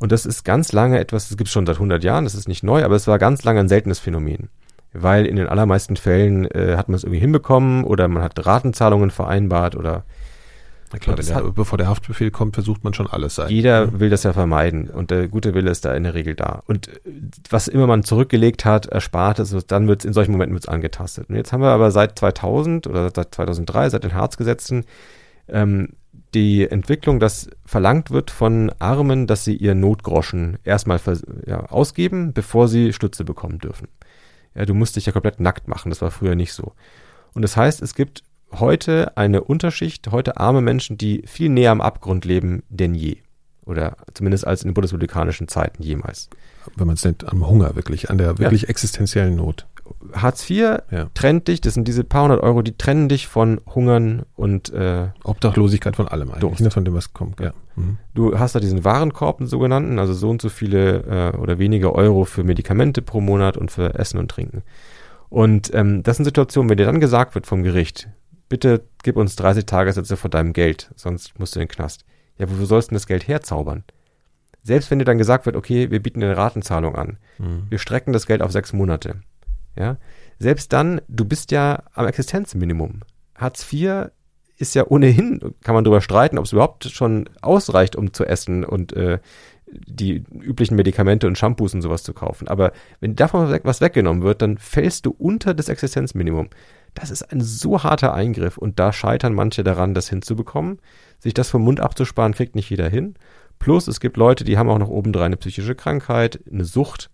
Und 0.00 0.12
das 0.12 0.26
ist 0.26 0.44
ganz 0.44 0.72
lange 0.72 0.98
etwas, 0.98 1.28
das 1.28 1.36
gibt 1.36 1.48
es 1.48 1.52
schon 1.52 1.66
seit 1.66 1.76
100 1.76 2.02
Jahren, 2.02 2.24
das 2.24 2.34
ist 2.34 2.48
nicht 2.48 2.64
neu, 2.64 2.84
aber 2.84 2.96
es 2.96 3.06
war 3.06 3.18
ganz 3.18 3.44
lange 3.44 3.60
ein 3.60 3.68
seltenes 3.68 3.98
Phänomen. 3.98 4.48
Weil 4.92 5.26
in 5.26 5.36
den 5.36 5.46
allermeisten 5.46 5.96
Fällen 5.96 6.50
äh, 6.50 6.74
hat 6.76 6.88
man 6.88 6.96
es 6.96 7.04
irgendwie 7.04 7.20
hinbekommen 7.20 7.84
oder 7.84 8.08
man 8.08 8.22
hat 8.22 8.44
Ratenzahlungen 8.44 9.10
vereinbart 9.10 9.76
oder 9.76 10.04
na 10.92 10.98
klar, 10.98 11.14
der, 11.14 11.34
hat, 11.36 11.54
bevor 11.54 11.78
der 11.78 11.86
Haftbefehl 11.86 12.32
kommt, 12.32 12.54
versucht 12.54 12.82
man 12.82 12.94
schon 12.94 13.06
alles 13.06 13.36
sein. 13.36 13.48
Jeder 13.48 13.84
ja. 13.84 14.00
will 14.00 14.10
das 14.10 14.24
ja 14.24 14.32
vermeiden 14.32 14.90
und 14.90 15.12
der 15.12 15.28
gute 15.28 15.54
Wille 15.54 15.70
ist 15.70 15.84
da 15.84 15.94
in 15.94 16.02
der 16.02 16.14
Regel 16.14 16.34
da. 16.34 16.62
Und 16.66 16.88
äh, 16.88 17.00
was 17.48 17.68
immer 17.68 17.86
man 17.86 18.02
zurückgelegt 18.02 18.64
hat, 18.64 18.86
erspart 18.86 19.38
ist, 19.38 19.70
dann 19.70 19.86
wird 19.86 20.00
es 20.00 20.06
in 20.06 20.12
solchen 20.12 20.32
Momenten 20.32 20.54
wird's 20.54 20.66
angetastet. 20.66 21.28
Und 21.28 21.36
jetzt 21.36 21.52
haben 21.52 21.60
wir 21.60 21.68
aber 21.68 21.92
seit 21.92 22.18
2000 22.18 22.88
oder 22.88 23.12
seit 23.14 23.34
2003, 23.34 23.90
seit 23.90 24.02
den 24.02 24.14
Harzgesetzen, 24.14 24.84
ähm, 25.46 25.90
die 26.34 26.68
Entwicklung, 26.68 27.20
dass 27.20 27.50
verlangt 27.64 28.10
wird 28.10 28.30
von 28.30 28.72
Armen, 28.78 29.26
dass 29.26 29.44
sie 29.44 29.56
ihr 29.56 29.74
Notgroschen 29.74 30.58
erstmal 30.64 31.00
ja, 31.46 31.66
ausgeben, 31.66 32.32
bevor 32.32 32.68
sie 32.68 32.92
Stütze 32.92 33.24
bekommen 33.24 33.58
dürfen. 33.58 33.88
Ja, 34.54 34.64
du 34.64 34.74
musst 34.74 34.96
dich 34.96 35.06
ja 35.06 35.12
komplett 35.12 35.40
nackt 35.40 35.68
machen, 35.68 35.90
das 35.90 36.02
war 36.02 36.10
früher 36.10 36.34
nicht 36.34 36.52
so. 36.52 36.72
Und 37.34 37.42
das 37.42 37.56
heißt, 37.56 37.82
es 37.82 37.94
gibt 37.94 38.22
heute 38.52 39.16
eine 39.16 39.42
Unterschicht, 39.42 40.10
heute 40.10 40.38
arme 40.38 40.60
Menschen, 40.60 40.98
die 40.98 41.22
viel 41.26 41.48
näher 41.48 41.70
am 41.70 41.80
Abgrund 41.80 42.24
leben 42.24 42.62
denn 42.68 42.94
je. 42.94 43.18
Oder 43.64 43.96
zumindest 44.14 44.46
als 44.46 44.62
in 44.62 44.70
den 44.70 44.74
bundesrepublikanischen 44.74 45.48
Zeiten 45.48 45.82
jemals. 45.82 46.28
Wenn 46.76 46.86
man 46.86 46.94
es 46.94 47.04
nennt, 47.04 47.30
am 47.30 47.46
Hunger 47.46 47.76
wirklich, 47.76 48.10
an 48.10 48.18
der 48.18 48.38
wirklich 48.38 48.62
ja. 48.62 48.68
existenziellen 48.68 49.36
Not. 49.36 49.66
Hartz 50.12 50.48
IV 50.48 50.78
ja. 50.90 51.08
trennt 51.14 51.48
dich, 51.48 51.60
das 51.60 51.74
sind 51.74 51.86
diese 51.86 52.04
paar 52.04 52.24
hundert 52.24 52.42
Euro, 52.42 52.62
die 52.62 52.76
trennen 52.76 53.08
dich 53.08 53.26
von 53.26 53.60
Hungern 53.74 54.22
und 54.36 54.72
äh, 54.72 55.08
Obdachlosigkeit 55.24 55.96
von 55.96 56.08
allem 56.08 56.30
eigentlich. 56.30 56.60
Ne, 56.60 56.70
von 56.70 56.84
dem 56.84 56.94
was 56.94 57.12
kommt. 57.12 57.40
Ja. 57.40 57.52
Mhm. 57.76 57.98
Du 58.14 58.38
hast 58.38 58.54
da 58.54 58.60
diesen 58.60 58.84
Warenkorb, 58.84 59.38
den 59.38 59.46
sogenannten, 59.46 59.98
also 59.98 60.12
so 60.14 60.30
und 60.30 60.40
so 60.40 60.48
viele 60.48 61.32
äh, 61.34 61.36
oder 61.36 61.58
wenige 61.58 61.94
Euro 61.94 62.24
für 62.24 62.44
Medikamente 62.44 63.02
pro 63.02 63.20
Monat 63.20 63.56
und 63.56 63.70
für 63.70 63.94
Essen 63.94 64.18
und 64.18 64.30
Trinken. 64.30 64.62
Und 65.28 65.72
ähm, 65.74 66.02
das 66.02 66.16
sind 66.16 66.24
Situationen, 66.24 66.68
wenn 66.70 66.76
dir 66.76 66.86
dann 66.86 67.00
gesagt 67.00 67.34
wird 67.34 67.46
vom 67.46 67.62
Gericht, 67.62 68.08
bitte 68.48 68.82
gib 69.02 69.16
uns 69.16 69.36
30 69.36 69.66
Tagessätze 69.66 70.16
von 70.16 70.30
deinem 70.30 70.52
Geld, 70.52 70.90
sonst 70.96 71.38
musst 71.38 71.54
du 71.54 71.60
in 71.60 71.66
den 71.66 71.72
Knast. 71.72 72.04
Ja, 72.38 72.46
wo 72.48 72.64
sollst 72.64 72.90
du 72.90 72.94
das 72.94 73.06
Geld 73.06 73.28
herzaubern? 73.28 73.84
Selbst 74.70 74.88
wenn 74.88 75.00
dir 75.00 75.04
dann 75.04 75.18
gesagt 75.18 75.46
wird, 75.46 75.56
okay, 75.56 75.90
wir 75.90 76.00
bieten 76.00 76.22
eine 76.22 76.36
Ratenzahlung 76.36 76.94
an, 76.94 77.18
mhm. 77.38 77.64
wir 77.68 77.80
strecken 77.80 78.12
das 78.12 78.26
Geld 78.26 78.40
auf 78.40 78.52
sechs 78.52 78.72
Monate, 78.72 79.16
ja, 79.76 79.96
selbst 80.38 80.72
dann, 80.72 81.00
du 81.08 81.24
bist 81.24 81.50
ja 81.50 81.82
am 81.92 82.06
Existenzminimum. 82.06 83.00
Hartz 83.34 83.66
IV 83.72 84.10
ist 84.58 84.76
ja 84.76 84.86
ohnehin, 84.86 85.40
kann 85.64 85.74
man 85.74 85.82
darüber 85.82 86.00
streiten, 86.00 86.38
ob 86.38 86.44
es 86.44 86.52
überhaupt 86.52 86.84
schon 86.84 87.28
ausreicht, 87.42 87.96
um 87.96 88.12
zu 88.12 88.24
essen 88.24 88.64
und 88.64 88.92
äh, 88.92 89.18
die 89.66 90.22
üblichen 90.40 90.76
Medikamente 90.76 91.26
und 91.26 91.36
Shampoos 91.36 91.74
und 91.74 91.82
sowas 91.82 92.04
zu 92.04 92.12
kaufen. 92.12 92.46
Aber 92.46 92.72
wenn 93.00 93.16
davon 93.16 93.58
was 93.64 93.80
weggenommen 93.80 94.22
wird, 94.22 94.40
dann 94.40 94.56
fällst 94.56 95.04
du 95.04 95.16
unter 95.18 95.52
das 95.52 95.68
Existenzminimum. 95.68 96.48
Das 96.94 97.10
ist 97.10 97.24
ein 97.32 97.40
so 97.40 97.82
harter 97.82 98.14
Eingriff 98.14 98.56
und 98.56 98.78
da 98.78 98.92
scheitern 98.92 99.34
manche 99.34 99.64
daran, 99.64 99.94
das 99.94 100.08
hinzubekommen. 100.08 100.78
Sich 101.18 101.34
das 101.34 101.50
vom 101.50 101.62
Mund 101.62 101.80
abzusparen, 101.80 102.34
kriegt 102.34 102.54
nicht 102.54 102.70
jeder 102.70 102.88
hin. 102.88 103.16
Plus, 103.60 103.86
es 103.86 104.00
gibt 104.00 104.16
Leute, 104.16 104.42
die 104.42 104.58
haben 104.58 104.70
auch 104.70 104.78
noch 104.78 104.88
obendrein 104.88 105.26
eine 105.26 105.36
psychische 105.36 105.76
Krankheit, 105.76 106.40
eine 106.50 106.64
Sucht, 106.64 107.10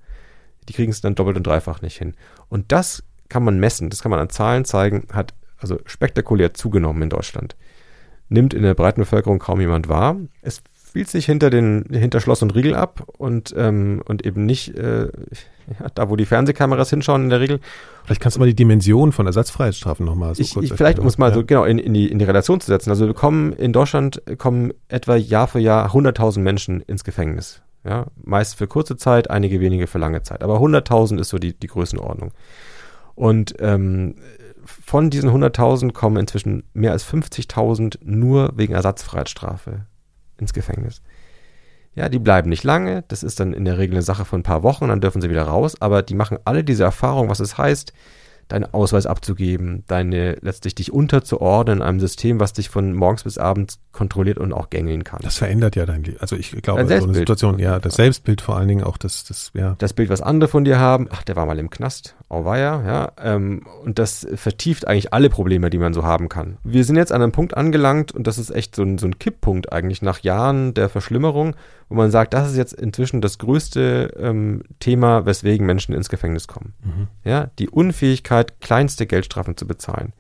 die 0.68 0.72
kriegen 0.72 0.92
es 0.92 1.03
dann 1.03 1.14
doppelt 1.14 1.36
und 1.36 1.47
dreifach 1.47 1.82
nicht 1.82 1.99
hin. 1.99 2.14
Und 2.49 2.72
das 2.72 3.03
kann 3.28 3.42
man 3.42 3.59
messen, 3.59 3.90
das 3.90 4.01
kann 4.01 4.11
man 4.11 4.20
an 4.20 4.30
Zahlen 4.30 4.64
zeigen, 4.64 5.09
hat 5.12 5.34
also 5.59 5.78
spektakulär 5.84 6.55
zugenommen 6.55 7.03
in 7.03 7.11
Deutschland. 7.11 7.57
Nimmt 8.28 8.55
in 8.55 8.62
der 8.62 8.74
breiten 8.74 9.01
Bevölkerung 9.01 9.40
kaum 9.40 9.61
jemand 9.61 9.88
wahr. 9.88 10.16
Es 10.40 10.62
spielt 10.88 11.09
sich 11.09 11.26
hinter 11.26 11.51
den 11.51 11.84
hinter 11.90 12.20
Schloss 12.20 12.42
und 12.42 12.55
Riegel 12.55 12.74
ab 12.74 13.07
und 13.18 13.53
ähm, 13.57 14.03
und 14.07 14.24
eben 14.24 14.47
nicht 14.47 14.76
äh, 14.76 15.09
ja, 15.80 15.88
da, 15.94 16.08
wo 16.08 16.16
die 16.16 16.26
Fernsehkameras 16.26 16.90
hinschauen 16.90 17.24
in 17.24 17.30
der 17.30 17.40
Regel. 17.40 17.60
Vielleicht 18.04 18.20
kannst 18.20 18.36
du 18.36 18.40
mal 18.40 18.46
die 18.46 18.54
Dimension 18.54 19.12
von 19.12 19.26
Ersatzfreiheitsstrafen 19.26 20.06
nochmal 20.06 20.34
so 20.34 20.42
ich, 20.42 20.54
kurz 20.54 20.66
ich, 20.66 20.72
Vielleicht, 20.72 20.98
um 20.98 21.06
es 21.06 21.18
mal 21.18 21.30
ja. 21.30 21.34
so 21.34 21.44
genau 21.44 21.64
in, 21.64 21.78
in, 21.78 21.94
die, 21.94 22.10
in 22.10 22.18
die 22.18 22.24
Relation 22.24 22.60
zu 22.60 22.66
setzen. 22.68 22.90
Also 22.90 23.06
wir 23.06 23.14
kommen 23.14 23.52
in 23.52 23.72
Deutschland 23.72 24.22
kommen 24.38 24.72
etwa 24.88 25.16
Jahr 25.16 25.48
für 25.48 25.58
Jahr 25.58 25.90
100.000 25.90 26.40
Menschen 26.40 26.80
ins 26.82 27.04
Gefängnis. 27.04 27.62
Ja, 27.84 28.06
meist 28.22 28.56
für 28.56 28.66
kurze 28.66 28.96
Zeit, 28.96 29.30
einige 29.30 29.60
wenige 29.60 29.86
für 29.86 29.98
lange 29.98 30.22
Zeit. 30.22 30.42
Aber 30.42 30.58
100.000 30.58 31.20
ist 31.20 31.28
so 31.28 31.38
die, 31.38 31.56
die 31.56 31.68
Größenordnung. 31.68 32.32
Und 33.14 33.54
ähm, 33.60 34.16
von 34.64 35.10
diesen 35.10 35.30
100.000 35.30 35.92
kommen 35.92 36.16
inzwischen 36.16 36.64
mehr 36.74 36.92
als 36.92 37.06
50.000 37.06 37.98
nur 38.02 38.52
wegen 38.56 38.74
Ersatzfreiheitsstrafe 38.74 39.86
ins 40.38 40.52
Gefängnis. 40.52 41.00
Ja, 41.97 42.09
die 42.11 42.18
bleiben 42.18 42.51
nicht 42.51 42.62
lange, 42.62 43.05
das 43.09 43.22
ist 43.22 43.40
dann 43.40 43.53
in 43.55 43.64
der 43.64 43.78
Regel 43.78 43.97
eine 43.97 44.03
Sache 44.03 44.24
von 44.24 44.40
ein 44.40 44.44
paar 44.44 44.62
Wochen, 44.62 44.88
dann 44.88 45.01
dürfen 45.01 45.22
sie 45.22 45.30
wieder 45.30 45.44
raus, 45.44 45.80
aber 45.80 46.03
die 46.03 46.14
machen 46.14 46.38
alle 46.44 46.62
diese 46.62 46.84
Erfahrung, 46.84 47.30
was 47.30 47.40
es 47.40 47.57
heißt, 47.57 47.92
deinen 48.49 48.72
Ausweis 48.72 49.07
abzugeben, 49.07 49.82
deine 49.88 50.36
letztlich 50.40 50.74
dich 50.74 50.92
unterzuordnen 50.92 51.78
in 51.78 51.82
einem 51.82 52.01
System, 52.01 52.38
was 52.38 52.53
dich 52.53 52.68
von 52.68 52.92
morgens 52.92 53.24
bis 53.24 53.38
abends 53.38 53.80
kontrolliert 53.92 54.38
und 54.38 54.53
auch 54.53 54.70
gängeln 54.70 55.05
kann. 55.05 55.20
Das 55.22 55.38
verändert 55.38 55.74
ja 55.74 55.84
dein 55.84 56.05
Leben. 56.05 56.18
Also 56.20 56.36
ich 56.36 56.51
glaube, 56.62 56.86
so 56.86 57.05
eine 57.05 57.14
Situation, 57.14 57.59
ja, 57.59 57.80
das 57.80 57.94
Selbstbild 57.94 58.40
vor 58.40 58.57
allen 58.57 58.68
Dingen 58.68 58.84
auch 58.84 58.99
das, 58.99 59.24
das, 59.24 59.51
ja. 59.55 59.74
Das 59.78 59.94
Bild, 59.94 60.11
was 60.11 60.20
andere 60.20 60.49
von 60.49 60.64
dir 60.64 60.78
haben, 60.78 61.09
ach, 61.11 61.24
der 61.24 61.34
war 61.34 61.47
mal 61.47 61.59
im 61.59 61.70
Knast, 61.70 62.14
auweia, 62.28 62.84
ja, 62.86 63.12
ähm, 63.20 63.66
und 63.84 63.99
das 63.99 64.26
vertieft 64.34 64.86
eigentlich 64.86 65.12
alle 65.12 65.28
Probleme, 65.28 65.70
die 65.70 65.78
man 65.78 65.92
so 65.92 66.05
haben 66.05 66.28
kann. 66.28 66.59
Wir 66.62 66.84
sind 66.84 66.97
jetzt 66.97 67.12
an 67.12 67.22
einem 67.22 67.32
Punkt 67.32 67.57
angelangt 67.57 68.12
und 68.12 68.26
das 68.26 68.38
ist 68.38 68.51
echt 68.51 68.76
so 68.76 68.82
ein, 68.82 68.99
so 68.99 69.07
ein 69.07 69.18
Kipppunkt 69.18 69.72
eigentlich 69.72 70.03
nach 70.03 70.20
Jahren 70.20 70.72
der 70.74 70.88
Verschlimmerung, 70.88 71.57
wo 71.89 71.95
man 71.95 72.11
sagt, 72.11 72.34
das 72.34 72.51
ist 72.51 72.57
jetzt 72.57 72.72
inzwischen 72.72 73.20
das 73.20 73.39
größte 73.39 74.14
ähm, 74.18 74.62
Thema, 74.80 75.24
weswegen 75.24 75.66
Menschen 75.66 75.95
ins 75.95 76.09
Gefängnis 76.09 76.49
kommen. 76.49 76.74
Mhm. 76.82 77.09
Ja, 77.24 77.51
die 77.59 77.68
Unfähigkeit, 77.68 78.61
kleinste 78.61 79.07
Geldstrafen 79.07 79.57
zu 79.57 79.66
bezahlen. 79.66 80.12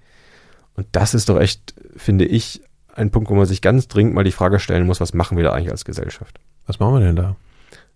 Und 0.74 0.86
das 0.92 1.14
ist 1.14 1.28
doch 1.28 1.40
echt, 1.40 1.74
finde 1.96 2.24
ich, 2.24 2.62
ein 2.94 3.10
Punkt, 3.10 3.30
wo 3.30 3.34
man 3.34 3.46
sich 3.46 3.62
ganz 3.62 3.88
dringend 3.88 4.14
mal 4.14 4.24
die 4.24 4.32
Frage 4.32 4.60
stellen 4.60 4.86
muss, 4.86 5.00
was 5.00 5.14
machen 5.14 5.36
wir 5.36 5.44
da 5.44 5.52
eigentlich 5.52 5.70
als 5.70 5.84
Gesellschaft? 5.84 6.38
Was 6.66 6.78
machen 6.78 6.94
wir 6.94 7.00
denn 7.00 7.16
da? 7.16 7.36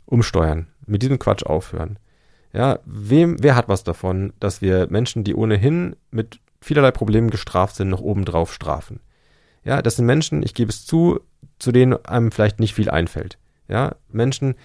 Umsteuern. 0.07 0.67
Mit 0.87 1.03
diesem 1.03 1.19
Quatsch 1.19 1.45
aufhören. 1.45 1.99
Ja, 2.53 2.81
wem, 2.85 3.37
wer 3.41 3.55
hat 3.55 3.69
was 3.69 3.85
davon, 3.85 4.33
dass 4.41 4.61
wir 4.61 4.89
Menschen, 4.91 5.23
die 5.25 5.35
ohnehin 5.35 5.95
mit 6.11 6.41
vielerlei 6.61 6.91
Problemen 6.91 7.31
gestraft 7.31 7.77
sind, 7.77 7.89
noch 7.89 8.01
obendrauf 8.01 8.53
strafen? 8.53 9.01
Ja, 9.63 9.83
das 9.83 9.97
sind 9.97 10.07
Menschen, 10.07 10.43
ich 10.43 10.55
gebe 10.55 10.71
es 10.71 10.85
zu, 10.85 11.21
zu 11.59 11.71
denen 11.71 12.05
einem 12.05 12.33
vielleicht 12.33 12.59
nicht 12.59 12.75
viel 12.75 12.91
einfällt. 12.91 13.39
Ja, 13.71 13.95
Menschen, 14.11 14.57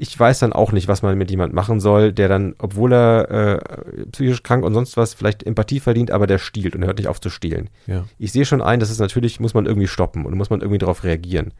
ich 0.00 0.18
weiß 0.18 0.38
dann 0.38 0.52
auch 0.52 0.70
nicht, 0.70 0.86
was 0.86 1.02
man 1.02 1.18
mit 1.18 1.30
jemand 1.30 1.52
machen 1.52 1.80
soll, 1.80 2.12
der 2.12 2.28
dann, 2.28 2.54
obwohl 2.58 2.92
er 2.92 3.30
äh, 3.30 4.06
psychisch 4.12 4.44
krank 4.44 4.64
und 4.64 4.72
sonst 4.72 4.96
was, 4.96 5.12
vielleicht 5.12 5.42
Empathie 5.42 5.80
verdient, 5.80 6.12
aber 6.12 6.28
der 6.28 6.38
stiehlt 6.38 6.76
und 6.76 6.84
hört 6.84 6.98
nicht 6.98 7.08
auf 7.08 7.20
zu 7.20 7.30
stehlen. 7.30 7.68
Ja. 7.86 8.04
Ich 8.16 8.30
sehe 8.30 8.44
schon 8.44 8.62
ein, 8.62 8.78
dass 8.78 8.90
es 8.90 9.00
natürlich, 9.00 9.40
muss 9.40 9.54
man 9.54 9.66
irgendwie 9.66 9.88
stoppen 9.88 10.24
und 10.24 10.36
muss 10.36 10.50
man 10.50 10.60
irgendwie 10.60 10.78
darauf 10.78 11.02
reagieren. 11.02 11.52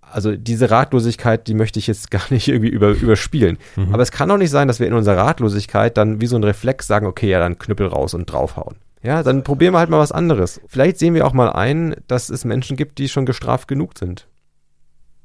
Also 0.00 0.36
diese 0.36 0.70
Ratlosigkeit, 0.70 1.46
die 1.46 1.54
möchte 1.54 1.78
ich 1.78 1.86
jetzt 1.86 2.10
gar 2.10 2.24
nicht 2.30 2.48
irgendwie 2.48 2.70
über, 2.70 2.90
überspielen. 2.90 3.58
Mhm. 3.76 3.94
Aber 3.94 4.02
es 4.02 4.10
kann 4.10 4.28
doch 4.28 4.38
nicht 4.38 4.50
sein, 4.50 4.66
dass 4.66 4.80
wir 4.80 4.88
in 4.88 4.92
unserer 4.92 5.18
Ratlosigkeit 5.18 5.96
dann 5.96 6.20
wie 6.20 6.26
so 6.26 6.34
ein 6.34 6.44
Reflex 6.44 6.88
sagen, 6.88 7.06
okay, 7.06 7.30
ja, 7.30 7.38
dann 7.38 7.58
Knüppel 7.58 7.86
raus 7.86 8.14
und 8.14 8.26
draufhauen. 8.26 8.74
Ja, 9.04 9.22
dann 9.22 9.44
probieren 9.44 9.74
wir 9.74 9.78
halt 9.78 9.90
mal 9.90 10.00
was 10.00 10.12
anderes. 10.12 10.60
Vielleicht 10.66 10.98
sehen 10.98 11.14
wir 11.14 11.26
auch 11.26 11.32
mal 11.32 11.50
ein, 11.50 11.94
dass 12.08 12.28
es 12.28 12.44
Menschen 12.44 12.76
gibt, 12.76 12.98
die 12.98 13.08
schon 13.08 13.26
gestraft 13.26 13.68
genug 13.68 13.98
sind. 13.98 14.26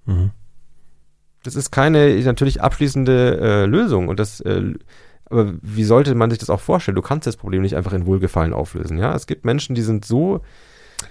Mhm. 0.05 0.31
Das 1.43 1.55
ist 1.55 1.71
keine 1.71 2.19
natürlich 2.23 2.61
abschließende 2.61 3.39
äh, 3.41 3.65
Lösung 3.65 4.07
und 4.07 4.19
das 4.19 4.41
äh, 4.41 4.73
aber 5.31 5.53
wie 5.61 5.83
sollte 5.83 6.15
man 6.15 6.31
sich 6.31 6.39
das 6.39 6.49
auch 6.49 6.59
vorstellen? 6.59 6.95
Du 6.95 7.03
kannst 7.03 7.27
das 7.27 7.37
Problem 7.37 7.61
nicht 7.61 7.75
einfach 7.75 7.93
in 7.93 8.07
Wohlgefallen 8.07 8.51
auflösen. 8.51 8.97
Ja, 8.97 9.13
es 9.13 9.27
gibt 9.27 9.45
Menschen, 9.45 9.75
die 9.75 9.83
sind 9.83 10.03
so 10.03 10.41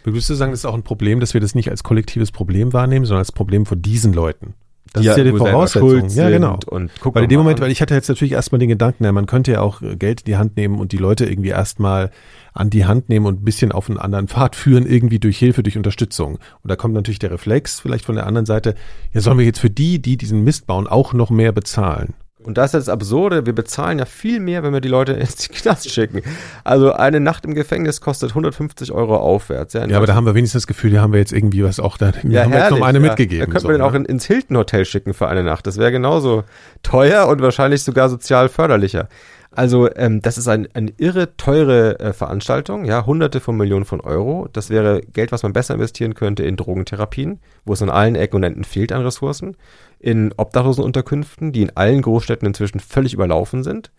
Würdest 0.05 0.31
du 0.31 0.35
sagen, 0.35 0.53
das 0.53 0.61
ist 0.61 0.66
auch 0.66 0.74
ein 0.74 0.83
Problem, 0.83 1.20
dass 1.20 1.35
wir 1.35 1.41
das 1.41 1.55
nicht 1.55 1.70
als 1.70 1.83
kollektives 1.83 2.33
Problem 2.33 2.72
wahrnehmen, 2.72 3.05
sondern 3.05 3.20
als 3.20 3.33
Problem 3.33 3.66
von 3.66 3.81
diesen 3.81 4.12
Leuten? 4.12 4.55
Das 4.93 5.03
die 5.03 5.09
ist 5.09 5.16
ja 5.16 5.24
die 5.24 5.32
Voraussetzung. 5.32 6.09
Ja, 6.11 6.30
genau. 6.30 6.59
Und 6.66 6.91
guck 7.01 7.14
Weil 7.14 7.24
in 7.24 7.28
dem 7.28 7.39
Moment, 7.39 7.59
an. 7.59 7.64
weil 7.64 7.70
ich 7.70 7.82
hatte 7.82 7.95
jetzt 7.95 8.09
natürlich 8.09 8.32
erstmal 8.32 8.59
den 8.59 8.68
Gedanken, 8.68 9.05
ja, 9.05 9.12
man 9.12 9.26
könnte 9.26 9.53
ja 9.53 9.61
auch 9.61 9.80
Geld 9.80 10.20
in 10.22 10.24
die 10.26 10.36
Hand 10.36 10.57
nehmen 10.57 10.78
und 10.78 10.93
die 10.93 10.97
Leute 10.97 11.26
irgendwie 11.26 11.51
erstmal 11.51 12.11
an 12.55 12.70
die 12.70 12.86
Hand 12.86 13.09
nehmen 13.09 13.26
und 13.26 13.43
ein 13.43 13.45
bisschen 13.45 13.72
auf 13.72 13.89
einen 13.89 13.99
anderen 13.99 14.28
Pfad 14.28 14.57
führen, 14.57 14.86
irgendwie 14.86 15.18
durch 15.18 15.39
Hilfe, 15.39 15.62
durch 15.62 15.76
Unterstützung. 15.76 16.39
Und 16.62 16.68
da 16.70 16.76
kommt 16.76 16.95
natürlich 16.95 17.18
der 17.18 17.30
Reflex 17.30 17.80
vielleicht 17.80 18.05
von 18.05 18.14
der 18.14 18.26
anderen 18.26 18.47
Seite, 18.47 18.74
ja, 19.12 19.20
sollen 19.20 19.39
wir 19.39 19.45
jetzt 19.45 19.61
für 19.61 19.70
die, 19.70 20.01
die 20.01 20.16
diesen 20.16 20.43
Mist 20.43 20.66
bauen, 20.66 20.86
auch 20.86 21.12
noch 21.12 21.30
mehr 21.30 21.53
bezahlen? 21.53 22.14
Und 22.49 22.57
das 22.57 22.72
ist 22.72 22.86
das 22.86 22.88
Absurde, 22.88 23.44
wir 23.44 23.55
bezahlen 23.55 23.99
ja 23.99 24.07
viel 24.07 24.40
mehr, 24.40 24.62
wenn 24.62 24.72
wir 24.72 24.80
die 24.80 24.88
Leute 24.88 25.12
ins 25.20 25.51
Knast 25.51 25.90
schicken. 25.90 26.22
Also 26.64 26.94
eine 26.94 27.20
Nacht 27.20 27.44
im 27.44 27.55
Gefängnis 27.55 28.01
kostet 28.01 28.30
150 28.30 28.90
Euro 28.90 29.18
aufwärts. 29.18 29.74
Ja, 29.74 29.86
Ja, 29.86 29.99
aber 29.99 30.07
da 30.07 30.14
haben 30.14 30.24
wir 30.24 30.34
wenigstens 30.34 30.62
das 30.62 30.66
Gefühl, 30.66 30.92
da 30.92 31.03
haben 31.03 31.12
wir 31.12 31.20
jetzt 31.20 31.34
irgendwie 31.34 31.62
was 31.62 31.78
auch 31.78 31.99
da, 31.99 32.07
Ja, 32.07 32.12
haben 32.14 32.24
wir 32.24 32.40
jetzt 32.40 32.53
herrlich, 32.53 32.80
noch 32.80 32.86
eine 32.86 33.01
ja. 33.01 33.07
mitgegeben. 33.07 33.40
Da 33.40 33.44
könnten 33.44 33.61
so, 33.61 33.68
wir 33.68 33.76
den 33.76 33.82
auch 33.82 33.92
ne? 33.92 33.99
in, 33.99 34.05
ins 34.07 34.24
Hilton 34.24 34.57
Hotel 34.57 34.86
schicken 34.86 35.12
für 35.12 35.28
eine 35.28 35.42
Nacht. 35.42 35.66
Das 35.66 35.76
wäre 35.76 35.92
genauso 35.92 36.44
teuer 36.82 37.28
und 37.28 37.42
wahrscheinlich 37.42 37.82
sogar 37.82 38.09
sozial 38.09 38.49
förderlicher. 38.49 39.11
Also 39.51 39.88
ähm, 39.96 40.20
das 40.20 40.36
ist 40.38 40.46
ein, 40.46 40.68
eine 40.74 40.92
irre 40.99 41.36
teure 41.36 41.99
äh, 42.01 42.12
Veranstaltung, 42.12 42.84
ja, 42.84 43.07
hunderte 43.07 43.40
von 43.40 43.57
Millionen 43.57 43.86
von 43.86 44.01
Euro. 44.01 44.49
Das 44.53 44.70
wäre 44.70 45.01
Geld, 45.01 45.32
was 45.32 45.42
man 45.42 45.53
besser 45.55 45.74
investieren 45.74 46.14
könnte 46.14 46.44
in 46.44 46.57
Drogentherapien, 46.57 47.40
wo 47.64 47.72
es 47.72 47.82
an 47.82 47.90
allen 47.90 48.14
Ecken 48.14 48.36
und 48.36 48.42
Enden 48.44 48.64
fehlt 48.64 48.92
an 48.92 49.03
Ressourcen, 49.03 49.57
in 49.99 50.32
Obdachlosenunterkünften, 50.36 51.53
die 51.53 51.62
in 51.62 51.76
allen 51.76 52.03
Großstädten 52.03 52.46
inzwischen 52.46 52.78
völlig 52.78 53.14
überlaufen 53.14 53.64
sind. 53.64 53.90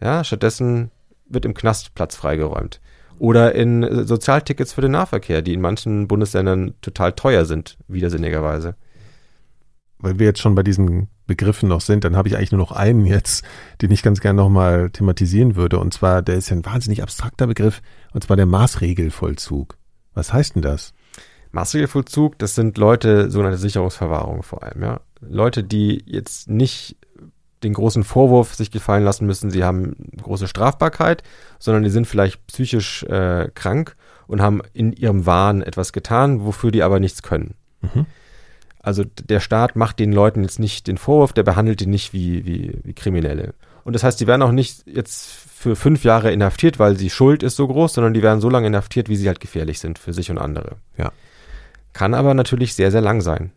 Ja, 0.00 0.22
stattdessen 0.24 0.90
wird 1.28 1.44
im 1.44 1.54
Knast 1.54 1.94
Platz 1.94 2.14
freigeräumt. 2.16 2.80
Oder 3.18 3.54
in 3.54 3.82
äh, 3.82 4.04
Sozialtickets 4.04 4.72
für 4.72 4.80
den 4.80 4.92
Nahverkehr, 4.92 5.42
die 5.42 5.54
in 5.54 5.60
manchen 5.60 6.08
Bundesländern 6.08 6.74
total 6.82 7.12
teuer 7.12 7.44
sind, 7.44 7.78
widersinnigerweise. 7.88 8.76
weil 9.98 10.18
wir 10.18 10.26
jetzt 10.26 10.40
schon 10.40 10.54
bei 10.54 10.62
diesen 10.62 11.08
Begriffen 11.26 11.68
noch 11.68 11.80
sind, 11.80 12.04
dann 12.04 12.16
habe 12.16 12.28
ich 12.28 12.36
eigentlich 12.36 12.52
nur 12.52 12.60
noch 12.60 12.72
einen 12.72 13.06
jetzt, 13.06 13.44
den 13.80 13.90
ich 13.90 14.02
ganz 14.02 14.20
gerne 14.20 14.42
nochmal 14.42 14.90
thematisieren 14.90 15.56
würde. 15.56 15.78
Und 15.78 15.94
zwar, 15.94 16.22
der 16.22 16.36
ist 16.36 16.50
ja 16.50 16.56
ein 16.56 16.64
wahnsinnig 16.64 17.02
abstrakter 17.02 17.46
Begriff, 17.46 17.80
und 18.12 18.24
zwar 18.24 18.36
der 18.36 18.46
Maßregelvollzug. 18.46 19.76
Was 20.12 20.32
heißt 20.32 20.56
denn 20.56 20.62
das? 20.62 20.92
Maßregelvollzug, 21.52 22.38
das 22.38 22.54
sind 22.54 22.78
Leute, 22.78 23.30
sogenannte 23.30 23.58
Sicherungsverwahrung 23.58 24.42
vor 24.42 24.62
allem, 24.62 24.82
ja. 24.82 25.00
Leute, 25.20 25.64
die 25.64 26.02
jetzt 26.06 26.50
nicht 26.50 26.96
den 27.62 27.72
großen 27.72 28.04
Vorwurf 28.04 28.54
sich 28.54 28.70
gefallen 28.70 29.04
lassen 29.04 29.26
müssen, 29.26 29.50
sie 29.50 29.64
haben 29.64 29.96
große 30.22 30.48
Strafbarkeit, 30.48 31.22
sondern 31.58 31.82
die 31.82 31.90
sind 31.90 32.06
vielleicht 32.06 32.46
psychisch 32.46 33.04
äh, 33.04 33.50
krank 33.54 33.96
und 34.26 34.42
haben 34.42 34.60
in 34.74 34.92
ihrem 34.92 35.24
Wahn 35.24 35.62
etwas 35.62 35.92
getan, 35.92 36.44
wofür 36.44 36.70
die 36.70 36.82
aber 36.82 37.00
nichts 37.00 37.22
können. 37.22 37.54
Mhm. 37.80 38.06
Also 38.84 39.02
der 39.02 39.40
Staat 39.40 39.76
macht 39.76 39.98
den 39.98 40.12
Leuten 40.12 40.42
jetzt 40.42 40.58
nicht 40.58 40.86
den 40.88 40.98
Vorwurf, 40.98 41.32
der 41.32 41.42
behandelt 41.42 41.80
die 41.80 41.86
nicht 41.86 42.12
wie, 42.12 42.44
wie, 42.44 42.78
wie 42.82 42.92
Kriminelle. 42.92 43.54
Und 43.82 43.94
das 43.94 44.04
heißt, 44.04 44.20
die 44.20 44.26
werden 44.26 44.42
auch 44.42 44.52
nicht 44.52 44.86
jetzt 44.86 45.24
für 45.24 45.74
fünf 45.74 46.04
Jahre 46.04 46.30
inhaftiert, 46.30 46.78
weil 46.78 46.98
sie 46.98 47.08
Schuld 47.08 47.42
ist 47.42 47.56
so 47.56 47.66
groß, 47.66 47.94
sondern 47.94 48.12
die 48.12 48.22
werden 48.22 48.40
so 48.42 48.50
lange 48.50 48.66
inhaftiert, 48.66 49.08
wie 49.08 49.16
sie 49.16 49.26
halt 49.26 49.40
gefährlich 49.40 49.80
sind 49.80 49.98
für 49.98 50.12
sich 50.12 50.30
und 50.30 50.36
andere. 50.36 50.76
Ja. 50.98 51.12
Kann 51.94 52.12
aber 52.12 52.34
natürlich 52.34 52.74
sehr, 52.74 52.90
sehr 52.90 53.00
lang 53.00 53.22
sein. 53.22 53.52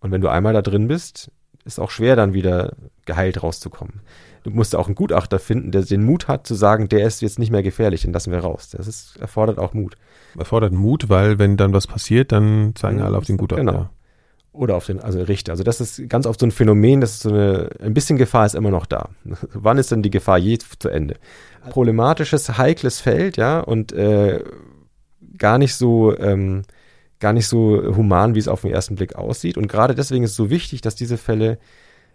Und 0.00 0.12
wenn 0.12 0.22
du 0.22 0.28
einmal 0.28 0.54
da 0.54 0.62
drin 0.62 0.88
bist, 0.88 1.30
ist 1.66 1.78
auch 1.78 1.90
schwer, 1.90 2.16
dann 2.16 2.32
wieder 2.32 2.72
geheilt 3.04 3.42
rauszukommen. 3.42 4.00
Du 4.44 4.50
musst 4.50 4.74
auch 4.74 4.86
einen 4.86 4.94
Gutachter 4.94 5.38
finden, 5.38 5.72
der 5.72 5.82
den 5.82 6.04
Mut 6.04 6.26
hat 6.26 6.46
zu 6.46 6.54
sagen, 6.54 6.88
der 6.88 7.06
ist 7.06 7.20
jetzt 7.20 7.38
nicht 7.38 7.50
mehr 7.50 7.62
gefährlich, 7.62 8.02
den 8.02 8.14
lassen 8.14 8.32
wir 8.32 8.38
raus. 8.38 8.70
Das 8.70 8.86
ist, 8.86 9.18
erfordert 9.18 9.58
auch 9.58 9.74
Mut. 9.74 9.96
Erfordert 10.38 10.72
Mut, 10.72 11.10
weil 11.10 11.38
wenn 11.38 11.58
dann 11.58 11.74
was 11.74 11.86
passiert, 11.86 12.32
dann 12.32 12.72
zeigen 12.74 13.02
alle 13.02 13.18
auf 13.18 13.24
den 13.24 13.36
Gutachter. 13.36 13.64
Genau. 13.64 13.90
Oder 14.54 14.76
auf 14.76 14.86
den, 14.86 15.00
also 15.00 15.20
Richter. 15.20 15.52
Also 15.52 15.64
das 15.64 15.80
ist 15.80 16.08
ganz 16.08 16.26
oft 16.26 16.38
so 16.38 16.46
ein 16.46 16.52
Phänomen, 16.52 17.00
das 17.00 17.14
ist 17.14 17.22
so 17.22 17.30
eine, 17.30 17.70
ein 17.82 17.92
bisschen 17.92 18.16
Gefahr 18.16 18.46
ist 18.46 18.54
immer 18.54 18.70
noch 18.70 18.86
da. 18.86 19.08
Wann 19.52 19.78
ist 19.78 19.90
denn 19.90 20.02
die 20.02 20.10
Gefahr 20.10 20.38
je 20.38 20.58
zu 20.58 20.88
Ende? 20.88 21.16
Problematisches, 21.70 22.56
heikles 22.56 23.00
Feld, 23.00 23.36
ja, 23.36 23.58
und 23.58 23.92
äh, 23.92 24.44
gar 25.38 25.58
nicht 25.58 25.74
so, 25.74 26.16
ähm, 26.16 26.62
gar 27.18 27.32
nicht 27.32 27.48
so 27.48 27.82
human, 27.96 28.36
wie 28.36 28.38
es 28.38 28.46
auf 28.46 28.60
den 28.60 28.70
ersten 28.70 28.94
Blick 28.94 29.16
aussieht. 29.16 29.58
Und 29.58 29.66
gerade 29.66 29.96
deswegen 29.96 30.22
ist 30.22 30.30
es 30.30 30.36
so 30.36 30.50
wichtig, 30.50 30.82
dass 30.82 30.94
diese 30.94 31.18
Fälle 31.18 31.58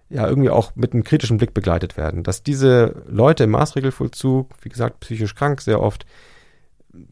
ja 0.09 0.25
irgendwie 0.25 0.49
auch 0.49 0.71
mit 0.75 0.93
einem 0.93 1.03
kritischen 1.03 1.37
Blick 1.37 1.53
begleitet 1.53 1.97
werden. 1.97 2.23
Dass 2.23 2.41
diese 2.41 3.03
Leute 3.07 3.43
im 3.43 3.51
Maßregelvollzug, 3.51 4.49
wie 4.61 4.69
gesagt, 4.69 5.01
psychisch 5.01 5.35
krank 5.35 5.59
sehr 5.59 5.81
oft, 5.81 6.05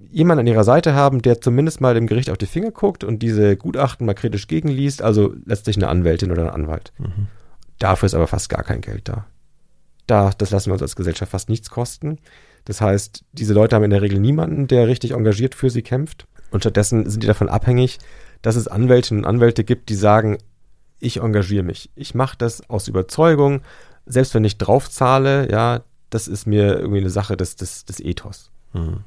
jemanden 0.09 0.41
an 0.41 0.47
ihrer 0.47 0.63
Seite 0.63 0.93
haben, 0.93 1.21
der 1.21 1.41
zumindest 1.41 1.81
mal 1.81 1.93
dem 1.93 2.07
Gericht 2.07 2.29
auf 2.29 2.37
die 2.37 2.45
Finger 2.45 2.71
guckt 2.71 3.03
und 3.03 3.19
diese 3.19 3.57
Gutachten 3.57 4.05
mal 4.05 4.13
kritisch 4.13 4.47
gegenliest, 4.47 5.01
also 5.01 5.33
letztlich 5.45 5.77
eine 5.77 5.87
Anwältin 5.87 6.31
oder 6.31 6.43
ein 6.43 6.61
Anwalt. 6.61 6.91
Mhm. 6.97 7.27
Dafür 7.79 8.07
ist 8.07 8.15
aber 8.15 8.27
fast 8.27 8.49
gar 8.49 8.63
kein 8.63 8.81
Geld 8.81 9.07
da. 9.07 9.25
Da, 10.07 10.31
das 10.37 10.51
lassen 10.51 10.69
wir 10.69 10.73
uns 10.73 10.81
als 10.81 10.95
Gesellschaft 10.95 11.31
fast 11.31 11.49
nichts 11.49 11.69
kosten. 11.69 12.17
Das 12.65 12.81
heißt, 12.81 13.23
diese 13.33 13.53
Leute 13.53 13.75
haben 13.75 13.83
in 13.83 13.91
der 13.91 14.01
Regel 14.01 14.19
niemanden, 14.19 14.67
der 14.67 14.87
richtig 14.87 15.11
engagiert 15.11 15.53
für 15.53 15.69
sie 15.69 15.83
kämpft. 15.83 16.27
Und 16.49 16.61
stattdessen 16.61 17.09
sind 17.09 17.23
die 17.23 17.27
davon 17.27 17.49
abhängig, 17.49 17.99
dass 18.41 18.55
es 18.55 18.67
Anwältinnen 18.67 19.23
und 19.23 19.29
Anwälte 19.29 19.63
gibt, 19.63 19.89
die 19.89 19.95
sagen, 19.95 20.37
ich 20.99 21.17
engagiere 21.17 21.63
mich. 21.63 21.91
Ich 21.95 22.15
mache 22.15 22.37
das 22.37 22.67
aus 22.69 22.87
Überzeugung, 22.87 23.61
selbst 24.05 24.33
wenn 24.33 24.45
ich 24.45 24.57
draufzahle, 24.57 25.51
ja, 25.51 25.81
das 26.09 26.27
ist 26.27 26.47
mir 26.47 26.79
irgendwie 26.79 27.01
eine 27.01 27.09
Sache 27.09 27.37
des, 27.37 27.57
des, 27.57 27.85
des 27.85 27.99
Ethos. 27.99 28.49
Mhm. 28.73 29.03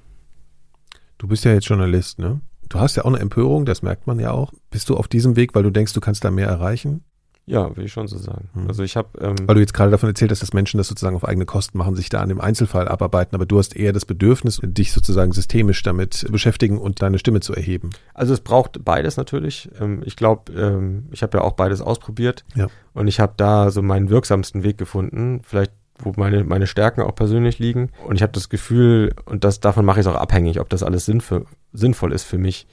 Du 1.21 1.29
bist 1.29 1.45
ja 1.45 1.53
jetzt 1.53 1.69
Journalist, 1.69 2.19
ne? 2.19 2.41
Du 2.71 2.81
hast 2.81 2.97
ja 2.97 3.05
auch 3.05 3.09
eine 3.09 3.19
Empörung, 3.19 3.67
das 3.67 3.83
merkt 3.83 4.07
man 4.07 4.19
ja 4.19 4.31
auch. 4.31 4.55
Bist 4.71 4.89
du 4.89 4.97
auf 4.97 5.07
diesem 5.07 5.37
Weg, 5.37 5.55
weil 5.55 5.63
du 5.63 5.71
denkst, 5.71 5.93
du 5.93 6.01
kannst 6.01 6.25
da 6.25 6.31
mehr 6.31 6.49
erreichen? 6.49 7.05
Ja, 7.45 7.69
würde 7.69 7.83
ich 7.83 7.93
schon 7.93 8.07
so 8.07 8.17
sagen. 8.17 8.49
Hm. 8.55 8.69
Also 8.69 8.83
ich 8.83 8.97
habe 8.97 9.09
ähm, 9.21 9.35
Weil 9.47 9.57
du 9.57 9.61
jetzt 9.61 9.75
gerade 9.75 9.91
davon 9.91 10.09
erzählt 10.09 10.31
hast, 10.31 10.41
dass 10.41 10.55
Menschen 10.55 10.79
das 10.79 10.89
sozusagen 10.89 11.17
auf 11.17 11.27
eigene 11.29 11.45
Kosten 11.45 11.77
machen, 11.77 11.95
sich 11.95 12.09
da 12.09 12.23
an 12.23 12.31
dem 12.31 12.41
Einzelfall 12.41 12.89
abarbeiten, 12.89 13.35
aber 13.35 13.45
du 13.45 13.59
hast 13.59 13.77
eher 13.77 13.93
das 13.93 14.07
Bedürfnis, 14.07 14.61
dich 14.63 14.93
sozusagen 14.93 15.33
systemisch 15.33 15.83
damit 15.83 16.27
beschäftigen 16.31 16.79
und 16.79 17.03
deine 17.03 17.19
Stimme 17.19 17.41
zu 17.41 17.55
erheben. 17.55 17.91
Also 18.15 18.33
es 18.33 18.41
braucht 18.41 18.83
beides 18.83 19.19
natürlich. 19.19 19.69
Ähm, 19.79 20.03
ich 20.07 20.17
glaube, 20.17 20.53
ähm, 20.53 21.09
ich 21.11 21.23
habe 21.23 21.37
ja 21.37 21.45
auch 21.45 21.53
beides 21.53 21.83
ausprobiert 21.83 22.47
Ja. 22.55 22.69
und 22.95 23.09
ich 23.09 23.21
habe 23.21 23.35
da 23.37 23.71
so 23.71 23.83
meinen 23.83 24.09
wirksamsten 24.09 24.63
Weg 24.63 24.79
gefunden. 24.79 25.43
Vielleicht 25.43 25.73
wo 26.05 26.13
meine, 26.17 26.45
meine 26.45 26.67
Stärken 26.67 27.03
auch 27.03 27.15
persönlich 27.15 27.59
liegen. 27.59 27.91
Und 28.07 28.17
ich 28.17 28.23
habe 28.23 28.33
das 28.33 28.49
Gefühl, 28.49 29.15
und 29.25 29.45
das 29.45 29.61
davon 29.61 29.85
mache 29.85 30.01
ich 30.01 30.07
es 30.07 30.13
auch 30.13 30.19
abhängig, 30.19 30.61
ob 30.61 30.69
das 30.69 30.83
alles 30.83 31.05
sinnvoll, 31.07 31.47
sinnvoll 31.73 32.13
ist 32.13 32.25
für 32.25 32.39
mich. 32.39 32.67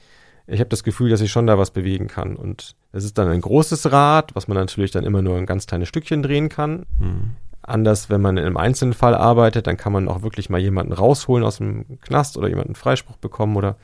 Ich 0.47 0.59
habe 0.59 0.69
das 0.69 0.83
Gefühl, 0.83 1.09
dass 1.09 1.21
ich 1.21 1.31
schon 1.31 1.47
da 1.47 1.57
was 1.57 1.71
bewegen 1.71 2.07
kann. 2.07 2.35
Und 2.35 2.75
es 2.91 3.03
ist 3.03 3.17
dann 3.17 3.27
ein 3.27 3.41
großes 3.41 3.91
Rad, 3.91 4.33
was 4.33 4.47
man 4.47 4.57
natürlich 4.57 4.91
dann 4.91 5.03
immer 5.03 5.21
nur 5.21 5.37
ein 5.37 5.45
ganz 5.45 5.67
kleines 5.67 5.89
Stückchen 5.89 6.23
drehen 6.23 6.49
kann. 6.49 6.85
Hm. 6.99 7.31
Anders, 7.61 8.09
wenn 8.09 8.21
man 8.21 8.37
in 8.37 8.45
einem 8.45 8.55
einzelnen 8.55 8.93
Fall 8.93 9.13
arbeitet, 9.13 9.67
dann 9.67 9.75
kann 9.75 9.91
man 9.91 10.07
auch 10.07 10.21
wirklich 10.21 10.49
mal 10.49 10.59
jemanden 10.59 10.93
rausholen 10.93 11.43
aus 11.43 11.57
dem 11.57 11.99
Knast 11.99 12.37
oder 12.37 12.47
jemanden 12.47 12.75
Freispruch 12.75 13.17
bekommen 13.17 13.57
oder, 13.57 13.75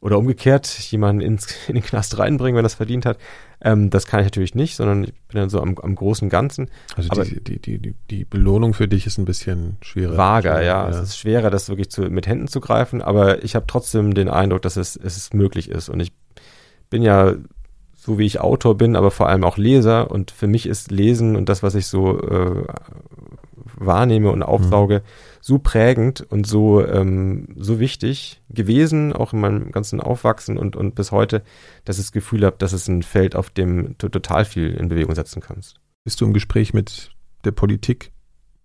oder 0.00 0.18
umgekehrt 0.18 0.66
jemanden 0.90 1.22
ins, 1.22 1.54
in 1.68 1.74
den 1.74 1.84
Knast 1.84 2.18
reinbringen, 2.18 2.56
wenn 2.56 2.64
er 2.64 2.66
es 2.66 2.74
verdient 2.74 3.06
hat. 3.06 3.18
Ähm, 3.60 3.90
das 3.90 4.06
kann 4.06 4.20
ich 4.20 4.26
natürlich 4.26 4.54
nicht, 4.54 4.76
sondern 4.76 5.04
ich 5.04 5.14
bin 5.28 5.40
dann 5.40 5.48
so 5.48 5.60
am, 5.60 5.76
am 5.78 5.94
großen 5.94 6.28
Ganzen. 6.28 6.68
Also 6.96 7.10
Aber- 7.10 7.24
die, 7.24 7.40
die, 7.40 7.78
die, 7.78 7.94
die, 8.10 8.24
Belohnung 8.24 8.74
für 8.74 8.88
dich 8.88 9.06
ist 9.06 9.18
ein 9.18 9.24
bisschen 9.24 9.76
schwerer. 9.80 10.16
Vager, 10.16 10.62
ja. 10.62 10.88
Es 10.88 10.98
ist 10.98 11.18
schwerer, 11.18 11.50
das 11.50 11.68
wirklich 11.68 11.90
zu, 11.90 12.02
mit 12.02 12.26
Händen 12.26 12.48
zu 12.48 12.60
greifen, 12.60 13.00
aber 13.00 13.42
ich 13.44 13.54
habe 13.54 13.66
trotzdem 13.66 14.14
den 14.14 14.28
Eindruck, 14.28 14.62
dass 14.62 14.76
es, 14.76 14.96
es 14.96 15.32
möglich 15.32 15.70
ist. 15.70 15.88
Und 15.88 16.00
ich 16.00 16.12
bin 16.90 17.02
ja 17.02 17.34
so 18.06 18.18
wie 18.18 18.26
ich 18.26 18.40
Autor 18.40 18.76
bin, 18.76 18.94
aber 18.94 19.10
vor 19.10 19.28
allem 19.28 19.42
auch 19.42 19.56
Leser. 19.56 20.12
Und 20.12 20.30
für 20.30 20.46
mich 20.46 20.66
ist 20.66 20.92
Lesen 20.92 21.34
und 21.34 21.48
das, 21.48 21.64
was 21.64 21.74
ich 21.74 21.88
so 21.88 22.20
äh, 22.20 22.64
wahrnehme 23.76 24.30
und 24.30 24.42
aufsauge, 24.42 24.98
mhm. 24.98 25.02
so 25.40 25.58
prägend 25.58 26.26
und 26.28 26.46
so, 26.46 26.84
ähm, 26.84 27.48
so 27.56 27.80
wichtig 27.80 28.40
gewesen, 28.48 29.12
auch 29.12 29.32
in 29.32 29.40
meinem 29.40 29.72
ganzen 29.72 30.00
Aufwachsen 30.00 30.58
und, 30.58 30.76
und 30.76 30.94
bis 30.94 31.12
heute, 31.12 31.42
dass 31.84 31.98
ich 31.98 32.06
das 32.06 32.12
Gefühl 32.12 32.44
habe, 32.44 32.56
dass 32.58 32.72
es 32.72 32.88
ein 32.88 33.02
Feld, 33.02 33.36
auf 33.36 33.50
dem 33.50 33.96
du 33.98 34.08
total 34.08 34.44
viel 34.44 34.74
in 34.74 34.88
Bewegung 34.88 35.14
setzen 35.14 35.40
kannst. 35.40 35.80
Bist 36.04 36.20
du 36.20 36.26
im 36.26 36.32
Gespräch 36.32 36.72
mit 36.72 37.10
der 37.44 37.52
Politik? 37.52 38.12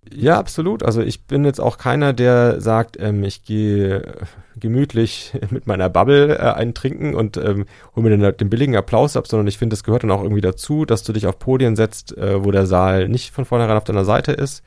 Ja, 0.09 0.39
absolut. 0.39 0.81
Also 0.83 1.01
ich 1.01 1.25
bin 1.25 1.45
jetzt 1.45 1.61
auch 1.61 1.77
keiner, 1.77 2.11
der 2.11 2.59
sagt, 2.59 2.97
ähm, 2.99 3.23
ich 3.23 3.43
gehe 3.43 4.13
gemütlich 4.55 5.37
mit 5.51 5.67
meiner 5.67 5.89
Bubble 5.89 6.37
äh, 6.37 6.41
eintrinken 6.41 7.13
und 7.13 7.37
ähm, 7.37 7.65
hole 7.95 8.09
mir 8.09 8.17
den, 8.17 8.37
den, 8.37 8.49
billigen 8.49 8.75
Applaus 8.75 9.15
ab, 9.15 9.27
sondern 9.27 9.47
ich 9.47 9.59
finde, 9.59 9.75
es 9.75 9.83
gehört 9.83 10.03
dann 10.03 10.11
auch 10.11 10.23
irgendwie 10.23 10.41
dazu, 10.41 10.85
dass 10.85 11.03
du 11.03 11.13
dich 11.13 11.27
auf 11.27 11.37
Podien 11.37 11.75
setzt, 11.75 12.17
äh, 12.17 12.43
wo 12.43 12.51
der 12.51 12.65
Saal 12.65 13.09
nicht 13.09 13.31
von 13.31 13.45
vornherein 13.45 13.77
auf 13.77 13.83
deiner 13.83 14.05
Seite 14.05 14.31
ist. 14.31 14.63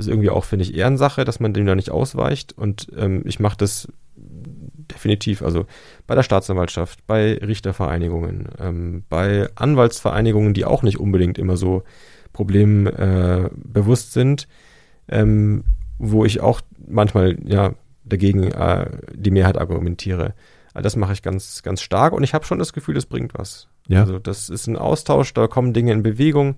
Das 0.00 0.06
ist 0.06 0.12
irgendwie 0.12 0.30
auch, 0.30 0.44
finde 0.44 0.64
ich, 0.64 0.74
Ehrensache, 0.74 1.26
dass 1.26 1.40
man 1.40 1.52
dem 1.52 1.66
da 1.66 1.74
nicht 1.74 1.90
ausweicht. 1.90 2.56
Und 2.56 2.86
ähm, 2.96 3.20
ich 3.26 3.38
mache 3.38 3.58
das 3.58 3.86
definitiv. 4.16 5.42
Also 5.42 5.66
bei 6.06 6.14
der 6.14 6.22
Staatsanwaltschaft, 6.22 7.06
bei 7.06 7.34
Richtervereinigungen, 7.34 8.48
ähm, 8.58 9.04
bei 9.10 9.50
Anwaltsvereinigungen, 9.56 10.54
die 10.54 10.64
auch 10.64 10.82
nicht 10.82 10.98
unbedingt 10.98 11.36
immer 11.36 11.58
so 11.58 11.82
problembewusst 12.32 14.08
äh, 14.08 14.12
sind, 14.12 14.48
ähm, 15.08 15.64
wo 15.98 16.24
ich 16.24 16.40
auch 16.40 16.62
manchmal 16.88 17.36
ja 17.44 17.74
dagegen 18.02 18.44
äh, 18.52 18.86
die 19.12 19.30
Mehrheit 19.30 19.58
argumentiere. 19.58 20.32
Also 20.72 20.82
das 20.82 20.96
mache 20.96 21.12
ich 21.12 21.20
ganz, 21.20 21.62
ganz 21.62 21.82
stark 21.82 22.14
und 22.14 22.22
ich 22.22 22.32
habe 22.32 22.46
schon 22.46 22.58
das 22.58 22.72
Gefühl, 22.72 22.94
das 22.94 23.04
bringt 23.04 23.34
was. 23.34 23.68
Ja. 23.86 24.00
Also 24.00 24.18
das 24.18 24.48
ist 24.48 24.66
ein 24.66 24.76
Austausch, 24.76 25.34
da 25.34 25.46
kommen 25.46 25.74
Dinge 25.74 25.92
in 25.92 26.02
Bewegung. 26.02 26.56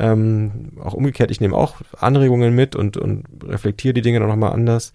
Ähm, 0.00 0.72
auch 0.80 0.94
umgekehrt, 0.94 1.30
ich 1.30 1.40
nehme 1.40 1.56
auch 1.56 1.76
Anregungen 1.98 2.54
mit 2.54 2.76
und, 2.76 2.96
und 2.96 3.24
reflektiere 3.44 3.94
die 3.94 4.02
Dinge 4.02 4.20
nochmal 4.20 4.52
anders. 4.52 4.92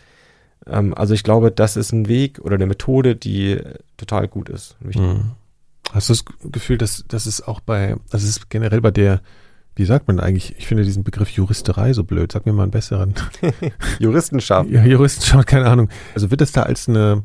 Ähm, 0.66 0.94
also 0.94 1.14
ich 1.14 1.24
glaube, 1.24 1.52
das 1.52 1.76
ist 1.76 1.92
ein 1.92 2.08
Weg 2.08 2.40
oder 2.40 2.56
eine 2.56 2.68
Methode, 2.68 3.16
die 3.16 3.60
total 3.98 4.28
gut 4.30 4.48
ist. 4.48 4.78
Mhm. 4.80 5.32
Hast 5.92 6.10
du 6.10 6.14
das 6.14 6.26
Gefühl, 6.52 6.78
dass, 6.78 7.04
dass 7.08 7.26
es 7.26 7.46
auch 7.46 7.60
bei, 7.60 7.98
also 8.12 8.18
es 8.18 8.38
ist 8.38 8.50
generell 8.50 8.82
bei 8.82 8.92
der 8.92 9.22
wie 9.76 9.86
sagt 9.86 10.08
man 10.08 10.20
eigentlich? 10.20 10.56
Ich 10.58 10.68
finde 10.68 10.84
diesen 10.84 11.04
Begriff 11.04 11.30
Juristerei 11.30 11.94
so 11.94 12.04
blöd. 12.04 12.32
Sag 12.32 12.46
mir 12.46 12.54
mal 12.54 12.64
einen 12.64 12.72
besseren. 12.72 13.16
Juristenschaft. 14.00 14.70
Ja, 14.70 14.86
Juristenschaft, 14.86 15.48
keine 15.48 15.66
Ahnung. 15.66 15.90
Also 16.14 16.30
wird 16.30 16.42
das 16.42 16.52
da 16.52 16.64
als 16.64 16.88
eine 16.88 17.24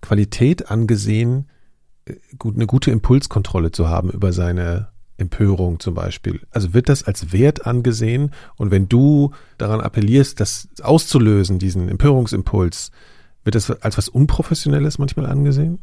Qualität 0.00 0.70
angesehen, 0.70 1.48
äh, 2.04 2.14
gut, 2.38 2.54
eine 2.54 2.66
gute 2.66 2.90
Impulskontrolle 2.90 3.72
zu 3.72 3.88
haben 3.88 4.10
über 4.10 4.32
seine 4.32 4.88
Empörung 5.20 5.80
zum 5.80 5.94
Beispiel. 5.94 6.40
Also 6.50 6.74
wird 6.74 6.88
das 6.88 7.04
als 7.04 7.32
Wert 7.32 7.66
angesehen 7.66 8.32
und 8.56 8.70
wenn 8.70 8.88
du 8.88 9.32
daran 9.58 9.80
appellierst, 9.80 10.40
das 10.40 10.68
auszulösen, 10.82 11.58
diesen 11.58 11.88
Empörungsimpuls, 11.88 12.90
wird 13.44 13.54
das 13.54 13.70
als 13.70 13.96
was 13.96 14.08
Unprofessionelles 14.08 14.98
manchmal 14.98 15.26
angesehen? 15.26 15.78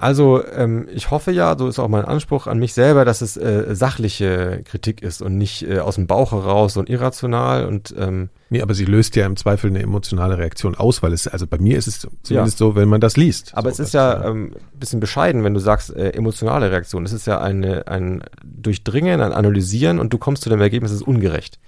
Also 0.00 0.42
ähm, 0.54 0.88
ich 0.94 1.10
hoffe 1.10 1.30
ja, 1.30 1.56
so 1.58 1.68
ist 1.68 1.78
auch 1.78 1.88
mein 1.88 2.06
Anspruch 2.06 2.46
an 2.46 2.58
mich 2.58 2.72
selber, 2.72 3.04
dass 3.04 3.20
es 3.20 3.36
äh, 3.36 3.74
sachliche 3.74 4.62
Kritik 4.64 5.02
ist 5.02 5.20
und 5.20 5.36
nicht 5.36 5.62
äh, 5.68 5.80
aus 5.80 5.96
dem 5.96 6.06
Bauch 6.06 6.32
heraus 6.32 6.78
und 6.78 6.88
irrational 6.88 7.66
und 7.66 7.94
ähm, 7.98 8.30
Nee, 8.48 8.62
aber 8.62 8.72
sie 8.72 8.86
löst 8.86 9.14
ja 9.14 9.26
im 9.26 9.36
Zweifel 9.36 9.68
eine 9.68 9.80
emotionale 9.80 10.38
Reaktion 10.38 10.74
aus, 10.74 11.02
weil 11.02 11.12
es, 11.12 11.28
also 11.28 11.46
bei 11.46 11.58
mir 11.58 11.76
ist 11.76 11.86
es 11.86 12.00
zumindest 12.22 12.58
ja. 12.58 12.66
so, 12.66 12.76
wenn 12.76 12.88
man 12.88 13.02
das 13.02 13.18
liest. 13.18 13.52
Aber 13.54 13.70
so, 13.70 13.74
es 13.74 13.88
ist 13.88 13.94
ja 13.94 14.24
ähm, 14.24 14.56
bisschen 14.72 15.00
bescheiden, 15.00 15.44
wenn 15.44 15.52
du 15.54 15.60
sagst, 15.60 15.94
äh, 15.94 16.10
emotionale 16.12 16.70
Reaktion. 16.70 17.04
Es 17.04 17.12
ist 17.12 17.26
ja 17.26 17.38
eine, 17.38 17.86
ein 17.86 18.24
Durchdringen, 18.42 19.20
ein 19.20 19.32
Analysieren 19.32 20.00
und 20.00 20.14
du 20.14 20.18
kommst 20.18 20.42
zu 20.42 20.48
dem 20.48 20.62
Ergebnis, 20.62 20.92
es 20.92 21.02
ist 21.02 21.06
ungerecht. 21.06 21.60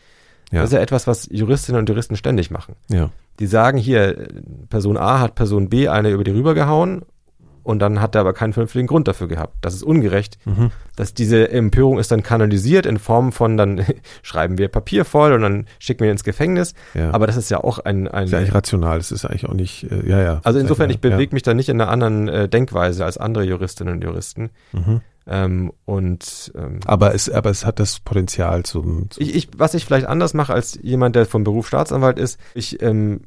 Ja. 0.50 0.62
Das 0.62 0.70
ist 0.70 0.74
ja 0.74 0.80
etwas, 0.80 1.06
was 1.06 1.28
Juristinnen 1.30 1.78
und 1.78 1.88
Juristen 1.88 2.16
ständig 2.16 2.50
machen. 2.50 2.74
Ja. 2.88 3.10
Die 3.38 3.46
sagen 3.46 3.78
hier, 3.78 4.28
Person 4.70 4.96
A 4.96 5.20
hat 5.20 5.34
Person 5.34 5.68
B 5.68 5.88
eine 5.88 6.10
über 6.10 6.24
die 6.24 6.32
rübergehauen 6.32 7.02
und 7.62 7.78
dann 7.78 8.00
hat 8.00 8.14
er 8.14 8.22
aber 8.22 8.32
keinen 8.32 8.52
vernünftigen 8.52 8.86
Grund 8.86 9.08
dafür 9.08 9.28
gehabt. 9.28 9.56
Das 9.60 9.74
ist 9.74 9.82
ungerecht. 9.82 10.38
Mhm. 10.44 10.70
Dass 10.96 11.14
diese 11.14 11.50
Empörung 11.50 11.98
ist 11.98 12.10
dann 12.10 12.22
kanalisiert 12.22 12.86
in 12.86 12.98
Form 12.98 13.32
von, 13.32 13.56
dann 13.56 13.84
schreiben 14.22 14.58
wir 14.58 14.68
Papier 14.68 15.04
voll 15.04 15.32
und 15.32 15.42
dann 15.42 15.66
schicken 15.78 16.00
wir 16.00 16.08
ihn 16.08 16.12
ins 16.12 16.24
Gefängnis. 16.24 16.74
Ja. 16.94 17.12
Aber 17.12 17.26
das 17.26 17.36
ist 17.36 17.50
ja 17.50 17.62
auch 17.62 17.78
ein... 17.78 18.08
ein 18.08 18.24
ist 18.24 18.32
ja 18.32 18.38
eigentlich 18.38 18.54
rational, 18.54 18.98
das 18.98 19.12
ist 19.12 19.24
eigentlich 19.24 19.48
auch 19.48 19.54
nicht, 19.54 19.90
äh, 19.90 20.08
ja, 20.08 20.20
ja. 20.20 20.40
Also 20.44 20.58
insofern, 20.58 20.90
ich 20.90 21.00
bewege 21.00 21.30
ja. 21.30 21.34
mich 21.34 21.42
da 21.42 21.54
nicht 21.54 21.68
in 21.68 21.80
einer 21.80 21.90
anderen 21.90 22.28
äh, 22.28 22.48
Denkweise 22.48 23.04
als 23.04 23.18
andere 23.18 23.44
Juristinnen 23.44 23.94
und 23.94 24.04
Juristen. 24.04 24.50
Mhm. 24.72 25.00
Ähm, 25.26 25.72
und 25.84 26.52
ähm, 26.56 26.80
aber 26.84 27.14
es 27.14 27.30
aber 27.30 27.50
es 27.50 27.64
hat 27.64 27.78
das 27.78 28.00
Potenzial 28.00 28.64
zum, 28.64 29.08
zum 29.08 29.22
ich, 29.22 29.36
ich, 29.36 29.48
was 29.56 29.74
ich 29.74 29.84
vielleicht 29.84 30.06
anders 30.06 30.34
mache 30.34 30.52
als 30.52 30.76
jemand 30.82 31.14
der 31.14 31.26
vom 31.26 31.44
Beruf 31.44 31.68
Staatsanwalt 31.68 32.18
ist 32.18 32.40
ich 32.54 32.82
ähm, 32.82 33.20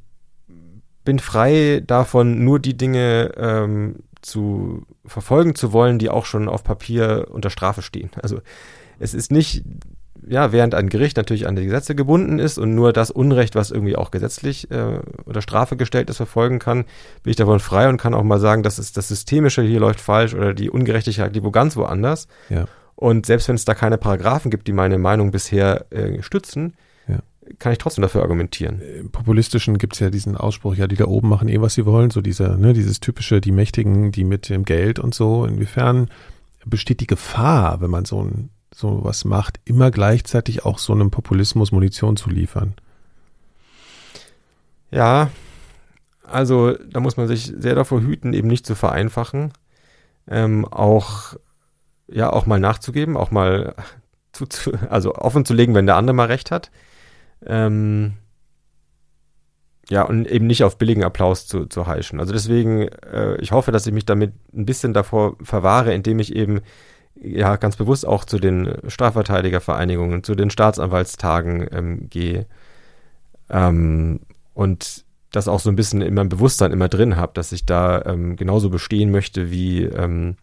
bin 1.06 1.20
frei 1.20 1.82
davon 1.86 2.44
nur 2.44 2.60
die 2.60 2.76
Dinge 2.76 3.32
ähm, 3.38 3.96
zu 4.26 4.84
verfolgen 5.06 5.56
zu 5.56 5.72
wollen, 5.72 6.00
die 6.00 6.10
auch 6.10 6.26
schon 6.26 6.50
auf 6.50 6.64
Papier 6.64 7.28
unter 7.30 7.50
Strafe 7.50 7.82
stehen. 7.82 8.10
Also 8.22 8.42
es 9.00 9.14
ist 9.14 9.32
nicht, 9.32 9.64
ja, 10.28 10.52
während 10.52 10.74
ein 10.74 10.90
Gericht 10.90 11.18
natürlich 11.18 11.48
an 11.48 11.56
die 11.56 11.66
Gesetze 11.66 11.96
gebunden 11.96 12.40
ist 12.40 12.58
und 12.58 12.74
nur 12.74 12.92
das 12.92 13.12
Unrecht, 13.12 13.56
was 13.56 13.72
irgendwie 13.72 13.96
auch 13.96 14.12
gesetzlich 14.12 14.72
äh, 14.72 15.00
unter 15.26 15.42
Strafe 15.42 15.78
gestellt 15.78 16.10
ist, 16.10 16.18
verfolgen 16.18 16.60
kann, 16.60 16.86
bin 17.24 17.32
ich 17.32 17.36
davon 17.36 17.60
frei 17.60 17.88
und 17.88 17.98
kann 17.98 18.14
auch 18.14 18.24
mal 18.24 18.40
sagen, 18.40 18.64
dass 18.64 18.78
es 18.78 18.92
das 18.92 19.08
Systemische 19.08 19.62
hier 19.62 19.80
läuft 19.80 20.02
falsch 20.02 20.34
oder 20.34 20.54
die 20.54 20.70
Ungerechtigkeit 20.70 21.34
liegt 21.34 21.46
wo 21.46 21.52
ganz 21.52 21.76
woanders. 21.76 22.28
Ja. 22.50 22.66
Und 22.96 23.26
selbst 23.26 23.48
wenn 23.50 23.56
es 23.56 23.66
da 23.66 23.76
keine 23.76 23.98
Paragraphen 23.98 24.50
gibt, 24.50 24.68
die 24.68 24.74
meine 24.74 24.98
Meinung 24.98 25.32
bisher 25.32 25.86
äh, 25.92 26.22
stützen, 26.24 26.76
kann 27.60 27.72
ich 27.72 27.78
trotzdem 27.78 28.02
dafür 28.02 28.22
argumentieren. 28.22 28.82
Im 28.82 29.12
Populistischen 29.12 29.78
gibt 29.78 29.94
es 29.94 30.00
ja 30.00 30.10
diesen 30.10 30.36
Ausspruch, 30.36 30.76
ja, 30.76 30.88
die 30.88 30.96
da 30.96 31.06
oben 31.06 31.30
machen 31.30 31.48
eh, 31.48 31.62
was 31.62 31.76
sie 31.76 31.86
wollen, 31.86 32.10
so 32.10 32.22
dieser, 32.22 32.58
ne, 32.58 32.74
dieses 32.74 33.00
typische, 33.00 33.42
die 33.42 33.52
Mächtigen, 33.52 34.12
die 34.12 34.24
mit 34.24 34.50
dem 34.50 34.66
Geld 34.66 35.00
und 35.00 35.14
so. 35.14 35.46
Inwiefern 35.46 36.10
besteht 36.66 37.00
die 37.02 37.08
Gefahr, 37.08 37.82
wenn 37.82 37.92
man 37.92 38.06
so 38.06 38.24
ein 38.24 38.50
so 38.76 39.04
was 39.04 39.24
macht, 39.24 39.60
immer 39.64 39.90
gleichzeitig 39.90 40.66
auch 40.66 40.80
so 40.80 40.92
einem 40.92 41.10
Populismus 41.10 41.72
Munition 41.72 42.18
zu 42.18 42.30
liefern? 42.30 42.74
Ja, 44.92 45.30
also 46.24 46.74
da 46.74 47.00
muss 47.00 47.16
man 47.16 47.28
sich 47.28 47.54
sehr 47.58 47.76
davor 47.76 48.02
hüten, 48.02 48.34
eben 48.34 48.50
nicht 48.50 48.66
zu 48.66 48.76
vereinfachen, 48.76 49.54
ähm, 50.28 50.66
auch 50.66 51.36
ja 52.08 52.32
auch 52.32 52.46
mal 52.46 52.60
nachzugeben, 52.60 53.16
auch 53.16 53.32
mal 53.32 53.76
zu, 54.34 54.46
zu, 54.46 54.74
also 54.90 55.16
offen 55.16 55.46
zu 55.46 55.54
legen, 55.54 55.74
wenn 55.74 55.86
der 55.86 55.96
andere 55.96 56.16
mal 56.16 56.28
recht 56.28 56.52
hat. 56.52 56.70
Ähm, 57.46 58.14
ja, 59.90 60.04
und 60.04 60.28
eben 60.28 60.48
nicht 60.48 60.64
auf 60.64 60.78
billigen 60.78 61.04
Applaus 61.04 61.48
zu, 61.48 61.68
zu 61.68 61.86
heischen. 61.86 62.20
Also 62.20 62.34
deswegen, 62.34 62.88
äh, 62.88 63.36
ich 63.38 63.52
hoffe, 63.52 63.72
dass 63.72 63.86
ich 63.86 63.94
mich 63.94 64.06
damit 64.06 64.34
ein 64.54 64.66
bisschen 64.66 64.94
davor 64.94 65.36
verwahre, 65.44 65.94
indem 65.94 66.20
ich 66.20 66.36
eben 66.36 66.62
ja 67.16 67.56
ganz 67.56 67.76
bewusst 67.76 68.06
auch 68.06 68.26
zu 68.26 68.40
den 68.40 68.78
Strafverteidigervereinigungen, 68.88 70.24
zu 70.24 70.36
den 70.36 70.50
Staatsanwaltstagen 70.50 71.68
ähm, 71.72 72.10
gehe 72.10 72.48
ähm, 73.50 74.22
und 74.54 75.06
das 75.32 75.48
auch 75.48 75.60
so 75.60 75.70
ein 75.70 75.76
bisschen 75.76 76.02
in 76.02 76.14
meinem 76.14 76.30
Bewusstsein 76.30 76.72
immer 76.72 76.90
drin 76.90 77.16
habe, 77.16 77.34
dass 77.36 77.52
ich 77.52 77.66
da 77.66 78.02
ähm, 78.06 78.38
genauso 78.38 78.70
bestehen 78.70 79.12
möchte 79.12 79.52
wie 79.52 79.84
ähm, 79.84 80.38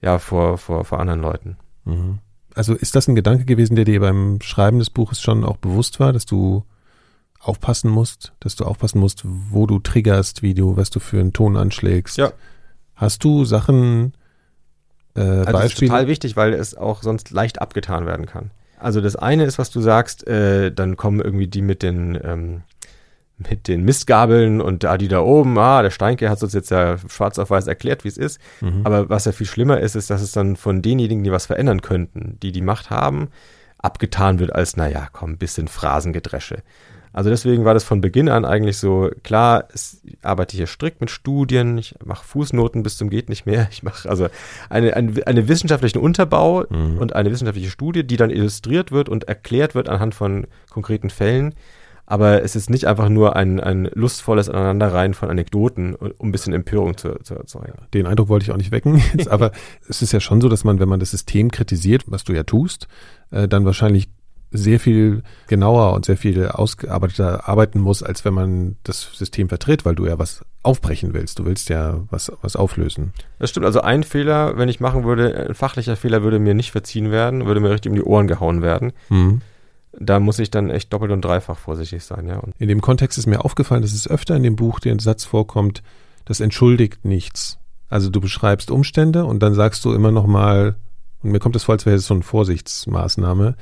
ja 0.00 0.18
vor, 0.18 0.58
vor, 0.58 0.84
vor 0.84 0.98
anderen 0.98 1.20
Leuten. 1.20 1.56
Mhm 1.84 2.18
also 2.54 2.74
ist 2.74 2.94
das 2.94 3.08
ein 3.08 3.14
Gedanke 3.14 3.44
gewesen, 3.44 3.76
der 3.76 3.84
dir 3.84 4.00
beim 4.00 4.40
Schreiben 4.40 4.78
des 4.78 4.90
Buches 4.90 5.20
schon 5.20 5.44
auch 5.44 5.56
bewusst 5.56 6.00
war, 6.00 6.12
dass 6.12 6.26
du 6.26 6.64
aufpassen 7.40 7.90
musst, 7.90 8.32
dass 8.40 8.56
du 8.56 8.64
aufpassen 8.64 9.00
musst, 9.00 9.22
wo 9.24 9.66
du 9.66 9.78
triggerst, 9.80 10.42
wie 10.42 10.54
du, 10.54 10.76
was 10.76 10.90
du 10.90 11.00
für 11.00 11.18
einen 11.18 11.32
Ton 11.32 11.56
anschlägst? 11.56 12.16
Ja. 12.16 12.32
Hast 12.94 13.24
du 13.24 13.44
Sachen, 13.44 14.14
äh, 15.16 15.20
also 15.20 15.44
Beispiele? 15.44 15.60
Das 15.60 15.72
ist 15.72 15.80
total 15.80 16.06
wichtig, 16.06 16.36
weil 16.36 16.54
es 16.54 16.76
auch 16.76 17.02
sonst 17.02 17.30
leicht 17.30 17.60
abgetan 17.60 18.06
werden 18.06 18.26
kann. 18.26 18.50
Also 18.78 19.00
das 19.00 19.16
eine 19.16 19.44
ist, 19.44 19.58
was 19.58 19.70
du 19.70 19.80
sagst, 19.80 20.26
äh, 20.26 20.72
dann 20.72 20.96
kommen 20.96 21.20
irgendwie 21.20 21.46
die 21.46 21.62
mit 21.62 21.82
den 21.82 22.18
ähm, 22.22 22.62
mit 23.38 23.68
den 23.68 23.84
Mistgabeln 23.84 24.60
und 24.60 24.84
da 24.84 24.96
die 24.98 25.08
da 25.08 25.20
oben, 25.20 25.58
ah, 25.58 25.82
der 25.82 25.90
Steinke 25.90 26.30
hat 26.30 26.42
uns 26.42 26.52
jetzt 26.52 26.70
ja 26.70 26.96
schwarz 27.08 27.38
auf 27.38 27.50
weiß 27.50 27.66
erklärt, 27.66 28.04
wie 28.04 28.08
es 28.08 28.16
ist. 28.16 28.40
Mhm. 28.60 28.82
Aber 28.84 29.08
was 29.08 29.24
ja 29.24 29.32
viel 29.32 29.46
schlimmer 29.46 29.80
ist, 29.80 29.96
ist, 29.96 30.10
dass 30.10 30.22
es 30.22 30.32
dann 30.32 30.56
von 30.56 30.82
denjenigen, 30.82 31.24
die 31.24 31.32
was 31.32 31.46
verändern 31.46 31.82
könnten, 31.82 32.38
die 32.42 32.52
die 32.52 32.62
Macht 32.62 32.90
haben, 32.90 33.28
abgetan 33.78 34.38
wird 34.38 34.54
als, 34.54 34.76
naja, 34.76 35.08
komm, 35.12 35.38
bisschen 35.38 35.68
Phrasengedresche. 35.68 36.62
Also 37.12 37.28
deswegen 37.28 37.64
war 37.66 37.74
das 37.74 37.84
von 37.84 38.00
Beginn 38.00 38.30
an 38.30 38.46
eigentlich 38.46 38.78
so, 38.78 39.10
klar, 39.22 39.68
ich 39.74 40.16
arbeite 40.22 40.56
hier 40.56 40.66
strikt 40.66 41.00
mit 41.00 41.10
Studien, 41.10 41.76
ich 41.76 41.94
mache 42.02 42.24
Fußnoten 42.24 42.82
bis 42.82 42.96
zum 42.96 43.10
geht 43.10 43.28
nicht 43.28 43.44
mehr, 43.44 43.68
ich 43.70 43.82
mache 43.82 44.08
also 44.08 44.28
eine, 44.70 44.96
eine, 44.96 45.26
eine 45.26 45.48
wissenschaftlichen 45.48 45.98
Unterbau 45.98 46.64
mhm. 46.70 46.98
und 46.98 47.14
eine 47.14 47.30
wissenschaftliche 47.30 47.70
Studie, 47.70 48.04
die 48.04 48.16
dann 48.16 48.30
illustriert 48.30 48.92
wird 48.92 49.10
und 49.10 49.24
erklärt 49.24 49.74
wird 49.74 49.90
anhand 49.90 50.14
von 50.14 50.46
konkreten 50.70 51.10
Fällen 51.10 51.54
aber 52.12 52.42
es 52.42 52.56
ist 52.56 52.68
nicht 52.68 52.84
einfach 52.84 53.08
nur 53.08 53.36
ein, 53.36 53.58
ein 53.58 53.88
lustvolles 53.94 54.50
Aneinanderreihen 54.50 55.14
von 55.14 55.30
Anekdoten, 55.30 55.94
um 55.94 56.28
ein 56.28 56.30
bisschen 56.30 56.52
Empörung 56.52 56.98
zu, 56.98 57.18
zu 57.22 57.34
erzeugen. 57.34 57.72
Den 57.94 58.06
Eindruck 58.06 58.28
wollte 58.28 58.44
ich 58.44 58.52
auch 58.52 58.58
nicht 58.58 58.70
wecken, 58.70 59.02
jetzt, 59.16 59.28
aber 59.28 59.50
es 59.88 60.02
ist 60.02 60.12
ja 60.12 60.20
schon 60.20 60.42
so, 60.42 60.50
dass 60.50 60.62
man, 60.62 60.78
wenn 60.78 60.90
man 60.90 61.00
das 61.00 61.12
System 61.12 61.50
kritisiert, 61.50 62.02
was 62.08 62.22
du 62.24 62.34
ja 62.34 62.42
tust, 62.42 62.86
äh, 63.30 63.48
dann 63.48 63.64
wahrscheinlich 63.64 64.10
sehr 64.50 64.78
viel 64.78 65.22
genauer 65.46 65.94
und 65.94 66.04
sehr 66.04 66.18
viel 66.18 66.48
ausgearbeiteter 66.48 67.48
arbeiten 67.48 67.80
muss, 67.80 68.02
als 68.02 68.26
wenn 68.26 68.34
man 68.34 68.76
das 68.84 69.08
System 69.14 69.48
vertritt, 69.48 69.86
weil 69.86 69.94
du 69.94 70.04
ja 70.04 70.18
was 70.18 70.44
aufbrechen 70.62 71.14
willst. 71.14 71.38
Du 71.38 71.46
willst 71.46 71.70
ja 71.70 72.04
was, 72.10 72.30
was 72.42 72.56
auflösen. 72.56 73.14
Das 73.38 73.48
stimmt. 73.48 73.64
Also 73.64 73.80
ein 73.80 74.02
Fehler, 74.02 74.58
wenn 74.58 74.68
ich 74.68 74.80
machen 74.80 75.04
würde, 75.04 75.48
ein 75.48 75.54
fachlicher 75.54 75.96
Fehler 75.96 76.22
würde 76.22 76.38
mir 76.38 76.52
nicht 76.52 76.72
verziehen 76.72 77.10
werden, 77.10 77.46
würde 77.46 77.60
mir 77.60 77.70
richtig 77.70 77.88
um 77.90 77.96
die 77.96 78.04
Ohren 78.04 78.26
gehauen 78.26 78.60
werden. 78.60 78.92
Mhm. 79.08 79.40
Da 79.98 80.20
muss 80.20 80.38
ich 80.38 80.50
dann 80.50 80.70
echt 80.70 80.92
doppelt 80.92 81.12
und 81.12 81.22
dreifach 81.22 81.58
vorsichtig 81.58 82.04
sein, 82.04 82.26
ja. 82.26 82.38
Und 82.38 82.54
in 82.58 82.68
dem 82.68 82.80
Kontext 82.80 83.18
ist 83.18 83.26
mir 83.26 83.44
aufgefallen, 83.44 83.82
dass 83.82 83.92
es 83.92 84.08
öfter 84.08 84.34
in 84.36 84.42
dem 84.42 84.56
Buch 84.56 84.80
der 84.80 84.98
Satz 85.00 85.24
vorkommt, 85.24 85.82
das 86.24 86.40
entschuldigt 86.40 87.04
nichts. 87.04 87.58
Also 87.88 88.08
du 88.08 88.20
beschreibst 88.20 88.70
Umstände 88.70 89.24
und 89.26 89.40
dann 89.40 89.54
sagst 89.54 89.84
du 89.84 89.92
immer 89.92 90.10
noch 90.10 90.26
mal, 90.26 90.76
und 91.22 91.30
mir 91.30 91.40
kommt 91.40 91.56
es 91.56 91.64
vor, 91.64 91.74
als 91.74 91.84
wäre 91.84 91.96
es 91.96 92.06
so 92.06 92.14
eine 92.14 92.22
Vorsichtsmaßnahme, 92.22 93.54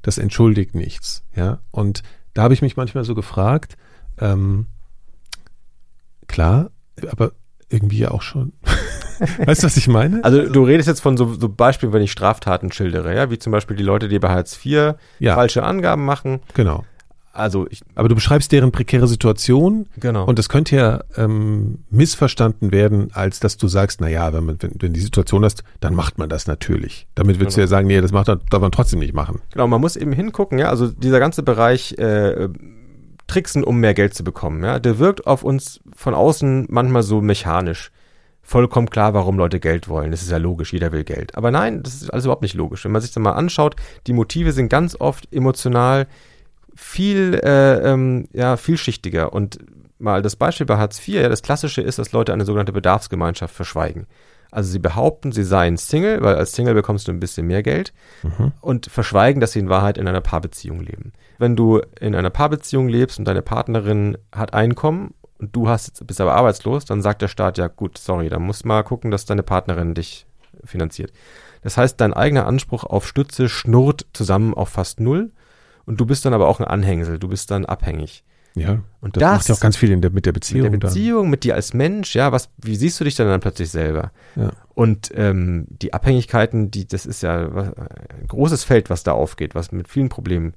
das 0.00 0.18
entschuldigt 0.18 0.74
nichts. 0.74 1.22
Ja, 1.34 1.60
und 1.70 2.02
da 2.32 2.42
habe 2.42 2.54
ich 2.54 2.62
mich 2.62 2.76
manchmal 2.76 3.04
so 3.04 3.14
gefragt, 3.14 3.76
ähm, 4.18 4.66
klar, 6.26 6.70
aber 7.10 7.32
irgendwie 7.68 8.06
auch 8.06 8.22
schon. 8.22 8.52
weißt 9.46 9.62
du, 9.62 9.66
was 9.66 9.76
ich 9.76 9.88
meine? 9.88 10.22
Also 10.24 10.48
du 10.48 10.64
redest 10.64 10.88
jetzt 10.88 11.00
von 11.00 11.16
so, 11.16 11.34
so 11.34 11.48
Beispielen, 11.48 11.92
wenn 11.92 12.02
ich 12.02 12.12
Straftaten 12.12 12.72
schildere, 12.72 13.14
ja, 13.14 13.30
wie 13.30 13.38
zum 13.38 13.52
Beispiel 13.52 13.76
die 13.76 13.82
Leute, 13.82 14.08
die 14.08 14.18
bei 14.18 14.28
Hartz 14.28 14.58
IV 14.64 14.94
ja. 15.18 15.34
falsche 15.34 15.62
Angaben 15.62 16.04
machen. 16.04 16.40
Genau. 16.54 16.84
Also 17.34 17.66
ich, 17.68 17.82
aber 17.96 18.08
du 18.08 18.14
beschreibst 18.14 18.52
deren 18.52 18.70
prekäre 18.70 19.08
Situation. 19.08 19.86
Genau. 19.98 20.24
Und 20.24 20.38
das 20.38 20.48
könnte 20.48 20.76
ja 20.76 21.00
ähm, 21.16 21.80
missverstanden 21.90 22.70
werden, 22.70 23.10
als 23.12 23.40
dass 23.40 23.56
du 23.56 23.66
sagst, 23.66 24.00
na 24.00 24.08
ja, 24.08 24.32
wenn 24.32 24.44
man, 24.44 24.56
wenn, 24.60 24.72
wenn 24.78 24.92
die 24.92 25.00
Situation 25.00 25.44
hast, 25.44 25.64
dann 25.80 25.94
macht 25.94 26.16
man 26.16 26.28
das 26.28 26.46
natürlich. 26.46 27.08
Damit 27.16 27.40
willst 27.40 27.56
genau. 27.56 27.56
du 27.56 27.60
ja 27.62 27.66
sagen, 27.66 27.88
nee, 27.88 28.00
das 28.00 28.12
macht, 28.12 28.28
darf 28.28 28.60
man 28.60 28.70
trotzdem 28.70 29.00
nicht 29.00 29.14
machen. 29.14 29.40
Genau, 29.52 29.66
man 29.66 29.80
muss 29.80 29.96
eben 29.96 30.12
hingucken, 30.12 30.58
ja, 30.58 30.68
also 30.68 30.86
dieser 30.86 31.18
ganze 31.18 31.42
Bereich 31.42 31.98
äh, 31.98 32.48
Tricksen, 33.26 33.64
um 33.64 33.80
mehr 33.80 33.94
Geld 33.94 34.14
zu 34.14 34.22
bekommen, 34.22 34.62
ja, 34.62 34.78
der 34.78 35.00
wirkt 35.00 35.26
auf 35.26 35.42
uns 35.42 35.80
von 35.94 36.14
außen 36.14 36.66
manchmal 36.70 37.02
so 37.02 37.20
mechanisch. 37.20 37.90
Vollkommen 38.46 38.90
klar, 38.90 39.14
warum 39.14 39.38
Leute 39.38 39.58
Geld 39.58 39.88
wollen. 39.88 40.10
Das 40.10 40.20
ist 40.20 40.30
ja 40.30 40.36
logisch, 40.36 40.74
jeder 40.74 40.92
will 40.92 41.02
Geld. 41.02 41.34
Aber 41.34 41.50
nein, 41.50 41.82
das 41.82 42.02
ist 42.02 42.10
alles 42.10 42.26
überhaupt 42.26 42.42
nicht 42.42 42.54
logisch. 42.54 42.84
Wenn 42.84 42.92
man 42.92 43.00
sich 43.00 43.10
das 43.10 43.22
mal 43.22 43.32
anschaut, 43.32 43.74
die 44.06 44.12
Motive 44.12 44.52
sind 44.52 44.68
ganz 44.68 44.94
oft 45.00 45.26
emotional 45.32 46.06
viel, 46.74 47.40
äh, 47.42 47.90
ähm, 47.90 48.28
ja, 48.32 48.58
vielschichtiger. 48.58 49.32
Und 49.32 49.58
mal 49.98 50.20
das 50.20 50.36
Beispiel 50.36 50.66
bei 50.66 50.76
Hartz 50.76 50.98
IV, 50.98 51.14
ja, 51.22 51.28
das 51.30 51.42
Klassische 51.42 51.80
ist, 51.80 51.98
dass 51.98 52.12
Leute 52.12 52.34
eine 52.34 52.44
sogenannte 52.44 52.72
Bedarfsgemeinschaft 52.72 53.54
verschweigen. 53.54 54.06
Also 54.50 54.70
sie 54.70 54.78
behaupten, 54.78 55.32
sie 55.32 55.42
seien 55.42 55.78
Single, 55.78 56.22
weil 56.22 56.36
als 56.36 56.52
Single 56.52 56.74
bekommst 56.74 57.08
du 57.08 57.12
ein 57.12 57.20
bisschen 57.20 57.46
mehr 57.46 57.62
Geld 57.62 57.92
mhm. 58.22 58.52
und 58.60 58.86
verschweigen, 58.86 59.40
dass 59.40 59.52
sie 59.52 59.58
in 59.58 59.70
Wahrheit 59.70 59.96
in 59.96 60.06
einer 60.06 60.20
Paarbeziehung 60.20 60.80
leben. 60.80 61.12
Wenn 61.38 61.56
du 61.56 61.80
in 61.98 62.14
einer 62.14 62.30
Paarbeziehung 62.30 62.88
lebst 62.88 63.18
und 63.18 63.24
deine 63.24 63.42
Partnerin 63.42 64.18
hat 64.32 64.52
Einkommen 64.52 65.14
und 65.38 65.54
du 65.54 65.68
hast, 65.68 66.06
bist 66.06 66.20
aber 66.20 66.34
arbeitslos, 66.34 66.84
dann 66.84 67.02
sagt 67.02 67.22
der 67.22 67.28
Staat, 67.28 67.58
ja 67.58 67.68
gut, 67.68 67.98
sorry, 67.98 68.28
dann 68.28 68.42
musst 68.42 68.64
du 68.64 68.68
mal 68.68 68.82
gucken, 68.82 69.10
dass 69.10 69.24
deine 69.24 69.42
Partnerin 69.42 69.94
dich 69.94 70.26
finanziert. 70.64 71.12
Das 71.62 71.76
heißt, 71.76 72.00
dein 72.00 72.12
eigener 72.12 72.46
Anspruch 72.46 72.84
auf 72.84 73.06
Stütze 73.06 73.48
schnurrt 73.48 74.06
zusammen 74.12 74.54
auf 74.54 74.68
fast 74.68 75.00
null 75.00 75.32
und 75.86 76.00
du 76.00 76.06
bist 76.06 76.24
dann 76.24 76.34
aber 76.34 76.48
auch 76.48 76.60
ein 76.60 76.66
Anhängsel, 76.66 77.18
du 77.18 77.28
bist 77.28 77.50
dann 77.50 77.64
abhängig. 77.64 78.24
Ja, 78.56 78.82
und 79.00 79.16
das, 79.16 79.20
das 79.20 79.32
macht 79.32 79.48
ja 79.48 79.54
auch 79.56 79.60
ganz 79.60 79.76
viel 79.76 79.96
der, 79.96 80.10
mit 80.12 80.26
der 80.26 80.32
Beziehung. 80.32 80.70
Mit 80.70 80.82
der 80.82 80.88
Beziehung, 80.88 81.22
dann. 81.24 81.30
mit 81.30 81.42
dir 81.42 81.56
als 81.56 81.74
Mensch, 81.74 82.14
ja, 82.14 82.30
was, 82.30 82.50
wie 82.58 82.76
siehst 82.76 83.00
du 83.00 83.04
dich 83.04 83.16
dann, 83.16 83.26
dann 83.26 83.40
plötzlich 83.40 83.70
selber? 83.70 84.12
Ja. 84.36 84.52
Und 84.74 85.10
ähm, 85.14 85.66
die 85.68 85.92
Abhängigkeiten, 85.92 86.70
die, 86.70 86.86
das 86.86 87.04
ist 87.04 87.22
ja 87.22 87.48
ein 87.48 88.28
großes 88.28 88.62
Feld, 88.62 88.90
was 88.90 89.02
da 89.02 89.12
aufgeht, 89.12 89.56
was 89.56 89.72
mit 89.72 89.88
vielen 89.88 90.08
Problemen. 90.08 90.54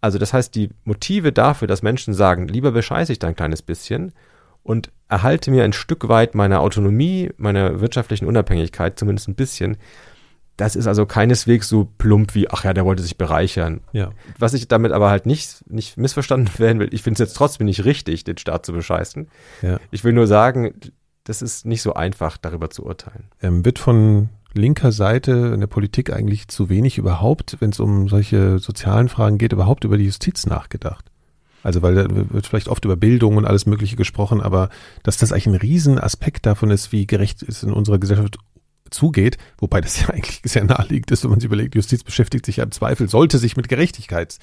Also 0.00 0.18
das 0.18 0.32
heißt, 0.32 0.54
die 0.54 0.70
Motive 0.84 1.32
dafür, 1.32 1.68
dass 1.68 1.82
Menschen 1.82 2.14
sagen, 2.14 2.48
lieber 2.48 2.70
bescheiße 2.72 3.12
ich 3.12 3.18
da 3.18 3.28
ein 3.28 3.36
kleines 3.36 3.62
bisschen 3.62 4.12
und 4.62 4.90
erhalte 5.08 5.50
mir 5.50 5.64
ein 5.64 5.72
Stück 5.72 6.08
weit 6.08 6.34
meiner 6.34 6.60
Autonomie, 6.60 7.30
meiner 7.36 7.80
wirtschaftlichen 7.80 8.26
Unabhängigkeit, 8.26 8.98
zumindest 8.98 9.28
ein 9.28 9.34
bisschen, 9.34 9.76
das 10.58 10.76
ist 10.76 10.88
also 10.88 11.06
keineswegs 11.06 11.68
so 11.68 11.88
plump 11.98 12.34
wie, 12.34 12.50
ach 12.50 12.64
ja, 12.64 12.74
der 12.74 12.84
wollte 12.84 13.02
sich 13.02 13.16
bereichern. 13.16 13.80
Ja. 13.92 14.10
Was 14.38 14.54
ich 14.54 14.66
damit 14.66 14.92
aber 14.92 15.08
halt 15.08 15.24
nicht, 15.24 15.64
nicht 15.70 15.96
missverstanden 15.96 16.50
werden 16.58 16.80
will, 16.80 16.92
ich 16.92 17.02
finde 17.02 17.22
es 17.22 17.28
jetzt 17.28 17.36
trotzdem 17.36 17.66
nicht 17.66 17.84
richtig, 17.84 18.24
den 18.24 18.38
Staat 18.38 18.66
zu 18.66 18.72
bescheißen. 18.72 19.28
Ja. 19.62 19.78
Ich 19.90 20.04
will 20.04 20.12
nur 20.12 20.26
sagen, 20.26 20.74
das 21.24 21.42
ist 21.42 21.64
nicht 21.64 21.82
so 21.82 21.94
einfach, 21.94 22.36
darüber 22.38 22.70
zu 22.70 22.84
urteilen. 22.84 23.24
Ähm, 23.40 23.64
wird 23.64 23.78
von 23.78 24.30
linker 24.54 24.92
Seite 24.92 25.52
in 25.54 25.60
der 25.60 25.66
Politik 25.66 26.12
eigentlich 26.12 26.48
zu 26.48 26.68
wenig 26.68 26.98
überhaupt, 26.98 27.56
wenn 27.60 27.70
es 27.70 27.80
um 27.80 28.08
solche 28.08 28.58
sozialen 28.58 29.08
Fragen 29.08 29.38
geht, 29.38 29.52
überhaupt 29.52 29.84
über 29.84 29.98
die 29.98 30.04
Justiz 30.04 30.46
nachgedacht? 30.46 31.04
Also 31.62 31.82
weil 31.82 31.94
da 31.94 32.06
wird 32.08 32.46
vielleicht 32.46 32.68
oft 32.68 32.84
über 32.84 32.96
Bildung 32.96 33.36
und 33.36 33.44
alles 33.44 33.66
Mögliche 33.66 33.96
gesprochen, 33.96 34.40
aber 34.40 34.70
dass 35.02 35.16
das 35.16 35.32
eigentlich 35.32 35.46
ein 35.48 35.54
Riesenaspekt 35.56 36.46
davon 36.46 36.70
ist, 36.70 36.92
wie 36.92 37.06
gerecht 37.06 37.42
es 37.42 37.62
in 37.62 37.72
unserer 37.72 37.98
Gesellschaft 37.98 38.38
zugeht, 38.90 39.36
wobei 39.58 39.80
das 39.80 40.00
ja 40.00 40.08
eigentlich 40.08 40.40
sehr 40.44 40.64
naheliegend 40.64 41.10
ist, 41.10 41.24
wenn 41.24 41.30
man 41.30 41.40
sich 41.40 41.46
überlegt, 41.46 41.74
Justiz 41.74 42.04
beschäftigt 42.04 42.46
sich 42.46 42.56
ja 42.58 42.64
im 42.64 42.70
Zweifel, 42.70 43.08
sollte 43.08 43.38
sich 43.38 43.56
mit 43.56 43.68
Gerechtigkeits 43.68 44.38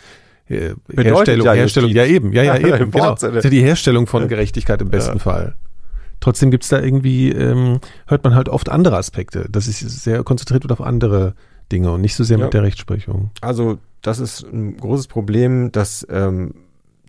äh, 0.48 0.76
Herstellung, 0.96 1.46
ja 1.48 1.54
Herstellung, 1.54 1.90
ja 1.92 2.06
eben, 2.06 2.32
ja, 2.34 2.44
ja, 2.44 2.58
eben, 2.60 2.92
genau. 2.92 3.16
Das 3.16 3.24
ist 3.24 3.44
ja 3.44 3.50
die 3.50 3.62
Herstellung 3.62 4.06
von 4.08 4.28
Gerechtigkeit 4.28 4.82
im 4.82 4.90
besten 4.90 5.18
ja. 5.18 5.20
Fall. 5.20 5.56
Trotzdem 6.20 6.52
gibt's 6.52 6.70
da 6.70 6.82
irgendwie, 6.82 7.32
ähm, 7.32 7.80
hört 8.08 8.24
man 8.24 8.36
halt 8.36 8.50
oft 8.50 8.70
andere 8.70 8.98
Aspekte. 8.98 9.48
Das 9.50 9.68
ist 9.68 9.80
sehr 9.80 10.24
konzentriert 10.24 10.64
wird 10.64 10.72
auf 10.72 10.82
andere 10.82 11.36
Dinge 11.72 11.92
und 11.92 12.02
nicht 12.02 12.16
so 12.16 12.24
sehr 12.24 12.38
ja. 12.38 12.46
mit 12.46 12.54
der 12.54 12.64
Rechtsprechung. 12.64 13.32
Also 13.42 13.78
das 14.02 14.20
ist 14.20 14.44
ein 14.44 14.78
großes 14.78 15.08
Problem, 15.08 15.72
dass 15.72 16.06
ähm, 16.10 16.54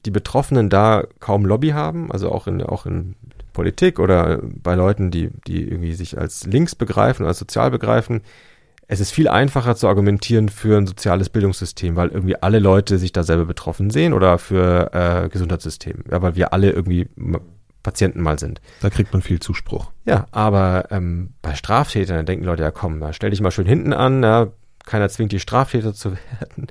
die 0.04 0.10
Betroffenen 0.10 0.70
da 0.70 1.04
kaum 1.20 1.44
Lobby 1.44 1.70
haben, 1.70 2.10
also 2.10 2.30
auch 2.30 2.46
in, 2.46 2.62
auch 2.62 2.86
in 2.86 3.16
Politik 3.52 3.98
oder 3.98 4.40
bei 4.42 4.74
Leuten, 4.74 5.10
die, 5.10 5.30
die 5.46 5.62
irgendwie 5.62 5.94
sich 5.94 6.18
als 6.18 6.46
links 6.46 6.74
begreifen, 6.74 7.26
als 7.26 7.38
sozial 7.38 7.70
begreifen, 7.70 8.22
es 8.88 9.00
ist 9.00 9.10
viel 9.10 9.28
einfacher 9.28 9.74
zu 9.74 9.88
argumentieren 9.88 10.48
für 10.48 10.78
ein 10.78 10.86
soziales 10.86 11.28
Bildungssystem, 11.28 11.96
weil 11.96 12.08
irgendwie 12.10 12.36
alle 12.36 12.60
Leute 12.60 12.98
sich 12.98 13.12
da 13.12 13.24
selber 13.24 13.44
betroffen 13.44 13.90
sehen 13.90 14.12
oder 14.12 14.38
für 14.38 14.90
äh, 14.92 15.28
Gesundheitssystem, 15.28 16.04
ja, 16.10 16.22
weil 16.22 16.36
wir 16.36 16.52
alle 16.52 16.70
irgendwie 16.70 17.08
Patienten 17.86 18.20
mal 18.20 18.36
sind. 18.36 18.60
Da 18.80 18.90
kriegt 18.90 19.12
man 19.12 19.22
viel 19.22 19.38
Zuspruch. 19.38 19.92
Ja, 20.06 20.26
aber 20.32 20.88
ähm, 20.90 21.34
bei 21.40 21.54
Straftätern 21.54 22.26
denken 22.26 22.44
Leute, 22.44 22.64
ja 22.64 22.72
komm, 22.72 22.98
da 22.98 23.12
stell 23.12 23.30
dich 23.30 23.40
mal 23.40 23.52
schön 23.52 23.64
hinten 23.64 23.92
an, 23.92 24.24
ja, 24.24 24.48
keiner 24.84 25.08
zwingt 25.08 25.30
die 25.30 25.38
Straftäter 25.38 25.94
zu 25.94 26.10
werden. 26.40 26.66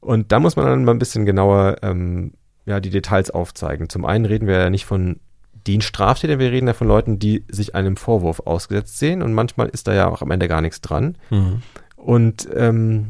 Und 0.00 0.32
da 0.32 0.40
muss 0.40 0.56
man 0.56 0.64
dann 0.64 0.84
mal 0.84 0.92
ein 0.92 0.98
bisschen 0.98 1.26
genauer 1.26 1.76
ähm, 1.82 2.32
ja, 2.64 2.80
die 2.80 2.88
Details 2.88 3.30
aufzeigen. 3.30 3.90
Zum 3.90 4.06
einen 4.06 4.24
reden 4.24 4.48
wir 4.48 4.58
ja 4.58 4.70
nicht 4.70 4.86
von 4.86 5.20
den 5.66 5.82
Straftätern, 5.82 6.38
wir 6.38 6.50
reden 6.50 6.66
ja 6.66 6.72
von 6.72 6.88
Leuten, 6.88 7.18
die 7.18 7.44
sich 7.48 7.74
einem 7.74 7.98
Vorwurf 7.98 8.40
ausgesetzt 8.40 8.98
sehen 8.98 9.20
und 9.20 9.34
manchmal 9.34 9.68
ist 9.68 9.86
da 9.86 9.92
ja 9.92 10.08
auch 10.08 10.22
am 10.22 10.30
Ende 10.30 10.48
gar 10.48 10.62
nichts 10.62 10.80
dran. 10.80 11.18
Mhm. 11.28 11.60
Und 11.96 12.48
ähm, 12.56 13.08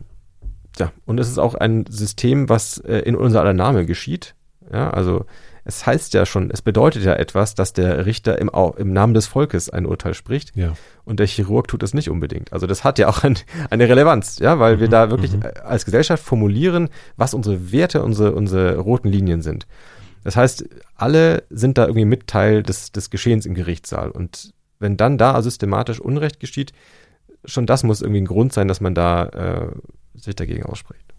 ja, 0.77 0.91
und 1.07 1.21
es 1.21 1.29
ist 1.29 1.39
auch 1.39 1.55
ein 1.55 1.87
System, 1.89 2.49
was 2.49 2.79
äh, 2.79 2.99
in 2.99 3.15
unser 3.15 3.43
aller 3.43 3.53
Name 3.53 3.87
geschieht. 3.87 4.35
Ja, 4.73 4.91
also 4.91 5.25
es 5.69 5.85
heißt 5.85 6.15
ja 6.15 6.25
schon, 6.25 6.51
es 6.51 6.63
bedeutet 6.63 7.05
ja 7.05 7.13
etwas, 7.13 7.55
dass 7.55 7.75
der 7.75 8.07
Richter 8.07 8.39
im, 8.39 8.51
im 8.79 8.93
Namen 8.95 9.13
des 9.13 9.27
Volkes 9.27 9.69
ein 9.69 9.85
Urteil 9.85 10.15
spricht. 10.15 10.57
Ja. 10.57 10.73
Und 11.05 11.21
der 11.21 11.27
Chirurg 11.27 11.69
tut 11.69 11.83
das 11.83 11.93
nicht 11.93 12.09
unbedingt. 12.09 12.55
Also 12.55 12.67
das 12.67 12.85
hat 12.85 12.99
ja 12.99 13.07
auch 13.09 13.23
ein, 13.23 13.37
eine 13.69 13.87
Relevanz, 13.87 14.39
ja, 14.39 14.59
weil 14.59 14.77
mhm, 14.77 14.81
wir 14.81 14.89
da 14.89 15.11
wirklich 15.11 15.33
mhm. 15.33 15.43
als 15.63 15.85
Gesellschaft 15.85 16.25
formulieren, 16.25 16.89
was 17.19 17.35
unsere 17.35 17.71
Werte, 17.71 18.03
unsere, 18.03 18.33
unsere 18.33 18.79
roten 18.79 19.09
Linien 19.09 19.43
sind. 19.43 19.67
Das 20.25 20.37
heißt, 20.37 20.65
alle 20.95 21.45
sind 21.51 21.77
da 21.77 21.83
irgendwie 21.85 22.07
mit 22.07 22.27
Teil 22.27 22.63
des, 22.63 22.91
des 22.91 23.11
Geschehens 23.11 23.45
im 23.45 23.53
Gerichtssaal. 23.53 24.11
Und 24.11 24.55
wenn 24.79 24.97
dann 24.97 25.19
da 25.19 25.43
systematisch 25.43 26.01
Unrecht 26.01 26.41
geschieht, 26.41 26.73
schon 27.45 27.67
das 27.67 27.83
muss 27.83 28.01
irgendwie 28.01 28.23
ein 28.23 28.27
Grund 28.27 28.55
sein, 28.55 28.69
dass 28.69 28.81
man 28.81 28.95
da 28.95 29.27
äh, 29.27 29.71
sich 30.15 30.35
dagegen 30.35 30.65
ausspricht. 30.65 31.15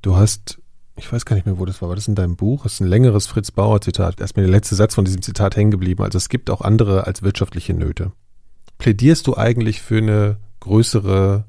Du 0.00 0.14
hast, 0.14 0.61
ich 0.96 1.10
weiß 1.10 1.24
gar 1.24 1.36
nicht 1.36 1.46
mehr, 1.46 1.58
wo 1.58 1.64
das 1.64 1.80
war, 1.80 1.88
war 1.88 1.96
das 1.96 2.08
in 2.08 2.14
deinem 2.14 2.36
Buch? 2.36 2.64
Das 2.64 2.74
ist 2.74 2.80
ein 2.80 2.86
längeres 2.86 3.26
Fritz 3.26 3.50
Bauer 3.50 3.80
Zitat. 3.80 4.20
Erstmal 4.20 4.44
der 4.44 4.52
letzte 4.52 4.74
Satz 4.74 4.94
von 4.94 5.04
diesem 5.04 5.22
Zitat 5.22 5.56
hängen 5.56 5.70
geblieben. 5.70 6.02
Also 6.02 6.18
es 6.18 6.28
gibt 6.28 6.50
auch 6.50 6.60
andere 6.60 7.06
als 7.06 7.22
wirtschaftliche 7.22 7.74
Nöte. 7.74 8.12
Plädierst 8.78 9.26
du 9.26 9.36
eigentlich 9.36 9.80
für 9.80 9.98
eine 9.98 10.36
größere 10.60 11.44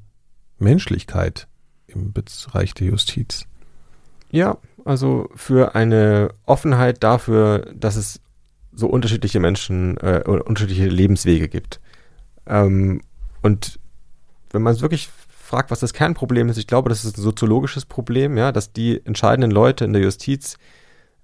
Menschlichkeit 0.60 1.48
im 1.88 2.14
Bereich 2.14 2.74
der 2.74 2.88
Justiz? 2.88 3.46
Ja, 4.32 4.58
also 4.86 5.30
für 5.36 5.76
eine 5.76 6.30
Offenheit 6.46 7.04
dafür, 7.04 7.74
dass 7.76 7.96
es 7.96 8.22
so 8.72 8.88
unterschiedliche 8.88 9.40
Menschen, 9.40 9.98
äh, 9.98 10.24
unterschiedliche 10.26 10.88
Lebenswege 10.88 11.48
gibt. 11.48 11.80
Ähm, 12.48 13.02
und 13.42 13.80
wenn 14.52 14.62
man 14.62 14.74
es 14.74 14.82
wirklich 14.82 15.10
fragt, 15.54 15.70
was 15.70 15.82
das 15.82 15.94
Kernproblem 15.94 16.50
ist, 16.50 16.58
ich 16.58 16.66
glaube, 16.66 16.90
das 16.90 17.06
ist 17.06 17.16
ein 17.16 17.22
soziologisches 17.22 17.86
Problem, 17.86 18.38
ja, 18.38 18.52
dass 18.52 18.74
die 18.74 19.06
entscheidenden 19.06 19.52
Leute 19.52 19.86
in 19.86 19.94
der 19.94 20.02
Justiz 20.02 20.58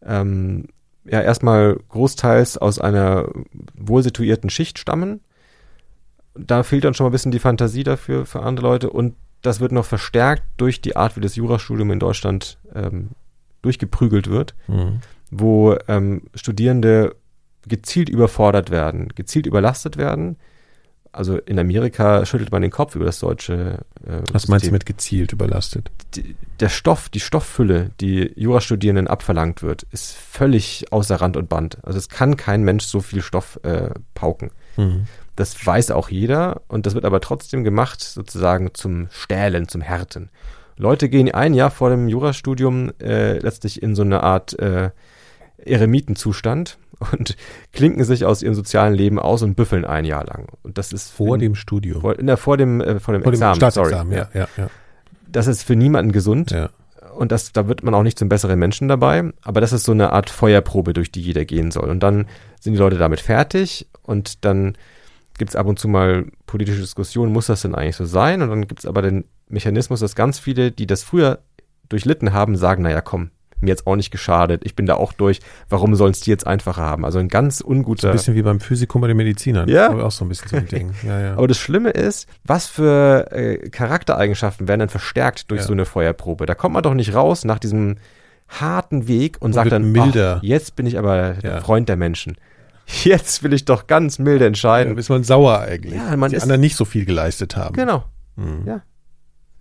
ähm, 0.05 0.67
ja 1.03 1.19
erstmal 1.19 1.79
großteils 1.89 2.59
aus 2.59 2.77
einer 2.77 3.27
wohlsituierten 3.73 4.51
Schicht 4.51 4.77
stammen. 4.77 5.21
Da 6.35 6.61
fehlt 6.61 6.83
dann 6.83 6.93
schon 6.93 7.05
mal 7.05 7.09
ein 7.09 7.11
bisschen 7.11 7.31
die 7.31 7.39
Fantasie 7.39 7.83
dafür 7.83 8.27
für 8.27 8.43
andere 8.43 8.67
Leute 8.67 8.91
und 8.91 9.15
das 9.41 9.61
wird 9.61 9.71
noch 9.71 9.85
verstärkt 9.85 10.43
durch 10.57 10.79
die 10.79 10.95
Art, 10.95 11.15
wie 11.15 11.21
das 11.21 11.35
Jurastudium 11.35 11.89
in 11.89 11.99
Deutschland 11.99 12.59
ähm, 12.75 13.09
durchgeprügelt 13.63 14.29
wird, 14.29 14.53
mhm. 14.67 14.99
wo 15.31 15.75
ähm, 15.87 16.21
Studierende 16.35 17.15
gezielt 17.67 18.09
überfordert 18.09 18.69
werden, 18.69 19.07
gezielt 19.15 19.47
überlastet 19.47 19.97
werden. 19.97 20.37
Also 21.11 21.37
in 21.37 21.57
Amerika 21.57 22.25
schüttelt 22.25 22.51
man 22.51 22.61
den 22.61 22.71
Kopf 22.71 22.95
über 22.95 23.05
das 23.05 23.19
deutsche. 23.19 23.79
Äh, 24.05 24.21
Was 24.31 24.47
meinst 24.47 24.67
du 24.67 24.71
mit 24.71 24.85
gezielt 24.85 25.33
überlastet? 25.33 25.89
Die, 26.15 26.35
der 26.59 26.69
Stoff, 26.69 27.09
die 27.09 27.19
Stofffülle, 27.19 27.91
die 27.99 28.31
Jurastudierenden 28.35 29.07
abverlangt 29.07 29.63
wird, 29.63 29.83
ist 29.91 30.15
völlig 30.15 30.91
außer 30.91 31.15
Rand 31.15 31.35
und 31.35 31.49
Band. 31.49 31.77
Also 31.83 31.97
es 31.97 32.09
kann 32.09 32.37
kein 32.37 32.63
Mensch 32.63 32.85
so 32.85 33.01
viel 33.01 33.21
Stoff 33.21 33.59
äh, 33.63 33.89
pauken. 34.13 34.51
Mhm. 34.77 35.07
Das 35.35 35.65
weiß 35.65 35.91
auch 35.91 36.09
jeder 36.09 36.61
und 36.67 36.85
das 36.85 36.95
wird 36.95 37.05
aber 37.05 37.21
trotzdem 37.21 37.63
gemacht, 37.63 38.01
sozusagen 38.01 38.73
zum 38.73 39.07
Stählen, 39.09 39.67
zum 39.67 39.81
Härten. 39.81 40.29
Leute 40.75 41.09
gehen 41.09 41.31
ein 41.31 41.53
Jahr 41.53 41.71
vor 41.71 41.89
dem 41.89 42.07
Jurastudium 42.07 42.91
äh, 43.01 43.39
letztlich 43.39 43.81
in 43.81 43.95
so 43.95 44.01
eine 44.01 44.21
Art 44.23 44.57
äh, 44.59 44.91
Eremitenzustand 45.65 46.77
und 47.11 47.35
klinken 47.73 48.03
sich 48.03 48.25
aus 48.25 48.41
ihrem 48.41 48.53
sozialen 48.53 48.93
Leben 48.93 49.19
aus 49.19 49.41
und 49.41 49.55
büffeln 49.55 49.85
ein 49.85 50.05
Jahr 50.05 50.25
lang. 50.25 50.47
Und 50.63 50.77
das 50.77 50.93
ist 50.93 51.11
vor 51.11 51.35
in, 51.35 51.41
dem 51.41 51.55
Studium. 51.55 52.01
Vor, 52.01 52.15
der, 52.15 52.37
vor 52.37 52.57
dem, 52.57 52.81
äh, 52.81 52.99
vor 52.99 53.13
dem 53.13 53.23
vor 53.23 53.33
Examen, 53.33 53.59
dem 53.59 53.71
sorry. 53.71 53.91
Ja, 53.91 54.29
ja, 54.33 54.47
ja. 54.57 54.69
Das 55.27 55.47
ist 55.47 55.63
für 55.63 55.75
niemanden 55.75 56.11
gesund. 56.11 56.51
Ja. 56.51 56.69
Und 57.15 57.31
das, 57.31 57.51
da 57.51 57.67
wird 57.67 57.83
man 57.83 57.93
auch 57.93 58.03
nicht 58.03 58.17
zum 58.17 58.29
besseren 58.29 58.59
Menschen 58.59 58.87
dabei. 58.87 59.31
Aber 59.41 59.61
das 59.61 59.73
ist 59.73 59.83
so 59.83 59.91
eine 59.91 60.13
Art 60.13 60.29
Feuerprobe, 60.29 60.93
durch 60.93 61.11
die 61.11 61.21
jeder 61.21 61.45
gehen 61.45 61.71
soll. 61.71 61.89
Und 61.89 62.01
dann 62.01 62.27
sind 62.59 62.73
die 62.73 62.79
Leute 62.79 62.97
damit 62.97 63.19
fertig 63.19 63.87
und 64.03 64.45
dann 64.45 64.77
gibt 65.37 65.49
es 65.49 65.55
ab 65.55 65.67
und 65.67 65.79
zu 65.79 65.87
mal 65.87 66.25
politische 66.45 66.81
Diskussionen, 66.81 67.31
muss 67.31 67.47
das 67.47 67.61
denn 67.61 67.73
eigentlich 67.73 67.95
so 67.95 68.05
sein? 68.05 68.41
Und 68.41 68.49
dann 68.49 68.67
gibt 68.67 68.79
es 68.79 68.85
aber 68.85 69.01
den 69.01 69.25
Mechanismus, 69.47 70.01
dass 70.01 70.15
ganz 70.15 70.37
viele, 70.37 70.71
die 70.71 70.85
das 70.85 71.03
früher 71.03 71.39
durchlitten 71.87 72.33
haben, 72.33 72.55
sagen, 72.55 72.83
naja, 72.83 73.01
komm, 73.01 73.31
mir 73.61 73.69
jetzt 73.69 73.87
auch 73.87 73.95
nicht 73.95 74.11
geschadet, 74.11 74.61
ich 74.65 74.75
bin 74.75 74.85
da 74.85 74.95
auch 74.95 75.13
durch, 75.13 75.39
warum 75.69 75.95
sollen 75.95 76.11
es 76.11 76.21
die 76.21 76.29
jetzt 76.29 76.47
einfacher 76.47 76.81
haben? 76.81 77.05
Also 77.05 77.19
ein 77.19 77.27
ganz 77.27 77.61
unguter... 77.61 78.09
Ein 78.09 78.13
bisschen 78.13 78.35
wie 78.35 78.41
beim 78.41 78.59
Physikum 78.59 79.01
bei 79.01 79.07
den 79.07 79.17
Medizinern. 79.17 79.67
Ja. 79.67 79.89
Aber 79.89 80.05
auch 80.05 80.11
so 80.11 80.25
ein 80.25 80.29
bisschen 80.29 80.49
so 80.49 80.57
ein 80.57 80.67
Ding. 80.67 80.91
Ja, 81.03 81.19
ja. 81.19 81.33
Aber 81.33 81.47
das 81.47 81.57
Schlimme 81.57 81.91
ist, 81.91 82.27
was 82.43 82.67
für 82.67 83.31
äh, 83.31 83.69
Charaktereigenschaften 83.69 84.67
werden 84.67 84.79
dann 84.79 84.89
verstärkt 84.89 85.49
durch 85.49 85.61
ja. 85.61 85.67
so 85.67 85.73
eine 85.73 85.85
Feuerprobe? 85.85 86.45
Da 86.45 86.55
kommt 86.55 86.73
man 86.73 86.83
doch 86.83 86.93
nicht 86.93 87.13
raus 87.13 87.45
nach 87.45 87.59
diesem 87.59 87.95
harten 88.47 89.07
Weg 89.07 89.37
und, 89.39 89.47
und 89.47 89.53
sagt 89.53 89.71
dann, 89.71 89.91
milder. 89.91 90.39
jetzt 90.41 90.75
bin 90.75 90.85
ich 90.85 90.97
aber 90.97 91.33
der 91.33 91.61
Freund 91.61 91.87
der 91.87 91.95
Menschen. 91.95 92.35
Jetzt 93.03 93.43
will 93.43 93.53
ich 93.53 93.65
doch 93.65 93.87
ganz 93.87 94.19
milde 94.19 94.45
entscheiden. 94.45 94.93
Ja, 94.93 94.99
ist 94.99 95.09
man 95.09 95.23
sauer 95.23 95.59
eigentlich. 95.59 95.95
Ja, 95.95 96.15
man 96.17 96.31
die 96.31 96.37
ist, 96.37 96.43
anderen 96.43 96.61
nicht 96.61 96.75
so 96.75 96.85
viel 96.85 97.05
geleistet 97.05 97.55
haben. 97.55 97.75
Genau. 97.75 98.03
Hm. 98.35 98.63
Ja. 98.65 98.81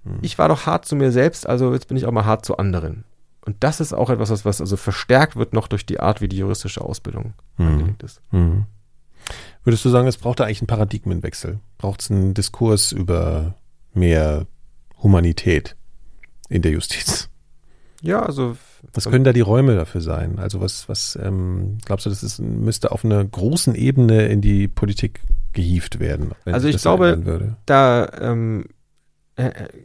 Hm. 0.05 0.19
Ich 0.23 0.39
war 0.39 0.49
doch 0.49 0.67
hart 0.67 0.87
zu 0.87 0.97
mir 0.97 1.13
selbst, 1.13 1.47
also 1.47 1.73
jetzt 1.73 1.89
bin 1.89 1.97
ich 1.97 2.07
auch 2.07 2.13
mal 2.13 2.25
hart 2.25 2.45
zu 2.45 2.57
anderen. 2.57 3.05
Und 3.49 3.57
das 3.61 3.81
ist 3.81 3.95
auch 3.95 4.11
etwas, 4.11 4.45
was 4.45 4.61
also 4.61 4.77
verstärkt 4.77 5.35
wird 5.35 5.55
noch 5.55 5.69
durch 5.69 5.87
die 5.87 6.01
Art, 6.01 6.21
wie 6.21 6.29
die 6.29 6.37
juristische 6.37 6.83
Ausbildung 6.83 7.33
mhm. 7.57 7.67
angelegt 7.67 8.03
ist. 8.03 8.21
Mhm. 8.31 8.67
Würdest 9.65 9.87
du 9.87 9.89
sagen, 9.89 10.07
es 10.07 10.19
braucht 10.19 10.41
da 10.41 10.45
eigentlich 10.45 10.61
einen 10.61 10.67
Paradigmenwechsel? 10.67 11.59
Braucht 11.79 12.03
es 12.03 12.11
einen 12.11 12.35
Diskurs 12.35 12.93
über 12.93 13.55
mehr 13.95 14.47
Humanität 15.03 15.77
in 16.51 16.61
der 16.61 16.73
Justiz? 16.73 17.31
Ja, 18.03 18.21
also 18.21 18.59
was 18.93 19.07
können 19.07 19.25
da 19.25 19.33
die 19.33 19.41
Räume 19.41 19.77
dafür 19.77 20.03
sein? 20.03 20.39
Also 20.39 20.61
was, 20.61 20.87
was 20.91 21.19
ähm, 21.19 21.79
glaubst 21.87 22.05
du, 22.05 22.11
das 22.11 22.23
ist, 22.23 22.41
müsste 22.41 22.93
auf 22.93 23.03
einer 23.03 23.25
großen 23.25 23.75
Ebene 23.75 24.27
in 24.27 24.43
die 24.43 24.69
Politik 24.69 25.23
gehievt 25.55 26.01
werden? 26.01 26.33
also 26.45 26.69
ich 26.69 26.77
glaube, 26.77 27.57
da 27.65 28.13
ähm, 28.21 28.67
äh, 28.67 28.73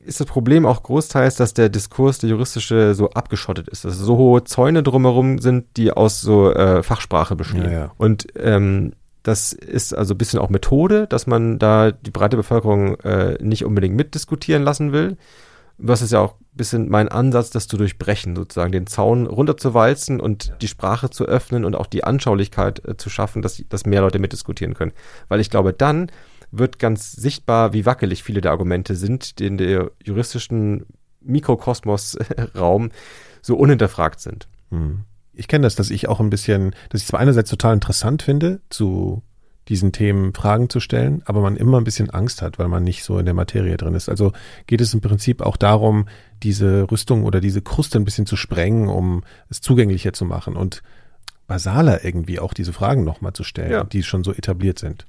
ist 0.05 0.19
das 0.19 0.27
Problem 0.27 0.65
auch 0.65 0.81
großteils, 0.81 1.35
dass 1.35 1.53
der 1.53 1.69
Diskurs, 1.69 2.17
der 2.17 2.29
juristische, 2.29 2.95
so 2.95 3.11
abgeschottet 3.11 3.67
ist. 3.67 3.85
Dass 3.85 3.97
so 3.97 4.17
hohe 4.17 4.43
Zäune 4.43 4.81
drumherum 4.81 5.39
sind, 5.39 5.77
die 5.77 5.91
aus 5.91 6.21
so 6.21 6.51
äh, 6.51 6.81
Fachsprache 6.81 7.35
bestehen. 7.35 7.65
Ja, 7.65 7.71
ja. 7.71 7.91
Und 7.97 8.27
ähm, 8.35 8.93
das 9.21 9.53
ist 9.53 9.93
also 9.95 10.15
ein 10.15 10.17
bisschen 10.17 10.39
auch 10.39 10.49
Methode, 10.49 11.07
dass 11.07 11.27
man 11.27 11.59
da 11.59 11.91
die 11.91 12.11
breite 12.11 12.35
Bevölkerung 12.35 12.95
äh, 13.01 13.37
nicht 13.41 13.63
unbedingt 13.63 13.95
mitdiskutieren 13.95 14.63
lassen 14.63 14.91
will. 14.91 15.17
Was 15.77 16.01
ist 16.01 16.11
ja 16.11 16.19
auch 16.19 16.33
ein 16.33 16.57
bisschen 16.57 16.89
mein 16.89 17.09
Ansatz, 17.09 17.49
das 17.49 17.67
zu 17.67 17.77
durchbrechen, 17.77 18.35
sozusagen 18.35 18.71
den 18.71 18.85
Zaun 18.85 19.25
runterzuwalzen 19.25 20.19
und 20.19 20.53
die 20.61 20.67
Sprache 20.67 21.09
zu 21.09 21.25
öffnen 21.25 21.63
und 21.63 21.75
auch 21.75 21.87
die 21.87 22.03
Anschaulichkeit 22.03 22.85
äh, 22.87 22.97
zu 22.97 23.09
schaffen, 23.09 23.41
dass, 23.41 23.63
dass 23.69 23.85
mehr 23.85 24.01
Leute 24.01 24.19
mitdiskutieren 24.19 24.73
können. 24.73 24.93
Weil 25.29 25.39
ich 25.39 25.49
glaube, 25.49 25.73
dann 25.73 26.11
wird 26.53 26.77
ganz 26.77 27.11
sichtbar, 27.11 27.73
wie 27.73 27.85
wackelig 27.85 28.23
viele 28.23 28.39
der 28.39 28.51
Argumente 28.51 28.95
sind, 28.95 29.39
die 29.39 29.47
in 29.47 29.57
der 29.57 29.91
juristischen 30.03 30.85
Mikrokosmos-Raum 31.21 32.91
so 33.41 33.55
unhinterfragt 33.57 34.19
sind. 34.19 34.47
Hm. 34.69 35.01
Ich 35.33 35.47
kenne 35.47 35.63
das, 35.63 35.75
dass 35.75 35.89
ich 35.89 36.07
auch 36.07 36.19
ein 36.19 36.29
bisschen, 36.29 36.75
dass 36.89 37.01
ich 37.01 37.07
zwar 37.07 37.19
einerseits 37.19 37.49
total 37.49 37.73
interessant 37.73 38.21
finde, 38.21 38.61
zu 38.69 39.23
diesen 39.67 39.93
Themen 39.93 40.33
Fragen 40.33 40.69
zu 40.69 40.79
stellen, 40.79 41.23
aber 41.25 41.41
man 41.41 41.55
immer 41.55 41.79
ein 41.79 41.85
bisschen 41.85 42.11
Angst 42.11 42.41
hat, 42.41 42.59
weil 42.59 42.67
man 42.67 42.83
nicht 42.83 43.03
so 43.03 43.17
in 43.17 43.25
der 43.25 43.33
Materie 43.33 43.77
drin 43.77 43.95
ist. 43.95 44.09
Also 44.09 44.31
geht 44.67 44.81
es 44.81 44.93
im 44.93 45.01
Prinzip 45.01 45.41
auch 45.41 45.57
darum, 45.57 46.07
diese 46.43 46.91
Rüstung 46.91 47.23
oder 47.23 47.41
diese 47.41 47.61
Kruste 47.61 47.97
ein 47.97 48.05
bisschen 48.05 48.25
zu 48.25 48.35
sprengen, 48.35 48.89
um 48.89 49.23
es 49.49 49.61
zugänglicher 49.61 50.13
zu 50.13 50.25
machen 50.25 50.55
und 50.55 50.83
basaler 51.47 52.03
irgendwie 52.03 52.39
auch 52.39 52.53
diese 52.53 52.73
Fragen 52.73 53.03
nochmal 53.03 53.33
zu 53.33 53.43
stellen, 53.43 53.71
ja. 53.71 53.83
die 53.85 54.03
schon 54.03 54.23
so 54.23 54.33
etabliert 54.33 54.77
sind 54.77 55.07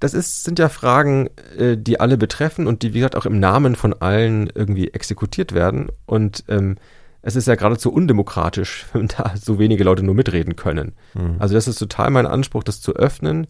das 0.00 0.14
ist, 0.14 0.44
sind 0.44 0.58
ja 0.58 0.68
Fragen, 0.68 1.28
äh, 1.56 1.76
die 1.76 2.00
alle 2.00 2.18
betreffen 2.18 2.66
und 2.66 2.82
die, 2.82 2.92
wie 2.92 2.98
gesagt, 2.98 3.16
auch 3.16 3.26
im 3.26 3.40
Namen 3.40 3.76
von 3.76 3.94
allen 3.94 4.50
irgendwie 4.54 4.88
exekutiert 4.88 5.52
werden. 5.52 5.88
Und 6.04 6.44
ähm, 6.48 6.76
es 7.22 7.36
ist 7.36 7.48
ja 7.48 7.54
geradezu 7.54 7.92
undemokratisch, 7.92 8.86
wenn 8.92 9.08
da 9.08 9.34
so 9.36 9.58
wenige 9.58 9.84
Leute 9.84 10.02
nur 10.02 10.14
mitreden 10.14 10.56
können. 10.56 10.92
Mhm. 11.14 11.36
Also 11.38 11.54
das 11.54 11.68
ist 11.68 11.78
total 11.78 12.10
mein 12.10 12.26
Anspruch, 12.26 12.62
das 12.62 12.80
zu 12.80 12.94
öffnen, 12.94 13.46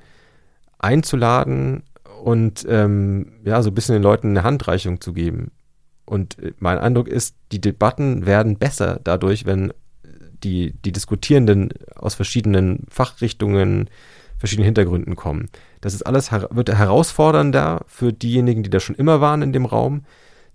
einzuladen 0.79 1.83
und 2.23 2.67
ähm, 2.69 3.33
ja, 3.45 3.63
so 3.63 3.71
ein 3.71 3.75
bisschen 3.75 3.95
den 3.95 4.03
Leuten 4.03 4.31
eine 4.31 4.45
Handreichung 4.45 5.01
zu 5.01 5.13
geben. 5.13 5.51
Und 6.05 6.39
äh, 6.39 6.53
mein 6.59 6.79
Eindruck 6.79 7.09
ist, 7.09 7.37
die 7.53 7.61
Debatten 7.61 8.27
werden 8.27 8.57
besser 8.59 9.01
dadurch, 9.03 9.47
wenn 9.47 9.73
die, 10.43 10.73
die 10.85 10.93
Diskutierenden 10.93 11.71
aus 11.95 12.15
verschiedenen 12.15 12.85
Fachrichtungen, 12.89 13.91
verschiedenen 14.39 14.67
Hintergründen 14.67 15.17
kommen. 15.17 15.49
Das 15.81 15.95
ist 15.95 16.03
alles 16.03 16.31
wird 16.33 16.71
herausfordernder 16.71 17.83
für 17.87 18.13
diejenigen, 18.13 18.63
die 18.63 18.71
da 18.71 18.81
schon 18.81 18.97
immer 18.97 19.21
waren 19.21 19.43
in 19.43 19.53
dem 19.53 19.67
Raum. 19.67 20.03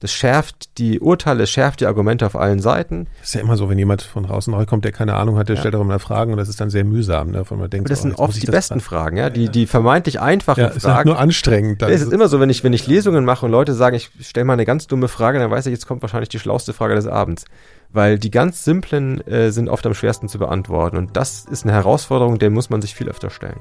Das 0.01 0.11
schärft 0.11 0.79
die 0.79 0.99
Urteile, 0.99 1.45
schärft 1.45 1.79
die 1.79 1.85
Argumente 1.85 2.25
auf 2.25 2.35
allen 2.35 2.59
Seiten. 2.59 3.05
Das 3.19 3.29
ist 3.29 3.35
ja 3.35 3.41
immer 3.41 3.55
so, 3.55 3.69
wenn 3.69 3.77
jemand 3.77 4.01
von 4.01 4.23
draußen 4.23 4.51
kommt, 4.65 4.83
der 4.83 4.91
keine 4.91 5.13
Ahnung 5.13 5.37
hat, 5.37 5.47
der 5.47 5.57
ja. 5.57 5.59
stellt 5.59 5.75
auch 5.75 5.81
immer 5.81 5.99
Fragen 5.99 6.31
und 6.31 6.39
das 6.39 6.49
ist 6.49 6.59
dann 6.59 6.71
sehr 6.71 6.83
mühsam. 6.83 7.29
Ne, 7.29 7.45
von 7.45 7.59
man 7.59 7.69
denkt, 7.69 7.91
das 7.91 7.99
so, 7.99 8.09
sind 8.09 8.17
oft 8.17 8.41
die 8.41 8.47
besten 8.47 8.79
Fragen, 8.79 9.17
ja, 9.17 9.29
die, 9.29 9.49
die 9.49 9.67
vermeintlich 9.67 10.19
einfachen 10.19 10.59
ja, 10.59 10.67
ist 10.69 10.81
Fragen. 10.81 10.95
Halt 10.95 11.05
nur 11.05 11.19
anstrengend. 11.19 11.83
Dann. 11.83 11.91
Es 11.91 12.01
ist 12.01 12.11
immer 12.11 12.29
so, 12.29 12.39
wenn 12.39 12.49
ich, 12.49 12.63
wenn 12.63 12.73
ich 12.73 12.87
Lesungen 12.87 13.25
mache 13.25 13.45
und 13.45 13.51
Leute 13.51 13.75
sagen, 13.75 13.95
ich 13.95 14.09
stelle 14.21 14.45
mal 14.45 14.53
eine 14.53 14.65
ganz 14.65 14.87
dumme 14.87 15.07
Frage, 15.07 15.37
dann 15.37 15.51
weiß 15.51 15.67
ich, 15.67 15.71
jetzt 15.71 15.85
kommt 15.85 16.01
wahrscheinlich 16.01 16.29
die 16.29 16.39
schlauste 16.39 16.73
Frage 16.73 16.95
des 16.95 17.05
Abends. 17.05 17.45
Weil 17.93 18.17
die 18.17 18.31
ganz 18.31 18.63
simplen 18.63 19.21
äh, 19.27 19.51
sind 19.51 19.69
oft 19.69 19.85
am 19.85 19.93
schwersten 19.93 20.27
zu 20.27 20.39
beantworten. 20.39 20.97
Und 20.97 21.15
das 21.15 21.45
ist 21.45 21.63
eine 21.63 21.73
Herausforderung, 21.73 22.39
der 22.39 22.49
muss 22.49 22.71
man 22.71 22.81
sich 22.81 22.95
viel 22.95 23.07
öfter 23.07 23.29
stellen. 23.29 23.59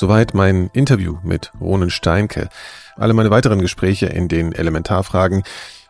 Soweit 0.00 0.32
mein 0.32 0.70
Interview 0.74 1.16
mit 1.24 1.50
Ronen 1.60 1.90
Steinke. 1.90 2.50
Alle 2.94 3.14
meine 3.14 3.32
weiteren 3.32 3.60
Gespräche 3.60 4.06
in 4.06 4.28
den 4.28 4.52
Elementarfragen 4.52 5.42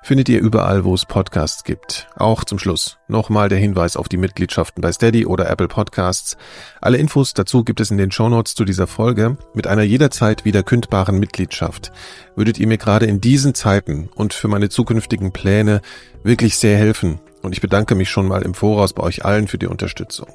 findet 0.02 0.30
ihr 0.30 0.40
überall, 0.40 0.86
wo 0.86 0.94
es 0.94 1.04
Podcasts 1.04 1.62
gibt. 1.62 2.08
Auch 2.16 2.44
zum 2.44 2.58
Schluss 2.58 2.96
nochmal 3.06 3.50
der 3.50 3.58
Hinweis 3.58 3.98
auf 3.98 4.08
die 4.08 4.16
Mitgliedschaften 4.16 4.80
bei 4.80 4.92
Steady 4.92 5.26
oder 5.26 5.50
Apple 5.50 5.68
Podcasts. 5.68 6.38
Alle 6.80 6.96
Infos 6.96 7.34
dazu 7.34 7.64
gibt 7.64 7.80
es 7.80 7.90
in 7.90 7.98
den 7.98 8.10
Shownotes 8.10 8.54
zu 8.54 8.64
dieser 8.64 8.86
Folge. 8.86 9.36
Mit 9.52 9.66
einer 9.66 9.82
jederzeit 9.82 10.46
wieder 10.46 10.62
kündbaren 10.62 11.18
Mitgliedschaft 11.18 11.92
würdet 12.34 12.58
ihr 12.58 12.66
mir 12.66 12.78
gerade 12.78 13.04
in 13.04 13.20
diesen 13.20 13.52
Zeiten 13.52 14.08
und 14.14 14.32
für 14.32 14.48
meine 14.48 14.70
zukünftigen 14.70 15.32
Pläne 15.32 15.82
wirklich 16.22 16.56
sehr 16.56 16.78
helfen. 16.78 17.20
Und 17.42 17.52
ich 17.52 17.60
bedanke 17.60 17.94
mich 17.94 18.08
schon 18.08 18.26
mal 18.26 18.40
im 18.40 18.54
Voraus 18.54 18.94
bei 18.94 19.02
euch 19.02 19.26
allen 19.26 19.48
für 19.48 19.58
die 19.58 19.66
Unterstützung. 19.66 20.28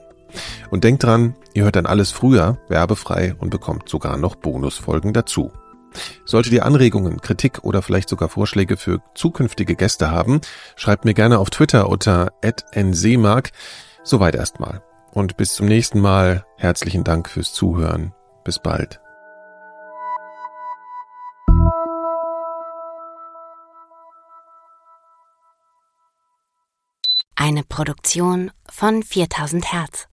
Und 0.70 0.84
denkt 0.84 1.04
dran, 1.04 1.36
ihr 1.54 1.64
hört 1.64 1.76
dann 1.76 1.86
alles 1.86 2.12
früher, 2.12 2.58
werbefrei 2.68 3.36
und 3.38 3.50
bekommt 3.50 3.90
sogar 3.90 4.18
noch 4.18 4.36
Bonusfolgen 4.36 5.14
dazu. 5.14 5.52
Solltet 6.26 6.54
ihr 6.54 6.66
Anregungen, 6.66 7.22
Kritik 7.22 7.64
oder 7.64 7.82
vielleicht 7.82 8.10
sogar 8.10 8.30
Vorschläge 8.30 8.78
für 8.78 9.02
zukünftige 9.16 9.76
Gäste 9.76 10.12
haben, 10.12 10.42
schreibt 10.76 11.06
mir 11.06 11.14
gerne 11.14 11.40
auf 11.40 11.50
Twitter 11.50 11.90
unter 11.90 12.32
@nseemark. 12.74 13.52
Soweit 14.04 14.36
erstmal. 14.36 14.84
Und 15.12 15.38
bis 15.38 15.54
zum 15.54 15.68
nächsten 15.68 16.02
Mal. 16.02 16.46
Herzlichen 16.58 17.04
Dank 17.04 17.30
fürs 17.30 17.54
Zuhören. 17.54 18.14
Bis 18.44 18.60
bald. 18.60 19.00
Eine 27.36 27.64
Produktion 27.64 28.52
von 28.70 29.04
4000 29.04 29.74
Hertz. 29.74 30.08